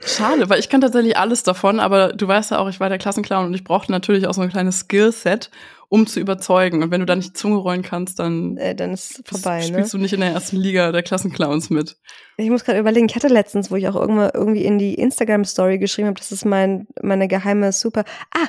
Schade, 0.00 0.48
weil 0.48 0.60
ich 0.60 0.68
kann 0.68 0.80
tatsächlich 0.80 1.16
alles 1.16 1.42
davon, 1.42 1.80
aber 1.80 2.12
du 2.12 2.28
weißt 2.28 2.52
ja 2.52 2.58
auch, 2.58 2.68
ich 2.68 2.78
war 2.78 2.88
der 2.88 2.98
Klassenclown 2.98 3.46
und 3.46 3.54
ich 3.54 3.64
brauchte 3.64 3.90
natürlich 3.90 4.28
auch 4.28 4.34
so 4.34 4.42
ein 4.42 4.48
kleines 4.48 4.80
Skillset, 4.80 5.50
um 5.88 6.06
zu 6.06 6.20
überzeugen. 6.20 6.82
Und 6.82 6.92
wenn 6.92 7.00
du 7.00 7.06
da 7.06 7.16
nicht 7.16 7.30
die 7.30 7.32
Zunge 7.32 7.56
rollen 7.56 7.82
kannst, 7.82 8.20
dann, 8.20 8.56
äh, 8.58 8.76
dann 8.76 8.92
ist 8.92 9.22
vorbei. 9.24 9.62
Spielst 9.62 9.94
ne? 9.94 9.98
du 9.98 10.02
nicht 10.02 10.12
in 10.12 10.20
der 10.20 10.30
ersten 10.30 10.56
Liga 10.56 10.92
der 10.92 11.02
Klassenclowns 11.02 11.70
mit. 11.70 11.96
Ich 12.36 12.48
muss 12.48 12.64
gerade 12.64 12.78
überlegen, 12.78 13.06
ich 13.08 13.16
hatte 13.16 13.26
letztens, 13.26 13.72
wo 13.72 13.76
ich 13.76 13.88
auch 13.88 13.96
irgendwann 13.96 14.30
irgendwie 14.32 14.64
in 14.64 14.78
die 14.78 14.94
Instagram-Story 14.94 15.78
geschrieben 15.78 16.06
habe, 16.08 16.18
das 16.18 16.30
ist 16.30 16.44
mein, 16.44 16.86
meine 17.02 17.26
geheime 17.26 17.72
Super. 17.72 18.04
Ah, 18.30 18.48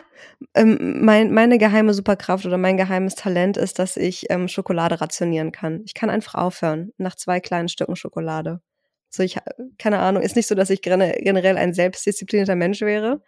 ähm, 0.54 1.00
mein, 1.04 1.34
meine 1.34 1.58
geheime 1.58 1.96
Superkraft 1.96 2.46
oder 2.46 2.58
mein 2.58 2.78
geheimes 2.78 3.16
Talent 3.16 3.58
ist, 3.58 3.80
dass 3.80 3.98
ich 3.98 4.28
ähm, 4.30 4.48
Schokolade 4.48 5.02
rationieren 5.02 5.52
kann. 5.52 5.82
Ich 5.86 5.96
kann 5.96 6.12
einfach 6.12 6.36
aufhören 6.36 6.92
nach 6.98 7.16
zwei 7.16 7.40
kleinen 7.40 7.70
Stücken 7.70 7.96
Schokolade. 7.96 8.62
So, 9.10 9.24
ich, 9.24 9.38
keine 9.78 10.00
Ahnung, 10.00 10.22
ist 10.22 10.36
nicht 10.36 10.48
so, 10.48 10.56
dass 10.56 10.70
ich 10.70 10.82
generell 10.82 11.58
ein 11.58 11.74
selbstdisziplinierter 11.74 12.56
Mensch 12.56 12.82
wäre, 12.82 13.24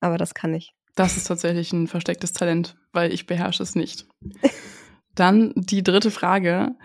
aber 0.00 0.16
das 0.16 0.34
kann 0.34 0.54
ich. 0.54 0.72
Das 0.94 1.16
ist 1.16 1.28
tatsächlich 1.28 1.72
ein 1.72 1.86
verstecktes 1.86 2.32
Talent, 2.32 2.76
weil 2.92 3.12
ich 3.12 3.26
beherrsche 3.26 3.62
es 3.62 3.74
nicht. 3.74 4.06
Dann 5.14 5.52
die 5.56 5.82
dritte 5.82 6.10
Frage. 6.10 6.76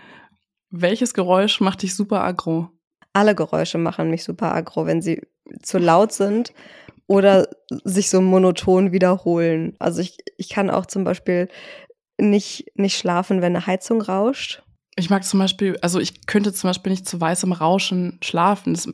Welches 0.70 1.14
Geräusch 1.14 1.60
macht 1.60 1.82
dich 1.82 1.94
super 1.94 2.24
aggro? 2.24 2.70
Alle 3.12 3.36
Geräusche 3.36 3.78
machen 3.78 4.10
mich 4.10 4.24
super 4.24 4.52
aggro, 4.52 4.86
wenn 4.86 5.00
sie 5.00 5.22
zu 5.62 5.78
laut 5.78 6.12
sind 6.12 6.52
oder 7.06 7.48
sich 7.84 8.10
so 8.10 8.20
monoton 8.20 8.90
wiederholen. 8.90 9.76
Also 9.78 10.00
ich, 10.00 10.18
ich 10.36 10.48
kann 10.48 10.70
auch 10.70 10.86
zum 10.86 11.04
Beispiel 11.04 11.48
nicht, 12.18 12.72
nicht 12.74 12.96
schlafen, 12.98 13.40
wenn 13.40 13.54
eine 13.54 13.66
Heizung 13.66 14.02
rauscht. 14.02 14.63
Ich 14.96 15.10
mag 15.10 15.24
zum 15.24 15.40
Beispiel, 15.40 15.76
also 15.82 15.98
ich 15.98 16.26
könnte 16.26 16.52
zum 16.52 16.70
Beispiel 16.70 16.90
nicht 16.90 17.08
zu 17.08 17.20
weißem 17.20 17.52
Rauschen 17.52 18.18
schlafen. 18.22 18.74
Das 18.74 18.88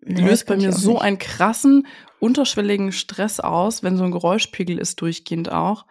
nee, 0.00 0.20
löst 0.20 0.46
bei 0.46 0.56
mir 0.56 0.72
so 0.72 0.94
nicht. 0.94 1.02
einen 1.02 1.18
krassen, 1.18 1.86
unterschwelligen 2.18 2.92
Stress 2.92 3.40
aus, 3.40 3.82
wenn 3.82 3.96
so 3.96 4.04
ein 4.04 4.10
Geräuschpegel 4.10 4.78
ist, 4.78 5.00
durchgehend 5.00 5.52
auch. 5.52 5.84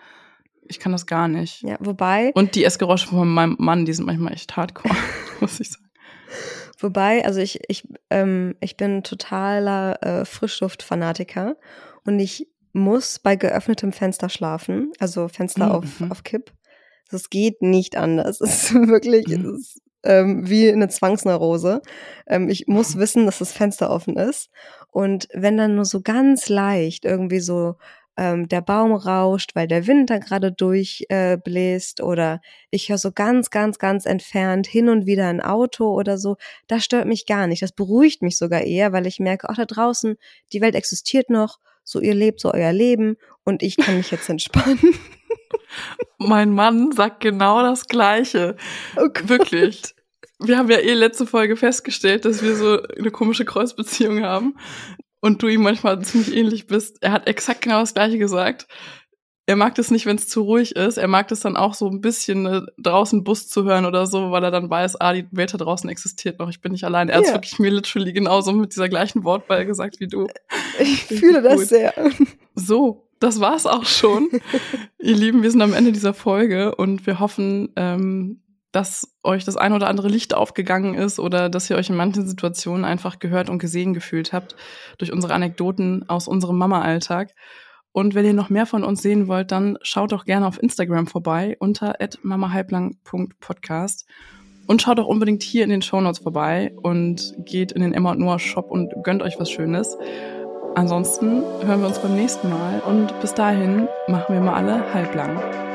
Ich 0.68 0.80
kann 0.80 0.92
das 0.92 1.06
gar 1.06 1.28
nicht. 1.28 1.62
Ja, 1.62 1.78
wobei. 1.80 2.32
Und 2.34 2.56
die 2.56 2.64
Essgeräusche 2.64 3.08
von 3.08 3.28
meinem 3.28 3.56
Mann, 3.60 3.86
die 3.86 3.94
sind 3.94 4.06
manchmal 4.06 4.34
echt 4.34 4.56
hardcore, 4.56 4.96
muss 5.40 5.60
ich 5.60 5.72
sagen. 5.72 5.84
Wobei, 6.80 7.24
also 7.24 7.40
ich, 7.40 7.60
ich, 7.70 7.88
ähm, 8.10 8.56
ich 8.60 8.76
bin 8.76 9.04
totaler 9.04 10.02
äh, 10.04 10.26
Frischluftfanatiker 10.26 11.56
und 12.04 12.20
ich 12.20 12.48
muss 12.74 13.20
bei 13.20 13.36
geöffnetem 13.36 13.94
Fenster 13.94 14.30
schlafen, 14.30 14.92
also 15.00 15.28
Fenster 15.28 15.68
mhm. 15.68 15.72
auf, 15.72 16.12
auf 16.12 16.24
Kipp. 16.24 16.52
Das 17.12 17.30
geht 17.30 17.62
nicht 17.62 17.96
anders. 17.98 18.42
Es 18.42 18.72
ist 18.72 18.74
wirklich 18.74 19.28
mhm. 19.28 19.56
es 19.56 19.60
ist, 19.60 19.82
ähm, 20.04 20.50
wie 20.50 20.72
eine 20.72 20.90
Zwangsneurose. 20.90 21.82
Ähm, 22.28 22.50
ich 22.50 22.68
muss 22.68 22.98
wissen, 22.98 23.26
dass 23.26 23.40
das 23.40 23.54
Fenster 23.54 23.90
offen 23.90 24.18
ist. 24.18 24.50
Und 24.92 25.28
wenn 25.34 25.58
dann 25.58 25.76
nur 25.76 25.86
so 25.86 26.02
ganz 26.02 26.50
leicht 26.50 27.06
irgendwie 27.06 27.40
so 27.40 27.76
ähm, 28.18 28.48
der 28.48 28.62
Baum 28.62 28.94
rauscht, 28.94 29.56
weil 29.56 29.68
der 29.68 29.88
Wind 29.88 30.10
da 30.10 30.20
gerade 30.20 30.52
durchbläst 30.52 32.00
äh, 32.00 32.04
oder 32.04 32.42
ich 32.70 32.90
höre 32.90 32.98
so 32.98 33.12
ganz, 33.12 33.50
ganz, 33.50 33.80
ganz 33.80 34.06
entfernt 34.06 34.68
hin 34.68 34.90
und 34.90 35.06
wieder 35.06 35.28
ein 35.28 35.42
Auto 35.42 35.88
oder 35.94 36.18
so, 36.18 36.38
das 36.68 36.84
stört 36.84 37.08
mich 37.08 37.26
gar 37.26 37.48
nicht. 37.48 37.62
Das 37.62 37.72
beruhigt 37.72 38.22
mich 38.22 38.38
sogar 38.38 38.62
eher, 38.62 38.94
weil 38.94 39.08
ich 39.08 39.20
merke, 39.20 39.50
ach, 39.50 39.56
da 39.56 39.66
draußen, 39.66 40.16
die 40.52 40.62
Welt 40.62 40.76
existiert 40.76 41.30
noch, 41.30 41.60
so 41.84 42.00
ihr 42.00 42.14
lebt 42.14 42.40
so 42.40 42.52
euer 42.54 42.74
Leben 42.74 43.18
und 43.44 43.64
ich 43.64 43.78
kann 43.78 43.98
mich 43.98 44.12
jetzt 44.12 44.30
entspannen. 44.30 44.80
Mein 46.18 46.52
Mann 46.52 46.92
sagt 46.92 47.20
genau 47.22 47.62
das 47.62 47.88
Gleiche. 47.88 48.56
Oh 48.96 49.10
Wirklich. 49.24 49.96
Wir 50.40 50.58
haben 50.58 50.70
ja 50.70 50.78
eh 50.78 50.94
letzte 50.94 51.26
Folge 51.26 51.56
festgestellt, 51.56 52.26
dass 52.26 52.44
wir 52.44 52.56
so 52.56 52.82
eine 52.82 53.12
komische 53.12 53.46
Kreuzbeziehung 53.46 54.24
haben 54.24 54.56
und 55.22 55.42
du 55.42 55.48
ihm 55.48 55.64
manchmal 55.64 56.02
ziemlich 56.04 56.36
ähnlich 56.36 56.68
bist. 56.68 56.98
Er 57.02 57.12
hat 57.12 57.28
exakt 57.28 57.62
genau 57.62 57.80
das 57.80 57.94
Gleiche 57.94 58.18
gesagt. 58.18 58.68
Er 59.46 59.58
mag 59.58 59.76
das 59.76 59.92
nicht, 59.92 60.06
wenn 60.06 60.16
es 60.16 60.30
zu 60.30 60.42
ruhig 60.44 60.76
ist. 60.76 60.98
Er 60.98 61.10
mag 61.10 61.28
das 61.28 61.42
dann 61.42 61.58
auch 61.58 61.74
so 61.74 61.90
ein 61.90 62.00
bisschen 62.00 62.46
äh, 62.46 62.62
draußen 62.78 63.26
Bus 63.26 63.50
zu 63.50 63.66
hören 63.66 63.86
oder 63.86 64.08
so, 64.08 64.32
weil 64.32 64.44
er 64.44 64.52
dann 64.52 64.70
weiß, 64.70 65.02
ah, 65.02 65.14
die 65.14 65.28
Welt 65.32 65.54
da 65.54 65.58
draußen 65.58 65.90
existiert 65.90 66.40
noch. 66.40 66.50
Ich 66.50 66.62
bin 66.62 66.72
nicht 66.72 66.86
allein. 66.86 67.10
Er 67.10 67.20
yeah. 67.20 67.28
hat 67.28 67.36
wirklich 67.36 67.60
mir 67.60 67.72
literally 67.72 68.14
genauso 68.14 68.54
mit 68.54 68.72
dieser 68.72 68.88
gleichen 68.88 69.26
Wortwahl 69.26 69.66
gesagt 69.66 70.00
wie 70.00 70.08
du. 70.08 70.28
Ich 70.80 71.04
fühle 71.04 71.42
das 71.42 71.56
gut. 71.56 71.68
sehr. 71.68 71.94
So, 72.56 73.10
das 73.20 73.40
war's 73.40 73.66
auch 73.66 73.86
schon. 73.86 74.30
Ihr 75.00 75.16
Lieben, 75.16 75.44
wir 75.44 75.52
sind 75.52 75.62
am 75.62 75.74
Ende 75.74 75.92
dieser 75.92 76.14
Folge 76.14 76.76
und 76.76 77.06
wir 77.06 77.20
hoffen, 77.20 77.74
ähm, 77.76 78.44
dass 78.74 79.16
euch 79.24 79.46
das 79.46 79.56
ein 79.56 79.72
oder 79.72 79.88
andere 79.88 80.08
Licht 80.08 80.34
aufgegangen 80.34 80.96
ist 80.96 81.20
oder 81.20 81.48
dass 81.48 81.70
ihr 81.70 81.76
euch 81.78 81.90
in 81.90 81.96
manchen 81.96 82.28
Situationen 82.28 82.86
einfach 82.86 83.20
gehört 83.20 83.50
und 83.50 83.60
gesehen 83.60 83.94
gefühlt 83.94 84.34
habt 84.34 84.56
durch 84.98 85.14
unsere 85.14 85.34
Anekdoten 85.34 86.10
aus 86.10 86.28
unserem 86.28 86.58
Mama-Alltag. 86.58 87.30
Und 87.94 88.16
wenn 88.16 88.26
ihr 88.26 88.34
noch 88.34 88.50
mehr 88.50 88.66
von 88.66 88.84
uns 88.84 89.02
sehen 89.02 89.28
wollt, 89.28 89.52
dann 89.52 89.78
schaut 89.84 90.12
doch 90.12 90.26
gerne 90.26 90.48
auf 90.48 90.62
Instagram 90.62 91.08
vorbei 91.08 91.56
unter 91.60 91.96
mamahalblang.podcast 92.24 94.06
und 94.68 94.82
schaut 94.82 95.00
auch 95.00 95.08
unbedingt 95.08 95.44
hier 95.44 95.64
in 95.64 95.70
den 95.70 95.82
Shownotes 95.82 96.20
vorbei 96.20 96.74
und 96.82 97.36
geht 97.46 97.72
in 97.72 97.82
den 97.82 97.94
Emma 97.94 98.12
und 98.12 98.20
Noah 98.20 98.40
Shop 98.40 98.72
und 98.72 98.92
gönnt 99.04 99.22
euch 99.22 99.40
was 99.40 99.50
Schönes. 99.50 99.98
Ansonsten 100.76 101.44
hören 101.62 101.82
wir 101.82 101.88
uns 101.88 102.00
beim 102.00 102.16
nächsten 102.16 102.50
Mal 102.50 102.82
und 102.82 103.20
bis 103.22 103.34
dahin 103.36 103.88
machen 104.08 104.34
wir 104.34 104.42
mal 104.42 104.56
alle 104.56 104.94
halblang. 104.94 105.73